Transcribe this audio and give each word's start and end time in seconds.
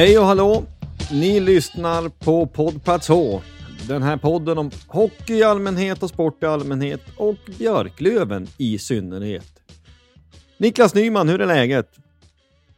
Hej 0.00 0.18
och 0.18 0.24
hallå! 0.24 0.64
Ni 1.12 1.40
lyssnar 1.40 2.08
på 2.08 2.46
Poddplats 2.46 3.08
H. 3.08 3.40
Den 3.88 4.02
här 4.02 4.16
podden 4.16 4.58
om 4.58 4.70
hockey 4.88 5.34
i 5.34 5.42
allmänhet 5.42 6.02
och 6.02 6.10
sport 6.10 6.42
i 6.42 6.46
allmänhet 6.46 7.00
och 7.16 7.36
Björklöven 7.58 8.46
i 8.58 8.78
synnerhet. 8.78 9.62
Niklas 10.58 10.94
Nyman, 10.94 11.28
hur 11.28 11.40
är 11.40 11.46
läget? 11.46 11.88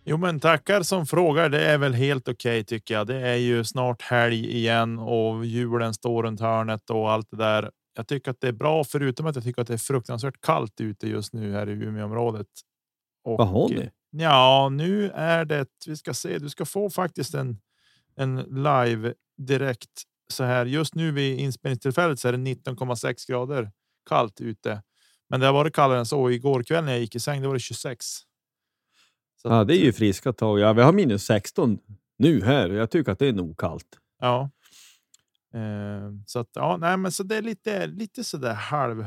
Jo, 0.05 0.17
men 0.17 0.41
tackar 0.41 0.83
som 0.83 1.07
frågar. 1.07 1.49
Det 1.49 1.65
är 1.65 1.79
väl 1.79 1.95
helt 1.95 2.29
okej 2.29 2.61
okay, 2.61 2.65
tycker 2.65 2.95
jag. 2.95 3.07
Det 3.07 3.29
är 3.29 3.37
ju 3.37 3.65
snart 3.65 4.03
helg 4.03 4.57
igen 4.57 4.99
och 4.99 5.47
julen 5.47 5.95
står 5.95 6.23
runt 6.23 6.41
hörnet 6.41 6.91
och 6.91 7.11
allt 7.11 7.31
det 7.31 7.37
där. 7.37 7.71
Jag 7.97 8.07
tycker 8.09 8.31
att 8.31 8.41
det 8.41 8.49
är 8.49 8.53
bra, 8.53 8.85
förutom 8.85 9.27
att 9.27 9.35
jag 9.35 9.45
tycker 9.45 9.63
att 9.63 9.69
det 9.69 9.75
är 9.75 9.79
fruktansvärt 9.79 10.41
kallt 10.41 10.81
ute 10.81 11.09
just 11.09 11.33
nu 11.33 11.53
här 11.53 11.69
i 11.69 11.73
Umeåområdet. 11.73 12.47
Vad 13.25 13.49
har 13.49 13.69
ni? 13.69 13.91
Ja, 14.13 14.69
nu 14.73 15.11
är 15.11 15.45
det. 15.45 15.69
Vi 15.87 15.97
ska 15.97 16.15
se. 16.15 16.39
Du 16.39 16.49
ska 16.49 16.65
få 16.65 16.91
faktiskt 16.91 17.35
en 17.35 17.59
en 18.17 18.37
live 18.37 19.15
direkt 19.39 20.03
så 20.29 20.45
här. 20.45 20.67
Just 20.67 20.95
nu 20.95 21.13
vid 21.13 21.39
inspelningstillfället 21.39 22.21
så 22.21 22.29
är 22.29 22.33
det 22.33 22.39
19,6 22.39 23.29
grader 23.29 23.71
kallt 24.09 24.41
ute, 24.41 24.83
men 25.29 25.41
det 25.41 25.47
har 25.47 25.53
varit 25.53 25.75
kallare 25.75 25.99
än 25.99 26.07
så. 26.07 26.31
Igår 26.31 26.63
kväll 26.63 26.85
när 26.85 26.93
jag 26.93 27.01
gick 27.01 27.15
i 27.15 27.21
säng, 27.21 27.41
det 27.41 27.47
var 27.47 27.55
det 27.55 27.61
26. 27.61 28.07
Så 29.43 29.49
ja, 29.49 29.65
det 29.65 29.77
är 29.77 29.85
ju 29.85 29.93
friska 29.93 30.33
tag. 30.33 30.61
Ja, 30.61 30.73
vi 30.73 30.83
har 30.83 30.93
minus 30.93 31.25
16 31.25 31.79
nu 32.19 32.43
här. 32.45 32.71
Jag 32.71 32.91
tycker 32.91 33.13
att 33.13 33.19
det 33.19 33.29
är 33.29 33.33
nog 33.33 33.59
kallt. 33.59 33.99
Ja. 34.21 34.51
Eh, 35.55 36.11
så 36.27 36.39
att 36.39 36.49
ja, 36.55 36.77
nej, 36.77 36.97
men 36.97 37.13
så 37.13 37.23
det 37.23 37.37
är 37.37 37.43
lite, 37.43 37.87
lite 37.87 38.25
så 38.25 38.37
där 38.37 38.55
halv 38.55 39.07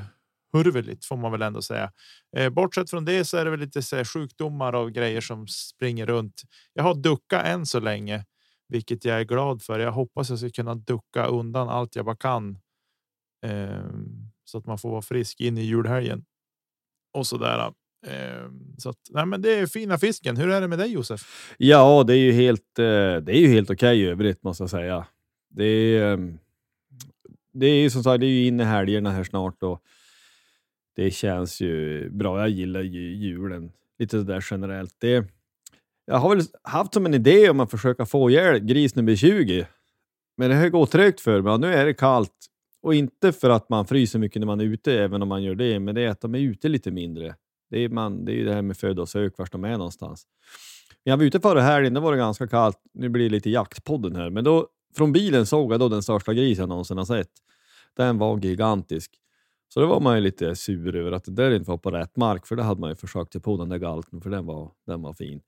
hurveligt 0.55 1.05
får 1.05 1.17
man 1.17 1.31
väl 1.31 1.41
ändå 1.41 1.61
säga. 1.61 1.91
Eh, 2.37 2.49
bortsett 2.49 2.89
från 2.89 3.05
det 3.05 3.25
så 3.25 3.37
är 3.37 3.45
det 3.45 3.51
väl 3.51 3.59
lite 3.59 3.81
så 3.81 3.95
här, 3.95 4.03
sjukdomar 4.03 4.73
och 4.73 4.91
grejer 4.91 5.21
som 5.21 5.47
springer 5.47 6.05
runt. 6.05 6.41
Jag 6.73 6.83
har 6.83 6.95
ducka 6.95 7.41
än 7.41 7.65
så 7.65 7.79
länge, 7.79 8.25
vilket 8.67 9.05
jag 9.05 9.19
är 9.19 9.23
glad 9.23 9.61
för. 9.61 9.79
Jag 9.79 9.91
hoppas 9.91 10.29
jag 10.29 10.39
ska 10.39 10.49
kunna 10.49 10.75
ducka 10.75 11.25
undan 11.25 11.69
allt 11.69 11.95
jag 11.95 12.05
bara 12.05 12.15
kan 12.15 12.57
ehm, 13.45 14.31
så 14.43 14.57
att 14.57 14.65
man 14.65 14.77
får 14.77 14.91
vara 14.91 15.01
frisk 15.01 15.41
in 15.41 15.57
i 15.57 15.61
julhelgen 15.61 16.25
och 17.13 17.27
så 17.27 17.37
där. 17.37 17.73
Ehm, 18.07 18.75
så 18.77 18.89
att, 18.89 18.99
nej, 19.09 19.25
men 19.25 19.41
det 19.41 19.59
är 19.59 19.65
fina 19.65 19.97
fisken. 19.97 20.37
Hur 20.37 20.49
är 20.49 20.61
det 20.61 20.67
med 20.67 20.79
dig 20.79 20.91
Josef? 20.91 21.53
Ja, 21.57 22.03
det 22.07 22.13
är 22.13 22.17
ju 22.17 22.31
helt. 22.31 22.79
Eh, 22.79 22.83
det 23.23 23.31
är 23.31 23.39
ju 23.39 23.47
helt 23.47 23.69
okej 23.69 23.87
okay 23.87 24.01
i 24.01 24.05
övrigt 24.05 24.43
måste 24.43 24.63
jag 24.63 24.69
säga. 24.69 25.07
Det 25.49 25.65
är. 25.65 26.13
Ehm, 26.13 26.37
det 27.53 27.65
är 27.65 27.81
ju 27.81 27.89
som 27.89 28.03
sagt, 28.03 28.19
det 28.19 28.25
är 28.25 28.29
ju 28.29 28.47
inne 28.47 28.63
helgerna 28.63 29.11
här 29.11 29.23
snart 29.23 29.63
och 29.63 29.81
det 30.95 31.11
känns 31.11 31.61
ju 31.61 32.09
bra. 32.09 32.39
Jag 32.39 32.49
gillar 32.49 32.81
ju 32.81 33.15
julen 33.15 33.71
lite 33.99 34.19
sådär 34.19 34.45
generellt. 34.51 34.95
Det, 34.99 35.25
jag 36.05 36.17
har 36.17 36.35
väl 36.35 36.45
haft 36.61 36.93
som 36.93 37.05
en 37.05 37.13
idé 37.13 37.49
om 37.49 37.59
att 37.59 37.71
försöka 37.71 38.05
få 38.05 38.29
ihjäl 38.29 38.59
gris 38.59 38.95
nummer 38.95 39.15
20. 39.15 39.67
Men 40.37 40.49
det 40.49 40.55
har 40.55 40.69
gått 40.69 40.91
trögt 40.91 41.21
för 41.21 41.41
mig. 41.41 41.59
Nu 41.59 41.73
är 41.73 41.85
det 41.85 41.93
kallt 41.93 42.31
och 42.81 42.95
inte 42.95 43.31
för 43.31 43.49
att 43.49 43.69
man 43.69 43.85
fryser 43.85 44.19
mycket 44.19 44.39
när 44.39 44.45
man 44.45 44.61
är 44.61 44.65
ute, 44.65 44.93
även 44.93 45.21
om 45.21 45.27
man 45.27 45.43
gör 45.43 45.55
det, 45.55 45.79
men 45.79 45.95
det 45.95 46.01
är 46.01 46.09
att 46.09 46.21
de 46.21 46.35
är 46.35 46.39
ute 46.39 46.69
lite 46.69 46.91
mindre. 46.91 47.35
Det 47.69 47.79
är, 47.79 47.89
man, 47.89 48.25
det 48.25 48.31
är 48.31 48.35
ju 48.35 48.45
det 48.45 48.53
här 48.53 48.61
med 48.61 48.77
föda 48.77 49.01
och 49.01 49.09
sök, 49.09 49.37
vart 49.37 49.51
de 49.51 49.63
är 49.63 49.77
någonstans. 49.77 50.23
Men 51.03 51.11
jag 51.11 51.17
var 51.17 51.23
ute 51.23 51.39
förra 51.39 51.61
helgen, 51.61 51.93
då 51.93 52.01
var 52.01 52.11
det 52.11 52.17
ganska 52.17 52.47
kallt. 52.47 52.77
Nu 52.93 53.09
blir 53.09 53.23
det 53.23 53.35
lite 53.35 53.49
jaktpodden 53.49 54.15
här, 54.15 54.29
men 54.29 54.43
då 54.43 54.67
från 54.95 55.11
bilen 55.11 55.45
såg 55.45 55.73
jag 55.73 55.79
då 55.79 55.89
den 55.89 56.03
största 56.03 56.33
grisen 56.33 56.61
jag 56.61 56.69
någonsin 56.69 56.97
har 56.97 57.05
sett. 57.05 57.29
Den 57.97 58.17
var 58.17 58.39
gigantisk. 58.39 59.11
Så 59.73 59.79
då 59.79 59.87
var 59.87 59.99
man 59.99 60.15
ju 60.15 60.21
lite 60.21 60.55
sur 60.55 60.95
över 60.95 61.11
att 61.11 61.23
det 61.23 61.31
där 61.31 61.51
inte 61.51 61.69
var 61.69 61.77
på 61.77 61.91
rätt 61.91 62.17
mark, 62.17 62.47
för 62.47 62.55
det 62.55 62.63
hade 62.63 62.81
man 62.81 62.89
ju 62.89 62.95
försökt 62.95 63.31
sig 63.31 63.41
på 63.41 63.57
den 63.57 63.69
där 63.69 63.77
galten, 63.77 64.21
för 64.21 64.29
den 64.29 64.45
var, 64.45 64.71
den 64.87 65.01
var 65.01 65.13
fin. 65.13 65.41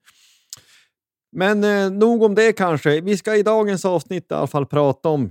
Men 1.32 1.64
eh, 1.64 1.90
nog 1.90 2.22
om 2.22 2.34
det 2.34 2.52
kanske. 2.52 3.00
Vi 3.00 3.16
ska 3.16 3.36
i 3.36 3.42
dagens 3.42 3.84
avsnitt 3.84 4.26
i 4.30 4.34
alla 4.34 4.46
fall 4.46 4.66
prata 4.66 5.08
om, 5.08 5.30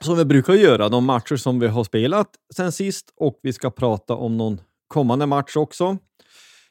som 0.00 0.16
vi 0.16 0.24
brukar 0.24 0.54
göra, 0.54 0.88
de 0.88 1.04
matcher 1.04 1.36
som 1.36 1.60
vi 1.60 1.66
har 1.66 1.84
spelat 1.84 2.28
sen 2.54 2.72
sist 2.72 3.12
och 3.16 3.40
vi 3.42 3.52
ska 3.52 3.70
prata 3.70 4.14
om 4.14 4.36
någon 4.36 4.60
kommande 4.88 5.26
match 5.26 5.56
också. 5.56 5.96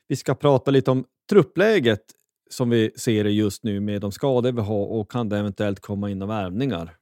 Vi 0.08 0.16
ska 0.16 0.36
prata 0.36 0.72
lite 0.72 0.92
om 0.92 1.06
truppläget 1.30 2.02
som 2.50 2.70
vi 2.70 2.92
ser 2.96 3.24
det 3.24 3.32
just 3.32 3.64
nu 3.64 3.80
med 3.80 4.02
de 4.02 4.12
skador 4.12 4.52
vi 4.52 4.62
har 4.62 4.86
och 4.86 5.12
kan 5.12 5.30
det 5.30 5.38
eventuellt 5.38 5.80
komma 5.80 6.10
in 6.10 6.22
av 6.22 6.28
värvningar. 6.28 7.01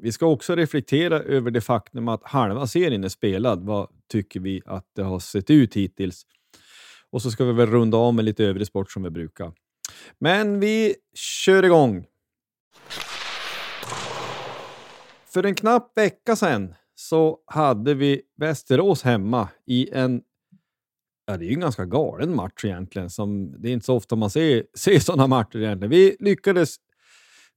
Vi 0.00 0.12
ska 0.12 0.26
också 0.26 0.54
reflektera 0.54 1.20
över 1.20 1.50
det 1.50 1.60
faktum 1.60 2.08
att 2.08 2.24
halva 2.24 2.66
serien 2.66 3.04
är 3.04 3.08
spelad. 3.08 3.66
Vad 3.66 3.88
tycker 4.12 4.40
vi 4.40 4.62
att 4.66 4.84
det 4.96 5.02
har 5.02 5.18
sett 5.18 5.50
ut 5.50 5.74
hittills? 5.74 6.26
Och 7.10 7.22
så 7.22 7.30
ska 7.30 7.44
vi 7.44 7.52
väl 7.52 7.66
runda 7.66 7.96
av 7.96 8.14
med 8.14 8.24
lite 8.24 8.44
övrig 8.44 8.66
sport 8.66 8.92
som 8.92 9.02
vi 9.02 9.10
brukar. 9.10 9.52
Men 10.18 10.60
vi 10.60 10.94
kör 11.14 11.62
igång. 11.62 12.06
För 15.26 15.44
en 15.44 15.54
knapp 15.54 15.98
vecka 15.98 16.36
sedan 16.36 16.74
så 16.94 17.38
hade 17.46 17.94
vi 17.94 18.22
Västerås 18.36 19.02
hemma 19.02 19.48
i 19.66 19.90
en 19.92 20.22
Ja, 21.26 21.36
det 21.36 21.44
är 21.44 21.48
ju 21.48 21.54
en 21.54 21.60
ganska 21.60 21.84
galen 21.84 22.36
match 22.36 22.64
egentligen. 22.64 23.10
Som, 23.10 23.54
det 23.62 23.68
är 23.68 23.72
inte 23.72 23.86
så 23.86 23.94
ofta 23.94 24.16
man 24.16 24.30
ser, 24.30 24.64
ser 24.74 24.98
sådana 24.98 25.26
matcher 25.26 25.58
egentligen. 25.58 25.90
Vi 25.90 26.16
lyckades 26.20 26.76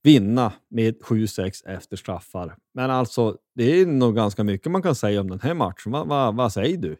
vinna 0.02 0.52
med 0.70 0.94
7-6 1.00 1.66
efter 1.66 1.96
straffar. 1.96 2.56
Men 2.74 2.90
alltså, 2.90 3.36
det 3.54 3.80
är 3.80 3.86
nog 3.86 4.16
ganska 4.16 4.44
mycket 4.44 4.72
man 4.72 4.82
kan 4.82 4.94
säga 4.94 5.20
om 5.20 5.30
den 5.30 5.40
här 5.40 5.54
matchen. 5.54 5.92
Va, 5.92 6.04
va, 6.04 6.30
vad 6.30 6.52
säger 6.52 6.76
du? 6.76 6.96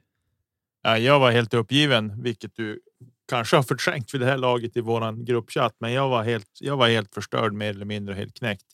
Ja, 0.82 0.98
jag 0.98 1.20
var 1.20 1.30
helt 1.30 1.54
uppgiven, 1.54 2.22
vilket 2.22 2.56
du 2.56 2.80
kanske 3.28 3.56
har 3.56 3.62
förträngt 3.62 4.14
vid 4.14 4.20
det 4.20 4.26
här 4.26 4.38
laget 4.38 4.76
i 4.76 4.80
våran 4.80 5.24
gruppchatt, 5.24 5.76
men 5.78 5.92
jag 5.92 6.08
var 6.08 6.22
helt. 6.22 6.48
Jag 6.60 6.76
var 6.76 6.88
helt 6.88 7.14
förstörd 7.14 7.52
mer 7.52 7.70
eller 7.70 7.84
mindre 7.84 8.14
helt 8.14 8.38
knäckt. 8.38 8.66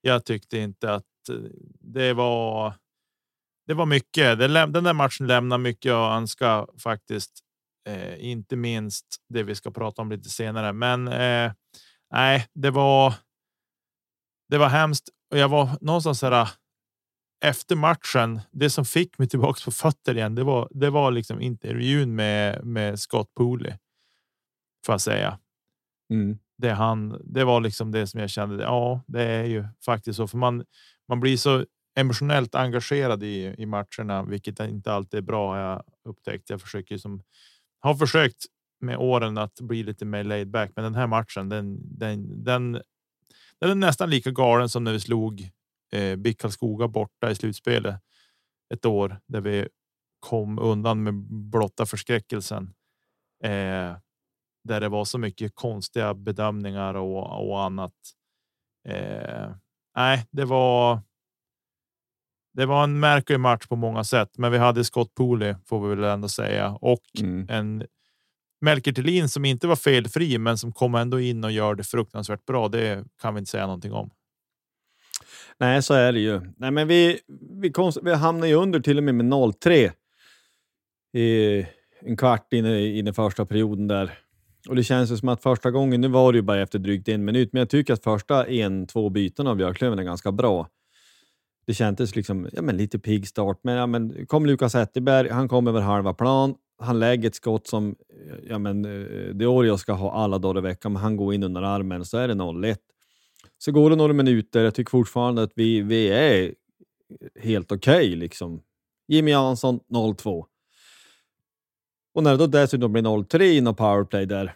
Jag 0.00 0.24
tyckte 0.24 0.58
inte 0.58 0.94
att 0.94 1.28
eh, 1.30 1.36
det 1.80 2.12
var. 2.12 2.74
Det 3.66 3.74
var 3.74 3.86
mycket. 3.86 4.38
Den 4.38 4.84
där 4.84 4.92
matchen 4.92 5.26
lämnar 5.26 5.58
mycket 5.58 5.92
att 5.92 6.16
önska 6.16 6.66
faktiskt. 6.82 7.40
Eh, 7.88 8.24
inte 8.24 8.56
minst 8.56 9.06
det 9.28 9.42
vi 9.42 9.54
ska 9.54 9.70
prata 9.70 10.02
om 10.02 10.10
lite 10.10 10.28
senare, 10.28 10.72
men 10.72 11.08
eh, 11.08 11.52
nej, 12.12 12.46
det 12.54 12.70
var. 12.70 13.14
Det 14.48 14.58
var 14.58 14.68
hemskt 14.68 15.08
och 15.30 15.38
jag 15.38 15.48
var 15.48 15.70
någonstans 15.80 16.22
här 16.22 16.48
efter 17.44 17.76
matchen, 17.76 18.40
det 18.50 18.70
som 18.70 18.84
fick 18.84 19.18
mig 19.18 19.28
tillbaka 19.28 19.60
på 19.64 19.70
fötter 19.70 20.16
igen, 20.16 20.34
det 20.34 20.44
var, 20.44 20.68
det 20.70 20.90
var 20.90 21.10
liksom 21.10 21.40
intervjun 21.40 22.14
med, 22.14 22.64
med 22.64 23.00
Scott 23.00 23.34
Pooley. 23.34 23.72
Får 24.86 24.92
jag 24.92 25.00
säga. 25.00 25.38
Mm. 26.10 26.38
Det, 26.58 26.70
han, 26.70 27.20
det 27.24 27.44
var 27.44 27.60
liksom 27.60 27.92
det 27.92 28.06
som 28.06 28.20
jag 28.20 28.30
kände. 28.30 28.64
Ja, 28.64 29.00
det 29.06 29.22
är 29.22 29.44
ju 29.44 29.64
faktiskt 29.84 30.16
så, 30.16 30.28
för 30.28 30.38
man, 30.38 30.64
man 31.08 31.20
blir 31.20 31.36
så 31.36 31.64
emotionellt 31.96 32.54
engagerad 32.54 33.22
i, 33.22 33.54
i 33.58 33.66
matcherna, 33.66 34.22
vilket 34.22 34.60
inte 34.60 34.92
alltid 34.92 35.18
är 35.18 35.22
bra. 35.22 35.60
Jag 35.60 35.82
upptäckt. 36.04 36.50
Jag 36.50 36.60
försöker 36.60 36.98
som 36.98 37.22
har 37.80 37.94
försökt 37.94 38.44
med 38.80 38.96
åren 38.96 39.38
att 39.38 39.60
bli 39.60 39.82
lite 39.82 40.04
mer 40.04 40.24
laid 40.24 40.50
back, 40.50 40.70
men 40.76 40.84
den 40.84 40.94
här 40.94 41.06
matchen, 41.06 41.48
den, 41.48 41.98
den, 41.98 42.44
den, 42.44 42.82
den 43.60 43.70
är 43.70 43.74
nästan 43.74 44.10
lika 44.10 44.30
galen 44.30 44.68
som 44.68 44.84
när 44.84 44.92
vi 44.92 45.00
slog 45.00 45.50
eh, 45.92 46.16
BIK 46.16 46.40
Karlskoga 46.40 46.88
borta 46.88 47.30
i 47.30 47.34
slutspelet 47.34 48.00
ett 48.74 48.86
år 48.86 49.20
där 49.26 49.40
vi 49.40 49.68
kom 50.20 50.58
undan 50.58 51.02
med 51.02 51.14
blotta 51.50 51.86
förskräckelsen. 51.86 52.74
Eh, 53.44 53.96
där 54.64 54.80
det 54.80 54.88
var 54.88 55.04
så 55.04 55.18
mycket 55.18 55.54
konstiga 55.54 56.14
bedömningar 56.14 56.94
och, 56.94 57.48
och 57.48 57.62
annat. 57.62 57.94
Eh, 58.88 59.50
nej, 59.96 60.26
det 60.30 60.44
var. 60.44 61.00
Det 62.52 62.66
var 62.66 62.84
en 62.84 63.00
märklig 63.00 63.40
match 63.40 63.66
på 63.66 63.76
många 63.76 64.04
sätt, 64.04 64.38
men 64.38 64.52
vi 64.52 64.58
hade 64.58 64.84
Scott 64.84 65.14
Pooley 65.14 65.54
får 65.66 65.88
vi 65.88 65.94
väl 65.94 66.04
ändå 66.04 66.28
säga 66.28 66.70
och 66.80 67.04
mm. 67.20 67.46
en 67.50 67.86
Melker 68.60 68.92
Thelin 68.92 69.28
som 69.28 69.44
inte 69.44 69.66
var 69.66 69.76
felfri, 69.76 70.38
men 70.38 70.58
som 70.58 70.72
kom 70.72 70.94
ändå 70.94 71.20
in 71.20 71.44
och 71.44 71.52
gör 71.52 71.74
det 71.74 71.84
fruktansvärt 71.84 72.46
bra. 72.46 72.68
Det 72.68 73.04
kan 73.22 73.34
vi 73.34 73.38
inte 73.38 73.50
säga 73.50 73.66
någonting 73.66 73.92
om. 73.92 74.10
Nej, 75.58 75.82
så 75.82 75.94
är 75.94 76.12
det 76.12 76.20
ju. 76.20 76.40
Nej, 76.56 76.70
men 76.70 76.88
vi, 76.88 77.20
vi, 77.60 77.70
konst, 77.70 77.98
vi 78.02 78.14
hamnade 78.14 78.48
ju 78.48 78.54
under 78.54 78.80
till 78.80 78.98
och 78.98 79.04
med 79.04 79.14
med 79.14 79.26
0-3 79.26 79.90
i 81.12 81.66
en 82.00 82.16
kvart 82.16 82.52
in 82.52 82.66
i, 82.66 82.98
i 82.98 83.02
den 83.02 83.14
första 83.14 83.46
perioden 83.46 83.88
där. 83.88 84.18
Och 84.68 84.76
det 84.76 84.84
känns 84.84 85.10
ju 85.10 85.16
som 85.16 85.28
att 85.28 85.42
första 85.42 85.70
gången, 85.70 86.00
nu 86.00 86.08
var 86.08 86.32
det 86.32 86.36
ju 86.36 86.42
bara 86.42 86.60
efter 86.60 86.78
drygt 86.78 87.08
en 87.08 87.24
minut, 87.24 87.52
men 87.52 87.60
jag 87.60 87.70
tycker 87.70 87.92
att 87.92 88.04
första 88.04 88.46
en, 88.46 88.86
två 88.86 89.10
byten 89.10 89.46
av 89.46 89.56
Björklöven 89.56 89.98
är 89.98 90.02
ganska 90.02 90.32
bra. 90.32 90.68
Det 91.66 91.74
kändes 91.74 92.16
liksom, 92.16 92.48
ja 92.52 92.62
men 92.62 92.76
lite 92.76 92.98
pigg 92.98 93.28
start, 93.28 93.60
men, 93.62 93.74
ja, 93.74 93.86
men 93.86 94.26
kom 94.26 94.46
Lukas 94.46 94.72
Zetterberg, 94.72 95.28
han 95.28 95.48
kom 95.48 95.66
över 95.66 95.80
halva 95.80 96.14
plan, 96.14 96.54
han 96.78 96.98
lägger 96.98 97.28
ett 97.28 97.34
skott 97.34 97.66
som, 97.66 97.96
ja 98.42 98.58
men 98.58 98.84
eh, 98.84 99.34
Deorio 99.34 99.76
ska 99.76 99.92
ha 99.92 100.12
alla 100.12 100.38
dagar 100.38 100.58
i 100.58 100.62
veckan, 100.62 100.92
men 100.92 101.02
han 101.02 101.16
går 101.16 101.34
in 101.34 101.42
under 101.42 101.62
armen, 101.62 102.04
så 102.04 102.18
är 102.18 102.28
det 102.28 102.34
0-1. 102.34 102.76
Så 103.58 103.72
går 103.72 103.90
det 103.90 103.96
några 103.96 104.12
minuter. 104.12 104.64
Jag 104.64 104.74
tycker 104.74 104.90
fortfarande 104.90 105.42
att 105.42 105.52
vi, 105.54 105.82
vi 105.82 106.08
är 106.08 106.54
helt 107.40 107.72
okej. 107.72 108.06
Okay, 108.06 108.16
liksom. 108.16 108.62
Jimmy 109.08 109.30
Jansson 109.30 109.80
0-2. 109.88 110.44
Och 112.14 112.22
när 112.22 112.30
det 112.30 112.36
då 112.36 112.46
dessutom 112.46 112.92
blir 112.92 113.02
0-3 113.02 113.42
i 113.42 113.74
powerplay 113.74 114.26
där, 114.26 114.54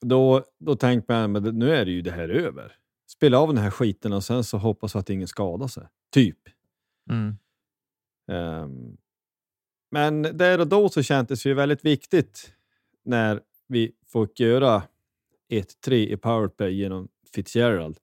då, 0.00 0.44
då 0.58 0.76
tänker 0.76 1.12
man 1.12 1.32
men 1.32 1.58
nu 1.58 1.74
är 1.74 1.84
det 1.84 1.90
ju 1.90 2.02
det 2.02 2.10
här 2.10 2.28
över. 2.28 2.72
spela 3.06 3.38
av 3.38 3.48
den 3.48 3.62
här 3.62 3.70
skiten 3.70 4.12
och 4.12 4.24
sen 4.24 4.44
så 4.44 4.58
hoppas 4.58 4.94
vi 4.94 4.98
att 4.98 5.10
ingen 5.10 5.28
skadar 5.28 5.66
sig. 5.66 5.86
Typ. 6.10 6.38
Mm. 7.10 7.36
Ehm, 8.32 8.96
men 9.94 10.22
där 10.22 10.60
och 10.60 10.66
då 10.66 10.88
så 10.88 11.02
kändes 11.02 11.42
det 11.42 11.48
ju 11.48 11.54
väldigt 11.54 11.84
viktigt 11.84 12.52
när 13.04 13.40
vi 13.68 13.92
fick 14.12 14.40
göra 14.40 14.82
1-3 15.50 15.92
i 15.92 16.16
powerplay 16.16 16.74
genom 16.74 17.08
Fitzgerald. 17.34 17.96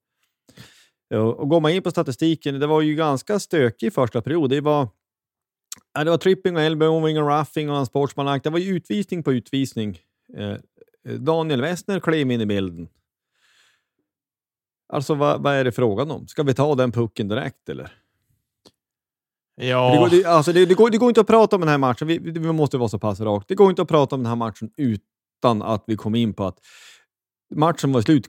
Och, 1.14 1.50
går 1.50 1.60
man 1.60 1.72
in 1.72 1.82
på 1.82 1.92
statistiken, 1.92 2.60
det 2.60 2.68
var 2.68 2.82
ju 2.82 2.96
ganska 2.96 3.40
stökig 3.40 3.88
i 3.88 3.92
första 3.92 4.22
period. 4.22 4.50
Det 4.50 4.62
var, 4.62 4.88
ja, 5.94 6.04
det 6.04 6.10
var 6.10 6.18
tripping 6.18 6.56
och 6.56 6.62
elbowing 6.62 7.22
och 7.22 7.28
roughing 7.28 7.70
och 7.70 7.88
sportsmanlagt. 7.88 8.44
Det 8.44 8.50
var 8.50 8.60
ju 8.60 8.76
utvisning 8.76 9.24
på 9.24 9.34
utvisning. 9.34 10.00
Eh, 10.38 10.52
eh, 10.52 10.60
Daniel 11.20 11.62
Westner 11.62 12.00
klev 12.00 12.32
in 12.32 12.42
i 12.42 12.46
bilden. 12.46 12.90
Alltså 14.94 15.16
vad, 15.16 15.44
vad 15.44 15.54
är 15.54 15.64
det 15.64 15.72
frågan 15.72 16.12
om? 16.12 16.28
Ska 16.28 16.44
vi 16.44 16.54
ta 16.54 16.76
den 16.76 16.92
pucken 16.92 17.28
direkt 17.28 17.70
eller? 17.70 18.01
Ja, 19.62 19.92
Det, 19.92 19.98
går, 19.98 20.10
det, 20.10 20.26
alltså 20.26 20.54
det, 20.54 20.66
det, 20.66 20.74
går, 20.74 20.90
det 20.90 20.98
går 20.98 21.10
inte 21.10 21.22
att 21.22 21.28
prata 21.28 21.56
om 21.56 21.60
den 21.60 21.70
här 21.70 21.78
matchen, 21.78 22.08
vi, 22.08 22.18
vi 22.18 22.40
måste 22.52 22.78
vara 22.78 22.90
så 22.90 23.00
pass 23.00 23.20
rakt. 23.20 23.48
Det 23.48 23.56
går 23.56 23.70
inte 23.70 23.82
att 23.82 23.88
prata 23.88 24.16
om 24.16 24.24
den 24.24 24.30
här 24.30 24.36
matchen 24.36 24.70
utan 24.78 25.62
att 25.62 25.84
vi 25.88 25.96
kom 25.96 26.16
in 26.16 26.34
på 26.34 26.46
att 26.46 26.60
matchen 27.56 27.92
var 27.92 28.02
slut 28.02 28.28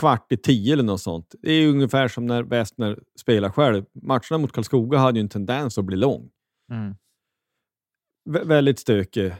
kvart 0.00 0.32
i 0.32 0.36
tio 0.36 0.72
eller 0.72 0.82
något 0.82 1.00
sånt. 1.00 1.34
Det 1.42 1.50
är 1.52 1.60
ju 1.60 1.70
ungefär 1.70 2.08
som 2.08 2.26
när 2.26 2.42
Westner 2.42 2.98
spelar 3.20 3.50
själv. 3.50 3.84
Matcherna 4.02 4.38
mot 4.38 4.52
Karlskoga 4.52 4.98
hade 4.98 5.18
ju 5.18 5.20
en 5.22 5.28
tendens 5.28 5.78
att 5.78 5.84
bli 5.84 5.96
lång. 5.96 6.30
mm. 6.72 6.94
Vä- 8.30 8.44
väldigt 8.46 8.78
stökig. 8.78 9.32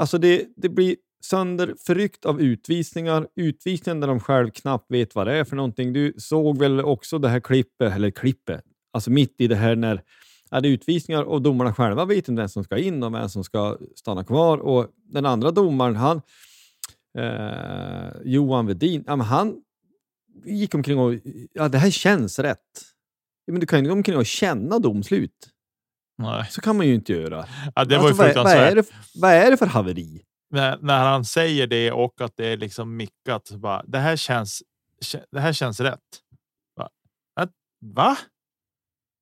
Alltså 0.00 0.18
det, 0.18 0.46
det 0.56 0.68
blir 0.68 0.96
sönderförryckt 1.24 2.24
av 2.26 2.40
utvisningar. 2.40 3.28
Utvisningar 3.36 4.00
där 4.00 4.08
de 4.08 4.20
själv 4.20 4.50
knappt 4.50 4.90
vet 4.90 5.14
vad 5.14 5.26
det 5.26 5.32
är 5.34 5.44
för 5.44 5.56
någonting. 5.56 5.92
Du 5.92 6.14
såg 6.18 6.58
väl 6.58 6.80
också 6.80 7.18
det 7.18 7.28
här 7.28 7.40
klippet, 7.40 7.92
eller 7.92 8.10
klippet, 8.10 8.64
alltså 8.92 9.10
mitt 9.10 9.34
i 9.40 9.46
det 9.46 9.56
här 9.56 9.76
när 9.76 10.02
ja, 10.54 10.60
det 10.60 10.68
är 10.68 10.70
utvisningar 10.72 11.22
och 11.22 11.42
domarna 11.42 11.74
själva 11.74 12.04
vet 12.04 12.28
inte 12.28 12.40
vem 12.42 12.48
som 12.48 12.64
ska 12.64 12.78
in 12.78 13.02
och 13.02 13.14
vem 13.14 13.28
som 13.28 13.44
ska 13.44 13.78
stanna 13.96 14.24
kvar. 14.24 14.58
Och 14.58 14.88
den 14.94 15.26
andra 15.26 15.50
domaren, 15.50 15.96
han, 15.96 16.22
eh, 17.18 18.10
Johan 18.24 18.66
men 19.06 19.20
han 19.20 19.56
gick 20.44 20.74
omkring 20.74 20.98
och 20.98 21.14
ja, 21.52 21.68
det 21.68 21.78
här 21.78 21.90
känns 21.90 22.38
rätt. 22.38 22.58
Men 23.46 23.60
du 23.60 23.66
kan 23.66 23.78
ju 23.80 23.86
gå 23.86 23.92
omkring 23.92 24.16
och 24.16 24.26
känna 24.26 24.78
domslut. 24.78 25.50
Nej. 26.18 26.46
Så 26.50 26.60
kan 26.60 26.76
man 26.76 26.86
ju 26.86 26.94
inte 26.94 27.12
göra. 27.12 27.46
Ja, 27.74 27.84
det 27.84 27.98
var 27.98 28.08
Alltså, 28.08 28.22
vad, 28.22 28.30
är- 28.30 28.34
vad, 28.44 28.52
är 28.52 28.74
det, 28.74 28.86
vad 29.14 29.30
är 29.32 29.50
det 29.50 29.56
för 29.56 29.66
haveri? 29.66 30.22
när, 30.50 30.78
när 30.80 31.04
han 31.04 31.24
säger 31.24 31.66
det 31.66 31.92
och 31.92 32.20
att 32.20 32.32
det 32.36 32.46
är 32.46 32.56
liksom 32.56 32.96
mickat. 32.96 33.50
Bara, 33.50 33.82
det 33.86 33.98
här 33.98 34.16
känns. 34.16 34.62
kä- 35.04 35.24
Det 35.32 35.40
här 35.40 35.52
känns 35.52 35.80
rätt. 35.80 36.00
Va? 37.80 38.16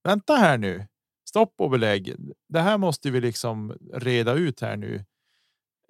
Vänta 0.05 0.35
här 0.35 0.59
nu. 0.59 0.87
Stopp 1.33 1.55
och 1.59 1.71
belägg. 1.71 2.15
Det 2.49 2.61
här 2.61 2.79
måste 2.79 3.11
vi 3.11 3.21
liksom 3.21 3.77
reda 3.93 4.33
ut 4.33 4.61
här 4.61 4.77
nu. 4.77 5.05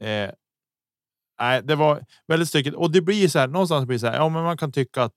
Eh, 0.00 0.30
nej, 1.40 1.62
det 1.62 1.74
var 1.74 2.04
väldigt 2.26 2.48
stökigt 2.48 2.76
och 2.76 2.92
det 2.92 3.00
blir 3.00 3.28
så 3.28 3.38
här 3.38 3.48
någonstans 3.48 3.86
blir 3.86 3.98
så 3.98 4.06
här. 4.06 4.14
Ja, 4.14 4.28
men 4.28 4.42
man 4.42 4.56
kan 4.56 4.72
tycka 4.72 5.02
att 5.02 5.16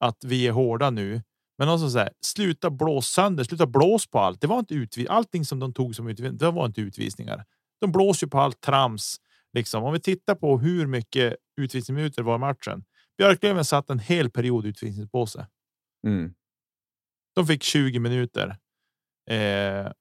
att 0.00 0.24
vi 0.24 0.46
är 0.46 0.52
hårda 0.52 0.90
nu, 0.90 1.22
men 1.58 1.66
någonstans 1.66 1.92
så 1.92 1.98
här. 1.98 2.10
Sluta 2.24 2.70
blås 2.70 3.06
sönder. 3.06 3.44
Sluta 3.44 3.66
blås 3.66 4.06
på 4.06 4.18
allt. 4.18 4.40
Det 4.40 4.46
var 4.46 4.58
inte 4.58 4.74
utvis. 4.74 5.08
Allting 5.08 5.44
som 5.44 5.58
de 5.58 5.72
tog 5.72 5.96
som 5.96 6.08
utvisning. 6.08 6.38
Det 6.38 6.50
var 6.50 6.66
inte 6.66 6.80
utvisningar. 6.80 7.44
De 7.80 7.92
blåser 7.92 8.26
ju 8.26 8.30
på 8.30 8.38
allt 8.40 8.60
trams. 8.60 9.16
Liksom. 9.52 9.84
Om 9.84 9.92
vi 9.92 10.00
tittar 10.00 10.34
på 10.34 10.58
hur 10.58 10.86
mycket 10.86 11.36
utvisningsminuter 11.56 12.22
var 12.22 12.34
i 12.34 12.38
matchen. 12.38 12.84
Björklöven 13.18 13.64
satt 13.64 13.90
en 13.90 13.98
hel 13.98 14.30
period 14.30 14.66
utvisningspåse. 14.66 15.46
Mm. 16.06 16.34
De 17.34 17.46
fick 17.46 17.62
20 17.62 17.98
minuter. 17.98 18.56
Eh, 19.30 19.92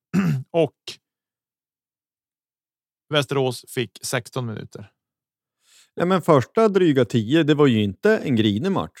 och. 0.50 0.74
Västerås 3.08 3.64
fick 3.68 3.98
16 4.02 4.46
minuter. 4.46 4.90
Ja, 5.94 6.04
men 6.04 6.22
första 6.22 6.68
dryga 6.68 7.04
tio, 7.04 7.42
det 7.42 7.54
var 7.54 7.66
ju 7.66 7.82
inte 7.82 8.18
en 8.18 8.36
grinig 8.36 8.72
match. 8.72 9.00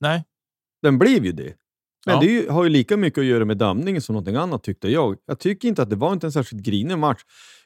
Nej, 0.00 0.24
Den 0.82 0.98
blev 0.98 1.24
ju 1.24 1.32
det. 1.32 1.56
Men 2.06 2.14
Ja. 2.14 2.20
det 2.20 2.48
har 2.50 2.64
ju 2.64 2.70
lika 2.70 2.96
mycket 2.96 3.18
att 3.18 3.24
göra 3.24 3.44
med 3.44 3.56
damningen 3.56 4.02
som 4.02 4.12
någonting 4.12 4.36
annat 4.36 4.62
tyckte 4.62 4.88
jag. 4.88 5.16
Jag 5.26 5.38
tycker 5.38 5.68
inte 5.68 5.82
att 5.82 5.90
det 5.90 5.96
var 5.96 6.12
inte 6.12 6.26
en 6.26 6.32
särskilt 6.32 6.62
grinig 6.62 6.98
match, 6.98 7.20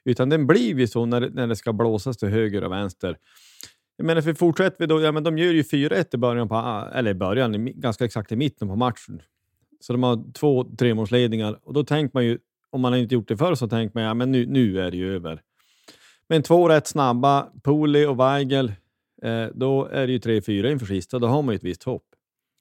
utan 0.05 0.29
den 0.29 0.47
blev 0.47 0.81
ju 0.81 0.87
så 0.87 1.07
när, 1.07 1.31
när 1.31 1.47
det 1.47 1.57
ska 1.57 1.73
blåsas 1.73 2.17
till 2.17 2.29
höger 2.29 2.65
och 2.65 2.73
vänster. 2.73 3.17
Jag 3.97 4.07
menar, 4.07 4.23
för 4.23 4.35
fortsätter 4.35 4.77
vi 4.79 4.87
då, 4.87 5.01
ja 5.01 5.13
men 5.13 5.25
de 5.25 5.39
gör 5.39 5.53
ju 5.53 5.63
4-1 5.63 6.15
i 6.15 6.19
början, 6.19 6.49
på, 6.49 6.89
eller 6.95 7.11
i 7.11 7.15
början, 7.15 7.67
ganska 7.81 8.05
exakt 8.05 8.33
i 8.33 8.37
mitten 8.37 8.69
på 8.69 8.77
matchen. 8.77 9.23
Så 9.81 9.93
de 9.93 10.03
har 10.03 10.33
två 10.33 10.65
tremålsledningar 10.79 11.59
och 11.63 11.73
då 11.73 11.85
tänker 11.85 12.11
man 12.15 12.25
ju, 12.25 12.39
om 12.71 12.81
man 12.81 12.95
inte 12.97 13.15
gjort 13.15 13.29
det 13.29 13.37
förr 13.37 13.55
så 13.55 13.69
tänker 13.69 13.99
man 13.99 14.05
ja 14.05 14.15
men 14.15 14.33
nu, 14.33 14.47
nu 14.47 14.81
är 14.81 14.91
det 14.91 14.97
ju 14.97 15.15
över. 15.15 15.41
Men 16.29 16.43
två 16.43 16.69
rätt 16.69 16.87
snabba, 16.87 17.49
Poli 17.63 18.07
och 18.07 18.21
Weigel, 18.21 18.73
eh, 19.23 19.47
då 19.55 19.87
är 19.87 20.07
det 20.07 20.13
ju 20.13 20.19
3-4 20.19 20.71
inför 20.73 20.87
sista, 20.87 21.19
då 21.19 21.27
har 21.27 21.43
man 21.43 21.53
ju 21.55 21.57
ett 21.57 21.65
visst 21.65 21.83
hopp. 21.83 22.05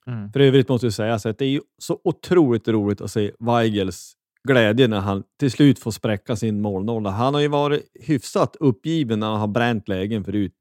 mm. 0.08 0.32
För 0.32 0.40
övrigt 0.40 0.70
måste 0.70 0.86
jag 0.86 0.94
säga 0.94 1.14
att 1.14 1.38
det 1.38 1.46
är 1.46 1.50
ju 1.50 1.62
så 1.78 2.00
otroligt 2.04 2.68
roligt 2.68 3.02
att 3.02 3.12
se 3.12 3.32
Weigels 3.40 4.14
glädje 4.48 4.88
när 4.88 5.00
han 5.00 5.24
till 5.40 5.52
slut 5.52 5.80
får 5.80 5.92
spräcka 5.92 6.36
sin 6.36 6.62
målnolla. 6.62 7.10
Han 7.10 7.34
har 7.34 7.42
ju 7.42 7.48
varit 7.48 7.84
hyfsat 7.94 8.56
uppgiven 8.60 9.20
när 9.20 9.28
han 9.28 9.40
har 9.40 9.48
bränt 9.48 9.88
lägen 9.88 10.24
förut. 10.24 10.54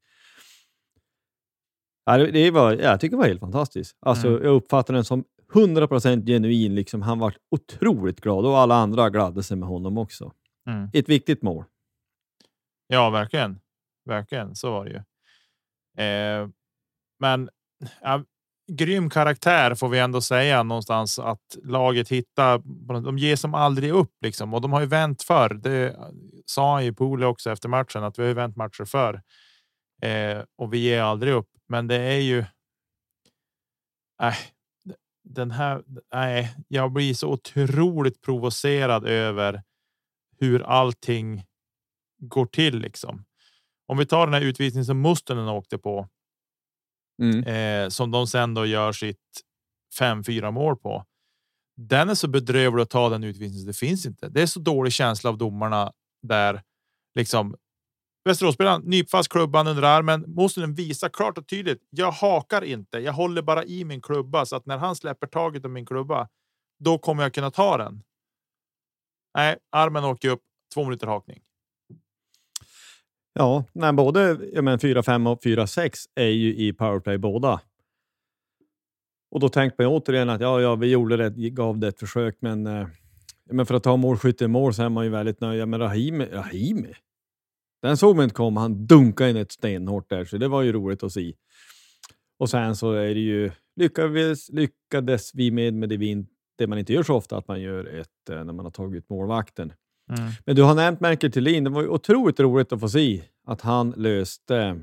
Det 2.31 2.51
var, 2.51 2.73
jag 2.73 2.99
tycker 2.99 3.15
det 3.15 3.21
var 3.21 3.27
helt 3.27 3.39
fantastiskt. 3.39 3.97
Alltså, 3.99 4.27
Mm. 4.27 4.43
Jag 4.43 4.55
uppfattar 4.55 4.93
den 4.93 5.05
som 5.05 5.23
100% 5.53 6.25
genuin. 6.25 6.75
Liksom. 6.75 7.01
Han 7.01 7.19
var 7.19 7.35
otroligt 7.51 8.21
glad 8.21 8.45
och 8.45 8.57
alla 8.57 8.75
andra 8.75 9.09
gladde 9.09 9.43
sig 9.43 9.57
med 9.57 9.69
honom 9.69 9.97
också. 9.97 10.33
Mm. 10.69 10.89
Ett 10.93 11.09
viktigt 11.09 11.41
mål. 11.41 11.65
Ja, 12.87 13.09
verkligen. 13.09 13.59
Verkligen. 14.05 14.55
Så 14.55 14.71
var 14.71 14.85
det 14.85 14.91
ju. 14.91 14.97
Eh, 16.03 16.49
men 17.19 17.49
ja, 18.01 18.23
grym 18.71 19.09
karaktär 19.09 19.75
får 19.75 19.89
vi 19.89 19.99
ändå 19.99 20.21
säga 20.21 20.63
någonstans 20.63 21.19
att 21.19 21.57
laget 21.63 22.09
hittar. 22.09 22.61
De 23.01 23.17
ger 23.17 23.35
som 23.35 23.53
aldrig 23.53 23.91
upp 23.91 24.13
liksom 24.21 24.53
och 24.53 24.61
de 24.61 24.73
har 24.73 24.81
ju 24.81 24.85
vänt 24.85 25.23
för 25.23 25.53
det 25.53 25.95
sa 26.45 26.73
han 26.73 26.85
ju 26.85 26.93
Pole 26.93 27.25
också 27.25 27.51
efter 27.51 27.69
matchen 27.69 28.03
att 28.03 28.19
vi 28.19 28.27
har 28.27 28.33
vänt 28.33 28.55
matcher 28.55 28.85
för 28.85 29.21
eh, 30.01 30.43
och 30.57 30.73
vi 30.73 30.77
ger 30.77 31.01
aldrig 31.01 31.33
upp. 31.33 31.49
Men 31.67 31.87
det 31.87 31.95
är 31.95 32.19
ju. 32.19 32.45
Nej, 34.21 34.35
den 35.29 35.51
här. 35.51 35.83
Nej, 36.13 36.55
jag 36.67 36.91
blir 36.91 37.13
så 37.13 37.29
otroligt 37.29 38.21
provocerad 38.21 39.05
över 39.05 39.63
hur 40.39 40.61
allting 40.61 41.43
går 42.21 42.45
till 42.45 42.79
liksom. 42.79 43.25
Om 43.87 43.97
vi 43.97 44.05
tar 44.05 44.27
den 44.27 44.33
här 44.33 44.41
utvisningen 44.41 44.85
som 44.85 45.01
Mustonen 45.01 45.47
åkte 45.47 45.77
på 45.77 46.07
Mm. 47.21 47.43
eh, 47.43 47.89
som 47.89 48.11
de 48.11 48.27
sen 48.27 48.53
då 48.53 48.65
gör 48.65 48.91
sitt 48.91 49.41
5-4 49.99 50.51
mål 50.51 50.77
på. 50.77 51.05
Den 51.77 52.09
är 52.09 52.15
så 52.15 52.27
bedrövlig 52.27 52.83
att 52.83 52.89
ta 52.89 53.09
den 53.09 53.23
utvisningen. 53.23 53.67
Det 53.67 53.73
finns 53.77 54.05
inte. 54.05 54.29
Det 54.29 54.41
är 54.41 54.45
så 54.45 54.59
dålig 54.59 54.93
känsla 54.93 55.29
av 55.29 55.37
domarna 55.37 55.93
där 56.21 56.61
liksom. 57.15 57.55
Västeråsspelaren 58.29 58.81
nypfast 58.81 59.29
klubban 59.29 59.67
under 59.67 59.83
armen. 59.83 60.25
Mustonen 60.27 60.73
visar 60.73 61.09
klart 61.09 61.37
och 61.37 61.47
tydligt. 61.47 61.87
Jag 61.89 62.11
hakar 62.11 62.63
inte. 62.63 62.99
Jag 62.99 63.13
håller 63.13 63.41
bara 63.41 63.65
i 63.65 63.85
min 63.85 64.01
klubba 64.01 64.45
så 64.45 64.55
att 64.55 64.65
när 64.65 64.77
han 64.77 64.95
släpper 64.95 65.27
taget 65.27 65.65
om 65.65 65.73
min 65.73 65.85
klubba, 65.85 66.27
då 66.79 66.97
kommer 66.97 67.23
jag 67.23 67.33
kunna 67.33 67.51
ta 67.51 67.77
den. 67.77 68.03
Nej, 69.37 69.57
armen 69.71 70.03
åker 70.03 70.29
upp. 70.29 70.41
Två 70.73 70.83
minuter 70.83 71.07
hakning. 71.07 71.39
Ja, 73.33 73.63
nej, 73.73 73.93
både 73.93 74.33
4-5 74.35 75.31
och 75.31 75.43
4-6 75.43 75.93
är 76.15 76.25
ju 76.25 76.55
i 76.55 76.73
powerplay 76.73 77.17
båda. 77.17 77.61
Och 79.31 79.39
då 79.39 79.49
tänkte 79.49 79.83
man 79.83 79.91
återigen 79.91 80.29
att 80.29 80.41
ja, 80.41 80.61
ja, 80.61 80.75
vi 80.75 80.87
gjorde 80.87 81.29
det, 81.29 81.49
gav 81.49 81.79
det 81.79 81.87
ett 81.87 81.99
försök, 81.99 82.37
men, 82.39 82.67
eh, 82.67 82.87
men 83.49 83.65
för 83.65 83.75
att 83.75 83.83
ta 83.83 83.97
målskytte 83.97 84.45
i 84.45 84.47
mål 84.47 84.73
så 84.73 84.83
är 84.83 84.89
man 84.89 85.03
ju 85.03 85.09
väldigt 85.09 85.41
nöjd. 85.41 85.67
Men 85.67 85.79
Rahimi, 85.79 86.25
Rahimi, 86.25 86.93
den 87.81 87.97
såg 87.97 88.15
man 88.15 88.23
inte 88.23 88.35
komma. 88.35 88.61
Han 88.61 88.85
dunkade 88.85 89.29
in 89.29 89.37
ett 89.37 89.51
stenhårt 89.51 90.09
där, 90.09 90.25
så 90.25 90.37
det 90.37 90.47
var 90.47 90.61
ju 90.61 90.71
roligt 90.71 91.03
att 91.03 91.11
se. 91.11 91.33
Och 92.39 92.49
sen 92.49 92.75
så 92.75 92.91
är 92.91 93.13
det 93.13 93.19
ju, 93.19 93.51
lyckades, 93.75 94.49
lyckades 94.49 95.31
vi 95.33 95.51
med, 95.51 95.73
med 95.73 95.89
det, 95.89 95.97
vi, 95.97 96.25
det 96.57 96.67
man 96.67 96.77
inte 96.79 96.93
gör 96.93 97.03
så 97.03 97.15
ofta, 97.15 97.37
att 97.37 97.47
man 97.47 97.61
gör 97.61 97.85
ett 97.85 98.29
eh, 98.29 98.43
när 98.43 98.53
man 98.53 98.65
har 98.65 98.71
tagit 98.71 99.09
målvakten. 99.09 99.73
Mm. 100.09 100.31
Men 100.45 100.55
du 100.55 100.63
har 100.63 100.75
nämnt 100.75 100.99
Merkel 100.99 101.31
Thelin. 101.31 101.63
Det 101.63 101.69
var 101.69 101.81
ju 101.81 101.87
otroligt 101.87 102.39
roligt 102.39 102.73
att 102.73 102.79
få 102.79 102.89
se 102.89 103.23
att 103.47 103.61
han 103.61 103.93
löste, 103.97 104.79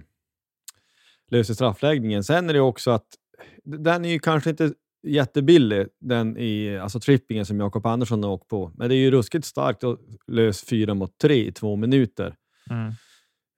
löste 1.30 1.54
straffläggningen. 1.54 2.24
Sen 2.24 2.50
är 2.50 2.54
det 2.54 2.60
också 2.60 2.90
att 2.90 3.06
den 3.64 4.04
är 4.04 4.08
ju 4.08 4.18
kanske 4.18 4.50
inte 4.50 4.72
jättebillig, 5.06 5.86
den 6.00 6.36
i, 6.36 6.78
alltså 6.78 7.00
trippingen 7.00 7.46
som 7.46 7.60
Jakob 7.60 7.86
Andersson 7.86 8.22
har 8.22 8.30
åkt 8.30 8.48
på. 8.48 8.72
Men 8.74 8.88
det 8.88 8.94
är 8.94 8.98
ju 8.98 9.10
ruskigt 9.10 9.44
starkt 9.44 9.84
att 9.84 10.00
lösa 10.26 10.66
fyra 10.66 10.94
mot 10.94 11.18
tre 11.18 11.46
i 11.46 11.52
två 11.52 11.76
minuter 11.76 12.34
Mm. 12.70 12.92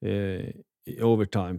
eh, 0.05 0.51
i 0.87 1.03
overtime. 1.03 1.59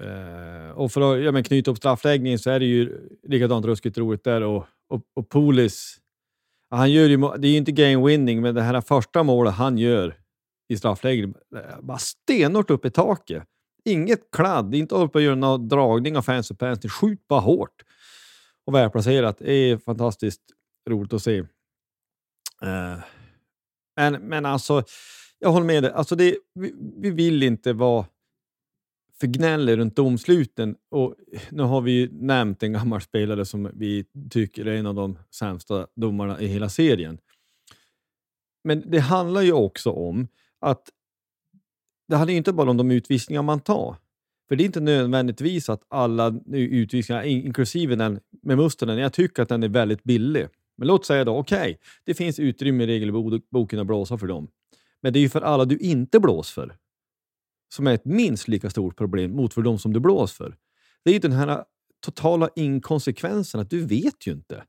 Eh, 0.00 0.70
och 0.70 0.92
för 0.92 1.14
att 1.14 1.24
ja, 1.24 1.32
men 1.32 1.44
knyta 1.44 1.70
upp 1.70 1.76
straffläggningen 1.76 2.38
så 2.38 2.50
är 2.50 2.60
det 2.60 2.66
ju 2.66 3.08
likadant 3.22 3.66
ruskigt 3.66 3.98
roligt 3.98 4.24
där. 4.24 4.42
Och, 4.42 4.66
och, 4.88 5.02
och 5.14 5.28
Polis, 5.28 5.98
han 6.70 6.92
gör 6.92 7.08
ju, 7.08 7.16
det 7.16 7.48
är 7.48 7.52
ju 7.52 7.56
inte 7.56 7.72
game 7.72 8.06
winning, 8.06 8.40
men 8.40 8.54
det 8.54 8.62
här 8.62 8.80
första 8.80 9.22
målet 9.22 9.54
han 9.54 9.78
gör 9.78 10.16
i 10.68 10.76
straffläggning, 10.76 11.34
eh, 11.56 11.80
bara 11.80 11.98
stenhårt 11.98 12.70
upp 12.70 12.84
i 12.84 12.90
taket. 12.90 13.44
Inget 13.84 14.30
kladd, 14.30 14.74
inte 14.74 14.94
uppe 14.94 15.18
och 15.18 15.22
göra 15.22 15.34
någon 15.34 15.68
dragning 15.68 16.16
av 16.16 16.22
fancy 16.22 16.54
pants, 16.54 16.92
skjut 16.92 17.28
bara 17.28 17.40
hårt. 17.40 17.82
Och 18.66 18.74
välplacerat. 18.74 19.38
Det 19.38 19.52
är 19.52 19.78
fantastiskt 19.78 20.42
roligt 20.90 21.12
att 21.12 21.22
se. 21.22 21.38
Eh, 22.62 22.98
men, 23.96 24.12
men 24.14 24.46
alltså, 24.46 24.82
jag 25.40 25.52
håller 25.52 25.66
med 25.66 25.82
dig. 25.82 25.92
Alltså 25.92 26.16
det, 26.16 26.36
vi, 26.54 26.74
vi 26.96 27.10
vill 27.10 27.42
inte 27.42 27.72
vara 27.72 28.06
för 29.20 29.26
gnäller 29.26 29.76
runt 29.76 29.96
domsluten. 29.96 30.76
Och 30.90 31.14
nu 31.50 31.62
har 31.62 31.80
vi 31.80 31.92
ju 31.92 32.08
nämnt 32.12 32.62
en 32.62 32.72
gammal 32.72 33.00
spelare 33.00 33.44
som 33.44 33.70
vi 33.74 34.04
tycker 34.30 34.66
är 34.66 34.76
en 34.76 34.86
av 34.86 34.94
de 34.94 35.18
sämsta 35.30 35.86
domarna 35.96 36.40
i 36.40 36.46
hela 36.46 36.68
serien. 36.68 37.18
Men 38.64 38.90
det 38.90 38.98
handlar 38.98 39.42
ju 39.42 39.52
också 39.52 39.90
om 39.90 40.28
att 40.60 40.88
det 42.08 42.16
handlar 42.16 42.34
inte 42.34 42.52
bara 42.52 42.70
om 42.70 42.76
de 42.76 42.90
utvisningar 42.90 43.42
man 43.42 43.60
tar. 43.60 43.96
För 44.48 44.56
det 44.56 44.62
är 44.62 44.66
inte 44.66 44.80
nödvändigtvis 44.80 45.68
att 45.68 45.82
alla 45.88 46.40
utvisningar, 46.52 47.22
inklusive 47.22 47.96
den 47.96 48.20
med 48.42 48.56
Mustonen, 48.56 48.98
jag 48.98 49.12
tycker 49.12 49.42
att 49.42 49.48
den 49.48 49.62
är 49.62 49.68
väldigt 49.68 50.04
billig. 50.04 50.46
Men 50.76 50.88
låt 50.88 51.06
säga 51.06 51.24
då, 51.24 51.36
okej, 51.36 51.60
okay, 51.60 51.76
det 52.04 52.14
finns 52.14 52.38
utrymme 52.38 52.84
i 52.84 52.86
regelboken 52.86 53.78
att 53.78 53.86
blåsa 53.86 54.18
för 54.18 54.26
dem. 54.26 54.48
Men 55.02 55.12
det 55.12 55.18
är 55.18 55.20
ju 55.20 55.28
för 55.28 55.40
alla 55.40 55.64
du 55.64 55.78
inte 55.78 56.20
blås 56.20 56.50
för 56.50 56.76
som 57.74 57.86
är 57.86 57.94
ett 57.94 58.04
minst 58.04 58.48
lika 58.48 58.70
stort 58.70 58.96
problem 58.96 59.36
mot 59.36 59.54
för 59.54 59.62
de 59.62 59.78
som 59.78 59.92
du 59.92 60.00
blås 60.00 60.32
för. 60.32 60.56
Det 61.04 61.10
är 61.10 61.14
ju 61.14 61.20
den 61.20 61.32
här 61.32 61.64
totala 62.00 62.48
inkonsekvensen 62.56 63.60
att 63.60 63.70
du 63.70 63.86
vet 63.86 64.26
ju 64.26 64.32
inte. 64.32 64.64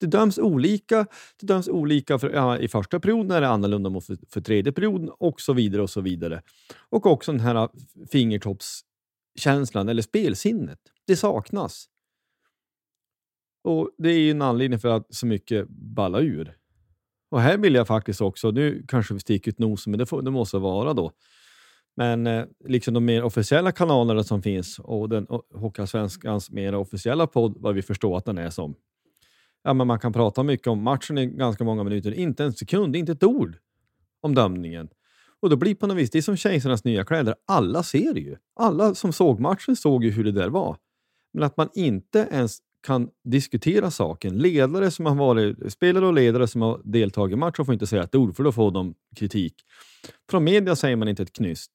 Det 0.00 0.06
döms 0.06 0.38
olika. 0.38 1.06
Det 1.40 1.46
döms 1.46 1.68
olika 1.68 2.18
för, 2.18 2.30
ja, 2.30 2.58
i 2.58 2.68
första 2.68 3.00
perioden, 3.00 3.30
är 3.30 3.40
det 3.40 3.48
annorlunda 3.48 3.90
mot 3.90 4.06
för, 4.06 4.18
för 4.28 4.40
tredje 4.40 4.72
perioden 4.72 5.10
och 5.18 5.40
så 5.40 5.52
vidare. 5.52 5.82
Och 5.82 5.90
så 5.90 6.00
vidare. 6.00 6.42
Och 6.88 7.06
också 7.06 7.32
den 7.32 7.40
här 7.40 7.68
fingertoppskänslan 8.12 9.88
eller 9.88 10.02
spelsinnet. 10.02 10.78
Det 11.06 11.16
saknas. 11.16 11.86
Och 13.64 13.90
Det 13.98 14.08
är 14.08 14.18
ju 14.18 14.30
en 14.30 14.42
anledning 14.42 14.78
för 14.78 14.88
att 14.88 15.14
så 15.14 15.26
mycket 15.26 15.68
balla 15.68 16.20
ur. 16.20 16.56
Och 17.36 17.42
här 17.42 17.58
vill 17.58 17.74
jag 17.74 17.86
faktiskt 17.86 18.20
också, 18.20 18.50
nu 18.50 18.84
kanske 18.88 19.14
vi 19.14 19.20
sticker 19.20 19.50
ut 19.50 19.58
nosen, 19.58 19.90
men 19.90 19.98
det, 19.98 20.06
får, 20.06 20.22
det 20.22 20.30
måste 20.30 20.58
vara 20.58 20.94
då. 20.94 21.12
Men 21.96 22.26
eh, 22.26 22.44
liksom 22.64 22.94
de 22.94 23.04
mer 23.04 23.22
officiella 23.22 23.72
kanalerna 23.72 24.24
som 24.24 24.42
finns 24.42 24.78
och 24.78 25.08
den 25.08 25.26
Hockeyallsvenskans 25.54 26.50
mer 26.50 26.74
officiella 26.74 27.26
podd, 27.26 27.56
vad 27.60 27.74
vi 27.74 27.82
förstår 27.82 28.16
att 28.16 28.24
den 28.24 28.38
är 28.38 28.50
som. 28.50 28.74
Ja, 29.62 29.74
men 29.74 29.86
man 29.86 29.98
kan 29.98 30.12
prata 30.12 30.42
mycket 30.42 30.66
om 30.66 30.82
matchen 30.82 31.18
i 31.18 31.26
ganska 31.26 31.64
många 31.64 31.84
minuter, 31.84 32.14
inte 32.14 32.44
en 32.44 32.52
sekund, 32.52 32.96
inte 32.96 33.12
ett 33.12 33.24
ord 33.24 33.56
om 34.20 34.34
dömningen. 34.34 34.88
Och 35.40 35.50
då 35.50 35.56
blir 35.56 35.74
på 35.74 35.86
något 35.86 35.96
vis, 35.96 36.10
det 36.10 36.18
är 36.18 36.22
som 36.22 36.36
kejsarnas 36.36 36.84
nya 36.84 37.04
kläder, 37.04 37.34
alla 37.46 37.82
ser 37.82 38.14
det 38.14 38.20
ju. 38.20 38.36
Alla 38.60 38.94
som 38.94 39.12
såg 39.12 39.40
matchen 39.40 39.76
såg 39.76 40.04
ju 40.04 40.10
hur 40.10 40.24
det 40.24 40.32
där 40.32 40.48
var. 40.48 40.76
Men 41.32 41.42
att 41.42 41.56
man 41.56 41.68
inte 41.74 42.28
ens 42.30 42.58
kan 42.86 43.08
diskutera 43.24 43.90
saken. 43.90 44.38
Ledare 44.38 44.90
som 44.90 45.06
har 45.06 45.14
varit, 45.14 45.72
spelare 45.72 46.06
och 46.06 46.14
ledare 46.14 46.48
som 46.48 46.62
har 46.62 46.80
deltagit 46.84 47.32
i 47.32 47.36
matchen 47.36 47.64
får 47.64 47.72
inte 47.72 47.86
säga 47.86 48.02
ett 48.02 48.14
ord, 48.14 48.36
för 48.36 48.44
då 48.44 48.52
får 48.52 48.70
de 48.70 48.94
kritik. 49.16 49.54
Från 50.30 50.44
media 50.44 50.76
säger 50.76 50.96
man 50.96 51.08
inte 51.08 51.22
ett 51.22 51.32
knyst 51.32 51.70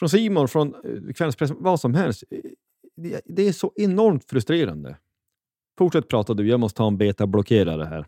från 0.00 0.08
Simon, 0.08 0.48
från 0.48 0.74
eh, 0.74 1.12
kvällspressen, 1.12 1.56
vad 1.60 1.80
som 1.80 1.94
helst. 1.94 2.24
Eh, 2.30 3.18
det, 3.26 3.48
är 3.48 3.52
så 3.52 3.72
enormt 3.76 4.24
frustrerande. 4.30 4.96
Fortsätt 5.78 6.08
prata 6.08 6.34
du, 6.34 6.48
jag 6.48 6.60
måste 6.60 6.76
ta 6.76 6.86
en 6.86 6.98
betablockerare 6.98 7.84
här. 7.84 8.06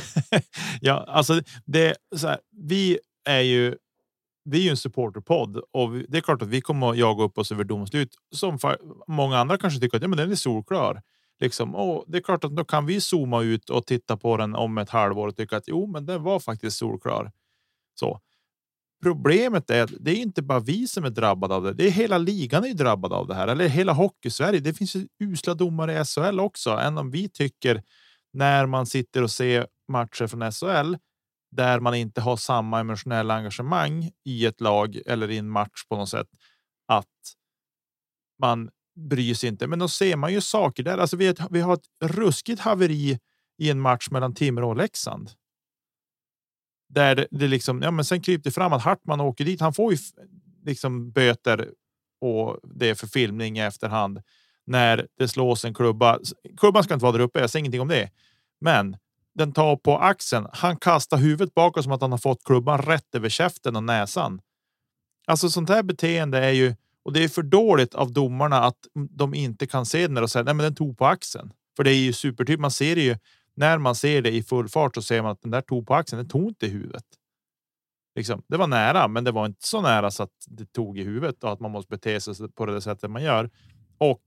ja, 0.80 1.04
alltså 1.08 1.40
det 1.64 1.96
så 2.16 2.26
här, 2.26 2.38
vi 2.50 2.98
är 3.24 3.40
ju 3.40 3.76
vi 4.44 4.58
är 4.58 4.62
ju 4.62 4.70
en 4.70 4.76
supporterpodd 4.76 5.56
och 5.56 5.90
det 6.08 6.16
är 6.16 6.20
klart 6.20 6.42
att 6.42 6.48
vi 6.48 6.60
kommer 6.60 6.90
att 6.90 6.98
jaga 6.98 7.24
upp 7.24 7.38
oss 7.38 7.52
över 7.52 7.64
domslut 7.64 8.14
som 8.34 8.58
många 9.08 9.38
andra 9.38 9.58
kanske 9.58 9.80
tycker 9.80 9.96
att 9.96 10.02
ja, 10.02 10.08
men 10.08 10.18
den 10.18 10.30
är 10.30 10.34
solklar. 10.34 11.02
Liksom, 11.40 11.74
och 11.74 12.04
det 12.08 12.18
är 12.18 12.22
klart 12.22 12.44
att 12.44 12.56
då 12.56 12.64
kan 12.64 12.86
vi 12.86 13.00
zooma 13.00 13.42
ut 13.42 13.70
och 13.70 13.86
titta 13.86 14.16
på 14.16 14.36
den 14.36 14.54
om 14.54 14.78
ett 14.78 14.90
halvår 14.90 15.28
och 15.28 15.36
tycka 15.36 15.56
att 15.56 15.64
jo, 15.66 15.86
men 15.86 16.06
den 16.06 16.22
var 16.22 16.40
faktiskt 16.40 16.76
solklar. 16.76 17.32
Så 17.94 18.20
Problemet 19.02 19.70
är 19.70 19.82
att 19.82 19.90
det 20.00 20.10
är 20.10 20.16
inte 20.16 20.42
bara 20.42 20.60
vi 20.60 20.86
som 20.86 21.04
är 21.04 21.10
drabbade 21.10 21.54
av 21.54 21.62
det. 21.62 21.72
Det 21.72 21.86
är 21.86 21.90
hela 21.90 22.18
ligan 22.18 22.64
är 22.64 22.74
drabbad 22.74 23.12
av 23.12 23.26
det 23.26 23.34
här 23.34 23.48
eller 23.48 23.68
hela 23.68 23.92
hockey 23.92 24.30
Sverige. 24.30 24.60
Det 24.60 24.74
finns 24.74 24.96
ju 24.96 25.08
usla 25.20 25.54
domare 25.54 26.00
i 26.00 26.04
SHL 26.04 26.40
också, 26.40 26.70
än 26.70 26.98
om 26.98 27.10
vi 27.10 27.28
tycker 27.28 27.82
när 28.32 28.66
man 28.66 28.86
sitter 28.86 29.22
och 29.22 29.30
ser 29.30 29.66
matcher 29.88 30.26
från 30.26 30.52
SHL 30.52 30.96
där 31.50 31.80
man 31.80 31.94
inte 31.94 32.20
har 32.20 32.36
samma 32.36 32.80
emotionella 32.80 33.34
engagemang 33.34 34.10
i 34.24 34.46
ett 34.46 34.60
lag 34.60 35.00
eller 35.06 35.30
i 35.30 35.38
en 35.38 35.48
match 35.48 35.84
på 35.88 35.96
något 35.96 36.08
sätt 36.08 36.28
att 36.88 37.06
man 38.38 38.70
bryr 38.94 39.34
sig 39.34 39.48
inte. 39.48 39.66
Men 39.66 39.78
då 39.78 39.88
ser 39.88 40.16
man 40.16 40.32
ju 40.32 40.40
saker 40.40 40.82
där. 40.82 40.98
Alltså 40.98 41.16
vi, 41.16 41.34
vi 41.50 41.60
har 41.60 41.74
ett 41.74 41.88
ruskigt 42.04 42.60
haveri 42.60 43.18
i 43.58 43.70
en 43.70 43.80
match 43.80 44.08
mellan 44.10 44.34
Timrå 44.34 44.68
och 44.68 44.76
Leksand 44.76 45.30
där 46.92 47.14
det, 47.14 47.26
det 47.30 47.48
liksom, 47.48 47.82
ja, 47.82 47.90
men 47.90 48.04
sen 48.04 48.20
kryper 48.20 48.44
det 48.44 48.50
fram 48.50 48.72
att 48.72 48.82
Hartman 48.82 49.20
åker 49.20 49.44
dit. 49.44 49.60
Han 49.60 49.72
får 49.72 49.92
ju 49.92 49.98
liksom 50.64 51.10
böter 51.10 51.70
och 52.20 52.58
det 52.62 52.90
är 52.90 52.94
för 52.94 53.06
filmning 53.06 53.58
i 53.58 53.60
efterhand 53.60 54.22
när 54.66 55.06
det 55.18 55.28
slås 55.28 55.64
en 55.64 55.74
klubba. 55.74 56.18
Klubban 56.56 56.84
ska 56.84 56.94
inte 56.94 57.02
vara 57.02 57.12
där 57.12 57.24
uppe. 57.24 57.40
Jag 57.40 57.50
säger 57.50 57.60
ingenting 57.60 57.80
om 57.80 57.88
det, 57.88 58.10
men 58.60 58.96
den 59.34 59.52
tar 59.52 59.76
på 59.76 59.98
axeln. 59.98 60.46
Han 60.52 60.76
kastar 60.76 61.16
huvudet 61.16 61.54
bakåt 61.54 61.84
som 61.84 61.92
att 61.92 62.00
han 62.00 62.10
har 62.10 62.18
fått 62.18 62.44
klubban 62.44 62.82
rätt 62.82 63.14
över 63.14 63.28
käften 63.28 63.76
och 63.76 63.84
näsan. 63.84 64.40
Alltså 65.26 65.50
sånt 65.50 65.68
här 65.68 65.82
beteende 65.82 66.38
är 66.38 66.50
ju 66.50 66.74
och 67.04 67.12
det 67.12 67.24
är 67.24 67.28
för 67.28 67.42
dåligt 67.42 67.94
av 67.94 68.12
domarna 68.12 68.58
att 68.58 68.78
de 69.10 69.34
inte 69.34 69.66
kan 69.66 69.86
se 69.86 70.06
den 70.06 70.18
och 70.18 70.30
säga 70.30 70.42
nej, 70.42 70.54
men 70.54 70.64
den 70.64 70.74
tog 70.74 70.98
på 70.98 71.06
axeln. 71.06 71.52
För 71.76 71.84
det 71.84 71.90
är 71.90 71.98
ju 71.98 72.12
supertydligt. 72.12 72.60
Man 72.60 72.70
ser 72.70 72.94
det 72.94 73.02
ju 73.02 73.16
när 73.54 73.78
man 73.78 73.94
ser 73.94 74.22
det 74.22 74.30
i 74.30 74.42
full 74.42 74.68
fart 74.68 74.94
så 74.94 75.02
ser 75.02 75.22
man 75.22 75.30
att 75.30 75.42
den 75.42 75.50
där 75.50 75.60
tog 75.60 75.86
på 75.86 75.94
axeln. 75.94 76.18
Den 76.18 76.28
tog 76.28 76.48
inte 76.48 76.66
i 76.66 76.68
huvudet. 76.68 77.04
Liksom, 78.14 78.42
det 78.48 78.56
var 78.56 78.66
nära, 78.66 79.08
men 79.08 79.24
det 79.24 79.30
var 79.30 79.46
inte 79.46 79.66
så 79.66 79.80
nära 79.80 80.10
så 80.10 80.22
att 80.22 80.46
det 80.46 80.72
tog 80.72 80.98
i 80.98 81.02
huvudet 81.02 81.44
och 81.44 81.52
att 81.52 81.60
man 81.60 81.70
måste 81.70 81.90
bete 81.90 82.20
sig 82.20 82.48
på 82.48 82.66
det 82.66 82.80
sättet 82.80 83.10
man 83.10 83.22
gör. 83.22 83.50
Och 83.98 84.22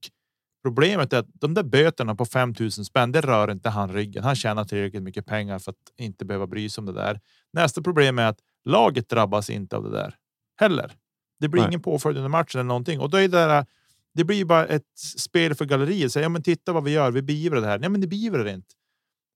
problemet 0.64 1.14
är 1.14 1.18
att 1.20 1.28
de 1.34 1.54
där 1.54 1.64
böterna 1.64 2.16
på 2.16 2.26
5000 2.26 2.86
spänn, 2.86 3.12
det 3.12 3.22
rör 3.22 3.52
inte 3.52 3.70
han 3.70 3.94
ryggen. 3.94 4.24
Han 4.24 4.36
tjänar 4.36 4.66
tillräckligt 4.66 5.04
mycket 5.04 5.26
pengar 5.26 5.60
för 5.60 5.72
att 5.72 5.78
inte 5.98 6.26
behöva 6.26 6.48
bry 6.48 6.70
sig 6.70 6.82
om 6.82 6.86
det 6.86 6.94
där. 6.94 7.20
Nästa 7.54 7.82
problem 7.82 8.20
är 8.20 8.28
att 8.28 8.40
laget 8.66 9.10
drabbas 9.10 9.50
inte 9.50 9.78
av 9.78 9.84
det 9.84 9.92
där 9.92 10.16
heller. 10.60 10.92
Det 11.40 11.48
blir 11.48 11.62
Nej. 11.62 11.70
ingen 11.70 11.82
påföljd 11.82 12.18
under 12.18 12.30
matchen 12.30 12.60
eller 12.60 12.68
någonting 12.68 13.00
och 13.00 13.10
då 13.10 13.18
är 13.18 13.22
det 13.22 13.28
där. 13.28 13.66
Det 14.14 14.24
blir 14.24 14.46
bara 14.46 14.66
ett 14.66 15.00
spel 15.18 15.56
för 15.56 15.66
galleriet. 15.66 16.12
Så, 16.12 16.20
ja, 16.20 16.30
men 16.30 16.44
titta 16.44 16.74
vad 16.74 16.84
vi 16.84 16.92
gör. 16.92 17.12
Vi 17.12 17.22
beivrar 17.22 17.62
det 17.62 17.68
här. 17.68 17.80
Nej, 17.80 17.90
men 17.90 18.02
det 18.02 18.08
beivrar 18.08 18.44
det 18.44 18.52
inte. 18.52 18.76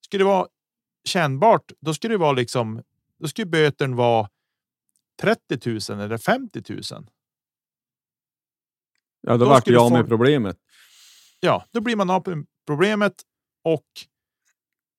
Skulle 0.06 0.24
det 0.24 0.28
vara 0.28 0.48
kännbart, 1.04 1.72
då 1.80 1.94
skulle 1.94 2.14
det 2.14 2.18
vara 2.18 2.32
liksom. 2.32 2.84
Då 3.20 3.28
skulle 3.28 3.46
böten 3.46 3.96
vara 3.96 4.30
30 5.22 5.92
000 5.92 6.02
eller 6.02 6.18
50 6.18 6.64
000. 6.70 6.82
Ja, 9.22 9.32
då, 9.32 9.38
då 9.38 9.46
vart 9.46 9.68
jag 9.68 9.92
med 9.92 10.08
problemet. 10.08 10.58
Ja, 11.40 11.66
då 11.72 11.82
blir 11.82 11.96
man 11.96 12.10
av 12.10 12.28
med 12.28 12.46
problemet 12.68 13.14
och 13.64 13.88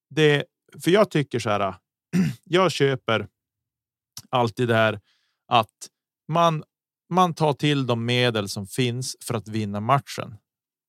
det. 0.09 0.45
För 0.83 0.91
jag 0.91 1.11
tycker 1.11 1.39
så 1.39 1.49
här. 1.49 1.75
Jag 2.43 2.71
köper 2.71 3.27
alltid 4.29 4.67
det 4.67 4.75
här 4.75 4.99
att 5.47 5.89
man 6.27 6.63
man 7.11 7.33
tar 7.33 7.53
till 7.53 7.87
de 7.87 8.05
medel 8.05 8.49
som 8.49 8.67
finns 8.67 9.17
för 9.25 9.33
att 9.33 9.47
vinna 9.47 9.79
matchen 9.79 10.37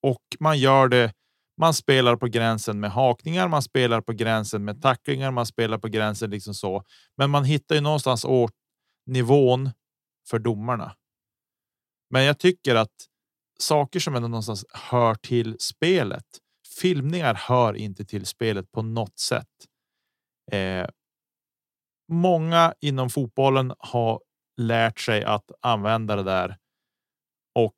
och 0.02 0.22
man 0.40 0.58
gör 0.58 0.88
det 0.88 1.12
man 1.60 1.74
spelar 1.74 2.16
på 2.16 2.26
gränsen 2.26 2.80
med 2.80 2.90
hakningar, 2.90 3.48
man 3.48 3.62
spelar 3.62 4.00
på 4.00 4.12
gränsen 4.12 4.64
med 4.64 4.82
tacklingar, 4.82 5.30
man 5.30 5.46
spelar 5.46 5.78
på 5.78 5.88
gränsen 5.88 6.30
liksom 6.30 6.54
så. 6.54 6.84
Men 7.16 7.30
man 7.30 7.44
hittar 7.44 7.74
ju 7.74 7.80
någonstans 7.80 8.24
åt 8.24 8.52
nivån 9.06 9.70
för 10.30 10.38
domarna. 10.38 10.96
Men 12.10 12.24
jag 12.24 12.38
tycker 12.38 12.74
att 12.74 12.92
saker 13.58 14.00
som 14.00 14.14
ändå 14.14 14.28
någonstans 14.28 14.64
hör 14.72 15.14
till 15.14 15.56
spelet. 15.58 16.24
Filmningar 16.80 17.34
hör 17.34 17.74
inte 17.74 18.04
till 18.04 18.26
spelet 18.26 18.72
på 18.72 18.82
något 18.82 19.18
sätt. 19.18 19.48
Eh, 20.52 20.86
många 22.08 22.74
inom 22.80 23.10
fotbollen 23.10 23.72
har 23.78 24.20
lärt 24.56 25.00
sig 25.00 25.24
att 25.24 25.50
använda 25.60 26.16
det 26.16 26.22
där 26.22 26.56
och 27.54 27.76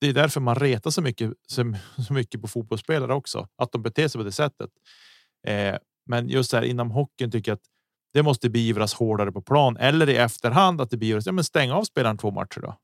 det 0.00 0.08
är 0.08 0.12
därför 0.12 0.40
man 0.40 0.54
retar 0.54 0.90
så 0.90 1.02
mycket, 1.02 1.32
så, 1.46 1.74
så 2.06 2.12
mycket 2.12 2.42
på 2.42 2.48
fotbollsspelare 2.48 3.14
också, 3.14 3.48
att 3.56 3.72
de 3.72 3.82
beter 3.82 4.08
sig 4.08 4.18
på 4.18 4.24
det 4.24 4.32
sättet. 4.32 4.70
Eh, 5.46 5.76
men 6.06 6.28
just 6.28 6.52
här 6.52 6.62
inom 6.62 6.90
hockeyn 6.90 7.30
tycker 7.30 7.50
jag 7.50 7.56
att 7.56 7.66
det 8.12 8.22
måste 8.22 8.50
beivras 8.50 8.94
hårdare 8.94 9.32
på 9.32 9.42
plan 9.42 9.76
eller 9.76 10.08
i 10.08 10.16
efterhand 10.16 10.80
att 10.80 10.90
det 10.90 10.96
beivras. 10.96 11.26
Ja, 11.26 11.32
men 11.32 11.44
stäng 11.44 11.70
av 11.70 11.84
spelaren 11.84 12.18
två 12.18 12.30
matcher 12.30 12.60
då. 12.60 12.76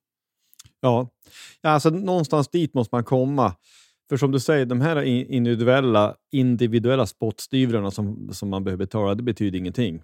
Ja. 0.80 1.08
ja, 1.60 1.70
alltså 1.70 1.90
någonstans 1.90 2.48
dit 2.48 2.74
måste 2.74 2.94
man 2.94 3.04
komma. 3.04 3.56
För 4.08 4.16
som 4.16 4.32
du 4.32 4.40
säger, 4.40 4.66
de 4.66 4.80
här 4.80 5.02
individuella, 5.02 6.14
individuella 6.32 7.06
spottstyvrarna 7.06 7.90
som, 7.90 8.28
som 8.32 8.48
man 8.48 8.64
behöver 8.64 8.84
betala, 8.84 9.14
det 9.14 9.22
betyder 9.22 9.58
ingenting. 9.58 10.02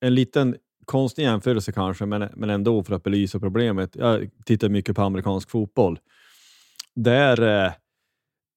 En 0.00 0.14
liten 0.14 0.56
konstig 0.88 1.22
jämförelse 1.22 1.72
kanske, 1.72 2.06
men, 2.06 2.28
men 2.36 2.50
ändå 2.50 2.82
för 2.84 2.94
att 2.94 3.02
belysa 3.02 3.40
problemet. 3.40 3.96
Jag 3.96 4.30
tittar 4.44 4.68
mycket 4.68 4.96
på 4.96 5.02
amerikansk 5.02 5.50
fotboll. 5.50 5.98
Där, 6.94 7.64
eh, 7.66 7.72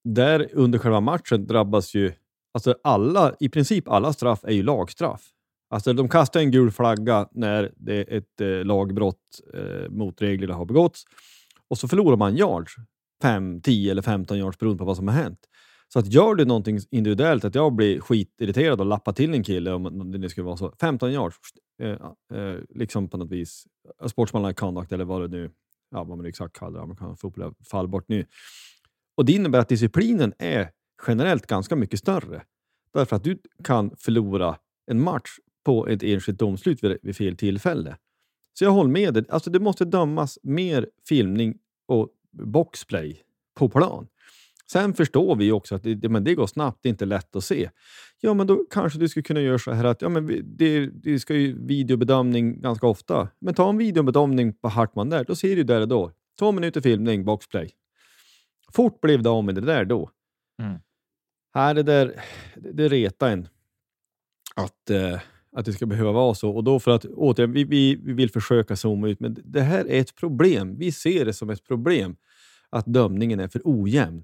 där 0.04 0.50
under 0.54 0.80
själva 0.80 1.00
matchen 1.00 1.48
drabbas 1.48 1.96
ju 1.96 2.14
alltså 2.54 2.76
alla, 2.84 3.36
i 3.40 3.50
princip 3.50 3.88
alla 3.88 4.14
straff 4.14 4.44
är 4.44 4.52
ju 4.52 4.64
lagstraff. 4.64 5.22
Alltså 5.70 5.94
de 5.94 6.10
kastar 6.10 6.40
en 6.40 6.52
gul 6.52 6.72
flagga 6.72 7.28
när 7.32 7.72
det 7.76 7.96
är 7.96 8.18
ett 8.18 8.42
eh, 8.42 8.66
lagbrott 8.66 9.42
eh, 9.54 9.90
mot 9.90 10.22
reglerna 10.22 10.54
har 10.54 10.66
begåtts 10.66 11.04
och 11.70 11.78
så 11.78 11.88
förlorar 11.88 12.18
man 12.18 12.36
yards. 12.36 12.76
5, 13.22 13.62
10 13.62 13.92
eller 13.92 14.02
15 14.02 14.38
yards 14.38 14.60
beroende 14.60 14.80
på 14.80 14.86
vad 14.86 14.98
som 14.98 15.08
har 15.08 15.16
hänt. 15.16 15.40
Så 15.94 16.00
att 16.00 16.14
gör 16.14 16.36
du 16.36 16.46
någonting 16.46 16.80
individuellt, 16.92 17.46
att 17.46 17.56
jag 17.56 17.76
blir 17.76 18.00
skitirriterad 18.00 18.80
och 18.80 18.86
lappar 18.86 19.14
till 19.14 19.34
en 19.34 19.44
kille, 19.44 19.72
om 19.72 20.12
det 20.12 20.30
skulle 20.30 20.46
vara 20.46 20.58
så, 20.58 20.74
15 20.82 21.12
yards, 21.12 21.36
eh, 21.82 22.40
eh, 22.40 22.60
liksom 22.70 23.10
på 23.10 23.18
något 23.18 23.32
vis, 23.32 23.68
eh, 24.02 24.08
sportsmanlike 24.08 24.60
conduct 24.60 24.92
eller 24.92 25.06
vad 25.06 25.22
det 25.22 25.28
nu 25.38 25.52
ja, 25.92 26.04
vad 26.04 26.18
man 26.18 26.26
exakt 26.26 26.60
kallar 26.60 26.80
det, 26.80 26.84
amerikansk 26.84 27.22
fotboll, 27.22 27.54
fall 27.72 27.88
bort 27.88 28.06
nu. 28.08 28.26
Och 29.16 29.26
det 29.26 29.34
innebär 29.34 29.60
att 29.60 29.70
disciplinen 29.70 30.34
är 30.40 30.72
generellt 31.08 31.48
ganska 31.48 31.76
mycket 31.76 32.00
större. 32.00 32.44
Därför 32.94 33.16
att 33.16 33.24
du 33.24 33.42
kan 33.64 33.96
förlora 33.98 34.58
en 34.92 35.02
match 35.02 35.30
på 35.64 35.88
ett 35.88 36.04
enskilt 36.04 36.40
domslut 36.40 36.84
vid, 36.84 36.98
vid 37.02 37.16
fel 37.16 37.38
tillfälle. 37.38 37.98
Så 38.54 38.64
jag 38.64 38.72
håller 38.72 38.92
med 38.92 39.14
dig. 39.14 39.24
Alltså 39.30 39.50
det 39.50 39.60
måste 39.60 39.86
dömas 39.86 40.40
mer 40.44 40.90
filmning 41.10 41.58
och 41.88 42.10
boxplay 42.32 43.24
på 43.54 43.70
plan. 43.70 44.08
Sen 44.72 44.94
förstår 44.94 45.36
vi 45.36 45.52
också 45.52 45.76
att 45.76 45.84
det, 45.84 46.10
men 46.10 46.24
det 46.24 46.36
går 46.36 46.48
snabbt, 46.48 46.80
det 46.82 46.90
är 46.90 46.92
inte 46.92 47.06
lätt 47.06 47.36
att 47.36 47.44
se. 47.44 47.70
Ja, 48.20 48.34
men 48.34 48.48
då 48.48 48.66
kanske 48.70 49.00
du 49.00 49.10
skulle 49.10 49.24
kunna 49.24 49.42
göra 49.42 49.60
så 49.60 49.72
här 49.72 49.84
att 49.84 50.02
ja, 50.02 50.10
men 50.10 50.42
det, 50.58 50.86
det 50.86 51.20
ska 51.20 51.36
ju 51.36 51.66
videobedömning 51.66 52.62
ganska 52.62 52.88
ofta. 52.88 53.30
Men 53.40 53.54
ta 53.54 53.70
en 53.70 53.78
videobedömning 53.78 54.54
på 54.54 54.68
Hartman 54.68 55.10
där, 55.10 55.24
då 55.24 55.36
ser 55.36 55.56
du 55.56 55.64
där 55.64 55.82
och 55.82 55.88
då. 55.88 56.12
Två 56.40 56.52
minuter 56.52 56.82
filmning, 56.82 57.26
boxplay. 57.26 57.72
Fort 58.74 59.02
blev 59.02 59.22
det 59.22 59.30
av 59.30 59.44
med 59.44 59.56
det 59.56 59.62
där 59.62 59.86
då. 59.86 60.10
Mm. 60.62 60.80
Här 61.54 61.74
det 61.74 61.84
där, 61.84 62.22
det 62.56 62.88
retar 62.88 63.30
en 63.30 63.48
att, 64.56 64.90
eh, 64.90 65.20
att 65.56 65.66
det 65.66 65.74
ska 65.74 65.86
behöva 65.86 66.12
vara 66.12 66.34
så. 66.34 66.52
Och 66.52 66.64
då 66.64 66.80
för 66.80 66.92
att 66.92 67.06
återigen, 67.06 67.52
vi, 67.52 67.64
vi, 67.64 67.96
vi 67.96 68.14
vill 68.14 68.32
försöka 68.32 68.76
zooma 68.76 69.08
ut, 69.08 69.20
men 69.20 69.38
det 69.44 69.62
här 69.62 69.86
är 69.86 70.02
ett 70.02 70.16
problem. 70.16 70.78
Vi 70.78 70.92
ser 70.92 71.26
det 71.26 71.34
som 71.34 71.50
ett 71.50 71.64
problem 71.64 72.16
att 72.70 72.86
dömningen 72.86 73.40
är 73.40 73.48
för 73.48 73.62
ojämn. 73.64 74.24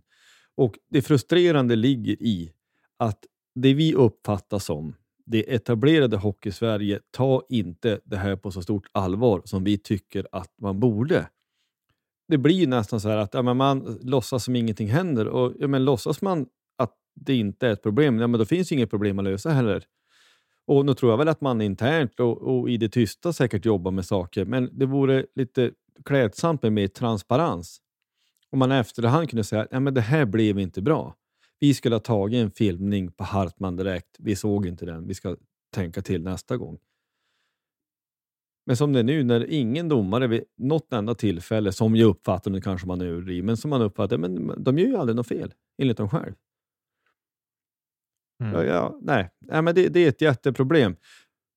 Och 0.58 0.76
det 0.90 1.02
frustrerande 1.02 1.76
ligger 1.76 2.24
i 2.24 2.52
att 2.98 3.26
det 3.56 3.74
vi 3.74 3.94
uppfattar 3.94 4.60
som 4.60 4.96
det 5.28 5.54
etablerade 5.56 6.18
Hockey-Sverige 6.18 7.00
tar 7.12 7.44
inte 7.50 8.00
det 8.04 8.18
här 8.18 8.36
på 8.36 8.52
så 8.52 8.62
stort 8.62 8.88
allvar 8.92 9.42
som 9.46 9.64
vi 9.64 9.78
tycker 9.78 10.28
att 10.32 10.52
man 10.62 10.80
borde. 10.80 11.30
Det 12.28 12.38
blir 12.38 12.68
nästan 12.68 13.00
så 13.00 13.10
här 13.10 13.18
att 13.18 13.34
ja, 13.34 13.42
men 13.42 13.58
man 13.58 14.00
låtsas 14.02 14.44
som 14.44 14.56
ingenting 14.56 14.88
händer 14.88 15.28
och 15.28 15.54
ja, 15.60 15.68
men 15.68 15.86
låtsas 15.86 16.22
man 16.22 16.48
att 16.78 16.94
det 17.16 17.36
inte 17.36 17.68
är 17.68 17.72
ett 17.72 17.84
problem, 17.84 18.20
ja, 18.20 18.28
men 18.28 18.40
då 18.40 18.46
finns 18.46 18.72
inget 18.72 18.90
problem 18.90 19.20
att 19.20 19.26
lösa 19.26 19.50
heller. 19.50 19.84
Och 20.66 20.86
nu 20.86 20.94
tror 20.94 21.12
jag 21.12 21.18
väl 21.18 21.28
att 21.28 21.42
man 21.42 21.62
internt 21.62 22.20
och, 22.20 22.38
och, 22.38 22.70
i 22.70 22.78
det 22.78 22.90
tysta 22.90 23.34
säkert 23.34 23.66
jobbar 23.66 23.92
med 23.92 24.06
saker, 24.06 24.46
men 24.46 24.70
det 24.80 24.86
vore 24.86 25.26
lite 25.36 25.72
klädsamt 26.06 26.64
med 26.64 26.74
mer 26.74 26.88
transparens. 26.88 27.82
Om 28.52 28.60
man 28.60 28.72
efterhand 28.72 29.30
kunde 29.30 29.44
säga 29.44 29.62
att 29.62 29.68
ja, 29.72 29.80
det 29.80 30.02
här 30.02 30.26
blev 30.26 30.60
inte 30.60 30.82
bra. 30.82 31.16
Vi 31.60 31.74
skulle 31.74 31.96
ha 31.96 32.00
tagit 32.00 32.38
en 32.38 32.52
filmning 32.52 33.12
på 33.12 33.24
Hartman 33.24 33.76
direkt. 33.76 34.16
Vi 34.20 34.36
såg 34.36 34.66
inte 34.66 34.86
den. 34.86 35.08
Vi 35.08 35.14
ska 35.14 35.38
tänka 35.74 36.02
till 36.02 36.24
nästa 36.24 36.58
gång. 36.58 36.80
Men 38.66 38.78
som 38.78 38.94
det 38.94 39.00
är 39.00 39.04
nu, 39.04 39.24
när 39.24 39.52
ingen 39.52 39.90
domare 39.90 40.28
vid 40.28 40.44
något 40.58 40.94
enda 40.94 41.16
tillfälle, 41.16 41.72
som 41.72 41.96
jag 41.96 42.10
uppfattar 42.10 42.52
det 42.52 42.62
kanske 42.62 42.88
man 42.88 43.02
överdriver, 43.02 43.46
men 43.46 43.58
som 43.58 43.70
man 43.70 43.82
uppfattar, 43.82 44.18
men 44.18 44.64
de 44.64 44.80
gör 44.80 44.88
ju 44.88 44.98
aldrig 44.98 45.16
något 45.16 45.28
fel, 45.28 45.54
enligt 45.78 45.98
dem 45.98 46.10
själv. 46.10 46.34
Mm. 48.44 48.54
Ja, 48.54 48.64
ja, 48.64 49.00
nej, 49.02 49.30
nej 49.40 49.62
men 49.62 49.76
det, 49.76 49.88
det, 49.88 50.00
är 50.00 50.10
ett 50.10 50.22
jätteproblem. 50.22 50.96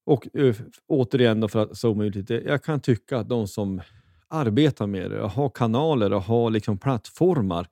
Och 0.07 0.29
uh, 0.39 0.57
återigen, 0.87 1.41
då 1.41 1.49
för 1.49 1.59
att 1.59 1.79
zooma 1.79 2.05
ut 2.05 2.15
lite, 2.15 2.35
jag 2.35 2.63
kan 2.63 2.81
tycka 2.81 3.19
att 3.19 3.29
de 3.29 3.49
som 3.49 3.81
arbetar 4.31 4.87
med 4.87 5.11
det, 5.11 5.21
har 5.21 5.51
kanaler 5.51 6.13
och 6.13 6.23
har 6.23 6.51
liksom 6.51 6.79
plattformar, 6.79 7.67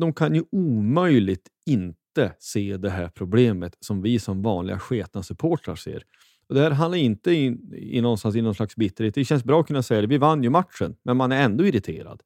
de 0.00 0.12
kan 0.12 0.34
ju 0.34 0.44
omöjligt 0.52 1.48
inte 1.66 2.34
se 2.38 2.76
det 2.76 2.90
här 2.90 3.08
problemet 3.08 3.76
som 3.80 4.02
vi 4.02 4.18
som 4.18 4.42
vanliga 4.42 4.78
sketna 4.78 5.22
supportrar 5.22 5.76
ser. 5.76 6.04
Och 6.48 6.54
det 6.54 6.60
här 6.60 6.70
handlar 6.70 6.98
inte 6.98 7.34
in, 7.34 7.74
i, 7.74 8.00
någonstans, 8.00 8.36
i 8.36 8.42
någon 8.42 8.54
slags 8.54 8.76
bitterhet. 8.76 9.14
Det 9.14 9.24
känns 9.24 9.44
bra 9.44 9.60
att 9.60 9.66
kunna 9.66 9.82
säga 9.82 10.00
det. 10.00 10.06
Vi 10.06 10.18
vann 10.18 10.42
ju 10.42 10.50
matchen, 10.50 10.96
men 11.02 11.16
man 11.16 11.32
är 11.32 11.42
ändå 11.42 11.66
irriterad. 11.66 12.22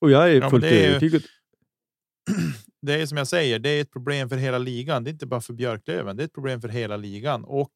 Och 0.00 0.10
jag 0.10 0.30
är 0.30 0.40
ja, 0.40 0.50
fullt 0.50 0.64
övertygad. 0.64 1.22
Det 2.82 2.94
är 2.94 3.06
som 3.06 3.18
jag 3.18 3.28
säger, 3.28 3.58
det 3.58 3.68
är 3.68 3.80
ett 3.80 3.92
problem 3.92 4.28
för 4.28 4.36
hela 4.36 4.58
ligan. 4.58 5.04
Det 5.04 5.10
är 5.10 5.12
inte 5.12 5.26
bara 5.26 5.40
för 5.40 5.52
Björklöven. 5.52 6.16
Det 6.16 6.22
är 6.22 6.24
ett 6.24 6.34
problem 6.34 6.60
för 6.60 6.68
hela 6.68 6.96
ligan 6.96 7.44
och 7.44 7.70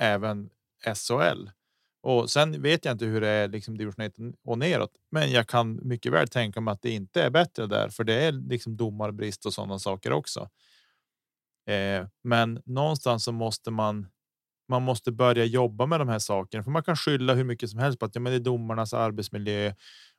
även 0.00 0.50
SHL. 0.94 1.48
Och 2.04 2.30
sen 2.30 2.62
vet 2.62 2.84
jag 2.84 2.92
inte 2.92 3.04
hur 3.04 3.20
det 3.20 3.28
är 3.28 3.48
liksom 3.48 3.78
division 3.78 4.04
1 4.04 4.14
och 4.44 4.58
neråt, 4.58 4.90
men 5.10 5.30
jag 5.30 5.46
kan 5.48 5.80
mycket 5.88 6.12
väl 6.12 6.28
tänka 6.28 6.60
mig 6.60 6.72
att 6.72 6.82
det 6.82 6.90
inte 6.90 7.22
är 7.22 7.30
bättre 7.30 7.66
där, 7.66 7.88
för 7.88 8.04
det 8.04 8.14
är 8.14 8.32
liksom 8.32 8.76
domarbrist 8.76 9.46
och 9.46 9.54
sådana 9.54 9.78
saker 9.78 10.12
också. 10.12 10.48
Eh, 11.70 12.06
men 12.24 12.62
någonstans 12.64 13.24
så 13.24 13.32
måste 13.32 13.70
man. 13.70 14.06
Man 14.68 14.82
måste 14.82 15.12
börja 15.12 15.44
jobba 15.44 15.86
med 15.86 16.00
de 16.00 16.08
här 16.08 16.18
sakerna, 16.18 16.64
för 16.64 16.70
man 16.70 16.82
kan 16.82 16.96
skylla 16.96 17.34
hur 17.34 17.44
mycket 17.44 17.70
som 17.70 17.78
helst 17.78 17.98
på 17.98 18.06
att 18.06 18.14
ja, 18.14 18.20
men 18.20 18.32
det 18.32 18.36
är 18.38 18.40
domarnas 18.40 18.94
arbetsmiljö 18.94 19.72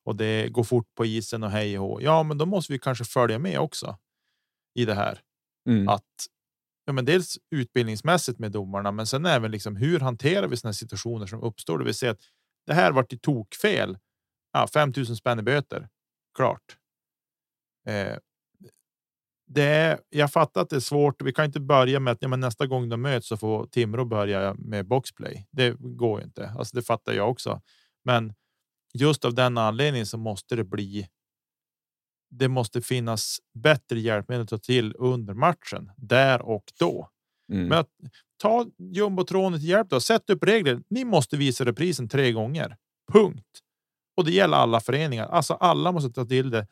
och 0.03 0.15
det 0.15 0.49
går 0.49 0.63
fort 0.63 0.95
på 0.95 1.05
isen 1.05 1.43
och 1.43 1.51
hej 1.51 1.79
och 1.79 2.01
Ja, 2.01 2.23
men 2.23 2.37
då 2.37 2.45
måste 2.45 2.73
vi 2.73 2.79
kanske 2.79 3.05
följa 3.05 3.39
med 3.39 3.59
också 3.59 3.97
i 4.75 4.85
det 4.85 4.93
här. 4.93 5.19
Mm. 5.69 5.89
Att 5.89 6.27
ja, 6.85 6.93
men 6.93 7.05
dels 7.05 7.37
utbildningsmässigt 7.51 8.39
med 8.39 8.51
domarna, 8.51 8.91
men 8.91 9.07
sen 9.07 9.25
även 9.25 9.51
liksom 9.51 9.75
hur 9.75 9.99
hanterar 9.99 10.47
vi 10.47 10.57
sådana 10.57 10.73
situationer 10.73 11.25
som 11.25 11.43
uppstår? 11.43 11.79
Det 11.79 11.85
vill 11.85 11.93
säga 11.93 12.11
att 12.11 12.21
det 12.65 12.73
här 12.73 12.91
vart 12.91 13.13
i 13.13 13.17
tokfel. 13.17 13.97
Ja, 14.53 14.67
5000 14.73 15.15
spänn 15.15 15.39
i 15.39 15.43
böter. 15.43 15.89
Klart. 16.37 16.77
Eh, 17.87 18.17
det 19.47 19.63
är, 19.63 19.99
jag 20.09 20.31
fattar 20.31 20.61
att 20.61 20.69
det 20.69 20.75
är 20.75 20.79
svårt. 20.79 21.21
Vi 21.21 21.33
kan 21.33 21.45
inte 21.45 21.59
börja 21.59 21.99
med 21.99 22.11
att 22.11 22.21
ja, 22.21 22.27
men 22.27 22.39
nästa 22.39 22.67
gång 22.67 22.89
de 22.89 23.01
möts 23.01 23.27
så 23.27 23.37
får 23.37 23.67
Timrå 23.67 24.05
börja 24.05 24.53
med 24.53 24.87
boxplay. 24.87 25.47
Det 25.51 25.75
går 25.79 26.19
ju 26.19 26.25
inte. 26.25 26.49
Alltså, 26.49 26.77
det 26.77 26.83
fattar 26.83 27.13
jag 27.13 27.29
också. 27.29 27.61
Men 28.03 28.33
just 28.93 29.25
av 29.25 29.33
den 29.33 29.57
anledningen 29.57 30.05
så 30.05 30.17
måste 30.17 30.55
det 30.55 30.63
bli 30.63 31.07
det 32.29 32.47
måste 32.47 32.81
finnas 32.81 33.39
bättre 33.53 33.99
hjälpmedel 33.99 34.43
att 34.43 34.49
ta 34.49 34.57
till 34.57 34.95
under 34.97 35.33
matchen 35.33 35.91
där 35.97 36.41
och 36.41 36.63
då. 36.79 37.09
Mm. 37.51 37.67
Men 37.67 37.77
att 37.77 37.89
ta 38.37 38.65
jumbotronen 38.77 39.59
till 39.59 39.69
hjälp. 39.69 39.89
Då. 39.89 39.99
Sätt 39.99 40.29
upp 40.29 40.43
regler. 40.43 40.81
Ni 40.89 41.05
måste 41.05 41.37
visa 41.37 41.65
reprisen 41.65 42.09
tre 42.09 42.31
gånger. 42.31 42.77
Punkt. 43.13 43.59
Och 44.17 44.25
det 44.25 44.31
gäller 44.31 44.57
alla 44.57 44.79
föreningar. 44.79 45.27
Alltså 45.27 45.53
alla 45.53 45.91
måste 45.91 46.09
ta 46.09 46.25
till 46.25 46.49
det. 46.49 46.67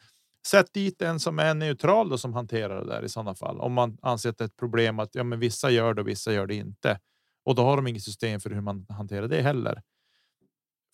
Sätt 0.47 0.73
dit 0.73 1.01
en 1.01 1.19
som 1.19 1.39
är 1.39 1.53
neutral 1.53 2.09
då, 2.09 2.17
som 2.17 2.33
hanterar 2.33 2.81
det 2.81 2.87
där 2.87 3.03
i 3.03 3.09
sådana 3.09 3.35
fall. 3.35 3.59
Om 3.59 3.73
man 3.73 3.97
anser 4.01 4.29
att 4.29 4.37
det 4.37 4.43
är 4.43 4.47
ett 4.47 4.57
problem 4.57 4.99
att 4.99 5.15
ja, 5.15 5.23
men 5.23 5.39
vissa 5.39 5.69
gör 5.69 5.93
det 5.93 6.01
och 6.01 6.07
vissa 6.07 6.33
gör 6.33 6.47
det 6.47 6.55
inte. 6.55 6.99
Och 7.45 7.55
då 7.55 7.63
har 7.63 7.75
de 7.75 7.87
inget 7.87 8.03
system 8.03 8.39
för 8.39 8.49
hur 8.49 8.61
man 8.61 8.85
hanterar 8.89 9.27
det 9.27 9.41
heller. 9.41 9.81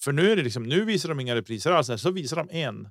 För 0.03 0.11
nu 0.11 0.31
är 0.31 0.35
det 0.35 0.43
liksom. 0.43 0.63
Nu 0.63 0.85
visar 0.85 1.09
de 1.09 1.19
inga 1.19 1.35
repriser 1.35 1.71
alls. 1.71 2.01
Så 2.01 2.11
visar 2.11 2.37
de 2.37 2.49
en 2.49 2.89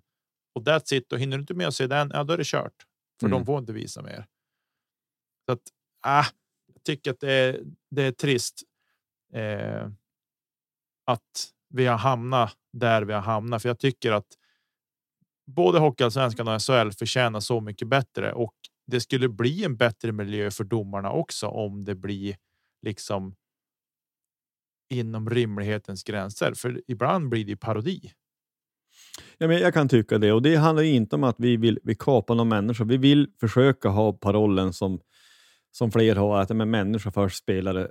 och 0.54 0.62
that's 0.62 0.94
it. 0.94 1.12
Och 1.12 1.18
hinner 1.18 1.36
du 1.36 1.40
inte 1.40 1.54
med 1.54 1.68
att 1.68 1.74
se 1.74 1.86
den, 1.86 2.10
ja, 2.14 2.24
då 2.24 2.32
är 2.32 2.38
det 2.38 2.46
kört 2.46 2.84
för 3.20 3.26
mm. 3.26 3.38
de 3.38 3.46
får 3.46 3.58
inte 3.58 3.72
visa 3.72 4.02
mer. 4.02 4.26
Så 5.46 5.52
att 5.52 5.62
ah, 6.00 6.26
jag 6.74 6.84
tycker 6.84 7.10
att 7.10 7.20
det 7.20 7.32
är, 7.32 7.60
det 7.90 8.02
är 8.02 8.12
trist. 8.12 8.62
Eh, 9.32 9.88
att 11.04 11.52
vi 11.68 11.86
har 11.86 11.98
hamnat 11.98 12.56
där 12.72 13.02
vi 13.02 13.12
har 13.12 13.20
hamnat, 13.20 13.62
för 13.62 13.68
jag 13.68 13.78
tycker 13.78 14.12
att 14.12 14.26
både 15.46 15.78
Hockeyallsvenskan 15.78 16.48
och 16.48 16.62
SHL 16.62 16.90
förtjänar 16.90 17.40
så 17.40 17.60
mycket 17.60 17.88
bättre 17.88 18.32
och 18.32 18.54
det 18.86 19.00
skulle 19.00 19.28
bli 19.28 19.64
en 19.64 19.76
bättre 19.76 20.12
miljö 20.12 20.50
för 20.50 20.64
domarna 20.64 21.10
också 21.10 21.46
om 21.46 21.84
det 21.84 21.94
blir 21.94 22.36
liksom. 22.82 23.34
Inom 24.90 25.30
rimlighetens 25.30 26.04
gränser, 26.04 26.54
för 26.54 26.82
ibland 26.86 27.28
blir 27.28 27.44
det 27.44 27.56
parodi. 27.56 28.12
Ja, 29.38 29.48
men 29.48 29.58
jag 29.58 29.74
kan 29.74 29.88
tycka 29.88 30.18
det 30.18 30.32
och 30.32 30.42
det 30.42 30.56
handlar 30.56 30.82
inte 30.82 31.16
om 31.16 31.24
att 31.24 31.36
vi 31.38 31.56
vill 31.56 31.78
vi 31.82 31.94
kapa 31.94 32.34
någon 32.34 32.48
människa. 32.48 32.84
Vi 32.84 32.96
vill 32.96 33.28
försöka 33.40 33.88
ha 33.88 34.12
parollen 34.12 34.72
som, 34.72 35.00
som 35.72 35.90
fler 35.90 36.16
har, 36.16 36.40
att 36.40 36.56
men 36.56 36.70
människa 36.70 37.10
först, 37.10 37.36
spelare 37.36 37.88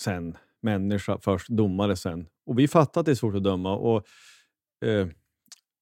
sen, 0.00 0.36
människa 0.62 1.18
först, 1.20 1.48
domare 1.48 1.96
sen. 1.96 2.26
Och 2.46 2.58
vi 2.58 2.68
fattar 2.68 3.00
att 3.00 3.04
det 3.04 3.10
är 3.10 3.14
svårt 3.14 3.34
att 3.34 3.44
döma 3.44 3.76
och 3.76 4.06
eh, 4.84 5.08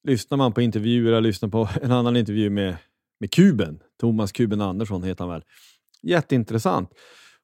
lyssnar 0.06 0.38
man 0.38 0.52
på 0.52 0.60
intervjuer, 0.62 1.12
jag 1.12 1.22
lyssnar 1.22 1.48
på 1.48 1.68
en 1.82 1.92
annan 1.92 2.16
intervju 2.16 2.50
med, 2.50 2.76
med 3.20 3.30
Kuben, 3.30 3.82
Thomas 4.00 4.32
Kuben 4.32 4.60
Andersson 4.60 5.02
heter 5.02 5.24
han 5.24 5.32
väl. 5.32 5.42
Jätteintressant. 6.02 6.90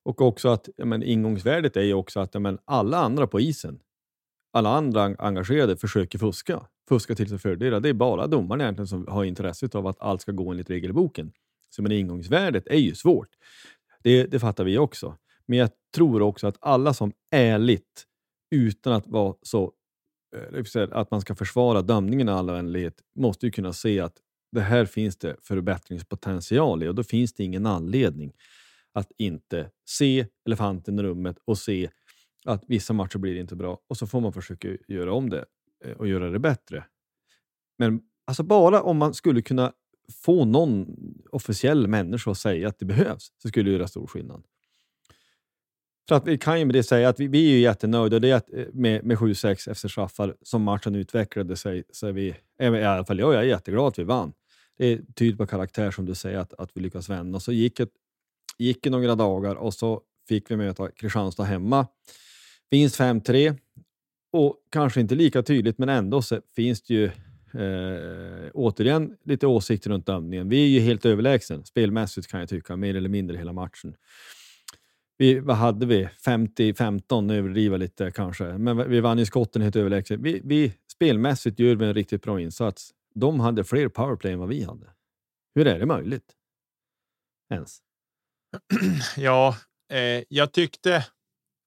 Och 0.05 0.21
också 0.21 0.49
att 0.49 0.69
ja, 0.77 0.85
men, 0.85 1.03
ingångsvärdet 1.03 1.77
är 1.77 1.83
ju 1.83 1.95
också 1.95 2.21
att 2.21 2.35
ja, 2.35 2.41
men, 2.41 2.59
alla 2.65 2.99
andra 2.99 3.27
på 3.27 3.41
isen, 3.41 3.81
alla 4.53 4.77
andra 4.77 5.03
engagerade 5.19 5.77
försöker 5.77 6.19
fuska. 6.19 6.67
Fuska 6.89 7.15
till 7.15 7.29
sig 7.29 7.39
fördelar. 7.39 7.81
Det 7.81 7.89
är 7.89 7.93
bara 7.93 8.27
domaren 8.27 8.61
egentligen 8.61 8.87
som 8.87 9.07
har 9.09 9.25
intresse 9.25 9.69
av 9.73 9.87
att 9.87 10.01
allt 10.01 10.21
ska 10.21 10.33
gå 10.33 10.51
enligt 10.51 10.71
regelboken. 10.71 11.33
Så 11.71 11.83
men 11.83 11.93
ingångsvärdet 11.93 12.67
är 12.67 12.79
ju 12.79 12.95
svårt. 12.95 13.29
Det, 14.03 14.25
det 14.25 14.41
fattar 14.41 14.65
vi 14.65 14.79
också. 14.79 15.17
Men 15.47 15.59
jag 15.59 15.71
tror 15.95 16.23
också 16.23 16.47
att 16.47 16.57
alla 16.61 16.95
som 16.95 17.13
ärligt, 17.31 18.07
utan 18.51 18.93
att 18.93 19.07
vara 19.07 19.35
så 19.43 19.73
eh, 20.77 20.89
att 20.93 21.11
man 21.11 21.21
ska 21.21 21.35
försvara 21.35 21.83
dömningen 21.83 22.29
i 22.29 22.33
all 22.33 22.51
vänlighet, 22.51 22.95
måste 23.19 23.47
ju 23.47 23.53
kunna 23.53 23.73
se 23.73 24.01
att 24.01 24.17
det 24.53 24.61
här 24.61 24.85
finns 24.85 25.17
det 25.17 25.37
förbättringspotential 25.43 26.83
i 26.83 26.89
och 26.89 26.95
då 26.95 27.03
finns 27.03 27.33
det 27.33 27.45
ingen 27.45 27.67
anledning 27.67 28.33
att 28.93 29.13
inte 29.19 29.71
se 29.89 30.27
elefanten 30.47 30.99
i 30.99 31.03
rummet 31.03 31.37
och 31.45 31.59
se 31.59 31.91
att 32.45 32.65
vissa 32.69 32.93
matcher 32.93 33.19
blir 33.19 33.37
inte 33.37 33.57
bra 33.57 33.79
och 33.89 33.97
så 33.97 34.07
får 34.07 34.21
man 34.21 34.33
försöka 34.33 34.69
göra 34.89 35.13
om 35.13 35.31
det 35.31 35.45
Eh, 35.85 35.93
och 35.93 36.09
göra 36.09 36.31
det 36.31 36.39
bättre. 36.39 36.85
Men 37.79 38.01
alltså 38.25 38.43
bara 38.43 38.83
om 38.83 38.97
man 38.97 39.15
skulle 39.15 39.43
kunna 39.43 39.73
få 40.25 40.45
någon 40.45 40.97
officiell 41.31 41.89
människa 41.89 42.31
att 42.31 42.39
säga 42.39 42.69
att 42.69 42.79
det 42.79 42.85
behövs 42.85 43.33
så 43.43 43.49
skulle 43.49 43.71
det 43.71 43.77
göra 43.77 43.89
stor 43.89 44.07
skillnad. 44.07 44.45
För 46.09 46.15
att 46.15 46.27
vi 46.27 46.39
kan 46.39 46.59
ju 46.59 46.65
med 46.65 46.75
det 46.75 46.83
säga 46.83 47.09
att 47.09 47.21
vi, 47.21 47.27
vi 47.27 47.47
är 47.47 47.53
ju 47.53 47.61
jättenöjda 47.61 48.19
det 48.19 48.31
är 48.31 48.35
att, 48.35 48.53
eh, 48.53 48.67
med, 48.73 49.05
med 49.05 49.19
7-6 49.19 49.71
efter 49.71 49.89
straffar 49.89 50.37
som 50.43 50.63
matchen 50.63 50.95
utvecklade 50.95 51.57
sig. 51.57 51.85
Så 51.93 52.07
är 52.07 52.13
vi, 52.13 52.35
i 52.61 52.67
alla 52.67 53.05
fall 53.05 53.19
jag, 53.19 53.35
jag 53.35 53.41
är 53.41 53.47
jätteglad 53.47 53.87
att 53.87 53.99
vi 53.99 54.05
vann. 54.05 54.33
Det 54.79 54.87
är 54.87 55.01
tydligt 55.15 55.39
på 55.39 55.47
karaktär 55.47 55.91
som 55.91 56.07
du 56.07 56.15
säger, 56.15 56.39
att, 56.39 56.55
att 56.55 56.71
vi 56.75 56.81
lyckas 56.81 57.09
vända. 57.09 57.41
Så 57.41 57.53
gick, 57.53 57.77
det 57.77 57.89
gick 58.59 58.83
det 58.83 58.91
några 58.91 59.15
dagar 59.15 59.55
och 59.55 59.75
så 59.75 60.03
fick 60.29 60.51
vi 60.51 60.57
möta 60.57 60.91
Kristianstad 60.91 61.45
hemma. 61.45 61.87
Vinst 62.71 63.01
5-3 63.01 63.59
och 64.33 64.57
kanske 64.71 65.01
inte 65.01 65.15
lika 65.15 65.43
tydligt, 65.43 65.79
men 65.79 65.89
ändå 65.89 66.23
så 66.23 66.41
finns 66.57 66.83
det 66.83 66.95
ju 66.95 67.05
eh, 67.05 68.51
återigen 68.55 69.17
lite 69.25 69.47
åsikter 69.47 69.91
runt 69.91 70.07
dömningen. 70.07 70.49
Vi 70.49 70.65
är 70.65 70.69
ju 70.69 70.81
helt 70.81 71.07
överlägsen 71.07 71.65
spelmässigt 71.65 72.27
kan 72.27 72.41
jag 72.41 72.49
tycka, 72.49 72.77
mer 72.77 72.95
eller 72.95 73.09
mindre 73.09 73.37
hela 73.37 73.53
matchen. 73.53 73.95
Vi, 75.17 75.39
vad 75.39 75.57
hade 75.57 75.87
vi? 75.87 76.09
50-15, 76.27 77.33
överdriva 77.33 77.77
lite 77.77 78.11
kanske, 78.11 78.45
men 78.45 78.91
vi 78.91 79.01
vann 79.01 79.19
ju 79.19 79.27
skotten 79.27 79.63
helt 79.63 79.77
överlägset. 79.77 80.21
Vi, 80.21 80.41
vi, 80.45 80.73
spelmässigt 80.93 81.59
gör 81.59 81.75
vi 81.75 81.87
en 81.87 81.95
riktigt 81.95 82.23
bra 82.23 82.41
insats. 82.41 82.91
De 83.15 83.41
hade 83.41 83.65
fler 83.65 83.89
powerplay 83.89 84.33
än 84.33 84.39
vad 84.39 84.49
vi 84.49 84.63
hade. 84.63 84.87
Hur 85.55 85.67
är 85.67 85.79
det 85.79 85.87
möjligt? 85.87 86.33
Ens? 87.51 87.79
Ja, 89.17 89.57
eh, 89.93 90.25
jag 90.29 90.53
tyckte 90.53 91.07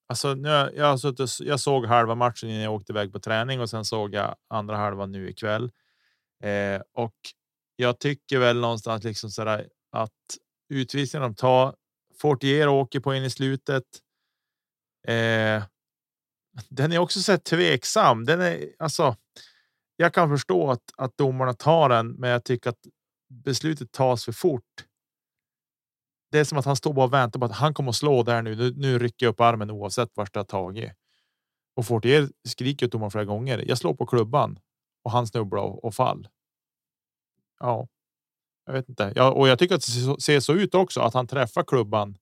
Alltså, 0.07 0.33
nu, 0.33 0.49
jag, 0.49 0.75
jag, 0.75 0.99
suttit, 0.99 1.39
jag 1.39 1.59
såg 1.59 1.85
halva 1.85 2.15
matchen 2.15 2.49
innan 2.49 2.61
jag 2.61 2.73
åkte 2.73 2.91
iväg 2.91 3.13
på 3.13 3.19
träning 3.19 3.61
och 3.61 3.69
sen 3.69 3.85
såg 3.85 4.13
jag 4.13 4.35
andra 4.49 4.77
halvan 4.77 5.11
nu 5.11 5.29
ikväll. 5.29 5.71
Eh, 6.43 6.81
och 6.93 7.15
jag 7.75 7.99
tycker 7.99 8.39
väl 8.39 8.59
någonstans 8.59 9.03
liksom 9.03 9.29
sådär 9.29 9.69
att 9.91 10.11
utvisningen 10.69 11.29
de 11.29 11.35
tar. 11.35 11.75
Fortier 12.21 12.67
åker 12.67 12.99
på 12.99 13.15
in 13.15 13.23
i 13.23 13.29
slutet. 13.29 13.83
Eh, 15.07 15.63
den 16.69 16.91
är 16.91 16.97
också 16.97 17.19
så 17.19 17.37
tveksam. 17.37 18.25
Den 18.25 18.41
är 18.41 18.69
alltså. 18.79 19.15
Jag 19.97 20.13
kan 20.13 20.29
förstå 20.29 20.71
att, 20.71 20.83
att 20.97 21.17
domarna 21.17 21.53
tar 21.53 21.89
den, 21.89 22.11
men 22.11 22.29
jag 22.29 22.43
tycker 22.43 22.69
att 22.69 22.79
beslutet 23.29 23.91
tas 23.91 24.25
för 24.25 24.31
fort 24.31 24.85
det 26.31 26.39
är 26.39 26.43
som 26.43 26.57
att 26.57 26.65
han 26.65 26.75
står 26.75 26.97
och 27.03 27.13
väntar 27.13 27.39
på 27.39 27.45
att 27.45 27.51
han 27.51 27.73
kommer 27.73 27.89
att 27.89 27.95
slå 27.95 28.23
där 28.23 28.41
nu. 28.41 28.55
Nu, 28.55 28.73
nu 28.75 28.99
rycker 28.99 29.25
jag 29.25 29.31
upp 29.31 29.41
armen 29.41 29.71
oavsett 29.71 30.09
vart 30.13 30.33
det 30.33 30.39
har 30.39 30.45
tagit. 30.45 30.91
Och 31.75 31.85
Fortier 31.85 32.29
skriker 32.47 32.87
domaren 32.87 33.11
flera 33.11 33.25
gånger. 33.25 33.63
Jag 33.67 33.77
slår 33.77 33.93
på 33.93 34.05
klubban 34.05 34.59
och 35.03 35.11
han 35.11 35.27
snubblar 35.27 35.61
och, 35.61 35.85
och 35.85 35.95
fall. 35.95 36.27
Ja, 37.59 37.87
jag 38.65 38.73
vet 38.73 38.89
inte. 38.89 39.13
Ja, 39.15 39.31
och 39.31 39.47
jag 39.47 39.59
tycker 39.59 39.75
att 39.75 39.85
det 39.85 40.21
ser 40.21 40.39
så 40.39 40.53
ut 40.53 40.75
också 40.75 41.01
att 41.01 41.13
han 41.13 41.27
träffar 41.27 41.63
klubban. 41.63 42.17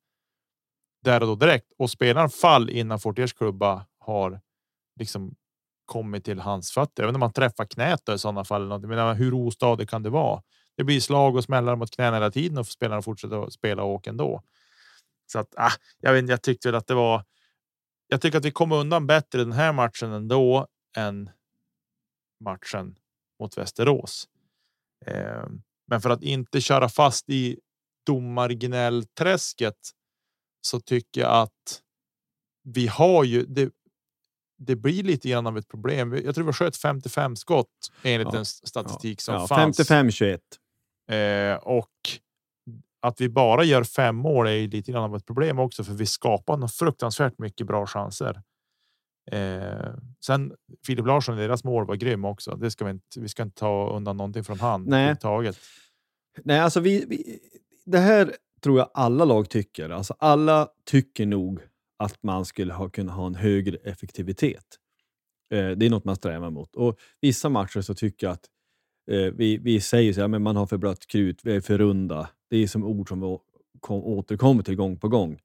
Där 1.04 1.22
och 1.22 1.28
då 1.28 1.36
direkt 1.36 1.72
och 1.78 1.89
spelar 1.89 2.28
fall 2.28 2.70
innan 2.70 3.00
Fortiers 3.00 3.34
klubba 3.34 3.86
har 4.00 4.42
liksom 5.00 5.36
kommit 5.86 6.26
till 6.26 6.39
hans 6.39 6.72
fötter. 6.72 7.04
Även 7.04 7.16
om 7.16 7.20
man 7.20 7.34
träffar 7.34 7.66
knät 7.66 8.10
i 8.10 8.18
sådana 8.18 8.44
fall. 8.44 8.80
Men 8.88 9.16
hur 9.16 9.34
ostadig 9.34 9.89
kan 9.89 10.04
det 10.04 10.10
vara? 10.10 10.42
Det 10.78 10.84
blir 10.84 11.00
slag 11.00 11.36
och 11.36 11.44
smällar 11.44 11.76
mot 11.76 11.92
knäna 11.92 12.16
hela 12.16 12.32
tiden 12.32 12.58
och 12.58 12.68
spelarna 12.68 13.02
fortsätter 13.02 13.44
att 13.44 13.54
spela 13.54 13.84
åka 13.84 14.10
ändå. 14.10 14.44
Så 15.32 15.40
att 15.40 15.54
ah, 15.58 15.72
jag 16.00 16.14
vet 16.14 16.30
jag 16.30 16.42
tyckte 16.42 16.68
väl 16.68 16.76
att 16.76 16.88
det 16.88 16.94
var. 16.94 17.26
Jag 18.08 18.22
tycker 18.22 18.38
att 18.38 18.46
vi 18.46 18.52
kom 18.52 18.72
undan 18.72 19.08
bättre 19.08 19.40
den 19.40 19.52
här 19.52 19.74
matchen 19.74 20.12
ändå 20.12 20.68
än 20.98 21.30
matchen 22.44 22.96
mot 23.40 23.58
Västerås. 23.58 24.28
Eh, 25.06 25.46
men 25.88 26.02
för 26.02 26.10
att 26.10 26.24
inte 26.24 26.62
köra 26.62 26.90
fast 26.90 27.30
i 27.30 27.60
domargnällträsket 28.06 29.78
så 30.62 30.80
tycker 30.80 31.22
jag 31.22 31.32
att 31.32 31.82
vi 32.64 32.88
har 32.88 33.24
ju 33.24 33.46
det. 33.46 33.72
Det 34.58 34.76
blir 34.76 35.04
lite 35.04 35.30
grann 35.30 35.48
av 35.48 35.58
ett 35.58 35.68
problem. 35.68 36.14
Jag 36.26 36.36
tror 36.36 36.46
vi 36.46 36.54
sköt 36.54 36.78
55 36.78 37.36
skott 37.36 37.92
enligt 38.04 38.28
ja, 38.28 38.32
den 38.32 38.46
statistik 38.46 39.22
som 39.22 39.36
ja, 39.36 39.48
fanns. 39.48 39.78
55 39.78 40.12
21. 40.12 40.42
Eh, 41.12 41.56
och 41.56 41.89
att 43.02 43.22
vi 43.22 43.30
bara 43.30 43.63
gör 43.63 43.84
fem 43.84 44.16
mål 44.16 44.48
är 44.48 44.68
lite 44.68 44.92
grann 44.92 45.04
av 45.04 45.16
ett 45.16 45.26
problem 45.26 45.60
också, 45.60 45.84
för 45.84 45.94
vi 45.94 46.06
skapar 46.06 46.58
något 46.58 46.76
fruktansvärt 46.76 47.39
mycket 47.39 47.68
bra 47.68 47.86
chanser. 47.86 48.42
Eh, 49.32 49.94
sen 50.26 50.54
Filip 50.86 51.06
Larsson, 51.06 51.38
deras 51.38 51.63
mål 51.63 51.86
var 51.86 51.96
grym 51.96 52.26
också. 52.26 52.56
Det 52.56 52.72
ska 52.72 52.86
vi 52.86 52.92
inte. 52.92 53.20
Vi 53.20 53.30
ska 53.30 53.44
inte 53.44 53.60
ta 53.60 53.89
undan 53.96 54.18
någonting 54.18 54.44
från 54.44 54.60
han. 54.60 54.84
Nej, 54.84 55.16
taget. 55.16 55.58
Nej, 56.44 56.60
alltså 56.60 56.80
vi, 56.80 57.06
vi, 57.08 57.39
det 57.86 58.00
här 58.00 58.36
tror 58.62 58.80
jag 58.80 58.89
alla 58.94 59.26
lag 59.26 59.50
tycker. 59.50 59.89
Alltså 59.89 60.16
alla 60.20 60.68
tycker 60.86 61.26
nog 61.26 61.60
att 61.98 62.24
man 62.24 62.46
skulle 62.46 62.74
ha 62.74 62.89
kunnat 62.89 63.16
ha 63.16 63.28
en 63.28 63.36
högre 63.36 63.78
effektivitet. 63.78 64.66
Eh, 65.54 65.70
det 65.70 65.86
är 65.86 65.89
något 65.89 66.06
man 66.06 66.16
strävar 66.16 66.50
mot. 66.50 66.76
Och 66.76 67.00
vissa 67.22 67.50
matcher 67.50 67.82
så 67.82 67.96
tycker 67.96 68.28
jag 68.28 68.34
att 68.34 68.46
Eh, 69.12 69.34
vi, 69.34 69.58
vi 69.58 69.82
säger 69.82 70.13
så 70.13 70.22
här, 70.22 70.28
men 70.28 70.42
man 70.42 70.56
har 70.56 70.68
för 70.68 70.78
blött 70.78 71.08
krut, 71.08 71.39
vi 71.44 71.56
är 71.56 71.62
för 71.62 71.78
runda. 71.78 72.30
Det 72.50 72.58
är 72.58 72.68
som 72.68 72.84
ord 72.84 73.10
som 73.10 73.39
kom, 73.80 74.04
återkommer 74.04 74.63
till 74.63 74.76
gång 74.76 75.00
på 75.00 75.08
gång. 75.08 75.39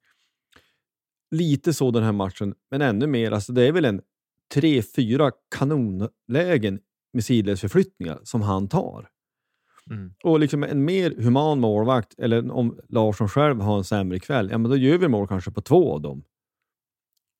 Lite 1.31 1.73
så 1.73 1.91
den 1.91 2.03
här 2.03 2.11
matchen, 2.11 2.55
men 2.71 2.81
ännu 2.81 3.07
mer. 3.07 3.31
Alltså 3.31 3.53
det 3.53 3.67
är 3.67 3.71
väl 3.71 3.85
en 3.85 4.01
tre, 4.53 4.81
fyra 4.81 5.31
kanonlägen 5.55 6.79
med 7.13 7.25
sidledsförflyttningar 7.25 8.19
som 8.23 8.41
han 8.41 8.67
tar. 8.67 9.09
Mm. 9.89 10.13
Och 10.23 10.39
liksom 10.39 10.63
en 10.63 10.85
mer 10.85 11.15
human 11.17 11.59
målvakt, 11.59 12.19
eller 12.19 12.51
om 12.51 12.79
Larsson 12.89 13.29
själv 13.29 13.61
har 13.61 13.77
en 13.77 13.83
sämre 13.83 14.19
kväll, 14.19 14.49
ja 14.51 14.57
men 14.57 14.71
då 14.71 14.77
gör 14.77 14.97
vi 14.97 15.07
mål 15.07 15.27
kanske 15.27 15.51
på 15.51 15.61
två 15.61 15.93
av 15.93 16.01
dem. 16.01 16.23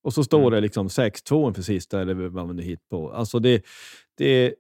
Och 0.04 0.14
så 0.14 0.24
står 0.24 0.40
mm. 0.40 0.52
det 0.52 0.62
liksom 0.62 0.88
6-2 0.88 1.54
för 1.54 1.62
sista, 1.62 2.02
eller 2.02 2.14
vad 2.14 2.48
man 2.48 2.56
nu 2.56 2.64
hittar 2.64 2.88
på. 2.90 3.12
Alltså 3.12 3.40
det, 3.40 3.66
det, 4.18 4.56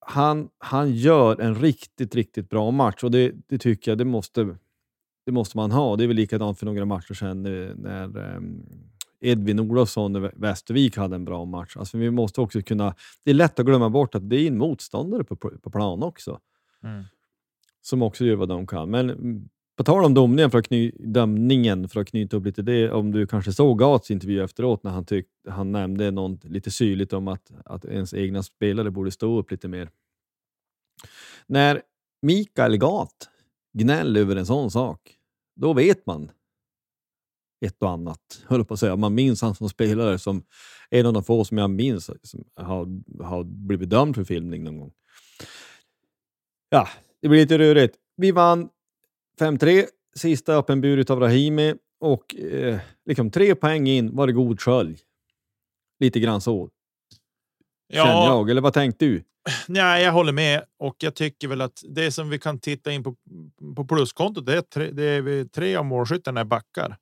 han, 0.00 0.48
han 0.58 0.94
gör 0.94 1.40
en 1.40 1.54
riktigt, 1.54 2.14
riktigt 2.14 2.48
bra 2.48 2.70
match 2.70 3.04
och 3.04 3.10
det, 3.10 3.32
det 3.46 3.58
tycker 3.58 3.90
jag 3.90 3.98
det 3.98 4.04
måste, 4.04 4.56
det 5.26 5.32
måste 5.32 5.56
man 5.56 5.70
ha. 5.70 5.96
Det 5.96 6.04
är 6.04 6.08
väl 6.08 6.16
likadant 6.16 6.58
för 6.58 6.66
några 6.66 6.84
matcher 6.84 7.14
sedan 7.14 7.42
när, 7.42 8.36
um, 8.36 8.62
Edvin 9.20 9.60
Olofsson 9.60 10.16
och 10.16 10.30
Västervik 10.34 10.96
hade 10.96 11.16
en 11.16 11.24
bra 11.24 11.44
match. 11.44 11.76
Alltså 11.76 11.98
vi 11.98 12.10
måste 12.10 12.40
också 12.40 12.62
kunna... 12.62 12.94
Det 13.24 13.30
är 13.30 13.34
lätt 13.34 13.58
att 13.58 13.66
glömma 13.66 13.90
bort 13.90 14.14
att 14.14 14.30
det 14.30 14.36
är 14.36 14.46
en 14.46 14.58
motståndare 14.58 15.24
på, 15.24 15.36
på 15.36 15.70
plan 15.70 16.02
också. 16.02 16.40
Mm. 16.82 17.04
Som 17.82 18.02
också 18.02 18.24
gör 18.24 18.36
vad 18.36 18.48
de 18.48 18.66
kan. 18.66 18.90
Men 18.90 19.48
på 19.80 19.84
tal 19.84 20.04
om 20.04 20.14
domningen 20.14 20.50
för 20.50 20.58
att, 20.58 20.66
kny, 20.66 20.92
dömningen, 20.98 21.88
för 21.88 22.00
att 22.00 22.08
knyta 22.08 22.36
upp 22.36 22.44
lite 22.44 22.62
det, 22.62 22.90
om 22.90 23.12
du 23.12 23.26
kanske 23.26 23.52
såg 23.52 23.78
Gats 23.78 24.10
intervju 24.10 24.44
efteråt 24.44 24.82
när 24.82 24.90
han, 24.90 25.04
tyck, 25.04 25.26
han 25.48 25.72
nämnde 25.72 26.10
något 26.10 26.44
lite 26.44 26.70
syrligt 26.70 27.12
om 27.12 27.28
att, 27.28 27.52
att 27.64 27.84
ens 27.84 28.14
egna 28.14 28.42
spelare 28.42 28.90
borde 28.90 29.10
stå 29.10 29.38
upp 29.38 29.50
lite 29.50 29.68
mer. 29.68 29.90
När 31.46 31.82
Mikael 32.22 32.76
Gat 32.76 33.28
gnäller 33.72 34.20
över 34.20 34.36
en 34.36 34.46
sån 34.46 34.70
sak, 34.70 35.00
då 35.56 35.72
vet 35.72 36.06
man 36.06 36.30
ett 37.66 37.82
och 37.82 37.90
annat. 37.90 38.42
Höll 38.46 38.64
på 38.64 38.74
att 38.74 38.80
säga. 38.80 38.96
Man 38.96 39.14
minns 39.14 39.42
han 39.42 39.54
som 39.54 39.68
spelare 39.68 40.18
som 40.18 40.42
en 40.90 41.06
av 41.06 41.12
de 41.12 41.24
få 41.24 41.44
som 41.44 41.58
jag 41.58 41.70
minns 41.70 42.10
som 42.22 42.44
har, 42.56 42.86
har 43.24 43.44
blivit 43.44 43.90
dömd 43.90 44.14
för 44.14 44.24
filmning 44.24 44.64
någon 44.64 44.78
gång. 44.78 44.92
Ja, 46.68 46.88
det 47.22 47.28
blir 47.28 47.40
lite 47.40 47.58
rörigt. 47.58 47.96
Vi 48.16 48.32
vann 48.32 48.68
5-3, 49.40 49.84
sista 50.16 50.54
öppenburet 50.54 51.10
av 51.10 51.20
Rahimi 51.20 51.74
och 52.00 52.36
eh, 52.36 52.78
liksom 53.06 53.30
tre 53.30 53.54
poäng 53.54 53.86
in 53.86 54.16
var 54.16 54.26
det 54.26 54.32
god 54.32 54.60
skölj. 54.60 54.98
Lite 56.00 56.20
grann 56.20 56.40
så. 56.40 56.70
Ja. 57.86 58.04
Känner 58.04 58.26
jag, 58.26 58.50
eller 58.50 58.60
vad 58.60 58.72
tänkte 58.72 59.04
du? 59.04 59.24
Nej, 59.68 60.04
jag 60.04 60.12
håller 60.12 60.32
med 60.32 60.64
och 60.78 60.96
jag 60.98 61.14
tycker 61.14 61.48
väl 61.48 61.60
att 61.60 61.82
det 61.88 62.12
som 62.12 62.30
vi 62.30 62.38
kan 62.38 62.58
titta 62.58 62.92
in 62.92 63.02
på 63.02 63.16
på 63.76 63.84
pluskontot. 63.84 64.46
Det 64.46 64.56
är 64.56 64.62
tre, 64.62 64.90
det 64.90 65.04
är 65.04 65.44
tre 65.44 65.76
av 65.76 65.84
målskyttarna 65.84 66.40
är 66.40 66.44
backar. 66.44 66.96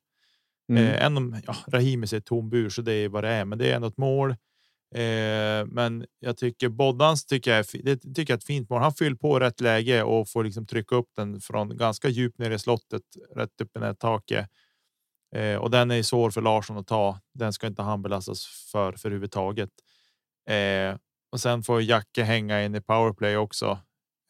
Mm. 0.69 0.83
Eh, 0.83 1.05
en 1.05 1.17
om 1.17 1.41
ja, 1.47 1.55
Rahimi 1.67 2.07
ser 2.07 2.19
tom 2.19 2.49
bur, 2.49 2.69
så 2.69 2.81
det 2.81 2.93
är 2.93 3.09
vad 3.09 3.23
det 3.23 3.29
är, 3.29 3.45
men 3.45 3.57
det 3.57 3.71
är 3.71 3.75
ändå 3.75 3.87
ett 3.87 3.97
mål. 3.97 4.35
Eh, 4.95 5.65
men 5.65 6.05
jag 6.19 6.37
tycker 6.37 6.69
Boddans 6.69 7.25
tycker 7.25 7.51
jag 7.51 7.59
är, 7.59 7.83
det 7.83 7.97
tycker 7.97 8.21
jag 8.21 8.29
är 8.29 8.37
ett 8.37 8.43
fint 8.43 8.69
mål. 8.69 8.81
Han 8.81 8.93
fyller 8.93 9.15
på 9.15 9.39
rätt 9.39 9.61
läge 9.61 10.03
och 10.03 10.29
får 10.29 10.43
liksom 10.43 10.65
trycka 10.65 10.95
upp 10.95 11.09
den 11.15 11.41
från 11.41 11.77
ganska 11.77 12.09
djupt 12.09 12.39
ner 12.39 12.51
i 12.51 12.59
slottet, 12.59 13.01
rätt 13.35 13.61
upp 13.61 13.77
i 13.77 13.79
nättaket. 13.79 14.49
Eh, 15.35 15.55
och 15.55 15.71
den 15.71 15.91
är 15.91 16.03
svår 16.03 16.31
för 16.31 16.41
Larsson 16.41 16.77
att 16.77 16.87
ta. 16.87 17.19
Den 17.33 17.53
ska 17.53 17.67
inte 17.67 17.81
han 17.81 18.01
belastas 18.01 18.45
för 18.71 18.91
för 18.91 19.09
överhuvudtaget. 19.09 19.69
Eh, 20.49 20.97
och 21.31 21.39
sen 21.39 21.63
får 21.63 21.81
Jacke 21.81 22.23
hänga 22.23 22.63
in 22.63 22.75
i 22.75 22.81
powerplay 22.81 23.37
också. 23.37 23.79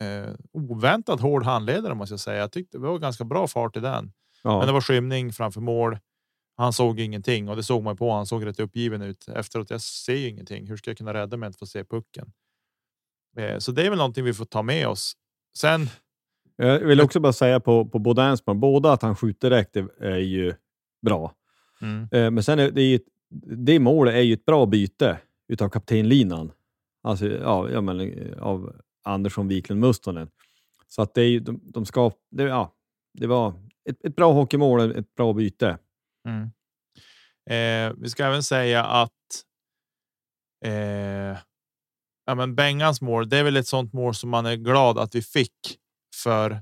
Eh, 0.04 0.34
oväntat 0.54 1.22
hård 1.22 1.44
handledare 1.44 1.96
måste 1.96 2.14
jag 2.14 2.20
säga. 2.20 2.40
Jag 2.40 2.52
tyckte 2.52 2.78
det 2.78 2.82
var 2.82 3.00
ganska 3.00 3.24
bra 3.24 3.48
fart 3.48 3.78
i 3.78 3.80
den. 3.80 4.12
Ja. 4.44 4.58
Men 4.58 4.68
det 4.68 4.74
var 4.74 4.82
skymning 4.82 5.34
framför 5.34 5.62
mål. 5.62 5.98
Han 6.60 6.74
såg 6.74 7.00
ingenting 7.00 7.50
och 7.50 7.56
det 7.56 7.64
såg 7.64 7.84
man 7.84 7.98
på. 7.98 8.12
Han 8.12 8.26
såg 8.26 8.46
rätt 8.46 8.60
uppgiven 8.60 9.02
ut 9.02 9.28
efteråt. 9.28 9.70
Jag 9.70 9.82
ser 9.82 10.16
ju 10.16 10.28
ingenting. 10.28 10.68
Hur 10.68 10.78
ska 10.78 10.90
jag 10.90 10.98
kunna 10.98 11.14
rädda 11.14 11.38
mig 11.38 11.50
att 11.50 11.56
få 11.56 11.66
se 11.66 11.84
pucken? 11.84 12.32
Eh, 13.38 13.58
så 13.58 13.72
det 13.72 13.86
är 13.86 13.90
väl 13.90 13.98
någonting 13.98 14.24
vi 14.24 14.34
får 14.34 14.46
ta 14.46 14.62
med 14.62 14.88
oss. 14.88 15.14
Sen 15.58 15.88
Jag 16.56 16.80
vill 16.80 17.02
också 17.02 17.20
bara 17.20 17.34
säga 17.34 17.60
på, 17.60 17.86
på 17.86 18.00
båda 18.00 18.24
Ensman, 18.24 18.60
båda 18.60 18.92
att 18.92 19.02
han 19.02 19.16
skjuter 19.16 19.50
direkt 19.50 19.76
är, 20.00 20.18
ju 20.18 20.54
bra. 21.02 21.34
mm, 21.82 22.08
Eh, 22.12 22.32
men 22.32 22.44
sen 22.44 22.60
är 22.60 22.72
det, 22.72 22.82
ju 22.82 23.00
det 23.58 23.80
målet 23.80 24.14
är 24.14 24.22
ju 24.22 24.34
ett 24.34 24.46
bra 24.46 24.66
byte 24.66 25.18
utav 25.48 25.70
kaptenlinan. 25.70 26.52
Alltså 27.04 27.26
ja, 27.26 27.70
ja, 27.70 27.82
men, 27.82 28.00
eh, 28.00 28.40
av 28.40 28.76
Andersson, 29.04 29.48
Wiklund, 29.48 29.82
Mustonen. 29.82 30.30
Så 30.88 31.02
att 31.02 31.14
det 31.14 31.22
är 31.22 31.30
ju, 31.30 31.40
de, 31.40 31.62
de 31.64 31.86
ska, 31.86 32.12
det, 32.32 32.44
ja, 32.44 32.74
det 33.14 33.28
var 33.28 33.54
ett, 33.90 34.06
ett 34.06 34.16
bra 34.16 34.34
hockeymål, 34.34 34.92
ett 34.92 35.16
bra 35.16 35.34
byte. 35.34 35.78
Mm. 36.28 36.52
Eh, 37.50 37.94
vi 37.98 38.10
ska 38.10 38.26
även 38.26 38.44
säga 38.44 38.84
att. 38.84 39.12
Eh, 40.66 41.38
ja, 42.26 42.36
men 42.36 42.56
Bengans 42.56 43.02
mål. 43.02 43.30
Det 43.30 43.38
är 43.38 43.44
väl 43.44 43.58
ett 43.58 43.68
sånt 43.68 43.94
mål 43.94 44.16
som 44.16 44.30
man 44.30 44.46
är 44.46 44.56
glad 44.56 45.00
att 45.00 45.16
vi 45.16 45.22
fick 45.22 45.78
för. 46.24 46.62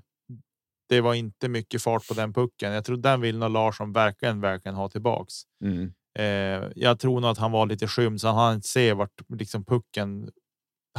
Det 0.89 1.01
var 1.01 1.13
inte 1.13 1.49
mycket 1.49 1.81
fart 1.81 2.07
på 2.07 2.13
den 2.13 2.33
pucken. 2.33 2.73
Jag 2.73 2.85
tror 2.85 2.97
den 2.97 3.21
vill 3.21 3.37
nog 3.37 3.51
Larsson 3.51 3.93
verkligen, 3.93 4.41
verkligen 4.41 4.75
ha 4.75 4.89
tillbaks. 4.89 5.33
Mm. 5.63 5.93
Eh, 6.19 6.71
jag 6.75 6.99
tror 6.99 7.21
nog 7.21 7.29
att 7.29 7.37
han 7.37 7.51
var 7.51 7.65
lite 7.65 7.87
skymd 7.87 8.21
så 8.21 8.27
han 8.27 8.55
inte 8.55 8.67
se 8.67 8.93
vart 8.93 9.21
liksom 9.29 9.65
pucken. 9.65 10.31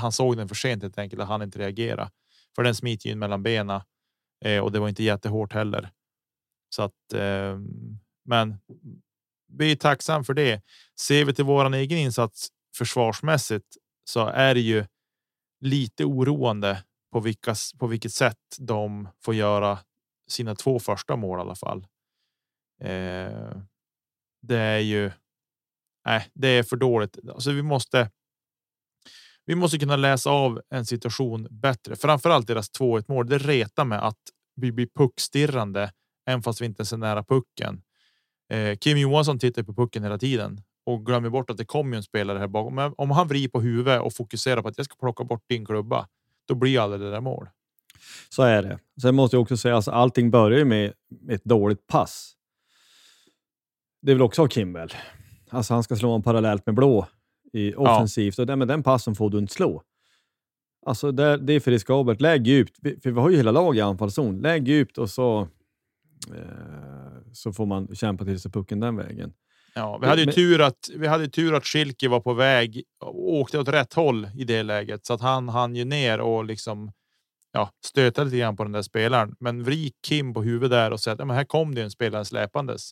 Han 0.01 0.13
såg 0.13 0.37
den 0.37 0.49
för 0.49 0.55
sent 0.55 0.83
helt 0.83 0.99
enkelt 0.99 1.23
att 1.23 1.29
han 1.29 1.43
inte 1.43 1.59
reagera 1.59 2.11
för 2.57 2.63
den 2.63 2.75
smiter 2.75 3.11
in 3.11 3.19
mellan 3.19 3.43
benen 3.43 3.81
eh, 4.45 4.61
och 4.65 4.73
det 4.73 4.79
var 4.79 4.89
inte 4.89 5.03
jättehårt 5.05 5.53
heller. 5.53 5.91
Så 6.75 6.83
att 6.83 7.13
eh, 7.15 7.59
men 8.29 8.59
vi 9.53 9.73
är 9.73 9.77
tacksam 9.77 10.25
för 10.25 10.35
det. 10.35 10.63
Ser 11.01 11.25
vi 11.25 11.35
till 11.35 11.45
våran 11.45 11.75
egen 11.75 11.99
insats 11.99 12.49
försvarsmässigt 12.77 13.77
så 14.05 14.27
är 14.27 14.55
det 14.55 14.61
ju 14.61 14.85
lite 15.61 16.05
oroande 16.05 16.85
på 17.13 17.21
vilka 17.21 17.55
på 17.79 17.87
vilket 17.87 18.13
sätt 18.13 18.39
de 18.59 19.09
får 19.25 19.35
göra 19.35 19.79
sina 20.29 20.55
två 20.55 20.79
första 20.79 21.17
mål 21.17 21.39
i 21.39 21.41
alla 21.41 21.55
fall. 21.55 21.87
Eh, 22.81 23.57
det 24.43 24.59
är 24.59 24.79
ju. 24.79 25.11
Nej, 26.07 26.31
det 26.35 26.49
är 26.49 26.63
för 26.63 26.77
dåligt. 26.77 27.19
Alltså, 27.29 27.51
vi 27.51 27.63
måste. 27.63 28.11
Vi 29.45 29.55
måste 29.55 29.79
kunna 29.79 29.97
läsa 29.97 30.31
av 30.31 30.63
en 30.71 30.87
situation 30.87 31.49
bättre. 31.51 31.97
Framförallt 31.97 32.47
deras 32.47 32.71
2-1 32.71 33.05
mål. 33.09 33.27
Det 33.29 33.39
retar 33.39 33.85
med 33.85 34.07
att 34.07 34.21
vi 34.55 34.73
blir 34.73 34.89
puckstirrande, 34.99 35.93
även 36.27 36.43
fast 36.43 36.61
vi 36.61 36.67
inte 36.67 36.83
är 36.83 36.85
så 36.85 36.97
nära 36.97 37.25
pucken. 37.25 37.83
Eh, 38.51 38.77
Kim 38.77 38.99
Johansson 38.99 39.39
tittar 39.39 39.63
på 39.63 39.75
pucken 39.75 40.03
hela 40.03 40.19
tiden 40.19 40.61
och 40.87 41.07
glömmer 41.07 41.31
bort 41.31 41.51
att 41.51 41.57
det 41.57 41.65
kommer 41.65 41.97
en 41.97 42.03
spelare 42.03 42.39
här 42.39 42.47
bakom. 42.47 42.75
Men 42.75 42.95
om 42.97 43.11
han 43.11 43.29
vrider 43.29 43.49
på 43.49 43.61
huvudet 43.61 44.03
och 44.03 44.15
fokuserar 44.15 44.63
på 44.63 44.69
att 44.69 44.77
jag 44.77 44.87
ska 44.87 44.97
plocka 44.97 45.25
bort 45.25 45.45
din 45.49 45.67
klubba, 45.67 46.07
då 46.49 46.55
blir 46.55 46.81
aldrig 46.81 47.01
det 47.01 47.11
där 47.11 47.21
mål. 47.21 47.49
Så 48.29 48.43
är 48.43 48.63
det. 48.63 48.79
Sen 49.03 49.15
måste 49.15 49.37
jag 49.37 49.43
också 49.43 49.57
säga 49.57 49.75
att 49.75 49.77
alltså, 49.77 49.91
allting 49.91 50.31
börjar 50.31 50.65
med 50.65 50.93
ett 51.29 51.45
dåligt 51.45 51.87
pass. 51.87 52.35
Det 54.03 54.15
vill 54.15 54.23
också 54.23 54.43
ha 54.43 54.49
Kimball. 54.49 54.93
Alltså 55.51 55.75
han 55.75 55.83
ska 55.83 55.97
slå 55.97 56.15
en 56.15 56.23
parallellt 56.23 56.67
med 56.67 56.75
blå 56.75 57.07
i 57.53 57.75
offensivt 57.75 58.39
och 58.39 58.47
den, 58.47 58.59
med 58.59 58.69
den 58.69 58.83
passen 58.83 59.15
får 59.15 59.31
du 59.31 59.39
inte 59.39 59.55
slå. 59.55 59.83
Alltså 60.87 61.13
det, 61.13 61.37
det 61.37 61.53
är 61.53 61.61
för 61.61 61.71
riskabelt. 61.71 62.21
Lägg 62.21 62.47
djupt, 62.47 62.79
för 63.03 63.11
vi 63.11 63.21
har 63.21 63.31
ju 63.31 63.37
hela 63.37 63.51
laget 63.51 63.79
i 63.79 63.83
anfallszon. 63.83 64.41
Lägg 64.41 64.69
djupt 64.69 64.99
och 64.99 65.11
så, 65.11 65.41
eh, 66.35 67.08
så 67.33 67.53
får 67.53 67.67
man 67.67 67.95
kämpa 67.97 68.25
till 68.25 68.41
sig 68.41 68.51
pucken 68.51 68.81
den 68.81 68.97
vägen. 68.97 69.33
Ja, 69.75 69.99
vi 69.99 70.07
hade 70.07 70.21
ju 70.21 70.27
men- 70.27 70.35
tur 70.35 70.61
att 70.61 70.89
vi 70.97 71.07
hade 71.07 71.29
tur 71.29 71.55
att 71.55 71.65
Schilke 71.67 72.09
var 72.09 72.21
på 72.21 72.35
väg 72.35 72.83
och 73.01 73.33
åkte 73.33 73.59
åt 73.59 73.69
rätt 73.69 73.95
håll 73.95 74.29
i 74.37 74.45
det 74.45 74.63
läget 74.63 75.07
så 75.07 75.15
att 75.15 75.21
han 75.21 75.49
hann 75.49 75.77
ju 75.77 75.85
ner 75.85 76.21
och 76.21 76.45
liksom. 76.45 76.93
Ja, 77.53 77.71
stöta 77.85 78.25
lite 78.25 78.37
grann 78.39 78.57
på 78.57 78.63
den 78.63 78.73
där 78.73 78.83
spelaren, 78.83 79.35
men 79.41 79.65
vrik 79.65 79.95
Kim 80.07 80.35
på 80.35 80.43
huvudet 80.43 80.71
där 80.71 80.91
och 80.91 81.01
säga 81.01 81.13
att 81.15 81.19
ja, 81.19 81.25
men 81.25 81.37
här 81.37 81.45
kom 81.45 81.75
det 81.75 81.83
en 81.83 81.91
spelare 81.91 82.25
släpandes. 82.25 82.91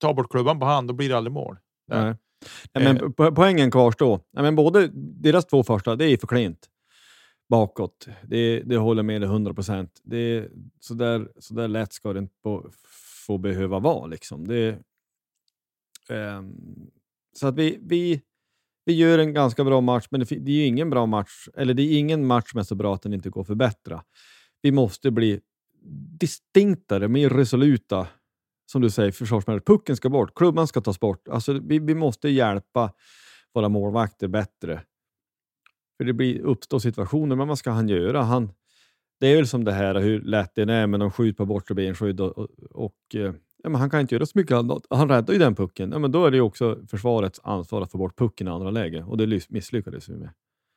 Ta 0.00 0.14
bort 0.14 0.30
klubban 0.30 0.60
på 0.60 0.66
hand, 0.66 0.88
då 0.88 0.94
blir 0.94 1.08
det 1.08 1.16
aldrig 1.16 1.32
mål. 1.32 1.56
Nej. 1.88 2.14
Nej, 2.74 2.84
men 2.84 2.96
Eh. 2.96 3.02
po- 3.02 3.34
poängen 3.34 3.70
kvarstår. 3.70 4.20
Nej, 4.32 4.42
men 4.42 4.56
både 4.56 4.88
deras 4.94 5.46
två 5.46 5.62
första, 5.64 5.96
det 5.96 6.04
är 6.04 6.16
för 6.16 6.26
klent 6.26 6.68
bakåt. 7.48 8.08
Det, 8.22 8.60
det 8.60 8.76
håller 8.76 9.02
med 9.02 9.20
dig 9.20 9.28
100 9.30 9.54
procent. 9.54 9.90
Så 10.80 10.94
där, 10.94 11.28
så 11.38 11.54
där 11.54 11.68
lätt 11.68 11.92
ska 11.92 12.12
det 12.12 12.18
inte 12.18 12.34
få, 12.42 12.70
få 13.26 13.38
behöva 13.38 13.78
vara. 13.78 14.06
Liksom. 14.06 14.46
Det, 14.48 14.78
ehm, 16.08 16.54
så 17.36 17.46
att 17.46 17.54
vi, 17.54 17.78
vi, 17.82 18.22
vi 18.84 18.92
gör 18.92 19.18
en 19.18 19.34
ganska 19.34 19.64
bra 19.64 19.80
match, 19.80 20.06
men 20.10 20.20
det, 20.20 20.26
det 20.26 20.50
är 20.50 20.56
ju 20.56 20.66
ingen 20.66 20.90
bra 20.90 21.06
match. 21.06 21.48
Eller 21.56 21.74
det 21.74 21.82
är 21.82 21.98
ingen 21.98 22.26
match 22.26 22.50
som 22.50 22.60
är 22.60 22.64
så 22.64 22.74
bra 22.74 22.94
att 22.94 23.02
den 23.02 23.12
inte 23.12 23.30
går 23.30 23.40
att 23.40 23.46
förbättra. 23.46 24.04
Vi 24.62 24.72
måste 24.72 25.10
bli 25.10 25.40
distinktare, 26.20 27.08
mer 27.08 27.30
resoluta 27.30 28.06
som 28.66 28.82
du 28.82 28.90
säger, 28.90 29.12
försvarsmässigt. 29.12 29.66
Pucken 29.66 29.96
ska 29.96 30.08
bort, 30.08 30.34
klubban 30.34 30.68
ska 30.68 30.80
tas 30.80 31.00
bort. 31.00 31.28
Alltså, 31.28 31.52
vi, 31.52 31.78
vi 31.78 31.94
måste 31.94 32.28
hjälpa 32.28 32.92
våra 33.54 33.68
målvakter 33.68 34.28
bättre. 34.28 34.82
För 35.96 36.04
det 36.04 36.12
blir 36.12 36.40
uppstår 36.40 36.78
situationer, 36.78 37.36
men 37.36 37.48
vad 37.48 37.58
ska 37.58 37.70
han 37.70 37.88
göra? 37.88 38.22
Han, 38.22 38.52
det 39.20 39.26
är 39.26 39.36
väl 39.36 39.46
som 39.48 39.64
det 39.64 39.72
här 39.72 39.94
hur 40.00 40.20
lätt 40.20 40.54
det 40.54 40.62
är 40.62 40.86
med 40.86 41.00
någon 41.00 41.12
skjut 41.12 41.36
på 41.36 41.46
bortre 41.46 41.74
benskydd 41.74 42.20
och, 42.20 42.38
och, 42.38 42.48
och 42.70 43.14
eh, 43.14 43.34
ja, 43.62 43.68
men 43.68 43.74
han 43.74 43.90
kan 43.90 44.00
inte 44.00 44.14
göra 44.14 44.26
så 44.26 44.38
mycket 44.38 44.56
annat. 44.56 44.86
Han 44.90 45.08
räddar 45.08 45.32
ju 45.32 45.38
den 45.38 45.54
pucken. 45.54 45.92
Ja, 45.92 45.98
men 45.98 46.12
då 46.12 46.26
är 46.26 46.30
det 46.30 46.36
ju 46.36 46.40
också 46.40 46.86
försvarets 46.90 47.40
ansvar 47.42 47.82
att 47.82 47.90
få 47.92 47.98
bort 47.98 48.18
pucken 48.18 48.48
i 48.48 48.50
andra 48.50 48.70
läge 48.70 49.02
och 49.02 49.16
det 49.18 49.50
misslyckades 49.50 50.08
vi 50.08 50.16
med. 50.16 50.30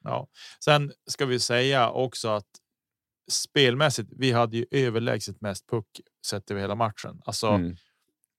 Ja, 0.04 0.28
sen 0.63 0.91
ska 1.10 1.26
vi 1.26 1.39
säga 1.39 1.89
också 1.89 2.28
att 2.28 2.47
spelmässigt. 3.32 4.10
Vi 4.17 4.32
hade 4.32 4.58
ju 4.58 4.65
överlägset 4.71 5.41
mest 5.41 5.69
puck 5.69 5.88
sett 6.26 6.52
över 6.52 6.62
hela 6.62 6.76
matchen. 6.76 7.21
Alltså, 7.26 7.47
Mm. 7.47 7.76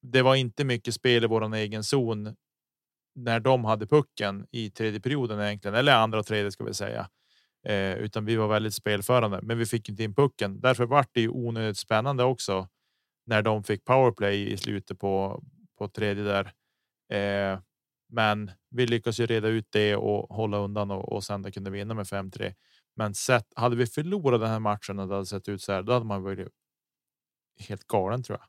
det 0.02 0.22
var 0.22 0.34
inte 0.34 0.64
mycket 0.64 0.94
spel 0.94 1.24
i 1.24 1.26
våran 1.26 1.54
egen 1.54 1.84
zon 1.84 2.34
när 3.14 3.40
de 3.40 3.64
hade 3.64 3.87
pucken 3.87 4.46
i 4.50 4.70
tredje 4.70 5.00
perioden 5.00 5.40
egentligen, 5.40 5.74
eller 5.74 5.94
andra 5.94 6.18
och 6.18 6.26
tredje 6.26 6.50
ska 6.52 6.64
vi 6.64 6.74
säga. 6.74 7.08
Eh, 7.68 7.98
utan 7.98 8.24
vi 8.24 8.37
var 8.37 8.48
väldigt 8.48 8.74
spelförande, 8.74 9.40
men 9.42 9.59
vi 9.59 9.66
fick 9.66 9.88
inte 9.88 10.02
in 10.04 10.14
pucken. 10.14 10.61
Därför 10.61 10.87
vart 10.87 11.11
det 11.12 11.20
ju 11.20 11.28
onödigt 11.28 11.78
spännande 11.78 12.24
också 12.24 12.68
när 13.26 13.42
de 13.42 13.64
fick 13.64 13.85
powerplay 13.85 14.52
i 14.52 14.57
slutet 14.57 14.98
på 14.98 15.42
på 15.78 15.88
tredje 15.88 16.24
där. 16.24 16.52
Eh, 17.12 17.61
men 18.09 18.50
vi 18.70 18.87
lyckas 18.87 19.20
ju 19.20 19.26
reda 19.26 19.48
ut 19.48 19.66
det 19.70 19.96
och 19.96 20.37
hålla 20.37 20.59
undan 20.59 20.90
och, 20.90 21.12
och 21.12 21.24
sen 21.24 21.52
kunde 21.52 21.70
vinna 21.70 21.94
med 21.94 22.07
5-3. 22.07 22.54
Men 22.96 23.14
sett, 23.14 23.46
hade 23.57 23.76
vi 23.76 23.87
förlorat 23.87 24.40
den 24.40 24.50
här 24.50 24.59
matchen 24.59 24.98
och 24.98 25.09
det 25.09 25.14
hade 25.14 25.26
sett 25.26 25.48
ut 25.48 25.62
så 25.62 25.72
här, 25.72 25.83
då 25.83 25.92
hade 25.92 26.04
man 26.04 26.22
varit 26.22 26.48
helt 27.68 27.85
galen 27.87 28.22
tror 28.22 28.38
jag. 28.38 28.48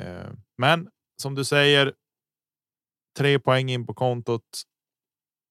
Eh, 0.00 0.32
men 0.58 0.88
som 1.22 1.34
du 1.34 1.44
säger. 1.44 1.94
Tre 3.18 3.38
poäng 3.38 3.70
in 3.70 3.86
på 3.86 3.94
kontot. 3.94 4.62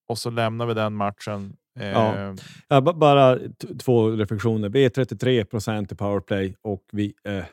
Och 0.08 0.18
så 0.18 0.30
lämnar 0.30 0.66
vi 0.66 0.74
den 0.74 0.94
matchen. 0.94 1.56
Eh, 1.80 1.88
Ja. 1.88 2.34
Ja, 2.68 2.80
ba- 2.80 2.92
bara 2.92 3.38
två 3.84 4.10
reflektioner. 4.10 4.68
Vi 4.68 4.84
är 4.84 4.88
33 4.88 5.44
procent 5.44 5.92
i 5.92 5.94
powerplay 5.94 6.56
och 6.62 6.84
vi 6.92 7.14
är 7.24 7.46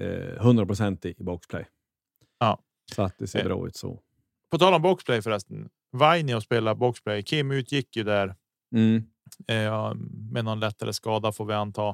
eh, 0.00 0.36
100 0.40 0.66
procent 0.66 1.04
i 1.06 1.14
boxplay. 1.18 1.66
Ja. 2.38 2.58
Så 2.94 3.02
att 3.02 3.18
det 3.18 3.26
ser 3.26 3.38
Eh. 3.38 3.44
bra 3.44 3.66
ut 3.66 3.76
så. 3.76 4.00
På 4.50 4.58
tal 4.58 4.74
om 4.74 4.82
boxplay 4.82 5.22
förresten. 5.22 5.68
Vainio 5.92 6.40
spelar 6.40 6.74
boxplay. 6.74 7.22
Kim 7.22 7.50
utgick 7.50 7.96
ju 7.96 8.02
där 8.02 8.34
Mm. 8.74 9.04
eh, 9.48 9.94
med 10.32 10.44
någon 10.44 10.60
lättare 10.60 10.92
skada 10.92 11.32
får 11.32 11.44
vi 11.44 11.54
anta. 11.54 11.88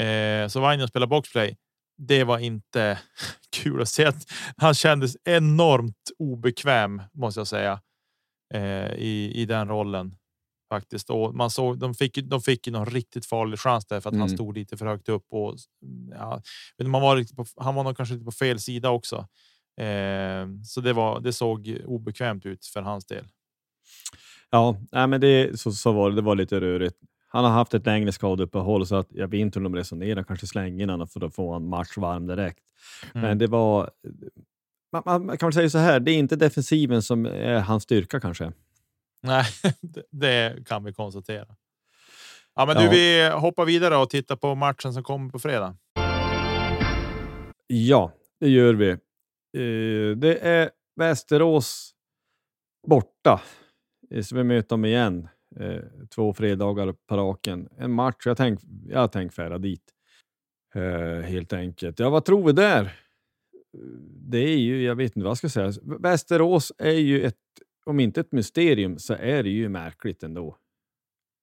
Eh, 0.00 0.48
så 0.48 0.60
Vainio 0.60 0.86
spelar 0.88 1.06
boxplay. 1.06 1.56
Det 1.98 2.24
var 2.24 2.38
inte 2.38 2.98
kul 3.56 3.82
att 3.82 3.88
se 3.88 4.04
att 4.04 4.26
han 4.56 4.74
kändes 4.74 5.16
enormt 5.24 6.10
obekväm 6.18 7.02
måste 7.12 7.40
jag 7.40 7.46
säga. 7.46 7.80
Eh, 8.54 8.92
i, 8.94 9.32
I 9.34 9.44
den 9.46 9.68
rollen. 9.68 10.14
Faktiskt. 10.70 11.10
Och 11.10 11.34
man 11.34 11.50
såg 11.50 11.78
de 11.78 11.94
fick 11.94 12.14
de 12.16 12.40
fick 12.40 12.66
ju 12.66 12.72
någon 12.72 12.86
riktigt 12.86 13.26
farlig 13.26 13.58
chans 13.58 13.86
där 13.86 14.00
för 14.00 14.08
att 14.10 14.14
han 14.14 14.22
Mm. 14.28 14.36
stod 14.36 14.54
lite 14.56 14.76
för 14.76 14.86
högt 14.86 15.08
upp 15.08 15.26
och 15.30 15.54
ja, 16.10 16.42
men 16.78 16.90
man 16.90 17.02
var 17.02 17.34
på, 17.36 17.44
han 17.56 17.74
var 17.74 17.84
nog 17.84 17.96
kanske 17.96 18.14
lite 18.14 18.24
på 18.24 18.32
fel 18.32 18.60
sida 18.60 18.90
också. 18.90 19.16
Eh, 19.80 20.46
så 20.64 20.80
det 20.80 20.92
var. 20.92 21.20
Det 21.20 21.32
såg 21.32 21.78
obekvämt 21.86 22.46
ut 22.46 22.66
för 22.66 22.82
hans 22.82 23.06
del. 23.06 23.24
Ja, 24.50 24.76
nej, 24.92 25.06
men 25.06 25.20
det, 25.20 25.60
så, 25.60 25.72
så 25.72 25.92
var 25.92 26.10
det. 26.10 26.16
Det 26.16 26.22
var 26.22 26.36
lite 26.36 26.60
rörigt. 26.60 26.96
Han 27.28 27.44
har 27.44 27.50
haft 27.50 27.74
ett 27.74 27.86
längre 27.86 28.12
skadeuppehåll 28.12 28.86
så 28.86 28.96
att 28.96 29.08
jag 29.10 29.28
vet 29.28 29.40
inte 29.40 29.58
hur 29.58 29.64
de 29.64 29.74
resonerar. 29.76 30.22
Kanske 30.22 30.46
slänga 30.46 30.82
in 30.82 30.90
honom 30.90 31.08
för 31.08 31.24
att 31.24 31.34
få 31.34 31.52
en 31.54 31.68
match 31.68 31.96
varm 31.96 32.26
direkt. 32.26 32.64
Mm. 33.14 33.26
Men 33.26 33.38
det 33.38 33.46
var... 33.46 33.90
Man, 34.92 35.02
man, 35.06 35.26
man 35.26 35.38
kan 35.38 35.52
säga 35.52 35.70
så 35.70 35.78
här, 35.78 36.00
det 36.00 36.12
är 36.12 36.16
inte 36.18 36.36
defensiven 36.36 37.02
som 37.02 37.26
är 37.26 37.60
hans 37.60 37.82
styrka 37.82 38.20
kanske. 38.20 38.52
Nej, 39.22 39.44
det- 40.10 40.66
kan 40.66 40.84
vi 40.84 40.92
konstatera. 40.92 41.46
Ja, 42.54 42.66
men 42.66 42.76
du, 42.76 42.82
Ja. 42.84 42.90
vi 42.90 43.30
hoppar 43.40 43.64
vidare 43.64 43.96
och 43.96 44.10
tittar 44.10 44.36
på 44.36 44.54
matchen 44.54 44.92
som 44.94 45.02
kommer 45.04 45.30
på 45.30 45.38
fredag. 45.38 45.76
Ja, 47.66 48.12
det 48.40 48.48
gör 48.48 48.74
vi. 48.74 48.90
Eh, 48.90 50.16
det 50.16 50.38
är 50.42 50.70
Västerås 50.96 51.94
borta. 52.88 53.40
Eh, 54.10 54.22
Så 54.22 54.36
vi 54.36 54.44
möter 54.44 54.68
dem 54.68 54.84
igen. 54.84 55.28
Eh, 55.60 55.80
två 56.14 56.34
fredagar 56.34 56.94
på 57.08 57.16
raken. 57.16 57.68
En 57.78 57.92
match. 57.92 58.22
Jag 58.26 58.36
tänk, 58.36 58.60
jag 58.88 59.12
tänk 59.12 59.32
färda 59.32 59.58
dit. 59.58 59.82
Helt 61.24 61.52
enkelt. 61.52 61.98
Ja, 61.98 62.10
vad 62.10 62.24
tror 62.24 62.46
vi 62.46 62.52
där? 62.52 62.96
Det 64.30 64.38
är 64.38 64.58
ju, 64.58 64.82
jag 64.82 64.94
vet 64.94 65.16
inte 65.16 65.20
vad 65.24 65.30
jag 65.30 65.36
ska 65.38 65.48
säga. 65.48 65.72
Västerås 65.82 66.72
är 66.78 66.90
ju 66.90 67.22
ett, 67.22 67.36
om 67.84 68.00
inte 68.00 68.20
ett 68.20 68.32
mysterium, 68.32 68.98
så 68.98 69.14
är 69.14 69.42
det 69.42 69.50
ju 69.50 69.68
märkligt 69.68 70.22
ändå. 70.22 70.56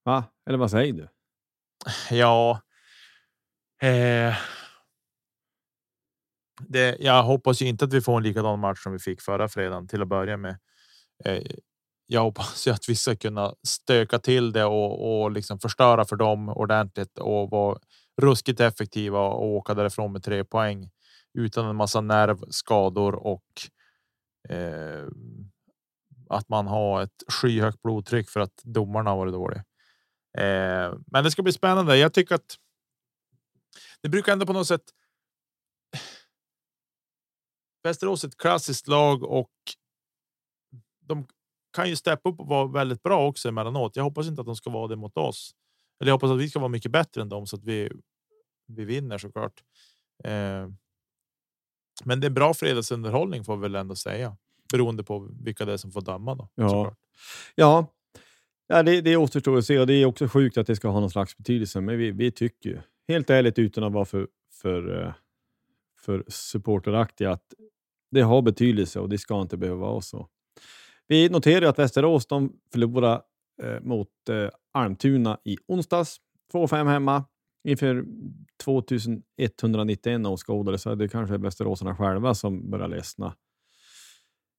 Va? 0.03 0.23
Eller 0.49 0.57
vad 0.57 0.71
säger 0.71 0.93
du? 0.93 1.07
Ja. 2.11 2.61
Eh, 3.81 4.35
det, 6.59 6.97
jag 6.99 7.23
hoppas 7.23 7.61
ju 7.61 7.65
inte 7.67 7.85
att 7.85 7.93
vi 7.93 8.01
får 8.01 8.17
en 8.17 8.23
likadan 8.23 8.59
match 8.59 8.83
som 8.83 8.93
vi 8.93 8.99
fick 8.99 9.21
förra 9.21 9.47
fredagen 9.49 9.87
till 9.87 10.01
att 10.01 10.07
börja 10.07 10.37
med. 10.37 10.57
Eh, 11.25 11.43
jag 12.07 12.21
hoppas 12.21 12.67
ju 12.67 12.71
att 12.71 12.89
vi 12.89 12.95
ska 12.95 13.15
kunna 13.15 13.53
stöka 13.67 14.19
till 14.19 14.51
det 14.51 14.65
och, 14.65 15.21
och 15.21 15.31
liksom 15.31 15.59
förstöra 15.59 16.05
för 16.05 16.15
dem 16.15 16.49
ordentligt 16.49 17.19
och 17.19 17.49
vara 17.49 17.79
ruskigt 18.21 18.59
effektiva 18.59 19.19
och 19.19 19.47
åka 19.47 19.73
därifrån 19.73 20.11
med 20.11 20.23
tre 20.23 20.43
poäng 20.43 20.89
utan 21.33 21.65
en 21.65 21.75
massa 21.75 22.01
nervskador 22.01 23.15
och 23.15 23.45
eh, 24.49 25.07
att 26.29 26.49
man 26.49 26.67
har 26.67 27.01
ett 27.01 27.23
skyhögt 27.27 27.81
blodtryck 27.81 28.29
för 28.29 28.39
att 28.39 28.61
domarna 28.63 29.09
har 29.09 29.17
varit 29.17 29.33
dåliga. 29.33 29.63
Eh, 30.37 30.93
men 31.07 31.23
det 31.23 31.31
ska 31.31 31.43
bli 31.43 31.53
spännande. 31.53 31.97
Jag 31.97 32.13
tycker 32.13 32.35
att. 32.35 32.55
Det 34.01 34.09
brukar 34.09 34.33
ändå 34.33 34.45
på 34.45 34.53
något 34.53 34.67
sätt. 34.67 34.81
Västerås 37.83 38.23
är 38.23 38.27
ett 38.27 38.37
klassiskt 38.37 38.87
lag 38.87 39.23
och. 39.23 39.53
De 40.99 41.27
kan 41.73 41.89
ju 41.89 41.95
steppa 41.95 42.29
upp 42.29 42.39
och 42.39 42.47
vara 42.47 42.67
väldigt 42.67 43.03
bra 43.03 43.27
också 43.27 43.49
emellanåt. 43.49 43.95
Jag 43.95 44.03
hoppas 44.03 44.27
inte 44.27 44.41
att 44.41 44.47
de 44.47 44.55
ska 44.55 44.69
vara 44.69 44.87
det 44.87 44.95
mot 44.95 45.17
oss. 45.17 45.51
Eller 45.99 46.09
jag 46.09 46.15
hoppas 46.15 46.31
att 46.31 46.39
vi 46.39 46.49
ska 46.49 46.59
vara 46.59 46.69
mycket 46.69 46.91
bättre 46.91 47.21
än 47.21 47.29
dem 47.29 47.47
så 47.47 47.55
att 47.55 47.63
vi. 47.63 47.89
Vi 48.69 48.85
vinner 48.85 49.17
såklart. 49.17 49.63
Eh, 50.23 50.67
men 52.05 52.19
det 52.19 52.27
är 52.27 52.31
bra 52.31 52.53
fredagsunderhållning 52.53 53.43
får 53.43 53.55
vi 53.55 53.61
väl 53.61 53.75
ändå 53.75 53.95
säga 53.95 54.37
beroende 54.69 55.03
på 55.03 55.29
vilka 55.43 55.65
det 55.65 55.73
är 55.73 55.77
som 55.77 55.91
får 55.91 56.01
döma 56.01 56.35
då. 56.35 56.49
Ja. 56.55 56.69
såklart. 56.69 56.97
Ja, 57.55 57.87
ja 58.67 58.83
det, 58.83 59.01
det 59.01 59.17
återstår 59.17 59.57
att 59.57 59.65
se 59.65 59.79
och 59.79 59.87
det 59.87 59.93
är 59.93 60.05
också 60.05 60.27
sjukt 60.27 60.57
att 60.57 60.67
det 60.67 60.75
ska 60.75 60.87
ha 60.87 60.99
någon 60.99 61.09
slags 61.09 61.37
betydelse. 61.37 61.81
Men 61.81 61.97
vi, 61.97 62.11
vi 62.11 62.31
tycker 62.31 62.69
ju, 62.69 62.79
helt 63.07 63.29
ärligt 63.29 63.59
utan 63.59 63.83
att 63.83 63.93
vara 63.93 64.05
för, 64.05 64.27
för, 64.61 65.03
eh, 65.03 65.13
för 65.99 66.23
supporteraktiga, 66.27 67.31
att 67.31 67.53
det 68.11 68.21
har 68.21 68.41
betydelse 68.41 68.99
och 68.99 69.09
det 69.09 69.17
ska 69.17 69.41
inte 69.41 69.57
behöva 69.57 69.79
vara 69.79 70.01
så. 70.01 70.27
Vi 71.07 71.29
noterar 71.29 71.65
att 71.65 71.79
Västerås 71.79 72.25
de 72.25 72.53
förlorade 72.71 73.21
eh, 73.63 73.81
mot 73.81 74.09
eh, 74.29 74.49
Almtuna 74.71 75.37
i 75.43 75.57
onsdags. 75.67 76.17
2-5 76.53 76.87
hemma 76.87 77.25
inför 77.63 78.05
2191 78.63 80.25
åskådare, 80.25 80.77
så 80.77 80.95
det 80.95 81.07
kanske 81.07 81.35
är 81.35 81.39
västeråsarna 81.39 81.95
själva 81.95 82.33
som 82.35 82.69
börjar 82.69 82.87
ledsna. 82.87 83.33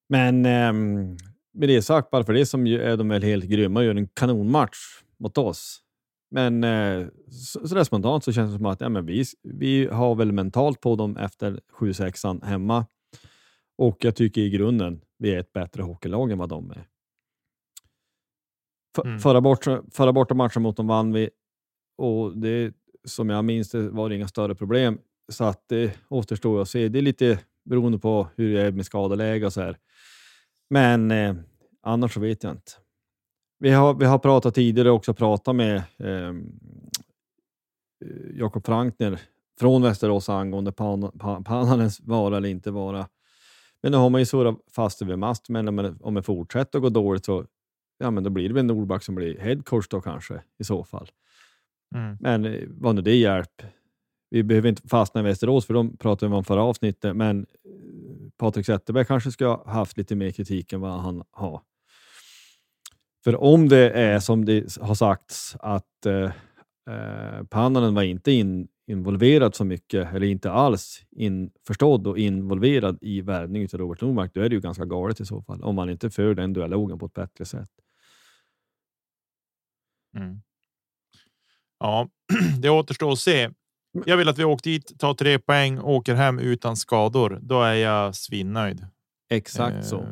Men 0.09 0.47
ehm, 0.47 1.16
med 1.53 1.68
det 1.68 1.83
sagt, 1.83 2.11
bara 2.11 2.25
för 2.25 2.33
det 2.33 2.47
som 2.47 2.66
är 2.66 2.97
de 2.97 3.09
väl 3.09 3.23
helt 3.23 3.44
grymma 3.44 3.81
och 3.81 3.87
gör 3.87 3.94
en 3.94 4.09
kanonmatch 4.09 4.77
mot 5.18 5.38
oss. 5.38 5.83
Men 6.31 6.64
eh, 6.64 7.07
så, 7.31 7.68
så 7.68 7.75
där 7.75 7.85
spontant 7.85 8.25
så 8.25 8.33
känns 8.33 8.53
det 8.53 8.57
som 8.59 8.66
att 8.66 8.81
ja, 8.81 8.88
men 8.88 9.07
vi, 9.07 9.25
vi 9.42 9.87
har 9.87 10.14
väl 10.14 10.33
mentalt 10.33 10.81
på 10.81 10.97
dem 10.97 11.16
efter 11.16 11.61
7-6 11.81 12.44
hemma. 12.44 12.87
Och 13.79 13.97
jag 14.05 14.16
tycker 14.16 14.40
i 14.40 14.51
grunden 14.51 15.01
vi 15.18 15.35
är 15.35 15.38
ett 15.38 15.53
bättre 15.53 15.83
hockeylag 15.83 16.31
än 16.33 16.38
vad 16.38 16.49
de 16.49 16.71
är. 16.71 16.77
F- 16.77 16.85
Mm. 19.05 19.18
Förra, 19.18 19.40
bort, 19.40 19.64
förra 19.92 20.12
borta 20.12 20.35
matchen 20.35 20.62
mot 20.62 20.77
dem 20.77 20.87
vann 20.87 21.12
vi 21.12 21.31
och 21.99 22.38
det 22.38 22.75
som 23.05 23.31
jag 23.31 23.44
minns 23.44 23.71
det 23.71 23.88
var 23.90 24.09
det 24.09 24.14
inga 24.14 24.29
större 24.29 24.55
problem. 24.55 24.99
Så 25.33 25.44
att 25.44 25.64
det 25.68 25.99
återstår 26.09 26.62
att 26.62 26.68
se. 26.68 26.88
Det 26.88 26.99
är 26.99 27.03
lite 27.03 27.38
beroende 27.64 27.99
på 27.99 28.29
hur 28.37 28.55
det 28.55 28.62
är 28.62 28.73
med 28.73 28.87
skadeläge 28.87 29.47
och 29.47 29.53
så 29.53 29.61
här. 29.61 29.77
Men 30.70 31.11
eh, 31.11 31.35
annars 31.83 32.14
så 32.14 32.20
vet 32.20 32.42
jag 32.42 32.52
inte. 32.52 32.72
Vi 33.59 33.70
har, 33.70 33.94
vi 33.94 34.04
har 34.04 34.18
pratat 34.18 34.54
tidigare 34.54 34.90
också 34.90 35.14
pratat 35.14 35.57
med 35.57 35.83
ehm, 35.98 36.52
eh, 38.04 38.37
Jakob 38.38 38.66
Frankner 38.66 39.20
från 39.61 39.83
Västerås 39.83 40.28
angående 40.28 40.70
Pan- 40.70 41.18
Pa- 41.18 41.42
Pananens 41.42 42.00
vara 42.00 42.37
eller 42.37 42.48
inte 42.48 42.70
vara. 42.70 43.09
Men 43.83 43.92
nu 43.92 43.98
har 43.98 44.11
man 44.11 44.20
ju 44.20 44.24
surrat 44.26 44.59
fast 44.74 45.02
vid 45.02 45.18
mast, 45.18 45.48
men 45.48 45.68
om 45.68 45.98
om 46.00 46.14
det 46.14 46.22
fortsätter 46.22 46.78
att 46.78 46.83
gå 46.83 46.88
dåligt 46.88 47.24
så 47.24 47.44
ja, 47.98 48.11
men 48.11 48.24
då 48.24 48.31
blir 48.31 48.48
det 48.48 48.54
väl 48.54 48.64
Nordback 48.64 49.02
som 49.02 49.14
blir 49.14 49.38
headcoach 49.38 49.88
då 49.88 50.00
kanske 50.00 50.42
i 50.59 50.64
så 50.64 50.85
fall. 50.85 51.11
Mm. 51.94 52.16
Men 52.20 52.44
eh, 52.44 52.62
vad 52.68 52.94
nu 52.94 53.02
det 53.02 53.14
hjälp. 53.16 53.62
Vi 54.31 54.42
behöver 54.42 54.68
inte 54.68 54.88
fastna 54.88 55.20
i 55.20 55.24
Västerås 55.24 55.66
för 55.66 55.74
de 55.74 55.96
pratade 55.96 56.31
vi 56.31 56.37
om 56.37 56.44
förra 56.44 56.62
avsnittet, 56.62 57.16
men 57.16 57.46
Patrik 58.38 58.66
Zetterberg 58.66 59.05
kanske 59.05 59.33
ska 59.33 59.46
ha 59.46 59.70
haft 59.72 59.96
lite 59.96 60.16
mer 60.16 60.31
kritik 60.31 60.72
än 60.72 60.81
vad 60.81 61.01
han 61.01 61.22
har. 61.31 61.62
För 63.24 63.42
om 63.42 63.68
det 63.68 63.90
är 63.90 64.20
som 64.20 64.44
det 64.44 64.77
har 64.81 64.94
sagts 64.94 65.57
att 65.61 66.07
eh, 66.07 66.31
eh, 66.90 67.44
Pannanen 67.51 67.94
var 67.94 68.03
inte 68.03 68.33
in, 68.33 68.68
involverad 68.87 69.55
så 69.55 69.64
mycket, 69.64 70.14
eller 70.14 70.27
inte 70.27 70.51
alls 70.51 71.03
införstådd 71.11 72.07
och 72.07 72.18
involverad 72.18 72.98
i 73.01 73.20
värvningen 73.20 73.68
av 73.72 73.79
Robert 73.79 74.01
Nordmark, 74.01 74.35
då 74.35 74.40
är 74.40 74.48
det 74.48 74.55
ju 74.55 74.61
ganska 74.61 74.85
galet 74.85 75.20
i 75.20 75.24
så 75.24 75.42
fall. 75.42 75.62
Om 75.62 75.74
man 75.74 75.90
inte 75.90 76.11
för 76.11 76.35
den 76.35 76.53
dialogen 76.53 76.98
på 76.98 77.07
ett 77.07 77.14
bättre 77.14 77.44
sätt. 77.44 77.70
Mm. 80.16 80.40
Ja, 81.79 82.09
det 82.61 82.70
återstår 82.70 83.12
att 83.12 83.18
se. 83.18 83.51
Jag 84.06 84.16
vill 84.16 84.28
att 84.28 84.38
vi 84.38 84.44
åker 84.44 84.70
dit, 84.70 84.98
tar 84.98 85.14
tre 85.14 85.38
poäng, 85.38 85.78
åker 85.78 86.14
hem 86.14 86.38
utan 86.38 86.76
skador. 86.76 87.38
Då 87.42 87.62
är 87.62 87.74
jag 87.74 88.14
svinnöjd. 88.14 88.87
Exakt 89.30 89.86
så. 89.86 89.96
Eh, 90.01 90.07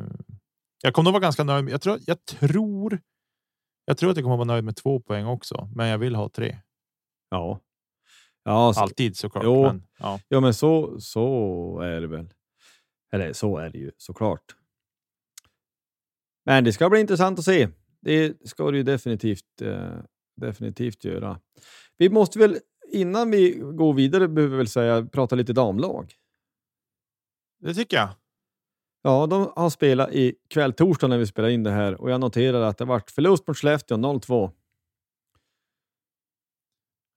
Jag 0.83 0.93
kommer 0.93 1.03
nog 1.03 1.13
vara 1.13 1.21
ganska 1.21 1.43
nöjd. 1.43 1.69
Jag 1.69 1.81
tror, 1.81 1.99
jag 2.05 2.25
tror. 2.25 2.99
Jag 3.85 3.97
tror 3.97 4.11
att 4.11 4.17
jag 4.17 4.23
kommer 4.23 4.37
vara 4.37 4.45
nöjd 4.47 4.63
med 4.63 4.75
två 4.75 4.99
poäng 4.99 5.25
också, 5.25 5.69
men 5.75 5.87
jag 5.87 5.97
vill 5.97 6.15
ha 6.15 6.29
tre. 6.29 6.57
Ja. 7.29 7.59
Ja, 8.43 8.73
så, 8.73 8.79
Alltid 8.81 9.17
såklart. 9.17 9.43
Jo. 9.43 9.63
Men, 9.63 9.83
ja. 9.99 10.19
ja, 10.27 10.39
men 10.39 10.53
så, 10.53 10.99
så 11.01 11.79
är 11.83 12.01
det 12.01 12.07
väl. 12.07 12.33
Eller 13.11 13.33
så 13.33 13.57
är 13.57 13.69
det 13.69 13.77
ju 13.77 13.91
såklart. 13.97 14.55
Men 16.45 16.63
det 16.63 16.73
ska 16.73 16.89
bli 16.89 16.99
intressant 16.99 17.39
att 17.39 17.45
se. 17.45 17.67
Det 18.01 18.47
ska 18.49 18.71
det 18.71 18.77
ju 18.77 18.83
definitivt, 18.83 19.61
eh, 19.61 19.97
definitivt 20.41 21.03
göra. 21.03 21.39
Vi 21.97 22.09
måste 22.09 22.39
väl, 22.39 22.57
innan 22.97 23.31
vi 23.31 23.51
går 23.51 23.93
vidare, 23.93 24.27
behöver 24.27 24.51
vi 24.51 24.57
väl 24.57 24.67
säga, 24.67 25.05
prata 25.05 25.35
lite 25.35 25.53
damlag. 25.53 26.13
Det 27.59 27.73
tycker 27.73 27.97
jag. 27.97 28.09
Ja, 29.01 29.27
de 29.27 29.51
har 29.55 29.69
spelat 29.69 30.11
i 30.11 30.35
kväll 30.49 30.73
torsdag 30.73 31.07
när 31.07 31.17
vi 31.17 31.27
spelar 31.27 31.49
in 31.49 31.63
det 31.63 31.71
här 31.71 32.01
och 32.01 32.11
jag 32.11 32.21
noterar 32.21 32.61
att 32.61 32.77
det 32.77 32.85
varit 32.85 33.11
förlust 33.11 33.47
mot 33.47 33.57
Skellefteå 33.57 33.97
0-2. 33.97 34.51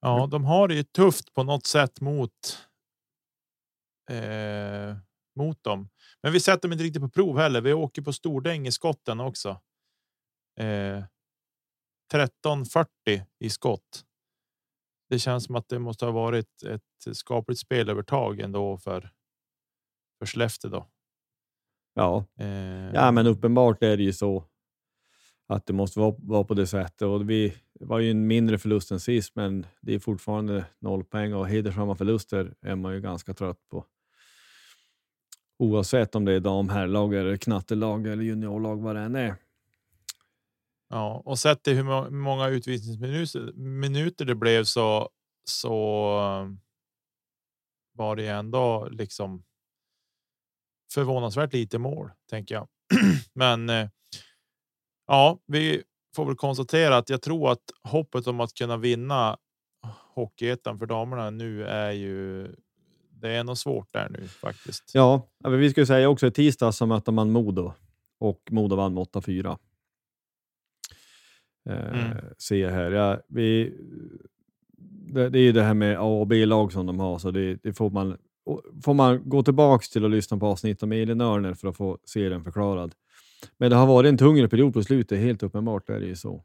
Ja, 0.00 0.26
de 0.26 0.44
har 0.44 0.68
det 0.68 0.74
ju 0.74 0.82
tufft 0.82 1.34
på 1.34 1.42
något 1.42 1.66
sätt 1.66 2.00
mot. 2.00 2.66
Eh, 4.10 4.96
mot 5.36 5.64
dem, 5.64 5.88
men 6.22 6.32
vi 6.32 6.40
sätter 6.40 6.62
dem 6.62 6.72
inte 6.72 6.84
riktigt 6.84 7.02
på 7.02 7.08
prov 7.08 7.38
heller. 7.38 7.60
Vi 7.60 7.72
åker 7.72 8.02
på 8.02 8.12
stordäng 8.12 8.66
i 8.66 8.72
skotten 8.72 9.20
också. 9.20 9.48
Eh, 10.60 11.04
13.40 12.12 12.86
i 13.38 13.50
skott. 13.50 14.04
Det 15.10 15.18
känns 15.18 15.44
som 15.44 15.56
att 15.56 15.68
det 15.68 15.78
måste 15.78 16.04
ha 16.04 16.12
varit 16.12 16.62
ett 16.62 17.16
skapligt 17.16 17.60
spelövertag 17.60 18.40
ändå 18.40 18.78
för. 18.78 19.10
För 20.18 20.26
Skellefteå 20.26 20.70
då. 20.70 20.86
Ja, 21.94 22.24
Eh, 22.38 22.94
ja, 22.94 23.10
men 23.10 23.26
uppenbart 23.26 23.82
är 23.82 23.96
det 23.96 24.02
ju 24.02 24.12
så 24.12 24.44
att 25.48 25.66
det 25.66 25.72
måste 25.72 26.00
vara, 26.00 26.14
vara 26.18 26.44
på 26.44 26.54
det 26.54 26.66
sättet. 26.66 27.02
Och 27.02 27.30
vi 27.30 27.54
det 27.74 27.84
var 27.84 27.98
ju 27.98 28.10
en 28.10 28.26
mindre 28.26 28.58
förlust 28.58 28.90
än 28.90 29.00
sist, 29.00 29.36
men 29.36 29.66
det 29.80 29.94
är 29.94 29.98
fortfarande 29.98 30.64
noll 30.78 31.04
poäng 31.04 31.34
och 31.34 31.48
hedersamma 31.48 31.94
förluster 31.94 32.54
är 32.60 32.76
man 32.76 32.94
ju 32.94 33.00
ganska 33.00 33.34
trött 33.34 33.68
på. 33.70 33.84
Oavsett 35.58 36.14
om 36.14 36.24
det 36.24 36.32
är 36.32 36.40
dam, 36.40 36.68
herrlag, 36.68 37.14
eller 37.14 37.36
knattelag 37.36 38.06
eller 38.06 38.22
juniorlag, 38.22 38.82
vad 38.82 38.96
det 38.96 39.02
än 39.02 39.16
är. 39.16 39.34
Ja, 40.90 41.22
och 41.24 41.38
sett 41.38 41.62
till 41.62 41.76
hur 41.76 42.10
många 42.10 42.48
utvisningsminuter 42.48 43.52
minuter 43.52 44.24
det 44.24 44.34
blev 44.34 44.64
så 44.64 45.10
så 45.44 46.58
var 47.92 48.16
det 48.16 48.26
ändå 48.26 48.88
liksom. 48.90 49.44
Förvånansvärt 50.92 51.52
lite 51.52 51.78
mål 51.78 52.10
tänker 52.30 52.54
jag, 52.54 52.68
men. 53.32 53.70
Eh, 53.70 53.88
ja, 55.06 55.38
vi 55.46 55.82
får 56.16 56.24
väl 56.24 56.36
konstatera 56.36 56.96
att 56.96 57.10
jag 57.10 57.22
tror 57.22 57.52
att 57.52 57.62
hoppet 57.82 58.26
om 58.26 58.40
att 58.40 58.54
kunna 58.54 58.76
vinna 58.76 59.36
Hockeyettan 60.14 60.78
för 60.78 60.86
damerna 60.86 61.30
nu 61.30 61.64
är 61.64 61.90
ju. 61.90 62.48
Det 63.10 63.30
är 63.30 63.44
nog 63.44 63.58
svårt 63.58 63.92
där 63.92 64.08
nu 64.08 64.28
faktiskt. 64.28 64.90
Ja, 64.94 65.28
vi 65.48 65.70
skulle 65.70 65.86
säga 65.86 66.08
också 66.08 66.26
i 66.26 66.30
tisdags 66.30 66.76
så 66.76 66.86
mötte 66.86 67.12
man 67.12 67.30
Modo 67.30 67.72
och 68.18 68.40
Modo 68.50 68.76
vann 68.76 68.94
med 68.94 69.02
8-4. 69.02 69.58
Eh, 71.68 72.06
mm. 72.06 72.16
ser 72.38 72.70
här. 72.70 72.90
Ja, 72.90 73.20
vi, 73.28 73.74
det, 75.12 75.28
det 75.28 75.38
är 75.38 75.42
ju 75.42 75.52
det 75.52 75.62
här 75.62 75.74
med 75.74 75.98
A 75.98 76.20
och 76.20 76.26
B-lag 76.26 76.72
som 76.72 76.86
de 76.86 77.00
har, 77.00 77.18
så 77.18 77.30
det, 77.30 77.54
det, 77.62 77.72
får, 77.72 77.90
man, 77.90 78.16
får 78.84 78.94
man 78.94 79.28
gå 79.28 79.42
tillbaka 79.42 79.84
till 79.92 80.04
och 80.04 80.10
lyssna 80.10 80.38
på 80.38 80.46
avsnitt 80.46 80.82
om 80.82 80.92
Elin 80.92 81.20
Örner 81.20 81.54
för 81.54 81.68
att 81.68 81.76
få 81.76 81.98
se 82.04 82.28
den 82.28 82.44
förklarad. 82.44 82.94
Men 83.58 83.70
det 83.70 83.76
har 83.76 83.86
varit 83.86 84.08
en 84.08 84.18
tungare 84.18 84.48
period 84.48 84.74
på 84.74 84.82
slutet, 84.82 85.18
helt 85.18 85.42
uppenbart 85.42 85.90
är 85.90 86.00
det 86.00 86.06
ju 86.06 86.16
så. 86.16 86.44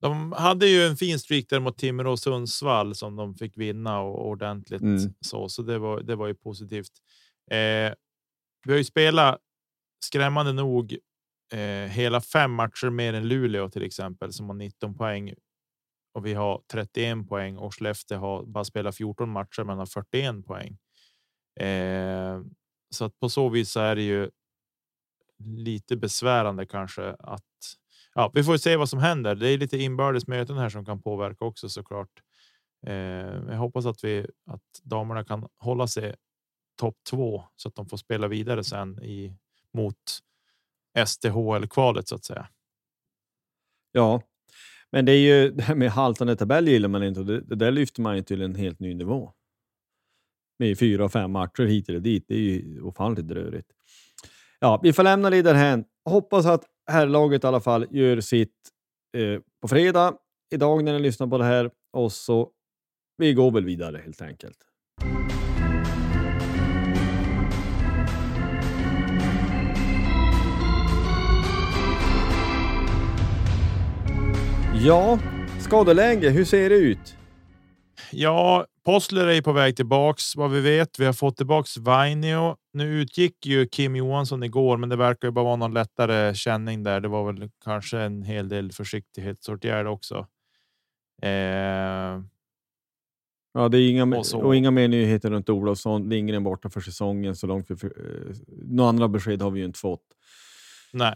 De 0.00 0.32
hade 0.32 0.66
ju 0.66 0.82
en 0.82 0.96
fin 0.96 1.18
streak 1.18 1.44
där 1.48 1.60
mot 1.60 1.78
Timrå 1.78 2.12
och 2.12 2.18
Sundsvall 2.18 2.94
som 2.94 3.16
de 3.16 3.34
fick 3.34 3.56
vinna 3.56 4.00
och 4.00 4.28
ordentligt 4.28 4.80
mm. 4.80 5.14
så, 5.20 5.48
så 5.48 5.62
det 5.62 5.78
var. 5.78 6.00
Det 6.02 6.16
var 6.16 6.26
ju 6.26 6.34
positivt. 6.34 6.92
Eh, 7.50 7.94
vi 8.64 8.72
har 8.72 8.76
ju 8.76 8.84
spelat 8.84 9.38
skrämmande 10.04 10.52
nog 10.52 10.96
eh, 11.52 11.90
hela 11.90 12.20
fem 12.20 12.52
matcher 12.52 12.90
mer 12.90 13.14
än 13.14 13.28
Luleå 13.28 13.68
till 13.68 13.82
exempel 13.82 14.32
som 14.32 14.46
har 14.46 14.54
19 14.56 14.94
poäng 14.94 15.34
och 16.14 16.26
vi 16.26 16.34
har 16.34 16.62
31 16.72 17.28
poäng 17.28 17.56
och 17.56 17.74
Skellefteå 17.74 18.18
har 18.18 18.46
bara 18.46 18.64
spelat 18.64 18.96
14 18.96 19.30
matcher 19.30 19.64
men 19.64 19.78
har 19.78 19.86
41 19.86 20.46
poäng. 20.46 20.78
Eh, 21.60 22.40
så 22.90 23.04
att 23.04 23.20
på 23.20 23.28
så 23.28 23.48
vis 23.48 23.70
så 23.70 23.80
är 23.80 23.96
det 23.96 24.02
ju. 24.02 24.30
Lite 25.44 25.96
besvärande 25.96 26.66
kanske 26.66 27.16
att 27.18 27.42
ja, 28.14 28.30
vi 28.34 28.44
får 28.44 28.56
se 28.56 28.76
vad 28.76 28.88
som 28.88 28.98
händer. 28.98 29.34
Det 29.34 29.48
är 29.48 29.58
lite 29.58 29.78
inbördes 29.78 30.26
möten 30.26 30.56
här 30.56 30.68
som 30.68 30.84
kan 30.84 31.02
påverka 31.02 31.44
också 31.44 31.68
såklart. 31.68 32.22
Eh, 32.86 32.94
jag 33.48 33.56
hoppas 33.56 33.86
att 33.86 34.04
vi 34.04 34.26
att 34.46 34.80
damerna 34.82 35.24
kan 35.24 35.48
hålla 35.58 35.86
sig 35.86 36.14
topp 36.80 36.96
två 37.10 37.44
så 37.56 37.68
att 37.68 37.74
de 37.74 37.86
får 37.86 37.96
spela 37.96 38.28
vidare 38.28 38.64
sen 38.64 39.02
i 39.02 39.36
mot 39.72 39.96
STHL 41.06 41.66
kvalet 41.70 42.08
så 42.08 42.14
att 42.14 42.24
säga. 42.24 42.48
Ja, 43.92 44.22
men 44.92 45.04
det 45.04 45.12
är 45.12 45.20
ju 45.20 45.50
det 45.56 45.62
här 45.62 45.74
med 45.74 45.90
haltande 45.90 46.36
tabell 46.36 46.68
gillar 46.68 46.88
man 46.88 47.02
inte 47.02 47.20
och 47.20 47.26
det, 47.26 47.40
det 47.40 47.56
där 47.56 47.70
lyfter 47.70 48.02
man 48.02 48.16
ju 48.16 48.22
till 48.22 48.42
en 48.42 48.54
helt 48.54 48.80
ny 48.80 48.94
nivå. 48.94 49.32
Med 50.58 50.78
fyra, 50.78 51.08
fem 51.08 51.32
matcher 51.32 51.62
hit 51.62 51.88
eller 51.88 52.00
dit. 52.00 52.24
Det 52.28 52.34
är 52.34 52.38
ju 52.38 52.80
ofantligt 52.82 53.30
rörigt. 53.30 53.72
Ja, 54.60 54.80
vi 54.82 54.92
får 54.92 55.02
lämna 55.02 55.30
det 55.30 55.42
därhän. 55.42 55.84
Hoppas 56.04 56.46
att 56.46 56.64
herrlaget 56.90 57.44
i 57.44 57.46
alla 57.46 57.60
fall 57.60 57.86
gör 57.90 58.20
sitt 58.20 58.54
eh, 59.16 59.40
på 59.62 59.68
fredag 59.68 60.14
idag 60.50 60.84
när 60.84 60.92
ni 60.92 60.98
lyssnar 60.98 61.26
på 61.26 61.38
det 61.38 61.44
här 61.44 61.70
och 61.92 62.12
så 62.12 62.50
vi 63.16 63.34
går 63.34 63.50
väl 63.50 63.64
vidare 63.64 63.98
helt 64.04 64.22
enkelt. 64.22 64.58
Ja, 74.80 75.18
skadeläge, 75.60 76.30
hur 76.30 76.44
ser 76.44 76.70
det 76.70 76.76
ut? 76.76 77.16
Ja, 78.12 78.66
Postler 78.84 79.26
är 79.26 79.42
på 79.42 79.52
väg 79.52 79.76
tillbaks 79.76 80.36
vad 80.36 80.50
vi 80.50 80.60
vet. 80.60 80.98
Vi 80.98 81.04
har 81.04 81.12
fått 81.12 81.36
tillbaks 81.36 81.76
Vainio. 81.76 82.56
Nu 82.72 83.00
utgick 83.00 83.46
ju 83.46 83.66
Kim 83.66 83.96
Johansson 83.96 84.42
igår, 84.42 84.76
men 84.76 84.88
det 84.88 84.96
verkar 84.96 85.28
ju 85.28 85.32
bara 85.32 85.44
vara 85.44 85.56
någon 85.56 85.74
lättare 85.74 86.34
känning 86.34 86.82
där. 86.82 87.00
Det 87.00 87.08
var 87.08 87.32
väl 87.32 87.50
kanske 87.64 87.98
en 87.98 88.22
hel 88.22 88.48
del 88.48 88.72
försiktighetsåtgärd 88.72 89.86
också. 89.86 90.26
Eh... 91.22 92.22
Ja, 93.52 93.68
det 93.70 93.78
är 93.78 93.90
inga, 93.90 94.18
och, 94.18 94.34
och 94.34 94.56
inga 94.56 94.70
mer 94.70 94.88
nyheter 94.88 95.30
runt 95.30 95.50
Olofsson. 95.50 96.08
Lindgren 96.08 96.44
borta 96.44 96.70
för 96.70 96.80
säsongen 96.80 97.36
så 97.36 97.46
långt. 97.46 97.66
För, 97.66 97.76
för, 97.76 97.86
eh, 97.86 98.36
några 98.48 98.88
andra 98.88 99.08
besked 99.08 99.42
har 99.42 99.50
vi 99.50 99.60
ju 99.60 99.66
inte 99.66 99.78
fått. 99.78 100.04
Nej. 100.92 101.14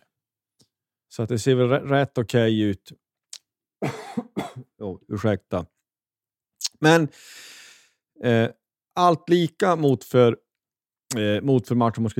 Så 1.08 1.22
att 1.22 1.28
det 1.28 1.38
ser 1.38 1.54
väl 1.54 1.68
rätt 1.68 2.18
okej 2.18 2.24
okay 2.24 2.62
ut 2.62 2.92
oh, 4.78 4.98
ursäkta. 5.08 5.66
Men 6.80 7.08
eh, 8.24 8.50
allt 8.94 9.28
lika 9.28 9.76
mot 9.76 10.04
för, 10.04 10.36
eh, 11.16 11.42
mot 11.42 11.68
för 11.68 11.74
matchen 11.74 12.02
mot 12.02 12.12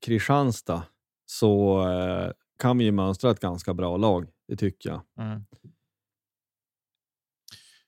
Kristianstad 0.00 0.82
så 1.26 1.82
eh, 1.88 2.32
kan 2.58 2.78
vi 2.78 2.84
ju 2.84 2.92
mönstra 2.92 3.30
ett 3.30 3.40
ganska 3.40 3.74
bra 3.74 3.96
lag. 3.96 4.28
Det 4.48 4.56
tycker 4.56 4.90
jag. 4.90 5.00
Mm. 5.18 5.44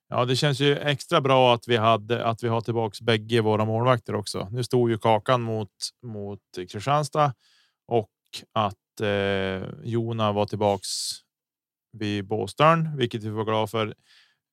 Ja, 0.08 0.24
det 0.24 0.36
känns 0.36 0.60
ju 0.60 0.76
extra 0.76 1.20
bra 1.20 1.54
att 1.54 1.68
vi 1.68 1.76
hade 1.76 2.24
att 2.24 2.42
vi 2.42 2.48
har 2.48 2.60
tillbaks 2.60 3.00
bägge 3.00 3.40
våra 3.40 3.64
målvakter 3.64 4.14
också. 4.14 4.48
Nu 4.50 4.64
stod 4.64 4.90
ju 4.90 4.98
kakan 4.98 5.42
mot 5.42 5.70
mot 6.02 6.40
Kristianstad 6.56 7.34
och 7.86 8.10
att 8.52 9.00
eh, 9.00 9.62
Jona 9.82 10.32
var 10.32 10.46
tillbaks 10.46 10.88
vid 11.92 12.26
Båstörn, 12.26 12.96
vilket 12.96 13.22
vi 13.22 13.28
var 13.28 13.44
glada 13.44 13.66
för. 13.66 13.94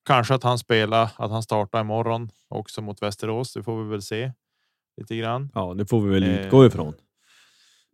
Kanske 0.04 0.34
att 0.34 0.42
han 0.42 0.58
spelar, 0.58 1.10
att 1.16 1.30
han 1.30 1.42
startar 1.42 1.80
imorgon 1.80 2.30
också 2.48 2.82
mot 2.82 3.02
Västerås. 3.02 3.52
Det 3.52 3.62
får 3.62 3.82
vi 3.82 3.90
väl 3.90 4.02
se 4.02 4.32
lite 4.96 5.16
grann. 5.16 5.50
Ja, 5.54 5.74
det 5.74 5.86
får 5.86 6.00
vi 6.00 6.10
väl 6.10 6.22
eh, 6.22 6.46
utgå 6.46 6.66
ifrån. 6.66 6.94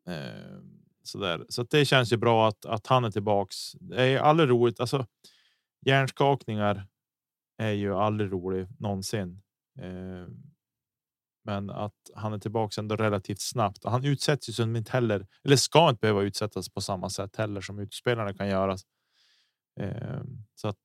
Eh, 0.06 0.60
så 1.02 1.18
där. 1.18 1.46
Så 1.48 1.62
det 1.62 1.84
känns 1.84 2.12
ju 2.12 2.16
bra 2.16 2.48
att, 2.48 2.64
att 2.64 2.86
han 2.86 3.04
är 3.04 3.10
tillbaks. 3.10 3.72
Det 3.72 4.02
är 4.02 4.18
aldrig 4.18 4.50
roligt. 4.50 4.80
Alltså 4.80 5.06
hjärnskakningar 5.86 6.86
är 7.58 7.72
ju 7.72 7.94
aldrig 7.94 8.32
roligt 8.32 8.80
någonsin. 8.80 9.42
Eh, 9.78 10.28
men 11.44 11.70
att 11.70 12.10
han 12.14 12.32
är 12.32 12.38
tillbaka 12.38 12.80
ändå 12.80 12.96
relativt 12.96 13.40
snabbt. 13.40 13.84
Han 13.84 14.04
utsätts 14.04 14.48
ju 14.48 14.52
som 14.52 14.76
inte 14.76 14.92
heller 14.92 15.26
eller 15.44 15.56
ska 15.56 15.88
inte 15.88 16.00
behöva 16.00 16.22
utsättas 16.22 16.68
på 16.68 16.80
samma 16.80 17.10
sätt 17.10 17.36
heller 17.36 17.60
som 17.60 17.78
utspelarna 17.78 18.34
kan 18.34 18.48
göra. 18.48 18.76
Eh, 19.80 20.20
så 20.54 20.68
att 20.68 20.76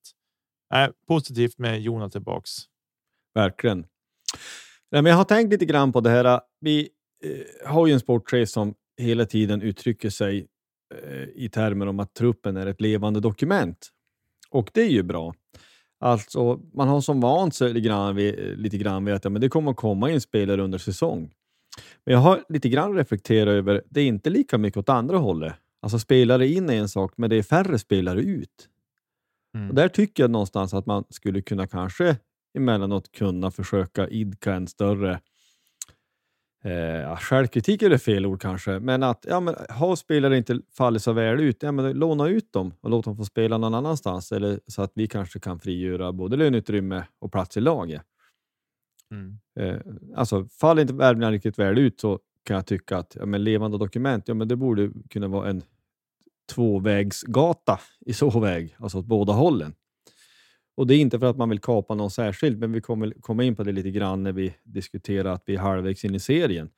eh, 0.73 0.89
positivt 1.07 1.57
med 1.57 1.81
Jona 1.81 2.09
tillbaks. 2.09 2.51
Verkligen. 3.33 3.85
men 4.91 5.05
jag 5.05 5.15
har 5.15 5.23
tänkt 5.23 5.51
lite 5.51 5.65
grann 5.65 5.91
på 5.91 6.01
det 6.01 6.09
här. 6.09 6.25
Äh, 6.25 6.39
vi 6.59 6.89
eh, 7.23 7.69
har 7.69 7.87
ju 7.87 7.93
en 7.93 7.99
sportchef 7.99 8.49
som 8.49 8.75
hela 8.97 9.25
tiden 9.25 9.61
uttrycker 9.61 10.09
sig 10.09 10.47
eh, 11.03 11.23
i 11.35 11.49
termer 11.49 11.87
om 11.87 11.99
att 11.99 12.13
truppen 12.13 12.57
är 12.57 12.67
ett 12.67 12.81
levande 12.81 13.19
dokument. 13.19 13.89
Och 14.49 14.69
det 14.73 14.81
är 14.81 14.89
ju 14.89 15.03
bra. 15.03 15.33
Alltså, 15.99 16.59
man 16.73 16.87
har 16.87 17.01
som 17.01 17.21
vant 17.21 17.55
sig 17.55 17.73
lite 17.73 17.87
grann 17.87 18.15
vid, 18.15 18.59
lite 18.59 18.77
grann 18.77 19.05
vid 19.05 19.15
att 19.15 19.23
ja, 19.23 19.29
men 19.29 19.41
det 19.41 19.49
kommer 19.49 19.71
att 19.71 19.77
komma 19.77 20.11
in 20.11 20.21
spelare 20.21 20.61
under 20.61 20.77
säsong. 20.77 21.33
Men 22.05 22.13
jag 22.13 22.21
har 22.21 22.43
lite 22.49 22.69
grann 22.69 22.95
reflekterat 22.95 23.51
över, 23.51 23.83
det 23.89 24.01
är 24.01 24.05
inte 24.05 24.29
lika 24.29 24.57
mycket 24.57 24.77
åt 24.77 24.89
andra 24.89 25.17
hållet. 25.17 25.53
Alltså 25.81 25.99
spelare 25.99 26.47
in 26.47 26.69
är 26.69 26.73
en 26.73 26.89
sak, 26.89 27.13
men 27.17 27.29
det 27.29 27.35
är 27.35 27.43
färre 27.43 27.79
spelare 27.79 28.21
ut. 28.21 28.69
Mm. 29.55 29.69
Och 29.69 29.75
där 29.75 29.87
tycker 29.87 30.23
jag 30.23 30.31
någonstans 30.31 30.73
att 30.73 30.85
man 30.85 31.03
skulle 31.09 31.41
kunna 31.41 31.67
kanske 31.67 32.17
emellanåt 32.57 33.11
kunna 33.11 33.51
försöka 33.51 34.07
idka 34.07 34.53
en 34.53 34.67
större 34.67 35.19
eh, 36.63 37.17
självkritik 37.17 37.81
är 37.81 37.89
det 37.89 37.99
fel 37.99 38.25
ord 38.25 38.41
kanske, 38.41 38.79
men 38.79 39.03
att 39.03 39.25
ja, 39.29 39.39
men, 39.39 39.55
ha 39.69 39.95
spelare 39.95 40.37
inte 40.37 40.59
fallit 40.77 41.01
så 41.01 41.13
väl 41.13 41.39
ut, 41.39 41.63
ja, 41.63 41.71
men, 41.71 41.93
låna 41.93 42.27
ut 42.27 42.53
dem 42.53 42.73
och 42.81 42.89
låt 42.89 43.05
dem 43.05 43.17
få 43.17 43.25
spela 43.25 43.57
någon 43.57 43.73
annanstans 43.73 44.31
eller 44.31 44.59
så 44.67 44.81
att 44.81 44.91
vi 44.95 45.07
kanske 45.07 45.39
kan 45.39 45.59
frigöra 45.59 46.13
både 46.13 46.37
löneutrymme 46.37 47.03
och 47.19 47.31
plats 47.31 47.57
i 47.57 47.61
laget. 47.61 48.01
Mm. 49.11 49.39
Eh, 49.59 49.81
alltså, 50.15 50.45
faller 50.45 50.81
inte 50.81 50.93
värvningarna 50.93 51.31
riktigt 51.31 51.59
väl 51.59 51.77
ut 51.77 51.99
så 51.99 52.19
kan 52.43 52.55
jag 52.55 52.65
tycka 52.65 52.97
att 52.97 53.15
ja, 53.19 53.25
men 53.25 53.43
levande 53.43 53.77
dokument, 53.77 54.27
ja, 54.27 54.33
men 54.33 54.47
det 54.47 54.55
borde 54.55 54.91
kunna 55.09 55.27
vara 55.27 55.49
en 55.49 55.61
tvåvägsgata 56.53 57.79
i 58.05 58.13
såväg, 58.13 58.75
alltså 58.79 58.97
åt 58.97 59.05
båda 59.05 59.33
hållen. 59.33 59.73
Och 60.77 60.87
det 60.87 60.95
är 60.95 60.99
inte 60.99 61.19
för 61.19 61.25
att 61.25 61.37
man 61.37 61.49
vill 61.49 61.59
kapa 61.59 61.95
någon 61.95 62.11
särskilt, 62.11 62.57
men 62.57 62.71
vi 62.71 62.81
kommer 62.81 63.13
komma 63.21 63.43
in 63.43 63.55
på 63.55 63.63
det 63.63 63.71
lite 63.71 63.91
grann 63.91 64.23
när 64.23 64.31
vi 64.31 64.53
diskuterar 64.63 65.33
att 65.33 65.43
vi 65.45 65.55
är 65.55 65.59
halvvägs 65.59 66.05
in 66.05 66.15
i 66.15 66.19
serien. 66.19 66.69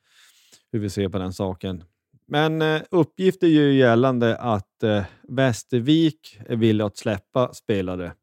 Hur 0.72 0.80
vi 0.80 0.90
ser 0.90 1.10
på 1.10 1.18
den 1.18 1.34
saken. 1.34 1.84
Men 2.28 2.62
eh, 2.62 2.82
uppgifter 2.92 3.48
gör 3.48 3.64
ju 3.64 3.74
gällande 3.74 4.38
att 4.38 4.84
eh, 4.84 5.04
Västervik 5.30 6.40
är 6.46 6.56
villiga 6.56 6.88
att 6.88 6.98
släppa 6.98 7.54
spelare. 7.54 8.14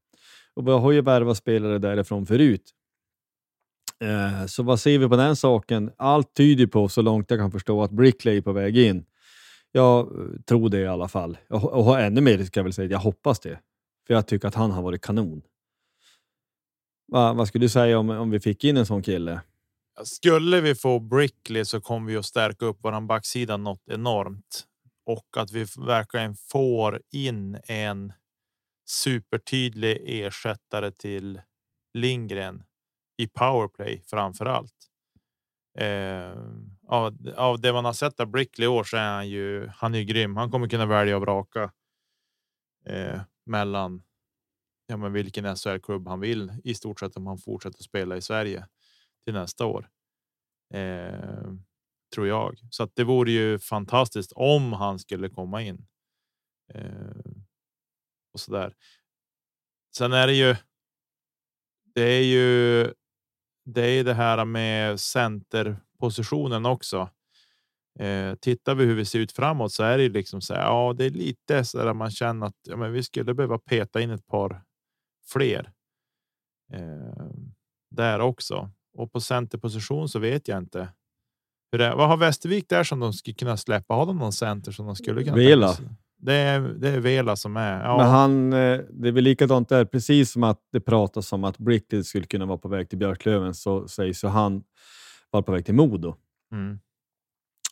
Och 0.54 0.66
vi 0.66 0.70
har 0.70 0.92
ju 0.92 1.00
värvat 1.00 1.36
spelare 1.36 1.78
därifrån 1.78 2.26
förut. 2.26 2.70
Eh, 4.04 4.46
så 4.46 4.62
vad 4.62 4.80
ser 4.80 4.98
vi 4.98 5.08
på 5.08 5.16
den 5.16 5.36
saken? 5.36 5.90
Allt 5.96 6.34
tyder 6.34 6.66
på, 6.66 6.88
så 6.88 7.02
långt 7.02 7.30
jag 7.30 7.40
kan 7.40 7.50
förstå, 7.50 7.82
att 7.82 7.90
Brickley 7.90 8.36
är 8.36 8.42
på 8.42 8.52
väg 8.52 8.78
in. 8.78 9.04
Jag 9.72 10.00
eh, 10.00 10.40
tror 10.46 10.68
det 10.68 10.78
i 10.78 10.86
alla 10.86 11.08
fall. 11.08 11.38
Och, 11.48 11.64
och 11.64 12.00
ännu 12.00 12.20
mer 12.20 12.44
ska 12.44 12.60
jag 12.60 12.64
väl 12.64 12.72
säga, 12.72 12.86
att 12.86 12.92
jag 12.92 12.98
hoppas 12.98 13.40
det. 13.40 13.60
För 14.06 14.14
jag 14.14 14.26
tycker 14.26 14.48
att 14.48 14.54
han 14.54 14.70
har 14.70 14.82
varit 14.82 15.02
kanon. 15.02 15.42
Va, 17.12 17.32
vad 17.32 17.48
skulle 17.48 17.64
du 17.64 17.68
säga 17.68 17.98
om, 17.98 18.10
om 18.10 18.30
vi 18.30 18.40
fick 18.40 18.64
in 18.64 18.76
en 18.76 18.86
sån 18.86 19.02
kille? 19.02 19.40
Skulle 20.04 20.60
vi 20.60 20.74
få 20.74 20.98
Brickley 20.98 21.64
så 21.64 21.80
kommer 21.80 22.10
vi 22.10 22.16
att 22.16 22.26
stärka 22.26 22.66
upp 22.66 22.84
våran 22.84 23.06
backsida 23.06 23.56
något 23.56 23.88
enormt 23.88 24.64
och 25.06 25.36
att 25.36 25.52
vi 25.52 25.66
verkligen 25.86 26.34
får 26.34 27.00
in 27.12 27.58
en 27.64 28.12
supertydlig 28.90 30.02
ersättare 30.04 30.90
till 30.90 31.40
Lindgren 31.94 32.62
i 33.16 33.26
powerplay 33.26 34.02
framför 34.06 34.46
allt. 34.46 34.74
Eh, 35.78 36.34
av, 36.90 37.16
av 37.36 37.60
det 37.60 37.72
man 37.72 37.84
har 37.84 37.92
sett 37.92 38.20
av 38.20 38.26
Brickley 38.26 38.64
i 38.64 38.68
år 38.68 38.84
så 38.84 38.96
är 38.96 39.14
han 39.14 39.28
ju. 39.28 39.66
Han 39.66 39.94
är 39.94 39.98
ju 39.98 40.04
grym. 40.04 40.36
Han 40.36 40.50
kommer 40.50 40.68
kunna 40.68 40.86
välja 40.86 41.16
och 41.16 41.22
vraka 41.22 41.72
eh, 42.86 43.20
mellan 43.46 44.02
ja, 44.86 44.96
men 44.96 45.12
vilken 45.12 45.56
SHL-klubb 45.56 46.08
han 46.08 46.20
vill 46.20 46.52
i 46.64 46.74
stort 46.74 47.00
sett 47.00 47.16
om 47.16 47.26
han 47.26 47.38
fortsätter 47.38 47.82
spela 47.82 48.16
i 48.16 48.22
Sverige 48.22 48.66
till 49.24 49.34
nästa 49.34 49.66
år. 49.66 49.88
Eh, 50.74 51.52
tror 52.14 52.28
jag. 52.28 52.58
Så 52.70 52.82
att 52.82 52.96
det 52.96 53.04
vore 53.04 53.30
ju 53.30 53.58
fantastiskt 53.58 54.32
om 54.32 54.72
han 54.72 54.98
skulle 54.98 55.28
komma 55.28 55.62
in. 55.62 55.86
Eh, 56.74 57.32
och 58.32 58.40
så 58.40 58.52
där. 58.52 58.74
Sen 59.96 60.12
är 60.12 60.26
det 60.26 60.34
ju. 60.34 60.56
Det 61.94 62.02
är 62.02 62.24
ju. 62.24 62.92
Det 63.64 63.86
är 63.86 64.04
det 64.04 64.14
här 64.14 64.44
med 64.44 65.00
center 65.00 65.80
centerpositionen 66.00 66.66
också. 66.66 67.08
Eh, 67.98 68.34
tittar 68.34 68.74
vi 68.74 68.84
hur 68.84 68.94
vi 68.94 69.04
ser 69.04 69.18
ut 69.18 69.32
framåt 69.32 69.72
så 69.72 69.82
är 69.82 69.98
det 69.98 70.08
liksom 70.08 70.40
så 70.40 70.54
här. 70.54 70.62
Ja, 70.62 70.94
det 70.98 71.04
är 71.04 71.10
lite 71.10 71.64
så 71.64 71.78
där 71.78 71.94
man 71.94 72.10
känner 72.10 72.46
att 72.46 72.56
ja, 72.68 72.76
men 72.76 72.92
vi 72.92 73.02
skulle 73.02 73.34
behöva 73.34 73.58
peta 73.58 74.00
in 74.00 74.10
ett 74.10 74.26
par 74.26 74.62
fler. 75.32 75.70
Eh, 76.72 77.26
där 77.90 78.20
också 78.20 78.70
och 78.96 79.12
på 79.12 79.20
centerposition 79.20 80.08
så 80.08 80.18
vet 80.18 80.48
jag 80.48 80.58
inte. 80.58 80.88
Hur 81.72 81.78
det, 81.78 81.94
vad 81.94 82.08
har 82.08 82.16
Västervik 82.16 82.68
där 82.68 82.84
som 82.84 83.00
de 83.00 83.12
skulle 83.12 83.34
kunna 83.34 83.56
släppa? 83.56 83.94
Har 83.94 84.06
de 84.06 84.18
någon 84.18 84.32
center 84.32 84.72
som 84.72 84.86
de 84.86 84.96
skulle 84.96 85.24
kunna? 85.24 85.36
Vela. 85.36 85.76
Det 86.22 86.34
är, 86.34 86.60
det 86.60 86.88
är 86.88 87.00
Vela 87.00 87.36
som 87.36 87.56
är. 87.56 87.84
Ja. 87.84 87.96
Men 87.96 88.06
han, 88.06 88.52
eh, 88.52 88.80
det 88.90 89.08
är 89.08 89.12
väl 89.12 89.24
likadant 89.24 89.68
där, 89.68 89.84
precis 89.84 90.32
som 90.32 90.44
att 90.44 90.58
det 90.72 90.80
pratas 90.80 91.32
om 91.32 91.44
att 91.44 91.58
Brickley 91.58 92.04
skulle 92.04 92.26
kunna 92.26 92.46
vara 92.46 92.58
på 92.58 92.68
väg 92.68 92.88
till 92.88 92.98
Björklöven 92.98 93.54
så 93.54 93.88
sägs 93.88 94.24
ju 94.24 94.28
han 94.28 94.62
vara 95.30 95.42
på 95.42 95.52
väg 95.52 95.64
till 95.64 95.74
Modo. 95.74 96.14
Mm. 96.52 96.78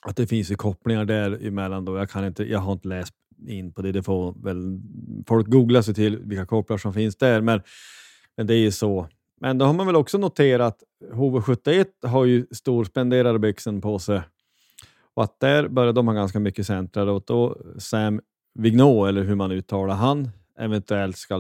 Att 0.03 0.17
det 0.17 0.27
finns 0.27 0.51
ju 0.51 0.55
kopplingar 0.55 1.05
där 1.05 1.47
emellan. 1.47 1.85
Då. 1.85 1.97
Jag, 1.97 2.11
kan 2.11 2.25
inte, 2.25 2.45
jag 2.45 2.59
har 2.59 2.73
inte 2.73 2.89
läst 2.89 3.15
in 3.47 3.73
på 3.73 3.83
det. 3.83 3.93
Det 3.93 4.03
får 4.03 4.35
väl 4.43 4.81
folk 5.27 5.47
googla 5.47 5.83
sig 5.83 5.95
till 5.95 6.17
vilka 6.17 6.47
kopplingar 6.47 6.79
som 6.79 6.95
finns 6.95 7.17
där. 7.17 7.41
Men, 7.41 7.63
men 8.37 8.47
det 8.47 8.55
är 8.55 8.59
ju 8.59 8.71
så. 8.71 9.09
Men 9.41 9.59
då 9.59 9.65
har 9.65 9.73
man 9.73 9.87
väl 9.87 9.97
också 9.97 10.19
noterat 10.19 10.83
att 11.01 11.13
HV71 11.13 11.87
har 12.03 12.25
ju 12.25 12.47
storspenderade 12.51 13.39
byxen 13.39 13.81
på 13.81 13.99
sig 13.99 14.23
och 15.15 15.25
att 15.25 15.41
där 15.41 15.69
börjar 15.69 15.93
de 15.93 16.09
ha 16.09 16.15
ganska 16.15 16.41
mycket 16.41 16.67
centrar 16.67 17.07
och 17.07 17.23
då 17.27 17.59
Sam 17.79 18.21
Vignot, 18.55 19.09
eller 19.09 19.23
hur 19.25 19.35
man 19.35 19.53
uttalar 19.53 19.95
han, 19.95 20.31
eventuellt 20.59 21.17
ska 21.17 21.37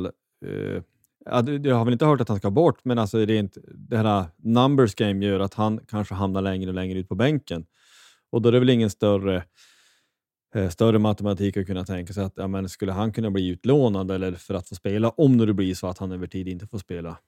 uh, 0.47 0.83
jag 1.63 1.77
har 1.77 1.85
väl 1.85 1.93
inte 1.93 2.07
hört 2.07 2.21
att 2.21 2.29
han 2.29 2.39
ska 2.39 2.51
bort, 2.51 2.85
men 2.85 2.99
alltså 2.99 3.19
rent, 3.19 3.59
det 3.75 3.97
här 3.97 4.25
numbers 4.37 4.95
game 4.95 5.27
gör 5.27 5.41
att 5.41 5.55
han 5.55 5.81
kanske 5.89 6.15
hamnar 6.15 6.43
längre 6.43 6.69
och 6.69 6.75
längre 6.75 6.99
ut 6.99 7.09
på 7.09 7.15
bänken. 7.15 7.67
Och 8.31 8.43
då 8.43 8.49
är 8.49 8.53
det 8.53 8.59
väl 8.59 8.71
ingen 8.71 8.91
större, 8.91 9.45
eh, 10.55 10.69
större 10.69 10.99
matematik 10.99 11.57
att 11.57 11.67
kunna 11.67 11.85
tänka 11.85 12.13
sig 12.13 12.25
att 12.25 12.33
ja, 12.37 12.49
men 12.49 12.69
skulle 12.69 12.93
han 12.93 13.13
kunna 13.13 13.31
bli 13.31 13.49
utlånad 13.49 14.11
eller 14.11 14.33
för 14.33 14.55
att 14.55 14.69
få 14.69 14.75
spela, 14.75 15.09
om 15.09 15.39
det 15.39 15.53
blir 15.53 15.75
så 15.75 15.87
att 15.87 15.99
han 15.99 16.13
över 16.13 16.27
tid 16.27 16.49
inte 16.49 16.67
får 16.67 16.79
spela. 16.79 17.19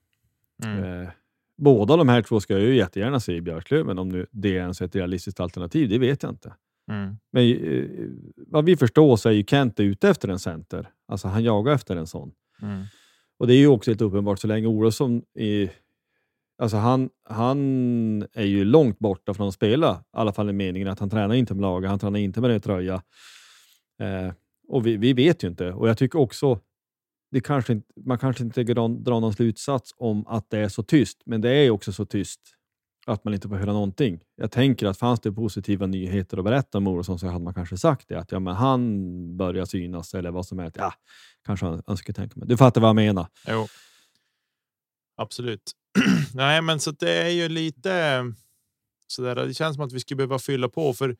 Mm. 0.65 1.03
Eh, 1.03 1.09
båda 1.57 1.97
de 1.97 2.09
här 2.09 2.23
två 2.23 2.41
ska 2.41 2.53
jag 2.53 2.63
ju 2.63 2.77
jättegärna 2.77 3.21
se 3.21 3.33
i 3.33 3.41
Björklöven. 3.41 3.99
Om 3.99 4.09
nu 4.09 4.27
det 4.31 4.49
är 4.49 4.61
ens 4.61 4.81
ett 4.83 4.97
realistiskt 4.97 5.41
alternativ, 5.41 5.89
det 5.89 5.99
vet 5.99 6.23
jag 6.23 6.33
inte. 6.33 6.55
Mm. 6.91 7.17
Men 7.33 7.45
eh, 7.45 7.87
vad 8.37 8.65
vi 8.65 8.77
förstår 8.77 9.17
så 9.17 9.29
är 9.29 9.33
ju 9.33 9.45
Kent 9.45 9.81
ute 9.81 10.09
efter 10.09 10.29
en 10.29 10.39
center. 10.39 10.89
Alltså 11.09 11.29
han 11.29 11.45
jagar 11.45 11.73
efter 11.73 11.97
en 11.97 12.07
sån. 12.07 12.33
Mm. 12.63 12.85
Och 13.41 13.47
det 13.47 13.55
är 13.55 13.59
ju 13.59 13.67
också 13.67 13.91
helt 13.91 14.01
uppenbart 14.01 14.39
så 14.39 14.47
länge 14.47 14.67
Olofsson 14.67 15.23
är 15.35 15.71
Alltså 16.59 16.77
han, 16.77 17.11
han 17.25 17.59
är 18.33 18.45
ju 18.45 18.65
långt 18.65 18.99
borta 18.99 19.35
från 19.35 19.49
att 19.49 19.55
spela, 19.55 19.93
i 19.93 20.05
alla 20.11 20.33
fall 20.33 20.51
i 20.51 20.53
meningen 20.53 20.89
att 20.89 20.99
han 20.99 21.11
tränar 21.11 21.35
inte 21.35 21.55
med 21.55 21.63
laget, 21.63 21.91
han 21.91 21.99
tränar 21.99 22.19
inte 22.19 22.41
med 22.41 22.51
den 22.51 22.61
tröja. 22.61 23.03
Eh, 24.01 24.33
och 24.69 24.87
vi, 24.87 24.97
vi 24.97 25.13
vet 25.13 25.45
ju 25.45 25.49
inte. 25.49 25.73
Och 25.73 25.89
jag 25.89 25.99
tycker 25.99 26.19
också, 26.19 26.61
det 27.31 27.41
kanske 27.41 27.73
inte, 27.73 27.87
man 28.07 28.19
kanske 28.19 28.45
inte 28.45 28.63
drar 28.63 28.89
dra 28.89 29.21
någon 29.21 29.33
slutsats 29.33 29.95
om 29.97 30.27
att 30.27 30.51
det 30.51 30.59
är 30.59 30.69
så 30.69 30.83
tyst, 30.83 31.23
men 31.25 31.41
det 31.41 31.51
är 31.51 31.71
också 31.71 31.93
så 31.93 32.05
tyst 32.05 32.41
att 33.13 33.25
man 33.25 33.35
inte 33.35 33.49
får 33.49 33.57
höra 33.57 33.73
någonting. 33.73 34.21
Jag 34.37 34.51
tänker 34.51 34.87
att 34.87 34.99
fanns 34.99 35.21
det 35.21 35.33
positiva 35.33 35.87
nyheter 35.87 36.39
att 36.39 36.45
berätta 36.45 36.79
om 36.79 36.87
Olofsson 36.87 37.19
så 37.19 37.27
hade 37.27 37.45
man 37.45 37.55
kanske 37.55 37.77
sagt 37.77 38.09
det, 38.09 38.15
att 38.15 38.33
ja, 38.33 38.39
men 38.41 38.55
han 38.55 39.37
börjar 39.37 39.65
synas 39.65 40.15
eller 40.15 40.31
vad 40.31 40.47
som 40.47 40.59
helst. 40.59 40.77
Ja, 40.79 40.93
kanske 41.47 41.67
han 41.67 41.83
önskar 41.87 42.13
tänka 42.13 42.39
mig. 42.41 42.49
Du 42.49 42.57
fattar 42.57 42.81
vad 42.81 42.89
jag 42.89 42.97
menar? 42.97 43.27
Jo. 43.49 43.67
Absolut. 45.17 45.73
Nej, 46.35 46.63
men 46.63 46.81
så 46.81 46.91
det 46.91 47.13
är 47.13 47.29
ju 47.29 47.49
lite 47.49 47.95
eh, 47.95 48.25
så 49.07 49.23
där. 49.23 49.35
Det 49.35 49.55
känns 49.55 49.77
som 49.77 49.85
att 49.85 49.93
vi 49.93 50.01
skulle 50.01 50.17
behöva 50.17 50.39
fylla 50.39 50.69
på 50.69 50.93
för 50.93 51.17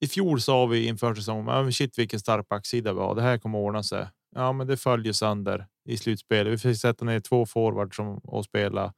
i 0.00 0.08
fjol 0.08 0.40
sa 0.40 0.66
vi 0.66 0.86
inför 0.86 1.14
säsongen. 1.14 1.72
Shit, 1.72 1.98
vilken 1.98 2.20
stark 2.20 2.48
backsida 2.48 2.92
vi 2.92 3.00
har. 3.00 3.14
Det 3.14 3.22
här 3.22 3.38
kommer 3.38 3.58
ordna 3.58 3.82
sig. 3.82 4.08
Ja, 4.34 4.52
men 4.52 4.66
det 4.66 4.76
följer 4.76 5.12
sönder 5.12 5.66
i 5.88 5.96
slutspelet. 5.96 6.52
Vi 6.52 6.58
fick 6.58 6.80
sätta 6.80 7.04
ner 7.04 7.20
två 7.20 7.46
forwards 7.46 7.96
som 7.96 8.18
och 8.18 8.44
spela 8.44 8.92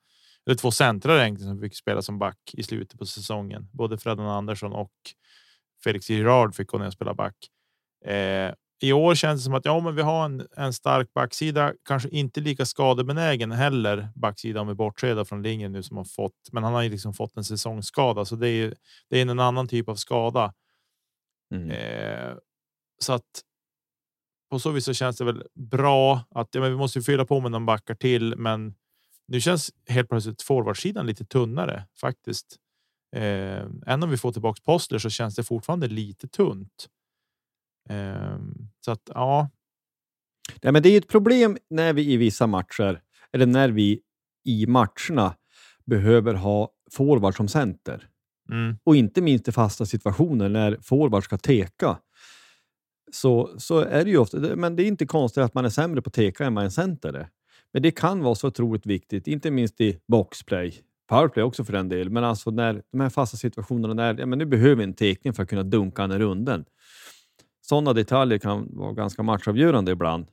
eller 0.47 0.57
två 0.57 0.71
centrar 0.71 1.19
egentligen 1.19 1.53
som 1.53 1.61
fick 1.61 1.77
spela 1.77 2.03
som 2.03 2.19
back 2.19 2.39
i 2.53 2.63
slutet 2.63 2.99
på 2.99 3.07
säsongen. 3.07 3.69
Både 3.73 3.99
Fredan 3.99 4.27
Andersson 4.27 4.73
och 4.73 4.93
Felix 5.85 6.11
Girard 6.11 6.55
fick 6.55 6.69
gå 6.69 6.79
ner 6.79 6.87
och 6.87 6.93
spela 6.93 7.15
back. 7.15 7.37
Eh, 8.05 8.55
I 8.83 8.93
år 8.93 9.15
känns 9.15 9.41
det 9.41 9.45
som 9.45 9.55
att 9.55 9.65
ja, 9.65 9.81
men 9.81 9.95
vi 9.95 10.03
har 10.03 10.25
en, 10.25 10.47
en 10.57 10.73
stark 10.73 11.15
backsida, 11.15 11.73
kanske 11.89 12.09
inte 12.09 12.41
lika 12.41 12.65
skadebenägen 12.65 13.53
heller 13.53 14.09
backsida 14.15 14.61
om 14.61 14.69
vi 14.69 14.75
bortser 14.75 15.25
från 15.25 15.43
linjen 15.43 15.73
nu 15.73 15.83
som 15.83 15.97
har 15.97 16.05
fått, 16.05 16.53
men 16.53 16.65
han 16.65 16.75
har 16.75 16.83
ju 16.83 16.89
liksom 16.89 17.15
fått 17.15 17.37
en 17.37 17.45
säsongsskada, 17.45 18.25
så 18.25 18.37
det 18.37 18.49
är 18.49 18.75
det 19.11 19.19
är 19.19 19.23
en 19.23 19.41
annan 19.41 19.69
typ 19.69 19.89
av 19.89 19.95
skada. 19.95 20.55
Mm. 21.55 21.71
Eh, 21.71 22.35
så 22.99 23.13
att 23.13 23.43
på 24.51 24.59
så 24.59 24.71
vis 24.71 24.85
så 24.85 24.95
känns 24.95 25.17
det 25.17 25.25
väl 25.25 25.43
bra 25.55 26.21
att 26.31 26.49
ja, 26.55 26.61
men 26.61 26.71
vi 26.71 26.77
måste 26.77 27.01
fylla 27.01 27.25
på 27.25 27.41
med 27.41 27.51
någon 27.51 27.67
backar 27.67 27.95
till, 27.95 28.37
men 28.37 28.75
nu 29.29 29.41
känns 29.41 29.71
helt 29.89 30.09
plötsligt 30.09 30.43
forwardsidan 30.43 31.07
lite 31.07 31.25
tunnare 31.25 31.85
faktiskt. 32.01 32.57
Eh, 33.17 33.65
än 33.87 34.03
om 34.03 34.11
vi 34.11 34.17
får 34.17 34.33
tillbaka 34.33 34.63
Postler 34.65 34.99
så 34.99 35.11
känns 35.11 35.35
det 35.35 35.45
fortfarande 35.45 35.89
lite 35.89 36.29
tunt. 36.29 36.89
Eh, 37.89 38.39
så 38.85 38.91
att 38.91 39.03
ja. 39.15 39.51
Nej, 40.63 40.73
men 40.73 40.83
det 40.83 40.89
är 40.89 40.99
ett 40.99 41.09
problem 41.09 41.59
när 41.71 41.93
vi 41.93 42.13
i 42.13 42.17
vissa 42.17 42.47
matcher, 42.47 43.03
eller 43.33 43.47
när 43.47 43.69
vi 43.69 44.01
i 44.45 44.67
matcherna 44.67 45.37
behöver 45.85 46.35
ha 46.35 46.71
forward 46.93 47.37
som 47.37 47.49
center. 47.49 48.09
Mm, 48.51 48.79
Och 48.85 48.97
inte 48.97 49.23
minst 49.23 49.49
i 49.49 49.53
fasta 49.53 49.87
situationer 49.87 50.49
när 50.49 50.79
forward 50.83 51.25
ska 51.25 51.39
teka. 51.39 51.99
Så, 53.13 53.55
så 53.59 53.79
är 53.79 54.05
det 54.05 54.11
ju 54.11 54.19
ofta, 54.19 54.39
men 54.39 54.77
det 54.77 54.83
är 54.83 54.87
inte 54.87 55.07
konstigt 55.07 55.43
att 55.43 55.55
man 55.55 55.65
är 55.65 55.69
sämre 55.69 56.03
på 56.03 56.11
teka 56.11 56.45
än 56.45 56.53
man 56.53 56.65
är 56.65 56.69
center. 56.71 57.29
Men 57.73 57.83
det 57.83 57.91
kan 57.91 58.23
vara 58.23 58.35
så 58.35 58.49
otroligt 58.49 58.87
viktigt, 58.87 59.27
inte 59.27 59.51
minst 59.51 59.81
i 59.81 60.01
boxplay, 60.09 60.75
powerplay 61.09 61.45
också 61.45 61.65
för 61.65 61.73
den 61.73 61.89
del, 61.89 62.11
men 62.11 62.25
alltså 62.25 62.51
när 62.51 62.83
de 62.93 63.01
här 63.01 63.09
fasta 63.09 63.37
situationerna, 63.37 63.95
när 63.95 64.19
ja, 64.19 64.27
men 64.27 64.39
nu 64.39 64.47
behöver 64.47 64.77
vi 64.77 64.85
en 64.85 64.95
tekning 64.95 65.33
för 65.35 65.43
att 65.43 65.49
kunna 65.49 65.63
dunka 65.63 66.07
ner 66.07 66.19
runden. 66.19 66.65
Sådana 67.61 67.93
detaljer 67.93 68.39
kan 68.39 68.69
vara 68.77 68.93
ganska 68.93 69.23
matchavgörande 69.23 69.93
ibland. 69.93 70.27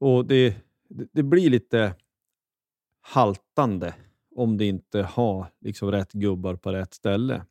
Och 0.00 0.26
det, 0.26 0.56
det, 0.88 1.08
det 1.12 1.22
blir 1.22 1.50
lite 1.50 1.94
haltande 3.00 3.94
om 4.36 4.56
det 4.56 4.64
inte 4.64 5.02
har 5.02 5.46
liksom 5.60 5.90
rätt 5.90 6.12
gubbar 6.12 6.56
på 6.56 6.72
rätt 6.72 6.94
ställe. 6.94 7.42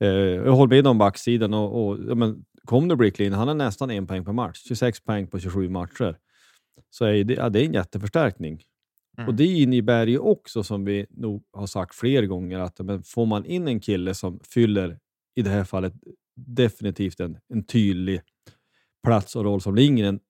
Eh, 0.00 0.08
jag 0.08 0.52
håller 0.52 0.76
med 0.76 0.86
om 0.86 0.98
backsidan 0.98 1.54
och, 1.54 1.88
och 1.88 1.98
ja, 2.08 2.14
men, 2.14 2.44
kom 2.64 2.88
det 2.88 2.96
Bricklin, 2.96 3.32
han 3.32 3.48
har 3.48 3.54
nästan 3.54 3.90
en 3.90 4.06
poäng 4.06 4.24
per 4.24 4.32
match, 4.32 4.62
26 4.64 5.00
poäng 5.00 5.26
på 5.26 5.38
27 5.38 5.68
matcher. 5.68 6.18
Så 6.90 7.04
är 7.04 7.24
det, 7.24 7.34
ja, 7.34 7.48
det 7.48 7.60
är 7.60 7.64
en 7.64 7.74
jätteförstärkning. 7.74 8.62
Mm. 9.18 9.28
Och 9.28 9.34
det 9.34 9.44
innebär 9.44 10.06
ju 10.06 10.18
också, 10.18 10.62
som 10.62 10.84
vi 10.84 11.06
nog 11.10 11.44
har 11.52 11.66
sagt 11.66 11.94
fler 11.94 12.22
gånger, 12.22 12.58
att 12.58 12.80
men 12.80 13.02
får 13.02 13.26
man 13.26 13.44
in 13.44 13.68
en 13.68 13.80
kille 13.80 14.14
som 14.14 14.40
fyller, 14.40 14.98
i 15.34 15.42
det 15.42 15.50
här 15.50 15.64
fallet, 15.64 15.94
definitivt 16.36 17.20
en, 17.20 17.38
en 17.48 17.64
tydlig 17.64 18.20
plats 19.06 19.36
och 19.36 19.44
roll 19.44 19.60
som 19.60 19.74
Lindgren 19.74 20.20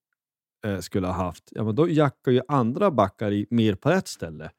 eh, 0.66 0.78
skulle 0.78 1.06
ha 1.06 1.14
haft, 1.14 1.44
ja, 1.50 1.64
men 1.64 1.74
då 1.74 1.88
jackar 1.88 2.32
ju 2.32 2.40
andra 2.48 2.90
backar 2.90 3.32
i 3.32 3.46
mer 3.50 3.74
på 3.74 3.90
ett 3.90 4.08
ställe. 4.08 4.50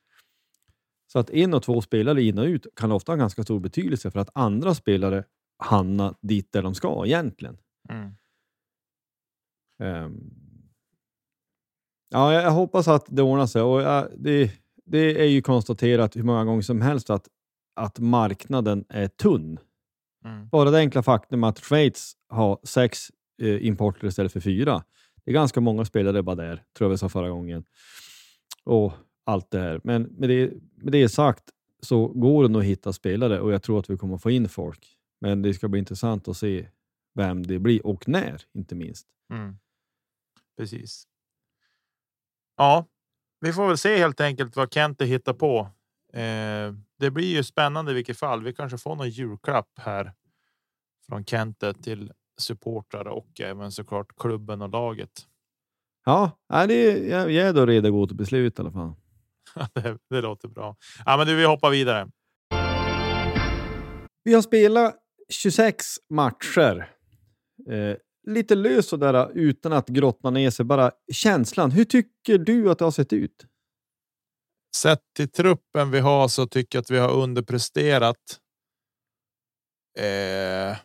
Så 1.07 1.19
att 1.19 1.29
en 1.29 1.53
och 1.53 1.63
två 1.63 1.81
spelare 1.81 2.23
in 2.23 2.37
och 2.37 2.45
ut 2.45 2.67
kan 2.75 2.91
ofta 2.91 3.11
ha 3.11 3.17
ganska 3.17 3.43
stor 3.43 3.59
betydelse 3.59 4.11
för 4.11 4.19
att 4.19 4.29
andra 4.33 4.75
spelare 4.75 5.23
hamnar 5.57 6.15
dit 6.21 6.51
där 6.51 6.63
de 6.63 6.75
ska 6.75 7.05
egentligen. 7.05 7.57
Mm. 7.89 8.11
Um, 10.05 10.46
ja, 12.09 12.33
jag, 12.33 12.51
hoppas 12.51 12.87
att 12.87 13.05
det 13.07 13.21
ordnar 13.21 13.47
sig. 13.47 13.61
Och 13.61 14.07
det, 14.17 14.51
det 14.85 15.21
är 15.21 15.27
ju 15.27 15.41
konstaterat 15.41 16.15
hur 16.15 16.23
många 16.23 16.45
gånger 16.45 16.61
som 16.61 16.81
helst 16.81 17.09
att, 17.09 17.27
att 17.75 17.99
marknaden 17.99 18.85
är 18.89 19.07
tunn. 19.07 19.59
Mm. 20.25 20.49
Bara 20.49 20.71
det 20.71 20.77
enkla 20.77 21.03
faktum 21.03 21.43
att 21.43 21.59
Schweiz 21.59 22.13
har 22.29 22.59
sex 22.63 23.11
eh, 23.41 23.67
importer 23.67 24.07
istället 24.07 24.33
för 24.33 24.39
fyra. 24.39 24.83
Det 25.25 25.31
är 25.31 25.33
ganska 25.33 25.61
många 25.61 25.85
spelare 25.85 26.23
bara 26.23 26.35
där, 26.35 26.63
tror 26.77 26.85
jag 26.85 26.89
vi 26.89 26.97
sa 26.97 27.09
förra 27.09 27.29
gången. 27.29 27.63
Och 28.63 28.93
allt 29.25 29.51
det 29.51 29.59
här. 29.59 29.81
Men 29.83 30.03
med 30.03 30.29
det, 30.29 30.53
med 30.75 30.91
det 30.91 31.09
sagt 31.09 31.43
så 31.81 32.07
går 32.07 32.43
det 32.43 32.49
nog 32.49 32.61
att 32.61 32.67
hitta 32.67 32.93
spelare 32.93 33.39
och 33.39 33.53
jag 33.53 33.63
tror 33.63 33.79
att 33.79 33.89
vi 33.89 33.97
kommer 33.97 34.17
få 34.17 34.31
in 34.31 34.49
folk. 34.49 34.97
Men 35.21 35.41
det 35.41 35.53
ska 35.53 35.67
bli 35.67 35.79
intressant 35.79 36.27
att 36.27 36.37
se 36.37 36.67
vem 37.13 37.45
det 37.45 37.59
blir 37.59 37.85
och 37.87 38.09
när, 38.09 38.41
inte 38.53 38.75
minst. 38.75 39.07
Mm. 39.33 39.55
Precis. 40.57 41.07
Ja, 42.57 42.85
vi 43.39 43.53
får 43.53 43.67
väl 43.67 43.77
se 43.77 43.97
helt 43.97 44.21
enkelt 44.21 44.55
vad 44.55 44.73
Kente 44.73 45.05
hittar 45.05 45.33
på. 45.33 45.59
Eh, 46.13 46.73
det 46.99 47.11
blir 47.11 47.35
ju 47.35 47.43
spännande 47.43 47.91
i 47.91 47.95
vilket 47.95 48.19
fall. 48.19 48.43
Vi 48.43 48.53
kanske 48.53 48.77
får 48.77 48.95
någon 48.95 49.09
julklapp 49.09 49.69
här 49.79 50.13
från 51.07 51.25
Kente 51.25 51.73
till 51.73 52.11
supportrar 52.37 53.07
och 53.07 53.41
även 53.41 53.71
såklart 53.71 54.07
klubben 54.17 54.61
och 54.61 54.69
laget. 54.69 55.27
Ja, 56.05 56.31
det, 56.67 57.07
jag, 57.07 57.31
jag 57.31 57.47
är 57.47 57.53
då 57.53 57.65
redo 57.65 57.87
att 57.87 57.93
gå 57.93 58.07
till 58.07 58.15
beslut 58.15 58.59
i 58.59 58.61
alla 58.61 58.71
fall. 58.71 58.93
det, 59.73 59.97
det 60.09 60.21
låter 60.21 60.47
bra. 60.47 60.75
Ja, 61.05 61.17
men 61.17 61.27
du, 61.27 61.35
vi 61.35 61.45
hoppar 61.45 61.69
vidare. 61.69 62.09
Vi 64.23 64.33
har 64.33 64.41
spelat 64.41 64.95
26 65.29 65.85
matcher. 66.09 66.91
Eh, 67.69 67.95
lite 68.27 68.55
löst 68.55 68.89
sådär 68.89 69.13
äh, 69.13 69.27
utan 69.33 69.73
att 69.73 69.87
grotta 69.87 70.29
ner 70.29 70.49
sig. 70.49 70.65
Bara 70.65 70.91
känslan. 71.13 71.71
Hur 71.71 71.85
tycker 71.85 72.37
du 72.37 72.71
att 72.71 72.79
det 72.79 72.85
har 72.85 72.91
sett 72.91 73.13
ut? 73.13 73.45
Sett 74.75 75.01
till 75.15 75.29
truppen 75.29 75.91
vi 75.91 75.99
har 75.99 76.27
så 76.27 76.47
tycker 76.47 76.77
jag 76.77 76.81
att 76.81 76.91
vi 76.91 76.97
har 76.97 77.13
underpresterat. 77.13 78.39
Eh, 79.99 80.77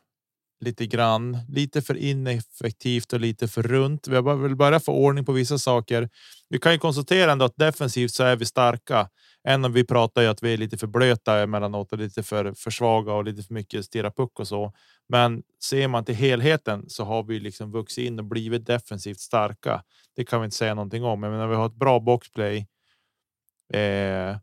lite 0.62 0.86
grann, 0.86 1.38
lite 1.48 1.82
för 1.82 1.96
ineffektivt 1.96 3.12
och 3.12 3.20
lite 3.20 3.48
för 3.48 3.62
runt. 3.62 4.08
Vi 4.08 4.16
har 4.16 4.36
väl 4.36 4.56
börjat 4.56 4.84
få 4.84 4.92
ordning 4.92 5.24
på 5.24 5.32
vissa 5.32 5.58
saker. 5.58 6.08
Vi 6.48 6.58
kan 6.58 6.72
ju 6.72 6.78
konstatera 6.78 7.32
ändå 7.32 7.44
att 7.44 7.56
defensivt 7.56 8.10
så 8.10 8.24
är 8.24 8.36
vi 8.36 8.46
starka. 8.46 9.08
Än 9.48 9.64
om 9.64 9.72
vi 9.72 9.86
pratar 9.86 10.22
ju 10.22 10.28
att 10.28 10.42
vi 10.42 10.52
är 10.52 10.56
lite 10.56 10.78
för 10.78 10.86
blöta 10.86 11.42
emellanåt 11.42 11.92
och 11.92 11.98
lite 11.98 12.22
för, 12.22 12.52
för 12.52 12.70
svaga 12.70 13.12
och 13.12 13.24
lite 13.24 13.42
för 13.42 13.54
mycket 13.54 13.84
stirra 13.84 14.10
puck 14.10 14.40
och 14.40 14.48
så. 14.48 14.72
Men 15.08 15.42
ser 15.64 15.88
man 15.88 16.04
till 16.04 16.14
helheten 16.14 16.84
så 16.88 17.04
har 17.04 17.22
vi 17.22 17.40
liksom 17.40 17.72
vuxit 17.72 18.06
in 18.06 18.18
och 18.18 18.24
blivit 18.24 18.66
defensivt 18.66 19.20
starka. 19.20 19.82
Det 20.16 20.24
kan 20.24 20.40
vi 20.40 20.44
inte 20.44 20.56
säga 20.56 20.74
någonting 20.74 21.04
om. 21.04 21.20
Men 21.20 21.32
när 21.32 21.46
vi 21.46 21.54
har 21.54 21.66
ett 21.66 21.74
bra 21.74 22.00
boxplay. 22.00 22.66
Eh, 23.74 24.36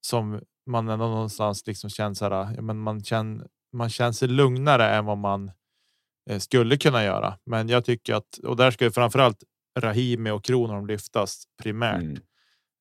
som 0.00 0.40
man 0.66 0.88
ändå 0.88 1.08
någonstans 1.08 1.66
liksom 1.66 1.90
känner 1.90 2.14
så 2.14 2.24
här. 2.24 2.54
Ja, 2.56 2.62
men 2.62 2.78
man 2.78 3.04
känner 3.04 3.46
man 3.72 3.88
känner 3.88 4.12
sig 4.12 4.28
lugnare 4.28 4.88
än 4.88 5.04
vad 5.04 5.18
man 5.18 5.50
eh, 6.30 6.38
skulle 6.38 6.76
kunna 6.76 7.04
göra. 7.04 7.38
Men 7.46 7.68
jag 7.68 7.84
tycker 7.84 8.14
att 8.14 8.38
och 8.38 8.56
där 8.56 8.70
ska 8.70 8.84
ju 8.84 8.90
framförallt 8.90 9.44
Rahimi 9.78 10.30
och 10.30 10.44
Kronholm 10.44 10.86
lyftas 10.86 11.44
primärt. 11.62 12.02
Mm. 12.02 12.18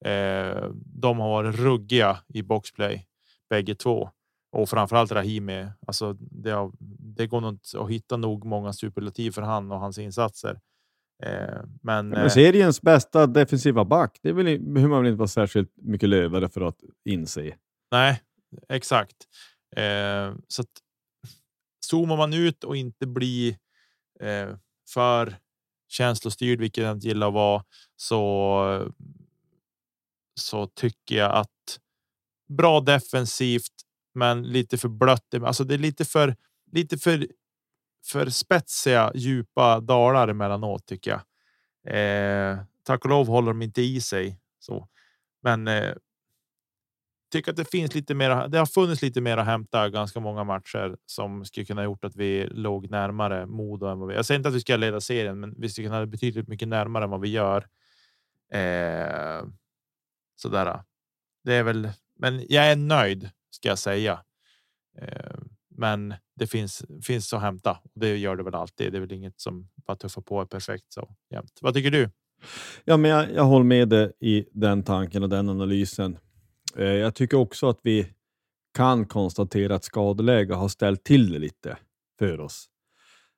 Eh, 0.06 0.72
de 0.86 1.20
har 1.20 1.30
varit 1.30 1.56
ruggiga 1.56 2.18
i 2.28 2.44
boxplay 2.44 3.08
bägge 3.50 3.76
två 3.76 4.10
och 4.52 4.70
framförallt 4.70 5.12
Rahimi. 5.12 5.68
Alltså 5.88 6.14
det, 6.14 6.52
har, 6.52 6.72
det 7.16 7.28
går 7.28 7.42
nog 7.42 7.52
inte 7.52 7.80
att 7.80 7.90
hitta 7.90 8.18
nog 8.18 8.46
många 8.46 8.74
superlativ 8.74 9.32
för 9.32 9.42
han 9.42 9.72
och 9.72 9.80
hans 9.80 9.98
insatser. 9.98 10.60
Eh, 11.24 11.62
men, 11.82 12.10
men 12.10 12.30
seriens 12.30 12.82
bästa 12.82 13.28
defensiva 13.28 13.86
back, 13.86 14.20
det 14.22 14.30
är 14.30 14.34
väl, 14.34 14.60
behöver 14.60 14.90
man 14.90 15.04
väl 15.04 15.12
inte 15.12 15.20
vara 15.20 15.28
särskilt 15.28 15.72
mycket 15.76 16.10
lövare 16.10 16.50
för 16.50 16.62
att 16.62 16.78
inse. 17.06 17.56
Nej, 17.92 18.22
exakt. 18.70 19.16
Eh, 19.76 20.36
så 20.48 20.62
att 20.62 20.72
zoomar 21.80 22.18
man 22.18 22.34
ut 22.34 22.64
och 22.64 22.78
inte 22.78 23.08
blir 23.08 23.58
eh, 24.20 24.56
för 24.94 25.38
känslostyrd, 25.88 26.60
vilket 26.60 26.84
jag 26.84 26.92
inte 26.92 27.08
gillar 27.08 27.28
att 27.28 27.34
vara, 27.34 27.64
så. 27.96 28.94
Så 30.40 30.68
tycker 30.68 31.16
jag 31.16 31.32
att 31.36 31.80
bra 32.50 32.80
defensivt, 32.82 33.74
men 34.14 34.44
lite 34.44 34.78
för 34.78 34.90
blött. 34.90 35.34
Alltså, 35.34 35.64
det 35.64 35.74
är 35.74 35.78
lite 35.78 36.06
för 36.06 36.36
lite 36.72 36.98
för 36.98 37.28
för 38.06 38.30
spetsiga, 38.30 39.12
djupa 39.16 39.80
dalar 39.80 40.28
emellanåt 40.28 40.86
tycker 40.86 41.12
jag. 41.12 41.22
Eh, 41.96 42.58
tack 42.84 43.04
och 43.06 43.10
lov 43.10 43.28
håller 43.28 43.48
de 43.48 43.62
inte 43.62 43.82
i 43.82 44.02
sig 44.02 44.40
så, 44.60 44.88
men 45.44 45.68
eh, 45.68 45.94
tycker 47.38 47.52
att 47.52 47.58
det 47.58 47.72
finns 47.72 47.96
lite 47.96 48.16
mer. 48.16 48.48
Det 48.48 48.58
har 48.58 48.66
funnits 48.66 49.02
lite 49.02 49.22
mer 49.22 49.38
att 49.38 49.46
hämta 49.46 49.90
ganska 49.90 50.20
många 50.20 50.44
matcher 50.44 50.98
som 51.06 51.46
skulle 51.46 51.66
kunna 51.66 51.84
gjort 51.84 52.06
att 52.06 52.16
vi 52.16 52.48
låg 52.48 52.90
närmare 52.90 53.46
Modo 53.46 53.86
än 53.86 54.00
vad 54.00 54.10
vi. 54.10 54.16
Jag 54.16 54.26
säger 54.26 54.40
inte 54.40 54.50
att 54.50 54.56
vi 54.56 54.60
ska 54.60 54.78
leda 54.78 55.02
serien, 55.02 55.40
men 55.40 55.56
vi 55.58 55.70
skulle 55.70 55.88
kunna 55.88 56.06
betydligt 56.06 56.48
mycket 56.48 56.68
närmare 56.68 57.04
än 57.04 57.10
vad 57.10 57.22
vi 57.22 57.30
gör. 57.30 57.68
Eh, 58.54 59.46
sådär. 60.36 60.84
Det 61.44 61.54
är 61.54 61.64
väl, 61.64 61.90
men 62.20 62.46
jag 62.50 62.72
är 62.72 62.76
nöjd 62.76 63.30
ska 63.50 63.70
jag 63.70 63.80
säga. 63.80 64.20
Eh, 65.02 65.38
men 65.70 66.14
det 66.36 66.48
finns 66.48 66.86
finns 67.04 67.34
att 67.34 67.42
hämta. 67.42 67.78
Det 67.96 68.18
gör 68.18 68.36
det 68.36 68.44
väl 68.44 68.56
alltid. 68.56 68.92
Det 68.92 68.98
är 68.98 69.02
väl 69.02 69.12
inget 69.12 69.40
som 69.42 69.70
bara 69.88 69.98
tuffar 69.98 70.22
på 70.22 70.42
är 70.42 70.46
perfekt 70.46 70.94
så 70.94 71.16
jämt. 71.32 71.60
Vad 71.62 71.74
tycker 71.74 71.92
du? 71.92 72.10
Ja, 72.86 72.98
men 72.98 73.12
jag, 73.12 73.34
jag 73.34 73.44
håller 73.44 73.66
med 73.66 73.90
dig 73.90 74.12
i 74.20 74.46
den 74.52 74.84
tanken 74.84 75.24
och 75.24 75.30
den 75.30 75.50
analysen. 75.50 76.18
Eh, 76.78 76.86
jag 76.86 77.16
tycker 77.16 77.38
också 77.38 77.70
att 77.70 77.80
vi 77.84 78.14
kan 78.74 79.06
konstatera 79.06 79.76
att 79.76 79.84
skadeläge 79.84 80.54
har 80.54 80.68
ställt 80.68 81.04
till 81.04 81.32
det 81.32 81.40
lite 81.40 81.78
för 82.20 82.40
oss. 82.40 82.70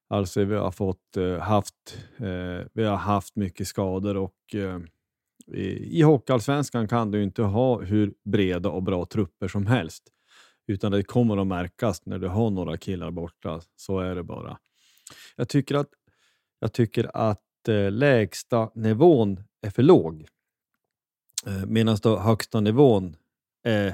Alltså 0.10 0.44
vi 0.44 0.56
har 0.56 0.72
fått 0.72 1.18
eh, 1.18 1.38
haft. 1.38 1.98
Eh, 2.18 2.68
vi 2.74 2.84
har 2.84 2.96
haft 2.96 3.36
mycket 3.36 3.68
skador 3.68 4.18
och 4.18 4.36
i, 5.54 6.02
Hockeyallsvenskan 6.02 6.88
kan 6.88 7.12
du 7.12 7.24
inte 7.24 7.42
ha 7.42 7.82
hur 7.82 8.14
breda 8.26 8.70
och 8.70 8.84
bra 8.84 9.06
trupper 9.06 9.48
som 9.48 9.66
helst, 9.66 10.04
utan 10.68 10.92
det 10.92 11.04
kommer 11.04 11.38
att 11.38 11.48
märkas 11.48 12.06
när 12.06 12.20
du 12.20 12.28
har 12.28 12.50
några 12.50 12.78
killar 12.78 13.12
borta. 13.12 13.62
Så 13.76 14.00
är 14.00 14.16
det 14.16 14.24
bara. 14.24 14.58
Jag 15.36 15.50
tycker 15.50 15.76
att. 15.76 15.90
Jag 16.60 16.74
tycker 16.74 17.12
att 17.14 17.44
lägsta 17.92 18.72
nivån 18.76 19.44
är 19.62 19.70
för 19.70 19.84
låg. 19.84 20.26
Medan 21.68 21.98
då 22.04 22.20
högsta 22.20 22.60
nivån 22.60 23.16
eh, 23.66 23.94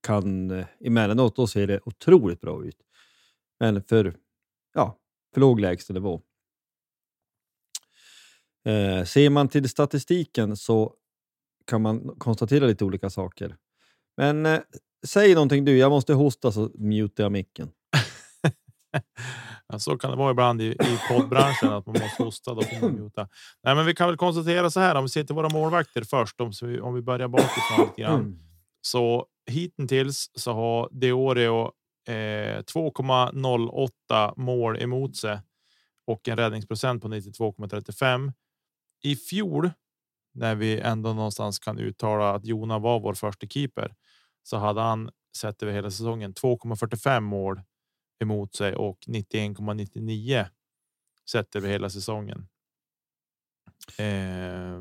kan 0.00 0.50
eh, 0.50 0.66
emellanåt 0.80 1.36
då 1.36 1.46
ser 1.46 1.66
det 1.66 1.80
otroligt 1.84 2.40
bra 2.40 2.64
ut. 2.64 2.76
Men 3.60 3.82
för, 3.82 4.16
ja, 4.74 4.98
för 5.34 5.40
låg 5.40 5.60
lägsta 5.60 5.92
nivå. 5.92 6.22
Eh, 8.64 9.04
ser 9.04 9.30
man 9.30 9.48
till 9.48 9.68
statistiken 9.68 10.56
så 10.56 10.94
kan 11.66 11.82
man 11.82 12.14
konstatera 12.18 12.66
lite 12.66 12.84
olika 12.84 13.10
saker. 13.10 13.56
Men 14.16 14.46
eh, 14.46 14.60
säg 15.06 15.34
någonting 15.34 15.64
du, 15.64 15.78
jag 15.78 15.90
måste 15.90 16.14
hosta 16.14 16.52
så 16.52 16.70
mutar 16.74 17.24
jag 17.24 17.32
micken. 17.32 17.70
Ja, 19.68 19.78
så 19.78 19.98
kan 19.98 20.10
det 20.10 20.16
vara 20.16 20.30
ibland 20.30 20.62
i, 20.62 20.64
i 20.64 20.98
poddbranschen 21.08 21.72
att 21.72 21.86
man 21.86 21.96
måste 22.02 22.22
hosta. 22.22 22.54
Då 22.54 22.62
får 22.62 22.80
man 22.80 22.92
muta. 22.92 23.28
Nej, 23.64 23.74
men 23.74 23.86
vi 23.86 23.94
kan 23.94 24.08
väl 24.08 24.16
konstatera 24.16 24.70
så 24.70 24.80
här 24.80 24.94
om 24.94 25.04
vi 25.04 25.08
ser 25.08 25.24
till 25.24 25.34
våra 25.34 25.48
målvakter 25.48 26.02
först. 26.02 26.40
Om, 26.40 26.52
om 26.82 26.94
vi 26.94 27.02
börjar 27.02 27.28
bakifrån 27.28 27.86
lite 27.86 28.00
grann. 28.02 28.38
Så 28.82 29.26
hittills 29.50 30.30
så 30.34 30.52
har 30.52 30.88
Deoreo 30.92 31.72
eh, 32.08 32.62
2,08 32.62 34.34
mål 34.36 34.82
emot 34.82 35.16
sig 35.16 35.40
och 36.06 36.28
en 36.28 36.36
räddningsprocent 36.36 37.02
på 37.02 37.08
92,35. 37.08 38.32
I 39.02 39.16
fjol, 39.16 39.70
när 40.34 40.54
vi 40.54 40.80
ändå 40.80 41.12
någonstans 41.12 41.58
kan 41.58 41.78
uttala 41.78 42.34
att 42.34 42.46
Jona 42.46 42.78
var 42.78 43.00
vår 43.00 43.14
första 43.14 43.46
keeper, 43.46 43.94
så 44.42 44.56
hade 44.56 44.80
han 44.80 45.10
sett 45.36 45.62
över 45.62 45.72
hela 45.72 45.90
säsongen 45.90 46.34
2,45 46.34 47.20
mål 47.20 47.62
emot 48.22 48.54
sig 48.54 48.76
och 48.76 48.98
91,99 49.06 50.46
sett 51.30 51.56
över 51.56 51.68
hela 51.68 51.90
säsongen. 51.90 52.48
Eh, 53.98 54.80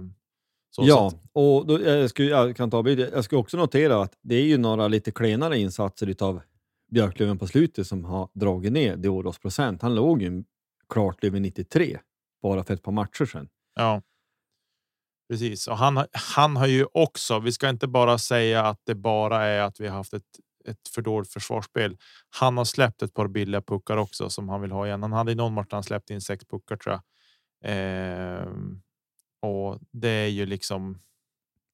så 0.75 0.83
ja, 0.85 1.11
sett. 1.11 1.19
och 1.33 1.67
då, 1.67 1.81
jag, 1.81 2.09
skulle, 2.09 2.29
jag 2.29 2.55
kan 2.55 2.71
ta 2.71 2.83
bild. 2.83 2.99
Jag 3.13 3.23
ska 3.23 3.37
också 3.37 3.57
notera 3.57 4.01
att 4.01 4.17
det 4.21 4.35
är 4.35 4.45
ju 4.45 4.57
några 4.57 4.87
lite 4.87 5.11
klenare 5.11 5.57
insatser 5.57 6.07
utav 6.07 6.41
Björklöven 6.91 7.37
på 7.37 7.47
slutet 7.47 7.87
som 7.87 8.05
har 8.05 8.29
dragit 8.33 8.73
ner 8.73 8.95
Dioros 8.95 9.39
procent. 9.39 9.81
Han 9.81 9.95
låg 9.95 10.21
ju 10.21 10.43
klart 10.89 11.23
över 11.23 11.39
93 11.39 11.99
bara 12.41 12.63
för 12.63 12.73
ett 12.73 12.83
par 12.83 12.91
matcher 12.91 13.25
sedan. 13.25 13.49
Ja. 13.75 14.01
Precis, 15.29 15.67
och 15.67 15.77
han, 15.77 16.05
han 16.33 16.57
har 16.57 16.67
ju 16.67 16.85
också. 16.93 17.39
Vi 17.39 17.51
ska 17.51 17.69
inte 17.69 17.87
bara 17.87 18.17
säga 18.17 18.65
att 18.65 18.81
det 18.83 18.95
bara 18.95 19.45
är 19.45 19.61
att 19.61 19.79
vi 19.79 19.87
har 19.87 19.97
haft 19.97 20.13
ett, 20.13 20.23
ett 20.65 20.87
för 20.95 21.01
dåligt 21.01 21.33
försvarsspel. 21.33 21.97
Han 22.29 22.57
har 22.57 22.65
släppt 22.65 23.01
ett 23.01 23.13
par 23.13 23.27
billiga 23.27 23.61
puckar 23.61 23.97
också 23.97 24.29
som 24.29 24.49
han 24.49 24.61
vill 24.61 24.71
ha 24.71 24.87
igen. 24.87 25.01
Han 25.01 25.11
hade 25.11 25.31
i 25.31 25.35
någon 25.35 25.53
match 25.53 25.67
han 25.71 25.83
släppt 25.83 26.09
in 26.09 26.21
sex 26.21 26.45
puckar 26.45 26.77
tror 26.77 26.93
jag. 26.95 27.01
Eh, 27.71 28.47
och 29.41 29.79
det 29.91 30.09
är 30.09 30.27
ju 30.27 30.45
liksom. 30.45 30.99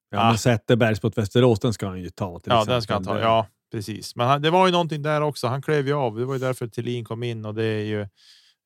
Ja, 0.10 0.32
ah. 0.32 0.38
Zetterbergs 0.38 1.00
på 1.00 1.10
Västerås, 1.10 1.60
den 1.60 1.74
ska 1.74 1.88
han 1.88 2.02
ju 2.02 2.10
ta. 2.10 2.40
Till 2.40 2.52
ja, 2.52 2.56
exempel. 2.56 2.74
den 2.74 2.82
ska 2.82 2.94
han 2.94 3.04
ta. 3.04 3.20
Ja, 3.20 3.48
precis. 3.72 4.16
Men 4.16 4.28
han, 4.28 4.42
det 4.42 4.50
var 4.50 4.66
ju 4.66 4.72
någonting 4.72 5.02
där 5.02 5.22
också. 5.22 5.48
Han 5.48 5.62
klev 5.62 5.88
ju 5.88 5.94
av. 5.94 6.16
Det 6.16 6.26
var 6.26 6.34
ju 6.34 6.40
därför 6.40 6.68
Thelin 6.68 7.06
kom 7.06 7.24
in 7.24 7.46
och 7.46 7.56
det 7.56 7.66
är 7.66 7.84
ju. 7.84 8.02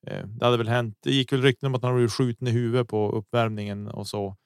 Eh, 0.06 0.26
det 0.26 0.44
hade 0.44 0.56
väl 0.56 0.68
hänt. 0.68 0.98
Det 1.02 1.10
gick 1.10 1.32
väl 1.32 1.42
rykten 1.42 1.66
om 1.66 1.74
att 1.74 1.82
han 1.82 1.96
blev 1.96 2.08
skjuten 2.08 2.48
i 2.48 2.50
huvudet 2.50 2.88
på 2.88 3.10
uppvärmningen 3.10 3.88
och 3.88 4.06
så. 4.06 4.36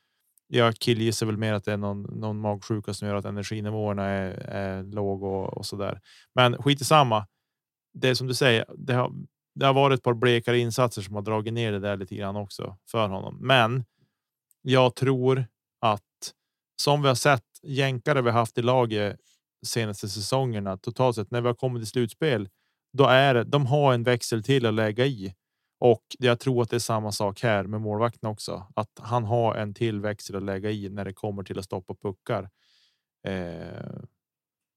Jag 0.48 0.74
killgissar 0.74 1.26
väl 1.26 1.36
mer 1.36 1.52
att 1.52 1.64
det 1.64 1.72
är 1.72 1.76
någon, 1.76 2.02
någon 2.02 2.40
magsjuka 2.40 2.94
som 2.94 3.08
gör 3.08 3.14
att 3.14 3.24
energinivåerna 3.24 4.04
är, 4.04 4.30
är 4.48 4.82
låg 4.82 5.22
och, 5.22 5.56
och 5.56 5.66
så 5.66 5.76
där. 5.76 6.00
Men 6.34 6.62
skit 6.62 6.80
i 6.80 6.84
samma. 6.84 7.26
Det 7.94 8.08
är 8.08 8.14
som 8.14 8.26
du 8.26 8.34
säger. 8.34 8.64
Det 8.78 8.94
har, 8.94 9.12
det 9.54 9.66
har 9.66 9.74
varit 9.74 9.98
ett 9.98 10.04
par 10.04 10.14
blekare 10.14 10.58
insatser 10.58 11.02
som 11.02 11.14
har 11.14 11.22
dragit 11.22 11.54
ner 11.54 11.72
det 11.72 11.78
där 11.78 11.96
lite 11.96 12.16
grann 12.16 12.36
också 12.36 12.76
för 12.90 13.08
honom. 13.08 13.38
Men 13.40 13.84
jag 14.68 14.94
tror 14.94 15.46
att 15.80 16.02
som 16.82 17.02
vi 17.02 17.08
har 17.08 17.14
sett 17.14 17.44
jänkare 17.62 18.22
vi 18.22 18.30
haft 18.30 18.58
i 18.58 18.62
laget 18.62 19.20
senaste 19.66 20.08
säsongerna 20.08 20.76
totalt 20.76 21.16
sett 21.16 21.30
när 21.30 21.40
vi 21.40 21.46
har 21.46 21.54
kommit 21.54 21.82
till 21.82 21.90
slutspel. 21.90 22.48
Då 22.92 23.04
är 23.04 23.34
det. 23.34 23.44
De 23.44 23.66
har 23.66 23.94
en 23.94 24.02
växel 24.02 24.42
till 24.42 24.66
att 24.66 24.74
lägga 24.74 25.06
i 25.06 25.34
och 25.80 26.02
jag 26.18 26.40
tror 26.40 26.62
att 26.62 26.70
det 26.70 26.76
är 26.76 26.80
samma 26.80 27.12
sak 27.12 27.42
här 27.42 27.64
med 27.64 27.80
målvakten 27.80 28.30
också. 28.30 28.66
Att 28.76 28.90
han 28.98 29.24
har 29.24 29.54
en 29.54 29.74
till 29.74 30.00
växel 30.00 30.36
att 30.36 30.42
lägga 30.42 30.70
i 30.70 30.88
när 30.88 31.04
det 31.04 31.12
kommer 31.12 31.42
till 31.42 31.58
att 31.58 31.64
stoppa 31.64 31.94
puckar. 31.94 32.50
Eh, 33.26 34.00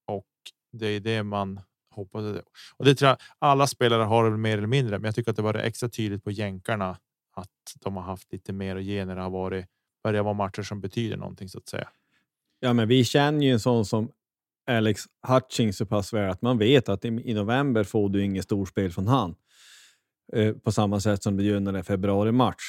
och 0.07 0.27
det 0.71 0.87
är 0.87 0.99
det 0.99 1.23
man 1.23 1.61
hoppas. 1.95 2.41
Och 2.77 2.85
det 2.85 2.95
tror 2.95 3.09
jag 3.09 3.17
alla 3.39 3.67
spelare 3.67 4.03
har 4.03 4.29
mer 4.29 4.57
eller 4.57 4.67
mindre. 4.67 4.99
Men 4.99 5.05
jag 5.05 5.15
tycker 5.15 5.31
att 5.31 5.37
det 5.37 5.43
var 5.43 5.53
extra 5.53 5.89
tydligt 5.89 6.23
på 6.23 6.31
jänkarna 6.31 6.97
att 7.35 7.75
de 7.75 7.95
har 7.95 8.03
haft 8.03 8.33
lite 8.33 8.53
mer 8.53 8.75
att 8.75 8.83
ge 8.83 9.05
när 9.05 9.15
det 9.15 9.21
har 9.21 9.29
varit 9.29 9.65
börjar 10.03 10.23
vara 10.23 10.33
matcher 10.33 10.61
som 10.61 10.81
betyder 10.81 11.17
någonting 11.17 11.49
så 11.49 11.57
att 11.57 11.67
säga. 11.67 11.89
Ja, 12.59 12.73
men 12.73 12.87
vi 12.87 13.03
känner 13.03 13.45
ju 13.45 13.51
en 13.51 13.59
sån 13.59 13.85
som 13.85 14.11
Alex 14.69 15.03
Hutchings 15.27 15.77
så 15.77 15.85
pass 15.85 16.13
väl 16.13 16.29
att 16.29 16.41
man 16.41 16.57
vet 16.57 16.89
att 16.89 17.05
i 17.05 17.33
november 17.33 17.83
får 17.83 18.09
du 18.09 18.23
inget 18.23 18.43
storspel 18.43 18.91
från 18.91 19.07
han 19.07 19.35
eh, 20.33 20.53
på 20.53 20.71
samma 20.71 20.99
sätt 20.99 21.23
som 21.23 21.37
du 21.37 21.43
gör 21.43 21.59
när 21.59 21.71
det 21.71 21.79
är 21.79 21.83
februari-match. 21.83 22.63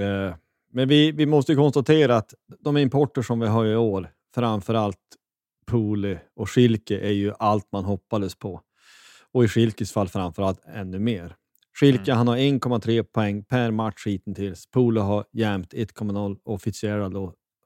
Eh, 0.00 0.34
men 0.72 0.88
vi, 0.88 1.12
vi 1.12 1.26
måste 1.26 1.54
konstatera 1.54 2.16
att 2.16 2.34
de 2.60 2.76
importer 2.76 3.22
som 3.22 3.40
vi 3.40 3.46
har 3.46 3.66
i 3.66 3.76
år, 3.76 4.10
framför 4.34 4.74
allt 4.74 4.98
Poli 5.66 6.18
och 6.36 6.50
Schilke, 6.50 6.98
är 6.98 7.12
ju 7.12 7.32
allt 7.38 7.72
man 7.72 7.84
hoppades 7.84 8.34
på. 8.34 8.60
Och 9.32 9.44
i 9.44 9.48
Schilkes 9.48 9.92
fall 9.92 10.08
framför 10.08 10.42
allt 10.42 10.60
ännu 10.66 10.98
mer. 10.98 11.36
Schilke 11.80 12.10
mm. 12.10 12.16
han 12.18 12.28
har 12.28 12.36
1,3 12.36 13.02
poäng 13.02 13.44
per 13.44 13.70
match 13.70 14.06
hittills. 14.06 14.70
Polo 14.70 15.00
har 15.00 15.24
jämnt 15.32 15.72
1,0 15.72 16.38
och 16.44 16.62
Fitzgerald 16.62 17.16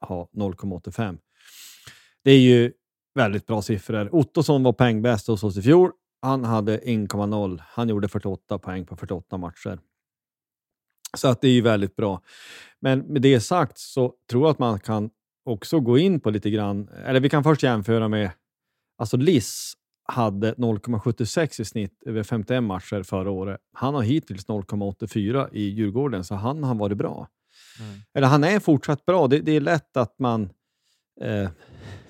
har 0.01 0.27
0,85. 0.33 1.17
Det 2.23 2.31
är 2.31 2.39
ju 2.39 2.73
väldigt 3.15 3.47
bra 3.47 3.61
siffror. 3.61 4.15
Ottosson 4.15 4.63
var 4.63 4.73
poängbäst 4.73 5.27
hos 5.27 5.43
oss 5.43 5.57
i 5.57 5.61
fjol. 5.61 5.91
Han 6.21 6.45
hade 6.45 6.77
1,0. 6.77 7.61
Han 7.65 7.89
gjorde 7.89 8.07
48 8.07 8.59
poäng 8.59 8.85
på 8.85 8.95
48 8.95 9.37
matcher. 9.37 9.79
Så 11.17 11.27
att 11.27 11.41
det 11.41 11.47
är 11.47 11.51
ju 11.51 11.61
väldigt 11.61 11.95
bra. 11.95 12.21
Men 12.79 12.99
med 12.99 13.21
det 13.21 13.39
sagt 13.39 13.77
så 13.77 14.13
tror 14.29 14.43
jag 14.43 14.51
att 14.51 14.59
man 14.59 14.79
kan 14.79 15.09
också 15.45 15.79
gå 15.79 15.97
in 15.97 16.19
på 16.19 16.29
lite 16.29 16.49
grann, 16.49 16.87
eller 16.87 17.19
vi 17.19 17.29
kan 17.29 17.43
först 17.43 17.63
jämföra 17.63 18.07
med 18.07 18.31
alltså 18.97 19.17
Liss 19.17 19.73
hade 20.11 20.53
0,76 20.53 21.61
i 21.61 21.65
snitt 21.65 22.03
över 22.05 22.23
51 22.23 22.63
matcher 22.63 23.03
förra 23.03 23.31
året. 23.31 23.59
Han 23.73 23.95
har 23.95 24.01
hittills 24.01 24.47
0,84 24.47 25.49
i 25.51 25.61
Djurgården, 25.61 26.23
så 26.23 26.35
han 26.35 26.63
har 26.63 26.75
varit 26.75 26.97
bra. 26.97 27.27
Mm. 27.79 27.99
Eller 28.13 28.27
han 28.27 28.43
är 28.43 28.59
fortsatt 28.59 29.05
bra. 29.05 29.27
Det, 29.27 29.39
det 29.39 29.51
är 29.51 29.61
lätt 29.61 29.97
att 29.97 30.19
man... 30.19 30.49
Eh, 31.21 31.49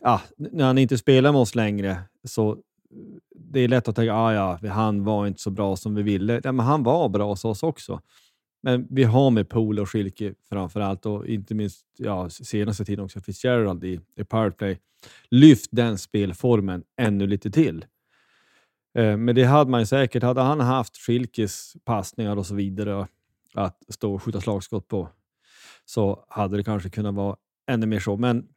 ja, 0.02 0.22
när 0.38 0.66
han 0.66 0.78
inte 0.78 0.98
spelar 0.98 1.32
med 1.32 1.42
oss 1.42 1.56
längre 1.56 2.02
så 2.24 2.58
det 3.36 3.60
är 3.60 3.68
lätt 3.68 3.88
att 3.88 3.96
tänka 3.96 4.14
ah, 4.14 4.34
ja, 4.34 4.70
han 4.70 5.04
var 5.04 5.28
inte 5.28 5.42
så 5.42 5.50
bra 5.50 5.76
som 5.76 5.96
vi 5.96 6.04
ville. 6.04 6.42
Ja, 6.44 6.52
men 6.52 6.66
han 6.66 6.84
var 6.84 7.10
bra 7.10 7.28
hos 7.28 7.46
oss 7.46 7.64
också. 7.64 8.02
Men 8.64 8.88
vi 8.90 9.04
har 9.04 9.30
med 9.32 9.50
Pool 9.50 9.80
och 9.80 9.90
Schilke 9.90 10.34
framför 10.50 10.80
allt 10.80 11.06
och 11.06 11.28
inte 11.28 11.56
minst 11.56 11.86
ja, 11.98 12.30
senaste 12.30 12.86
tiden 12.86 13.06
också 13.06 13.20
Fitzgerald 13.20 13.84
i, 13.84 14.00
i 14.18 14.24
powerplay. 14.24 14.80
Lyft 15.30 15.70
den 15.72 15.98
spelformen 15.98 16.84
ännu 16.98 17.28
lite 17.28 17.52
till. 17.52 17.86
Eh, 18.94 19.18
men 19.18 19.36
det 19.36 19.44
hade 19.44 19.72
man 19.72 19.88
säkert. 19.88 20.24
Hade 20.24 20.42
han 20.42 20.60
haft 20.60 20.98
Schilkes 20.98 21.76
passningar 21.86 22.36
och 22.36 22.46
så 22.46 22.56
vidare 22.56 23.08
att 23.54 23.84
stå 23.90 24.14
och 24.14 24.24
skjuta 24.24 24.42
slagskott 24.42 24.88
på 24.88 25.10
så 25.86 26.26
hade 26.30 26.58
det 26.58 26.64
kanske 26.64 26.90
kunnat 26.90 27.16
vara 27.16 27.36
ännu 27.68 27.86
mer 27.86 28.00
så. 28.00 28.18
Men 28.18 28.48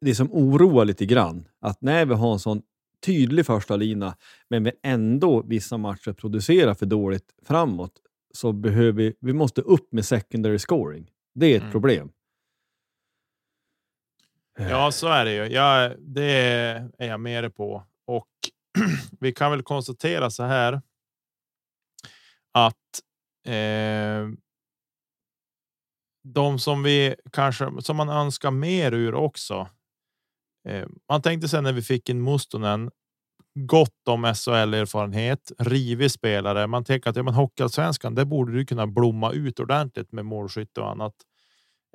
det 0.00 0.14
som 0.14 0.32
oroar 0.32 0.84
lite 0.84 1.06
grann 1.06 1.48
att 1.60 1.82
när 1.82 2.06
vi 2.06 2.14
har 2.14 2.32
en 2.32 2.38
sån 2.38 2.62
tydlig 3.06 3.46
första 3.46 3.76
lina 3.76 4.16
men 4.48 4.64
vi 4.64 4.72
ändå 4.82 5.42
vissa 5.42 5.76
matcher 5.76 6.12
producerar 6.12 6.74
för 6.74 6.86
dåligt 6.86 7.34
framåt 7.42 7.92
så 8.34 8.52
behöver 8.52 8.92
vi, 8.92 9.14
vi 9.20 9.32
måste 9.32 9.60
upp 9.60 9.92
med 9.92 10.04
secondary 10.04 10.58
scoring. 10.58 11.10
Det 11.34 11.46
är 11.46 11.56
ett 11.56 11.62
mm. 11.62 11.72
problem. 11.72 12.10
Ja, 14.58 14.92
så 14.92 15.08
är 15.08 15.24
det 15.24 15.34
ju. 15.34 15.54
Ja, 15.54 15.90
det 15.98 16.32
är 16.98 17.08
jag 17.08 17.20
med 17.20 17.54
på 17.54 17.84
och 18.06 18.28
vi 19.20 19.32
kan 19.32 19.50
väl 19.50 19.62
konstatera 19.62 20.30
så 20.30 20.42
här. 20.42 20.82
Att. 22.52 23.02
Eh, 23.46 24.28
de 26.34 26.58
som 26.58 26.82
vi 26.82 27.14
kanske 27.32 27.70
som 27.78 27.96
man 27.96 28.08
önskar 28.08 28.50
mer 28.50 28.92
ur 28.92 29.14
också. 29.14 29.68
Eh, 30.68 30.86
man 31.08 31.22
tänkte 31.22 31.48
sen 31.48 31.64
när 31.64 31.72
vi 31.72 31.82
fick 31.82 32.08
in 32.08 32.22
Mustonen 32.22 32.90
gott 33.54 34.08
om 34.08 34.34
SHL 34.34 34.74
erfarenhet, 34.74 35.52
rivig 35.58 36.10
spelare. 36.10 36.66
Man 36.66 36.84
tänker 36.84 37.10
att 37.10 37.16
ja, 37.16 37.22
men 37.22 37.34
hockeyallsvenskan, 37.34 38.14
det 38.14 38.24
borde 38.24 38.52
du 38.52 38.66
kunna 38.66 38.86
blomma 38.86 39.32
ut 39.32 39.60
ordentligt 39.60 40.12
med 40.12 40.24
målskytte 40.24 40.80
och 40.80 40.90
annat. 40.90 41.14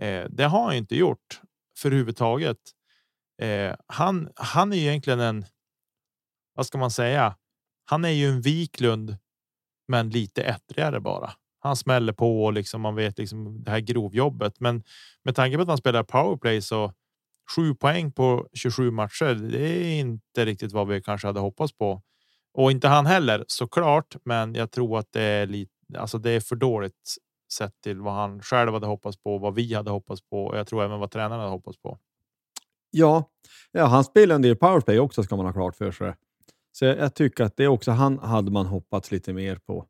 Eh, 0.02 0.26
det 0.30 0.44
har 0.44 0.64
han 0.64 0.76
inte 0.76 0.96
gjort 0.96 1.42
för 1.78 1.92
huvudtaget. 1.92 2.58
Eh, 3.42 3.76
han, 3.88 4.30
han 4.36 4.74
är 4.74 4.78
egentligen 4.78 5.20
en. 5.20 5.46
Vad 6.54 6.66
ska 6.66 6.78
man 6.78 6.92
säga? 6.92 7.36
Han 7.86 8.06
är 8.06 8.10
ju 8.10 8.30
en 8.30 8.42
Wiklund, 8.42 9.18
men 9.88 10.10
lite 10.10 10.44
ettrigare 10.44 11.00
bara. 11.00 11.32
Han 11.60 11.76
smäller 11.76 12.14
på 12.14 12.44
och 12.44 12.54
liksom 12.54 12.82
man 12.82 12.96
vet 12.96 13.18
liksom 13.18 13.64
det 13.64 13.72
här 13.72 13.80
grovjobbet. 13.80 14.60
Men 14.60 14.84
med 15.24 15.36
tanke 15.36 15.58
på 15.58 15.62
att 15.62 15.68
han 15.68 15.78
spelar 15.78 16.04
powerplay 16.04 16.62
så 16.62 16.94
Sju 17.56 17.76
poäng 17.76 18.12
på 18.12 18.48
27 18.54 18.92
matcher. 18.92 19.36
Det 19.52 19.68
är 19.68 20.00
inte 20.00 20.46
riktigt 20.46 20.72
vad 20.72 20.88
vi 20.88 21.02
kanske 21.02 21.28
hade 21.28 21.40
hoppats 21.40 21.74
på 21.78 22.02
och 22.54 22.72
inte 22.72 22.88
han 22.88 23.06
heller 23.06 23.46
såklart. 23.48 24.16
Men 24.24 24.56
jag 24.56 24.72
tror 24.72 25.00
att 25.00 25.12
det 25.12 25.22
är 25.22 25.48
lite, 25.48 25.72
alltså 25.98 26.18
det 26.18 26.32
är 26.32 26.40
för 26.40 26.56
dåligt 26.56 27.18
sett 27.54 27.82
till 27.82 28.02
vad 28.02 28.14
han 28.14 28.42
själv 28.42 28.74
hade 28.74 28.88
hoppats 28.88 29.18
på, 29.18 29.38
vad 29.38 29.56
vi 29.56 29.74
hade 29.74 29.92
hoppats 29.92 30.22
på 30.22 30.46
och 30.46 30.58
jag 30.58 30.68
tror 30.68 30.84
även 30.84 31.00
vad 31.00 31.12
tränarna 31.12 31.38
hade 31.38 31.52
hoppats 31.52 31.78
på. 31.82 32.00
Ja, 32.92 33.30
ja 33.72 33.86
han 33.86 34.04
spelar 34.04 34.36
en 34.36 34.42
del 34.42 34.56
powerplay 34.56 35.00
också 35.00 35.24
ska 35.24 35.36
man 35.36 35.46
ha 35.46 35.54
klart 35.54 35.76
för 35.76 35.92
sig. 35.92 36.16
Så 36.72 36.86
jag, 36.86 36.98
jag 36.98 37.14
tycker 37.14 37.44
att 37.44 37.58
det 37.58 37.68
också 37.68 37.92
han 37.92 38.20
hade 38.20 38.52
man 38.52 38.66
hoppats 38.66 39.12
lite 39.12 39.34
mer 39.34 39.56
på. 39.56 39.86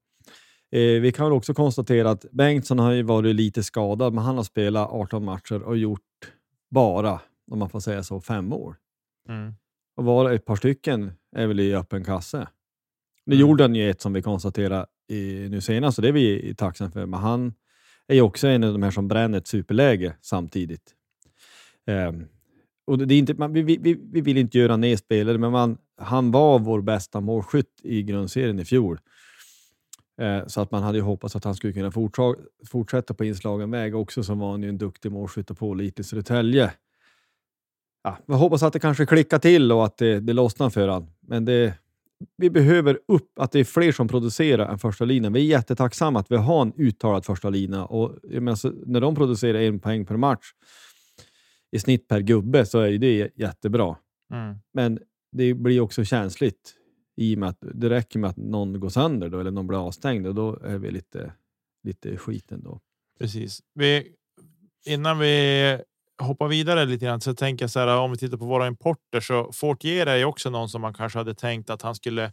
Eh, 0.72 1.02
vi 1.02 1.12
kan 1.12 1.26
väl 1.26 1.34
också 1.34 1.54
konstatera 1.54 2.10
att 2.10 2.26
Bengtsson 2.32 2.80
har 2.80 2.92
ju 2.92 3.04
varit 3.04 3.36
lite 3.36 3.64
skadad, 3.64 4.14
men 4.14 4.24
han 4.24 4.38
har 4.38 4.44
spelat 4.44 4.90
18 4.92 5.26
matcher 5.26 5.62
och 5.62 5.78
gjort 5.78 6.02
bara 6.70 7.22
om 7.52 7.60
man 7.60 7.70
får 7.70 7.80
säga 7.80 8.04
så, 8.04 8.22
fem 8.22 8.46
mål. 8.46 8.76
Mm. 9.30 9.54
Och 9.96 10.06
var 10.06 10.32
ett 10.32 10.46
par 10.46 10.56
stycken 10.56 11.12
är 11.36 11.48
väl 11.48 11.60
i 11.60 11.76
öppen 11.76 12.04
kasse. 12.04 12.48
Nu 13.26 13.36
mm. 13.36 13.48
gjorde 13.48 13.64
han 13.64 13.76
ju 13.76 13.90
ett 13.90 14.02
som 14.02 14.14
vi 14.14 14.22
konstaterade 14.22 14.86
i, 15.08 15.50
nu 15.50 15.62
senast 15.62 15.98
och 15.98 16.02
det 16.02 16.08
är 16.08 16.14
vi 16.14 16.56
tacksamma 16.56 16.92
för. 16.92 17.06
Men 17.06 17.20
han 17.20 17.54
är 18.08 18.16
ju 18.16 18.22
också 18.22 18.48
en 18.48 18.64
av 18.64 18.74
de 18.74 18.84
här 18.84 18.92
som 18.92 19.08
bränner 19.08 19.38
ett 19.38 19.48
superläge 19.48 20.16
samtidigt. 20.22 20.96
Um, 21.88 22.28
och 22.86 22.98
det 22.98 23.16
är 23.16 23.20
inte, 23.20 23.34
man, 23.34 23.54
vi, 23.54 23.62
vi, 23.62 24.00
vi 24.12 24.22
vill 24.22 24.38
inte 24.38 24.58
göra 24.58 24.78
ner 24.78 24.98
spelare, 24.98 25.38
men 25.38 25.52
man, 25.52 25.78
han 26.02 26.32
var 26.32 26.60
vår 26.60 26.82
bästa 26.82 27.22
målskytt 27.22 27.82
i 27.84 28.04
grundserien 28.04 28.60
i 28.60 28.66
fjol. 28.66 29.00
Uh, 30.22 30.48
så 30.48 30.62
att 30.62 30.72
man 30.72 30.84
hade 30.84 30.98
ju 30.98 31.04
hoppats 31.04 31.36
att 31.36 31.44
han 31.44 31.56
skulle 31.56 31.74
kunna 31.74 31.92
fortsätta 32.72 33.14
på 33.14 33.26
inslagen 33.26 33.72
väg 33.72 33.96
också, 33.96 34.24
som 34.24 34.40
var 34.40 34.52
han 34.52 34.64
ju 34.64 34.70
en 34.70 34.78
duktig 34.78 35.12
målskytt 35.12 35.52
och 35.52 35.58
pålitlig 35.58 36.04
i 36.04 36.08
Södertälje 36.08 36.72
ja, 38.04 38.18
jag 38.26 38.36
hoppas 38.36 38.64
att 38.64 38.74
det 38.74 38.80
kanske 38.80 39.06
klickar 39.06 39.40
till 39.40 39.72
och 39.72 39.86
att 39.86 39.98
det, 39.98 40.20
det 40.20 40.34
lossnar 40.34 40.70
för 40.70 40.88
honom. 40.88 41.10
men 41.22 41.46
det, 41.46 41.74
vi 42.38 42.50
behöver 42.50 43.00
upp 43.08 43.40
att 43.40 43.52
det 43.52 43.60
är 43.60 43.64
fler 43.64 43.92
som 43.92 44.08
producerar 44.08 44.70
än 44.70 44.80
första 44.80 45.06
linan. 45.06 45.34
Vi 45.34 45.40
är 45.40 45.46
jättetacksamma 45.46 46.20
att 46.20 46.32
vi 46.32 46.36
har 46.36 46.62
en 46.62 46.74
uttalad 46.78 47.26
första 47.26 47.50
lina 47.50 47.86
och 47.86 48.18
menar, 48.24 48.88
när 48.88 49.02
de 49.02 49.16
producerar 49.16 49.60
en 49.60 49.80
poäng 49.80 50.06
per 50.06 50.18
match 50.18 50.52
i 51.72 51.80
snitt 51.80 52.08
per 52.08 52.20
gubbe 52.20 52.66
så 52.66 52.80
är 52.80 52.98
det 52.98 53.32
jättebra. 53.36 53.96
Mm. 54.34 54.56
Men 54.74 55.00
det 55.32 55.54
blir 55.54 55.82
också 55.82 56.06
känsligt 56.06 56.76
i 57.16 57.36
och 57.36 57.40
med 57.40 57.50
att 57.50 57.58
det 57.62 57.90
räcker 57.90 58.20
med 58.20 58.30
att 58.30 58.38
någon 58.38 58.80
går 58.80 58.90
sönder 58.90 59.30
då, 59.30 59.40
eller 59.40 59.52
någon 59.52 59.68
blir 59.68 59.88
avstängd 59.88 60.28
och 60.28 60.36
då 60.36 60.60
är 60.60 60.78
vi 60.78 60.92
lite, 60.92 61.34
lite 61.84 62.18
skiten 62.18 62.64
då. 62.64 62.80
Precis. 63.20 63.60
Vi, 63.74 64.16
innan 64.86 65.20
vi 65.20 65.78
hoppar 66.22 66.48
vidare 66.48 66.86
lite 66.86 67.06
grann 67.06 67.22
så 67.22 67.36
tänker 67.36 67.64
jag 67.64 67.72
så 67.72 67.80
här 67.80 67.98
om 67.98 68.12
vi 68.12 68.18
tittar 68.18 68.38
på 68.38 68.46
våra 68.46 68.68
importer 68.68 69.20
så 69.20 69.52
Fortier 69.54 70.06
är 70.06 70.16
ju 70.16 70.26
också 70.26 70.50
någon 70.50 70.70
som 70.70 70.82
man 70.82 70.94
kanske 70.94 71.20
hade 71.20 71.36
tänkt 71.36 71.70
att 71.70 71.82
han 71.82 71.96
skulle 71.96 72.32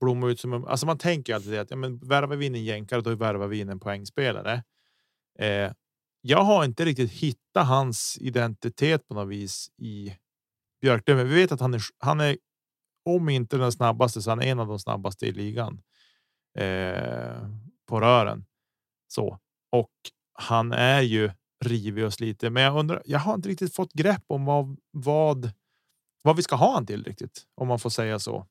blomma 0.00 0.28
ut 0.28 0.40
som. 0.40 0.64
Alltså 0.64 0.86
man 0.86 0.98
tänker 0.98 1.34
alltid 1.34 1.58
att 1.58 1.70
ja, 1.70 1.76
men 1.76 1.98
värvar 1.98 2.36
vi 2.36 2.46
in 2.46 2.54
en 2.54 2.64
jänkare, 2.64 3.00
då 3.00 3.14
värvar 3.14 3.46
vi 3.46 3.60
in 3.60 3.68
en 3.68 3.80
poängspelare. 3.80 4.62
Eh, 5.38 5.72
jag 6.20 6.42
har 6.42 6.64
inte 6.64 6.84
riktigt 6.84 7.12
hittat 7.12 7.66
hans 7.66 8.18
identitet 8.20 9.08
på 9.08 9.14
något 9.14 9.28
vis 9.28 9.70
i 9.78 10.16
Björklöven. 10.80 11.28
Vi 11.28 11.34
vet 11.34 11.52
att 11.52 11.60
han 11.60 11.74
är, 11.74 11.82
han 11.98 12.20
är 12.20 12.36
om 13.04 13.28
inte 13.28 13.56
den 13.56 13.72
snabbaste 13.72 14.22
så 14.22 14.30
han 14.30 14.42
är 14.42 14.46
en 14.46 14.60
av 14.60 14.66
de 14.66 14.78
snabbaste 14.78 15.26
i 15.26 15.32
ligan 15.32 15.82
eh, 16.58 17.48
på 17.86 18.00
rören. 18.00 18.44
Så 19.08 19.38
och 19.72 19.92
han 20.32 20.72
är 20.72 21.00
ju 21.00 21.30
rivig 21.64 22.04
och 22.04 22.14
sliter, 22.14 22.50
men 22.50 22.62
jag 22.62 22.76
undrar. 22.78 23.02
Jag 23.04 23.18
har 23.18 23.34
inte 23.34 23.48
riktigt 23.48 23.74
fått 23.74 23.92
grepp 23.92 24.24
om 24.26 24.44
vad 24.44 24.78
vad 24.90 25.52
vad 26.22 26.36
vi 26.36 26.42
ska 26.42 26.56
ha 26.56 26.74
han 26.74 26.86
till 26.86 27.04
riktigt 27.04 27.42
om 27.54 27.68
man 27.68 27.78
får 27.78 27.90
säga 27.90 28.18
så. 28.18 28.46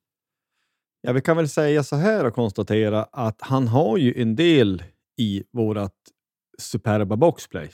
Ja, 1.01 1.13
vi 1.13 1.21
kan 1.21 1.38
väl 1.38 1.49
säga 1.49 1.84
så 1.84 1.95
här 1.95 2.25
och 2.25 2.34
konstatera 2.34 3.03
att 3.03 3.41
han 3.41 3.67
har 3.67 3.97
ju 3.97 4.21
en 4.21 4.36
del 4.36 4.84
i 5.17 5.43
vårat 5.51 5.95
superba 6.57 7.15
boxplay. 7.15 7.71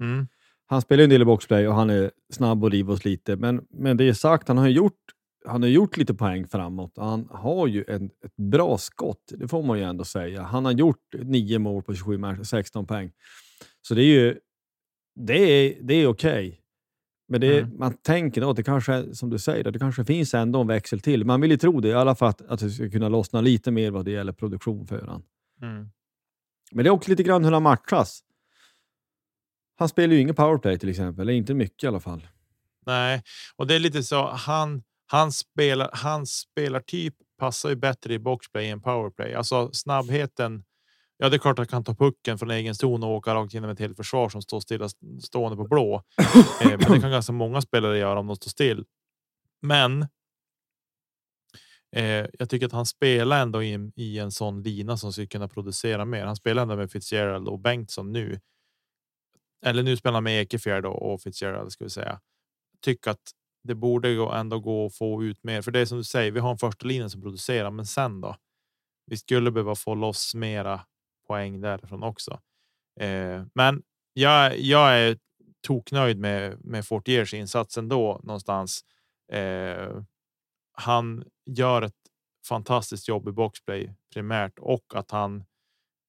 Mm. 0.00 0.28
Han 0.66 0.82
spelar 0.82 1.04
en 1.04 1.10
del 1.10 1.22
i 1.22 1.24
boxplay 1.24 1.68
och 1.68 1.74
han 1.74 1.90
är 1.90 2.10
snabb 2.32 2.64
och 2.64 2.70
river 2.70 2.92
oss 2.92 3.04
lite, 3.04 3.36
men 3.36 3.66
men 3.70 3.96
det 3.96 4.08
är 4.08 4.12
sagt, 4.12 4.48
han 4.48 4.58
har 4.58 4.68
gjort. 4.68 5.00
Han 5.46 5.62
har 5.62 5.68
gjort 5.68 5.96
lite 5.96 6.14
poäng 6.14 6.46
framåt 6.48 6.92
han 6.96 7.28
har 7.30 7.66
ju 7.66 7.84
en, 7.88 8.04
ett 8.06 8.36
bra 8.36 8.78
skott. 8.78 9.32
Det 9.38 9.48
får 9.48 9.62
man 9.62 9.78
ju 9.78 9.84
ändå 9.84 10.04
säga. 10.04 10.42
Han 10.42 10.64
har 10.64 10.72
gjort 10.72 11.14
nio 11.22 11.58
mål 11.58 11.82
på 11.82 11.94
27 11.94 12.18
matcher, 12.18 12.42
16 12.42 12.86
poäng. 12.86 13.12
Så 13.82 13.94
det 13.94 14.02
är 14.02 14.24
ju. 14.24 14.38
Det 15.20 15.38
är, 15.38 15.76
det 15.82 15.94
är 15.94 16.06
okej. 16.06 16.48
Okay. 16.48 16.58
Men 17.28 17.40
det, 17.40 17.58
Mm. 17.58 17.78
man 17.78 17.92
tänker 17.92 18.50
att 18.50 18.56
det 18.56 18.62
kanske, 18.62 19.14
som 19.14 19.30
du 19.30 19.38
säger, 19.38 19.70
det 19.70 19.78
kanske 19.78 20.04
finns 20.04 20.34
ändå 20.34 20.60
en 20.60 20.66
växel 20.66 21.00
till. 21.00 21.24
Man 21.24 21.40
vill 21.40 21.50
ju 21.50 21.56
tro 21.56 21.80
det 21.80 21.88
i 21.88 21.92
alla 21.94 22.14
fall 22.14 22.28
att, 22.28 22.42
att 22.42 22.60
det 22.60 22.70
ska 22.70 22.90
kunna 22.90 23.08
lossna 23.08 23.40
lite 23.40 23.70
mer 23.70 23.90
vad 23.90 24.04
det 24.04 24.10
gäller 24.10 24.32
produktion 24.32 24.86
för 24.86 25.00
honom. 25.00 25.22
Mm. 25.62 25.88
Men 26.72 26.84
det 26.84 26.88
är 26.88 26.92
också 26.92 27.10
lite 27.10 27.22
grann 27.22 27.44
hur 27.44 27.52
han 27.52 27.62
matchas. 27.62 28.22
Han 29.78 29.88
spelar 29.88 30.14
ju 30.14 30.20
ingen 30.20 30.34
powerplay 30.34 30.78
till 30.78 30.88
exempel, 30.88 31.22
eller 31.22 31.32
inte 31.32 31.54
mycket 31.54 31.84
i 31.84 31.86
alla 31.86 32.00
fall. 32.00 32.26
Nej, 32.86 33.22
och 33.56 33.66
det 33.66 33.74
är 33.74 33.78
lite 33.78 34.02
så. 34.02 34.26
Han 34.26 34.82
han 35.06 35.32
spelar. 35.32 35.90
Hans 35.92 36.30
spelartyp 36.30 37.14
passar 37.38 37.68
ju 37.68 37.76
bättre 37.76 38.14
i 38.14 38.18
boxplay 38.18 38.70
än 38.70 38.82
powerplay. 38.82 39.34
Alltså 39.34 39.72
snabbheten. 39.72 40.64
Ja, 41.16 41.28
det 41.28 41.36
är 41.36 41.38
klart 41.38 41.58
att 41.58 41.70
han 41.70 41.84
kan 41.84 41.84
ta 41.84 42.04
pucken 42.04 42.38
från 42.38 42.50
egen 42.50 42.74
zon 42.74 43.02
och 43.02 43.10
åka 43.10 43.34
rakt 43.34 43.54
genom 43.54 43.70
ett 43.70 43.78
helt 43.78 43.96
försvar 43.96 44.28
som 44.28 44.42
står 44.42 44.60
stilla 44.60 44.88
stående 45.22 45.56
på 45.56 45.64
blå. 45.64 46.02
eh, 46.62 46.68
men 46.70 46.92
det 46.92 47.00
kan 47.00 47.10
ganska 47.10 47.32
många 47.32 47.60
spelare 47.60 47.98
göra 47.98 48.20
om 48.20 48.26
de 48.26 48.36
står 48.36 48.50
still. 48.50 48.84
Men. 49.62 50.06
Eh, 51.96 52.26
jag 52.38 52.50
tycker 52.50 52.66
att 52.66 52.72
han 52.72 52.86
spelar 52.86 53.42
ändå 53.42 53.62
i, 53.62 53.72
en- 53.72 53.92
i 53.96 54.18
en 54.18 54.30
sån 54.32 54.62
lina 54.62 54.96
som 54.96 55.12
skulle 55.12 55.26
kunna 55.26 55.48
producera 55.48 56.04
mer. 56.04 56.24
Han 56.26 56.36
spelar 56.36 56.62
ändå 56.62 56.76
med 56.76 56.90
Fitzgerald 56.90 57.48
och 57.48 57.58
Bengtsson 57.60 58.12
nu. 58.12 58.40
Eller 59.66 59.82
nu 59.82 59.96
spelar 59.96 60.20
med 60.20 60.42
Ekefjärd 60.42 60.86
och 60.86 61.20
Fitzgerald 61.22 61.72
ska 61.72 61.84
vi 61.84 61.90
säga. 61.90 62.20
Tycker 62.80 63.10
att 63.10 63.30
det 63.64 63.74
borde 63.74 64.14
gå 64.14 64.32
ändå 64.32 64.60
gå 64.60 64.86
att 64.86 64.94
få 64.94 65.24
ut 65.24 65.44
mer, 65.44 65.62
för 65.62 65.70
det 65.70 65.80
är 65.80 65.86
som 65.86 65.98
du 65.98 66.04
säger. 66.04 66.30
Vi 66.30 66.40
har 66.40 66.50
en 66.50 66.58
första 66.58 66.86
linje 66.86 67.10
som 67.10 67.22
producerar, 67.22 67.70
men 67.70 67.86
sen 67.86 68.20
då? 68.20 68.36
Vi 69.06 69.16
skulle 69.16 69.50
behöva 69.50 69.74
få 69.74 69.94
loss 69.94 70.34
mera 70.34 70.80
poäng 71.28 71.60
därifrån 71.60 72.02
också. 72.02 72.40
Eh, 73.00 73.44
men 73.54 73.82
jag, 74.12 74.58
jag 74.58 74.98
är 74.98 75.18
toknöjd 75.66 76.18
med 76.18 76.64
med 76.64 76.86
Fortiers 76.86 77.34
insats 77.34 77.78
ändå 77.78 78.20
någonstans. 78.24 78.84
Eh, 79.32 80.02
han 80.72 81.24
gör 81.46 81.82
ett 81.82 81.94
fantastiskt 82.48 83.08
jobb 83.08 83.28
i 83.28 83.32
boxplay 83.32 83.94
primärt 84.14 84.58
och 84.58 84.84
att 84.94 85.10
han 85.10 85.44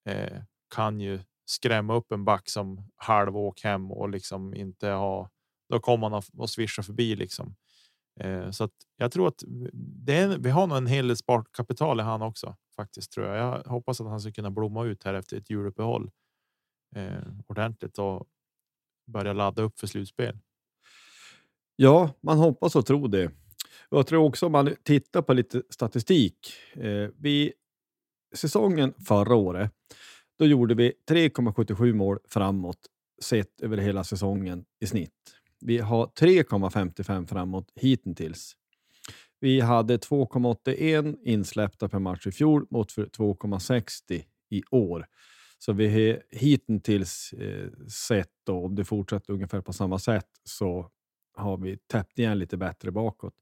eh, 0.09 0.41
kan 0.75 0.99
ju 1.01 1.19
skrämma 1.49 1.95
upp 1.95 2.11
en 2.11 2.25
back 2.25 2.49
som 2.49 2.89
halv 2.95 3.37
åk 3.37 3.61
hem 3.63 3.91
och 3.91 4.09
liksom 4.09 4.53
inte 4.53 4.89
ha. 4.89 5.29
Då 5.69 5.79
kommer 5.79 6.09
han 6.09 6.13
att- 6.19 6.39
att 6.39 6.49
svischa 6.49 6.83
förbi 6.83 7.15
liksom. 7.15 7.55
Eh, 8.19 8.51
så 8.51 8.63
att 8.63 8.71
jag 8.97 9.11
tror 9.11 9.27
att 9.27 9.43
det 10.05 10.13
är, 10.15 10.37
vi 10.37 10.49
har 10.49 10.67
nog 10.67 10.77
en 10.77 10.87
hel 10.87 11.07
del 11.07 11.17
sparkapital 11.17 11.99
i 11.99 12.03
han 12.03 12.21
också 12.21 12.55
faktiskt 12.75 13.11
tror 13.11 13.27
jag. 13.27 13.37
Jag 13.37 13.63
hoppas 13.71 14.01
att 14.01 14.07
han 14.07 14.21
ska 14.21 14.31
kunna 14.31 14.51
blomma 14.51 14.85
ut 14.85 15.03
här 15.03 15.13
efter 15.13 15.37
ett 15.37 15.49
juluppehåll 15.49 16.11
eh, 16.95 17.23
ordentligt 17.47 17.97
och 17.97 18.25
börja 19.11 19.33
ladda 19.33 19.61
upp 19.61 19.79
för 19.79 19.87
slutspel. 19.87 20.39
Ja, 21.75 22.09
man 22.21 22.37
hoppas 22.37 22.75
och 22.75 22.85
tror 22.85 23.07
det. 23.07 23.31
Jag 23.89 24.07
tror 24.07 24.23
också 24.25 24.45
om 24.45 24.51
man 24.51 24.75
tittar 24.83 25.21
på 25.21 25.33
lite 25.33 25.61
statistik. 25.69 26.53
Eh, 26.73 27.09
vi, 27.17 27.53
säsongen 28.35 28.93
förra 29.07 29.35
året, 29.35 29.71
då 30.37 30.45
gjorde 30.45 30.75
vi 30.75 30.93
3,77 31.09 31.93
mål 31.93 32.19
framåt 32.29 32.79
sett 33.21 33.61
över 33.61 33.77
hela 33.77 34.03
säsongen 34.03 34.65
i 34.79 34.87
snitt. 34.87 35.11
Vi 35.59 35.77
har 35.77 36.05
3,55 36.05 37.25
framåt 37.25 37.71
hittills. 37.75 38.55
Vi 39.39 39.61
hade 39.61 39.97
2,81 39.97 41.17
insläppta 41.23 41.89
per 41.89 41.99
match 41.99 42.27
i 42.27 42.31
fjol 42.31 42.67
mot 42.69 42.89
2,60 42.89 44.23
i 44.49 44.63
år. 44.71 45.07
Så 45.59 45.73
vi 45.73 45.87
har 45.87 46.21
hittills 46.31 47.33
eh, 47.33 47.69
sett, 47.87 48.31
då, 48.43 48.65
om 48.65 48.75
det 48.75 48.85
fortsätter 48.85 49.33
ungefär 49.33 49.61
på 49.61 49.73
samma 49.73 49.99
sätt, 49.99 50.29
så 50.43 50.91
har 51.33 51.57
vi 51.57 51.77
täppt 51.77 52.19
igen 52.19 52.39
lite 52.39 52.57
bättre 52.57 52.91
bakåt. 52.91 53.33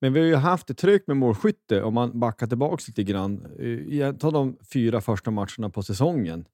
Men 0.00 0.12
vi 0.12 0.20
har 0.20 0.26
ju 0.26 0.34
haft 0.34 0.70
ett 0.70 0.78
tryck 0.78 1.06
med 1.06 1.16
målskytte 1.16 1.82
om 1.82 1.94
man 1.94 2.20
backar 2.20 2.46
tillbaka 2.46 2.84
lite 2.88 3.02
grann. 3.02 3.46
Eh, 3.90 4.16
ta 4.16 4.30
de 4.30 4.56
fyra 4.72 5.00
första 5.00 5.30
matcherna 5.30 5.70
på 5.70 5.82
säsongen 5.82 6.44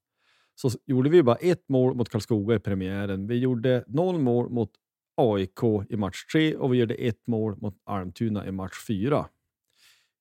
så 0.55 0.69
gjorde 0.85 1.09
vi 1.09 1.23
bara 1.23 1.35
ett 1.35 1.69
mål 1.69 1.95
mot 1.95 2.09
Karlskoga 2.09 2.55
i 2.55 2.59
premiären. 2.59 3.27
Vi 3.27 3.37
gjorde 3.37 3.83
noll 3.87 4.19
mål 4.19 4.49
mot 4.49 4.71
AIK 5.17 5.63
i 5.89 5.97
match 5.97 6.25
tre 6.31 6.55
och 6.55 6.73
vi 6.73 6.77
gjorde 6.77 6.93
ett 6.93 7.27
mål 7.27 7.57
mot 7.57 7.81
Almtuna 7.83 8.47
i 8.47 8.51
match 8.51 8.85
fyra. 8.87 9.29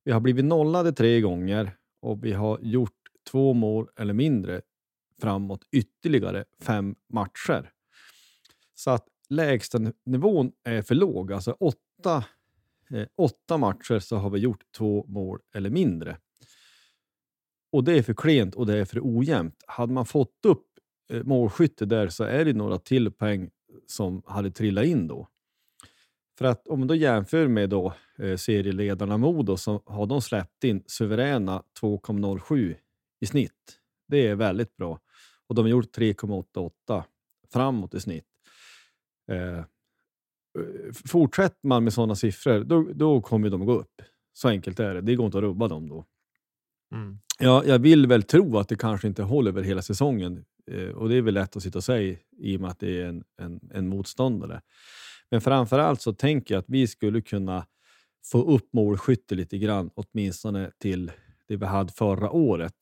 Vi 0.05 0.13
har 0.13 0.21
blivit 0.21 0.45
nollade 0.45 0.93
tre 0.93 1.21
gånger 1.21 1.77
och 2.03 2.25
vi 2.25 2.33
har 2.33 2.59
gjort 2.63 2.91
två 3.31 3.53
mål 3.53 3.89
eller 3.97 4.15
mindre 4.15 4.61
framåt 5.21 5.65
ytterligare 5.73 6.45
fem 6.63 6.95
matcher. 7.13 7.71
Så 8.75 8.91
att 8.91 9.09
lägsta 9.29 9.79
nivån 10.07 10.53
är 10.65 10.83
för 10.83 10.95
låg. 10.95 11.33
Alltså 11.33 11.57
åtta, 11.61 12.25
eh, 12.91 13.07
åtta 13.17 13.57
matcher 13.57 13.99
så 13.99 14.17
har 14.17 14.31
vi 14.31 14.39
gjort 14.39 14.63
två 14.77 15.05
mål 15.09 15.41
eller 15.55 15.71
mindre. 15.71 16.19
Och 17.73 17.85
det 17.85 17.99
är 17.99 18.03
för 18.03 18.15
klent 18.15 18.55
och 18.55 18.67
det 18.67 18.79
är 18.79 18.85
för 18.85 19.01
ojämnt. 19.03 19.65
Hade 19.67 19.93
man 19.93 20.07
fått 20.07 20.45
upp 20.47 20.67
eh, 21.11 21.23
målskytte 21.23 21.85
där 21.85 22.09
så 22.09 22.25
är 22.25 22.45
det 22.45 22.53
några 22.53 22.79
till 22.79 23.11
poäng 23.11 23.51
som 23.87 24.23
hade 24.27 24.51
trillat 24.51 24.85
in 24.85 25.07
då. 25.07 25.29
För 26.39 26.45
att 26.45 26.69
om 26.69 26.79
man 26.79 26.89
då 26.89 26.95
jämför 26.95 27.49
med 27.49 27.71
då, 27.71 27.95
eh, 28.19 28.37
serieledarna 28.37 29.17
Modo 29.19 29.57
så 29.57 29.83
har 29.87 30.07
de 30.07 30.23
släppt 30.23 30.65
in 30.65 30.83
suveräna 30.87 31.63
2,07 31.81 32.77
i 33.21 33.27
snitt. 33.27 33.81
Det 34.09 34.27
är 34.27 34.35
väldigt 34.35 34.77
bra. 34.77 35.01
Och 35.47 35.55
de 35.55 35.63
har 35.63 35.71
gjort 35.71 35.97
3,88 35.97 37.05
framåt 37.53 37.95
i 37.95 38.01
snitt. 38.01 38.27
Eh, 39.31 39.65
fortsätter 41.07 41.69
man 41.69 41.85
med 41.85 41.93
sådana 41.93 42.15
siffror, 42.15 42.65
då, 42.65 42.89
då 42.95 43.21
kommer 43.21 43.51
de 43.51 43.67
gå 43.67 43.73
upp. 43.73 44.03
Så 44.33 44.49
enkelt 44.49 44.81
är 44.81 44.95
det. 44.95 45.01
Det 45.01 45.15
går 45.15 45.27
inte 45.27 45.39
att 45.39 45.45
rubba 45.45 45.69
dem 45.69 45.89
då. 45.89 46.05
Mm. 46.93 47.19
Ja, 47.39 47.65
jag 47.67 47.79
vill 47.79 48.07
väl 48.07 48.23
tro 48.23 48.59
att 48.59 48.69
det 48.69 48.77
kanske 48.77 49.09
inte 49.09 49.23
håller 49.23 49.51
över 49.51 49.63
hela 49.63 49.83
säsongen. 49.83 50.45
Eh, 50.71 50.89
och 50.89 51.09
det 51.09 51.17
är 51.17 51.23
väl 51.23 51.35
lätt 51.35 51.57
att 51.57 51.63
sitta 51.63 51.79
och 51.79 51.85
säga 51.85 52.17
i 52.39 52.57
och 52.57 52.61
med 52.61 52.71
att 52.71 52.79
det 52.79 53.01
är 53.01 53.07
en, 53.07 53.25
en, 53.41 53.61
en 53.73 53.89
motståndare. 53.89 54.61
Men 55.31 55.41
framför 55.41 55.79
allt 55.79 56.01
så 56.01 56.13
tänker 56.13 56.55
jag 56.55 56.61
att 56.61 56.69
vi 56.69 56.87
skulle 56.87 57.21
kunna 57.21 57.67
få 58.25 58.43
upp 58.43 58.69
målskytte 58.73 59.35
lite 59.35 59.59
grann, 59.59 59.91
åtminstone 59.95 60.71
till 60.79 61.13
det 61.49 61.57
vi 61.57 61.67
hade 61.67 61.93
förra 61.93 62.31
året. 62.31 62.75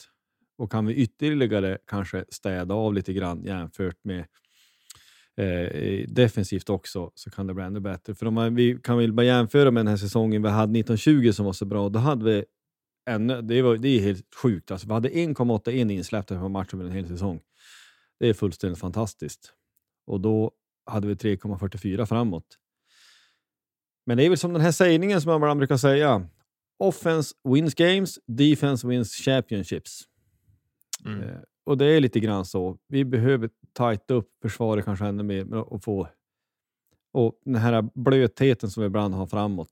Och 0.59 0.73
kan 0.73 0.87
vi 0.87 0.95
ytterligare 0.95 1.79
kanske 1.87 2.25
städa 2.29 2.75
av 2.75 2.95
lite 2.95 3.13
grann 3.13 3.45
jämfört 3.45 4.05
med 4.05 4.25
eh, 5.37 6.07
defensivt 6.09 6.71
också 6.71 7.11
så 7.15 7.31
kan 7.31 7.47
det 7.47 7.55
bli 7.55 7.65
ännu 7.65 7.81
bättre. 7.81 8.15
För 8.15 8.27
om 8.27 8.35
man, 8.35 8.55
vi 8.55 8.79
kan 8.83 8.99
väl 8.99 9.13
bara 9.13 9.27
jämföra 9.27 9.71
med 9.71 9.81
den 9.81 9.89
här 9.89 9.97
säsongen 9.97 10.43
vi 10.43 10.49
hade 10.49 10.79
1920 10.79 11.33
som 11.33 11.47
var 11.47 11.53
så 11.53 11.65
bra. 11.65 11.89
Då 11.89 11.99
hade 11.99 12.25
vi 12.25 12.45
ännu, 13.11 13.43
det, 13.43 13.63
var, 13.63 13.77
det 13.77 13.89
är 13.89 14.01
helt 14.01 14.35
sjukt. 14.35 14.71
Alltså, 14.71 14.87
vi 14.87 14.93
hade 14.93 15.09
1,81 15.09 15.93
insläppta 15.93 16.41
på 16.41 16.49
matchen 16.49 16.79
med 16.79 16.87
en 16.87 16.93
hel 16.93 17.09
säsong. 17.09 17.41
Det 18.21 18.29
är 18.29 18.35
fullständigt 18.35 18.79
fantastiskt. 18.79 19.53
Och 20.07 20.21
då 20.21 20.51
hade 20.87 21.07
vi 21.07 21.15
3,44 21.15 22.07
framåt. 22.07 22.59
Men 24.07 24.17
det 24.17 24.25
är 24.25 24.29
väl 24.29 24.39
som 24.39 24.53
den 24.53 24.63
här 24.63 24.73
sägningen 24.73 25.21
som 25.21 25.29
man 25.29 25.37
ibland 25.37 25.59
brukar 25.59 25.77
säga. 25.77 26.29
Offense 26.79 27.35
wins 27.49 27.75
games, 27.75 28.19
defense 28.27 28.89
wins 28.89 29.15
championships. 29.15 30.09
Mm. 31.05 31.39
Och 31.65 31.79
det 31.79 31.87
är 31.87 32.01
lite 32.01 32.21
grann 32.21 32.45
så. 32.45 32.79
Vi 32.89 33.05
behöver 33.05 33.51
tajta 33.73 34.15
upp 34.15 34.29
försvaret 34.43 34.85
kanske 34.85 35.07
ännu 35.07 35.23
mer 35.23 35.55
och 35.55 35.85
få 35.85 36.09
och 37.13 37.41
den 37.45 37.55
här 37.55 37.89
blötheten 37.95 38.71
som 38.71 38.81
vi 38.81 38.87
ibland 38.87 39.15
har 39.15 39.27
framåt. 39.27 39.69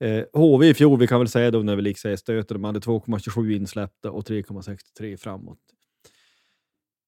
Eh, 0.00 0.24
HV 0.32 0.68
i 0.68 0.74
fjol, 0.74 0.98
vi 0.98 1.06
kan 1.06 1.18
väl 1.18 1.28
säga 1.28 1.50
då 1.50 1.58
när 1.58 1.76
vi 1.76 1.82
liksom 1.82 2.16
stöter, 2.16 2.54
de 2.54 2.64
hade 2.64 2.80
2,27 2.80 3.56
insläppta 3.56 4.10
och 4.10 4.28
3,63 4.28 5.16
framåt. 5.16 5.58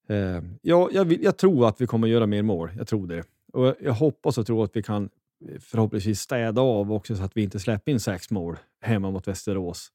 Eh, 0.09 0.43
ja, 0.63 0.89
jag, 0.93 1.05
vill, 1.05 1.23
jag 1.23 1.37
tror 1.37 1.69
att 1.69 1.81
vi 1.81 1.87
kommer 1.87 2.09
göra 2.09 2.27
mer 2.27 2.43
mål. 2.43 2.71
Jag 2.77 2.87
tror 2.87 3.07
det. 3.07 3.25
Och 3.53 3.75
jag 3.81 3.93
hoppas 3.93 4.39
och 4.39 4.47
tror 4.47 4.65
att 4.65 4.77
vi 4.77 4.83
kan 4.83 5.09
eh, 5.49 5.59
förhoppningsvis 5.61 6.21
städa 6.21 6.61
av 6.61 6.93
också 6.93 7.17
så 7.17 7.23
att 7.23 7.37
vi 7.37 7.43
inte 7.43 7.61
släpper 7.61 7.93
in 7.93 8.01
sex 8.01 8.31
mål 8.31 8.59
hemma 8.81 9.11
mot 9.11 9.29
Västerås. 9.29 9.93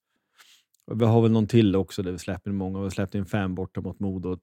Vi 0.95 1.05
har 1.05 1.21
väl 1.21 1.31
någon 1.31 1.47
till 1.47 1.75
också 1.75 2.03
där 2.03 2.11
vi 2.11 2.17
släpper 2.19 2.49
in 2.49 2.57
många. 2.57 2.77
Vi 2.77 2.83
har 2.83 2.89
släppt 2.89 3.15
in 3.15 3.25
fem 3.25 3.55
borta 3.55 3.81
mot 3.81 3.99
Modo. 3.99 4.39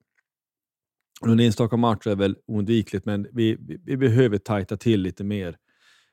En 1.26 1.40
enstaka 1.40 1.76
match 1.76 2.06
är 2.06 2.16
väl 2.16 2.36
oundvikligt, 2.46 3.06
men 3.06 3.28
vi, 3.32 3.56
vi, 3.60 3.78
vi, 3.84 3.96
behöver 3.96 4.38
tajta 4.38 4.76
till 4.76 5.00
lite 5.00 5.24
mer. 5.24 5.56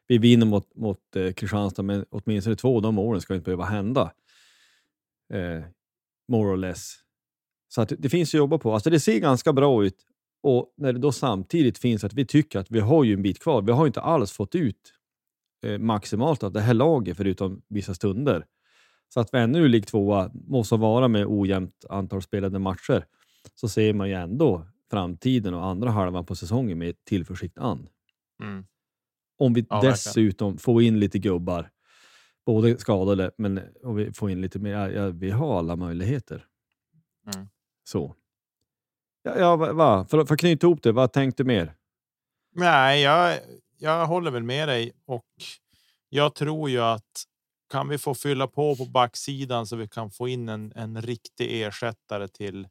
Vi 0.07 0.17
vinner 0.17 0.45
mot, 0.45 0.75
mot 0.75 1.15
eh, 1.15 1.31
Kristianstad, 1.31 1.83
men 1.83 2.05
åtminstone 2.09 2.55
två 2.55 2.75
av 2.75 2.81
de 2.81 2.99
åren 2.99 3.21
ska 3.21 3.35
inte 3.35 3.45
behöva 3.45 3.65
hända. 3.65 4.11
Eh, 5.33 5.63
more 6.27 6.53
or 6.53 6.57
less. 6.57 6.95
Så 7.67 7.81
att 7.81 7.91
det 7.97 8.09
finns 8.09 8.29
att 8.29 8.37
jobba 8.37 8.57
på. 8.57 8.73
Alltså 8.73 8.89
det 8.89 8.99
ser 8.99 9.19
ganska 9.19 9.53
bra 9.53 9.85
ut 9.85 10.05
och 10.43 10.73
när 10.77 10.93
det 10.93 10.99
då 10.99 11.11
samtidigt 11.11 11.77
finns 11.77 12.03
att 12.03 12.13
vi 12.13 12.25
tycker 12.25 12.59
att 12.59 12.71
vi 12.71 12.79
har 12.79 13.03
ju 13.03 13.13
en 13.13 13.21
bit 13.21 13.39
kvar. 13.39 13.61
Vi 13.61 13.71
har 13.71 13.87
inte 13.87 14.01
alls 14.01 14.31
fått 14.31 14.55
ut 14.55 14.93
eh, 15.65 15.77
maximalt 15.77 16.43
av 16.43 16.51
det 16.51 16.61
här 16.61 16.73
laget 16.73 17.17
förutom 17.17 17.61
vissa 17.67 17.93
stunder. 17.93 18.45
Så 19.13 19.19
att 19.19 19.33
vi 19.33 19.37
ännu 19.37 19.67
ligger 19.67 19.87
tvåa, 19.87 20.31
måste 20.33 20.75
vara 20.75 21.07
med 21.07 21.25
ojämnt 21.27 21.85
antal 21.89 22.21
spelade 22.21 22.59
matcher, 22.59 23.05
så 23.55 23.69
ser 23.69 23.93
man 23.93 24.09
ju 24.09 24.13
ändå 24.15 24.67
framtiden 24.91 25.53
och 25.53 25.65
andra 25.65 25.89
halvan 25.89 26.25
på 26.25 26.35
säsongen 26.35 26.77
med 26.77 27.05
tillförsikt 27.05 27.57
an. 27.57 27.89
Mm. 28.43 28.65
Om 29.37 29.53
vi 29.53 29.65
Ja, 29.69 29.81
dessutom 29.81 30.57
får 30.57 30.81
in 30.83 30.99
lite 30.99 31.19
gubbar, 31.19 31.69
både 32.45 32.77
skadade, 32.77 33.31
men 33.37 33.61
och 33.83 33.99
vi 33.99 34.13
får 34.13 34.31
in 34.31 34.41
lite 34.41 34.59
mer. 34.59 34.89
Ja, 34.89 35.09
vi 35.09 35.31
har 35.31 35.59
alla 35.59 35.75
möjligheter. 35.75 36.45
Mm. 37.35 37.47
Så. 37.83 38.15
Ja, 39.23 39.39
ja, 39.39 39.55
va? 39.55 40.05
För, 40.09 40.25
för 40.25 40.33
att 40.33 40.39
knyta 40.39 40.67
ihop 40.67 40.83
det, 40.83 40.91
vad 40.91 41.13
tänkte 41.13 41.43
du 41.43 41.47
mer? 41.47 41.73
Nej, 42.55 43.01
jag, 43.01 43.39
jag 43.77 44.05
håller 44.05 44.31
väl 44.31 44.43
med 44.43 44.67
dig 44.67 44.91
och 45.05 45.25
jag 46.09 46.35
tror 46.35 46.69
ju 46.69 46.81
att 46.81 47.23
kan 47.69 47.89
vi 47.89 47.97
få 47.97 48.15
fylla 48.15 48.47
på 48.47 48.75
på 48.75 48.85
backsidan 48.85 49.67
så 49.67 49.75
vi 49.75 49.87
kan 49.87 50.11
få 50.11 50.27
in 50.27 50.49
en, 50.49 50.73
en 50.75 51.01
riktig 51.01 51.61
ersättare 51.61 52.27
till 52.27 52.67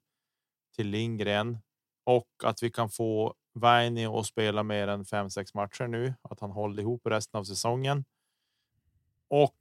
till 0.75 0.89
Lindgren 0.89 1.59
och 2.05 2.29
att 2.45 2.63
vi 2.63 2.71
kan 2.71 2.91
få 2.91 3.35
Vaini 3.55 4.07
att 4.07 4.27
spela 4.27 4.63
mer 4.63 4.89
än 4.89 5.05
fem, 5.05 5.31
sex 5.31 5.55
matcher 5.55 5.87
nu, 5.87 6.15
att 6.23 6.41
han 6.41 6.51
håller 6.51 6.83
ihop 6.83 7.07
resten 7.07 7.39
av 7.39 7.45
säsongen. 7.45 8.05
Och 9.29 9.59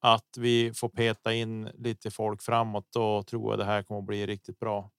att 0.00 0.36
vi 0.38 0.74
får 0.74 0.88
peta 0.88 1.34
in 1.34 1.64
lite 1.74 2.10
folk 2.10 2.42
framåt. 2.42 2.86
Då 2.92 3.22
tror 3.22 3.52
jag 3.52 3.58
det 3.58 3.64
här 3.64 3.82
kommer 3.82 4.00
att 4.00 4.06
bli 4.06 4.26
riktigt 4.26 4.58
bra. 4.58 4.90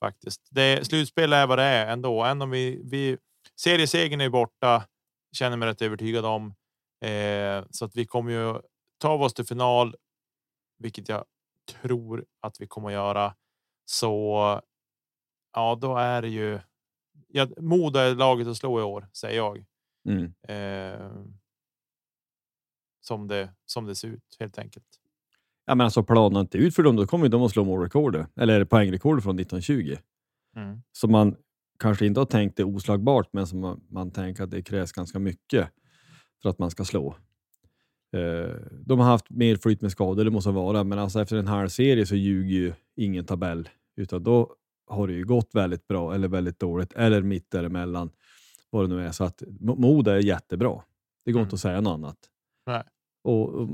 Faktiskt. 0.00 0.48
Det 0.50 0.86
slutspel 0.86 1.32
är 1.32 1.46
vad 1.46 1.58
det 1.58 1.64
är 1.64 1.92
ändå. 1.92 2.24
Även 2.24 2.42
om 2.42 2.50
vi, 2.50 2.80
vi 2.84 3.18
seriesegern 3.56 4.20
är 4.20 4.28
borta. 4.28 4.84
Känner 5.32 5.56
mig 5.56 5.68
rätt 5.68 5.82
övertygad 5.82 6.24
om 6.24 6.54
eh, 7.04 7.64
så 7.70 7.84
att 7.84 7.96
vi 7.96 8.06
kommer 8.06 8.32
ju 8.32 8.60
ta 9.00 9.14
oss 9.14 9.34
till 9.34 9.46
final, 9.46 9.94
vilket 10.78 11.08
jag 11.08 11.24
tror 11.82 12.24
att 12.40 12.60
vi 12.60 12.66
kommer 12.66 12.88
att 12.88 12.94
göra. 12.94 13.34
Så. 13.84 14.60
Ja, 15.52 15.78
då 15.80 15.96
är 15.96 16.22
det 16.22 16.28
ju. 16.28 16.60
Ja, 17.28 17.48
Modo 17.58 17.98
är 17.98 18.14
laget 18.14 18.46
att 18.46 18.56
slå 18.56 18.80
i 18.80 18.82
år, 18.82 19.08
säger 19.12 19.36
jag. 19.36 19.64
Mm. 20.08 20.32
Eh, 20.48 21.10
som 23.00 23.28
det 23.28 23.54
som 23.66 23.86
det 23.86 23.94
ser 23.94 24.08
ut 24.08 24.36
helt 24.38 24.58
enkelt. 24.58 24.86
Ja, 25.64 25.74
men 25.74 25.84
alltså 25.84 26.02
planen 26.02 26.40
inte 26.40 26.58
ut 26.58 26.74
för 26.74 26.82
dem, 26.82 26.96
då 26.96 27.06
kommer 27.06 27.28
de 27.28 27.42
att 27.42 27.50
slå 27.50 27.64
målrekordet, 27.64 28.26
eller 28.36 28.64
poängrekordet 28.64 29.24
från 29.24 29.38
1920. 29.38 29.96
Mm. 30.56 30.82
Som 30.92 31.12
man 31.12 31.36
kanske 31.78 32.06
inte 32.06 32.20
har 32.20 32.26
tänkt 32.26 32.60
är 32.60 32.64
oslagbart, 32.64 33.28
men 33.32 33.46
som 33.46 33.60
man, 33.60 33.80
man 33.88 34.10
tänker 34.10 34.44
att 34.44 34.50
det 34.50 34.62
krävs 34.62 34.92
ganska 34.92 35.18
mycket 35.18 35.68
för 36.42 36.48
att 36.48 36.58
man 36.58 36.70
ska 36.70 36.84
slå. 36.84 37.16
Eh, 38.12 38.54
de 38.86 38.98
har 38.98 39.06
haft 39.06 39.30
mer 39.30 39.56
flyt 39.56 39.80
med 39.82 39.92
skador, 39.92 40.24
det 40.24 40.30
måste 40.30 40.50
vara, 40.50 40.84
men 40.84 40.98
alltså 40.98 41.20
efter 41.20 41.36
en 41.36 41.46
halv 41.46 41.68
serie 41.68 42.06
så 42.06 42.14
ljuger 42.16 42.50
ju 42.56 42.72
ingen 42.96 43.24
tabell, 43.24 43.68
utan 43.96 44.22
då 44.22 44.54
har 44.86 45.06
det 45.08 45.14
ju 45.14 45.24
gått 45.24 45.50
väldigt 45.54 45.88
bra 45.88 46.14
eller 46.14 46.28
väldigt 46.28 46.58
dåligt 46.58 46.92
eller 46.92 47.22
mitt 47.22 47.50
däremellan. 47.50 48.10
Vad 48.70 48.84
det 48.90 48.96
nu 48.96 49.06
är. 49.06 49.12
Så 49.12 49.24
att 49.24 49.42
Moda 49.60 50.14
är 50.14 50.18
jättebra. 50.20 50.82
Det 51.24 51.32
går 51.32 51.40
Mm. 51.40 51.46
inte 51.46 51.54
att 51.54 51.60
säga 51.60 51.80
något 51.80 51.94
annat. 51.94 52.16
Nej. 52.66 52.82
Och, 53.24 53.48
och, 53.48 53.68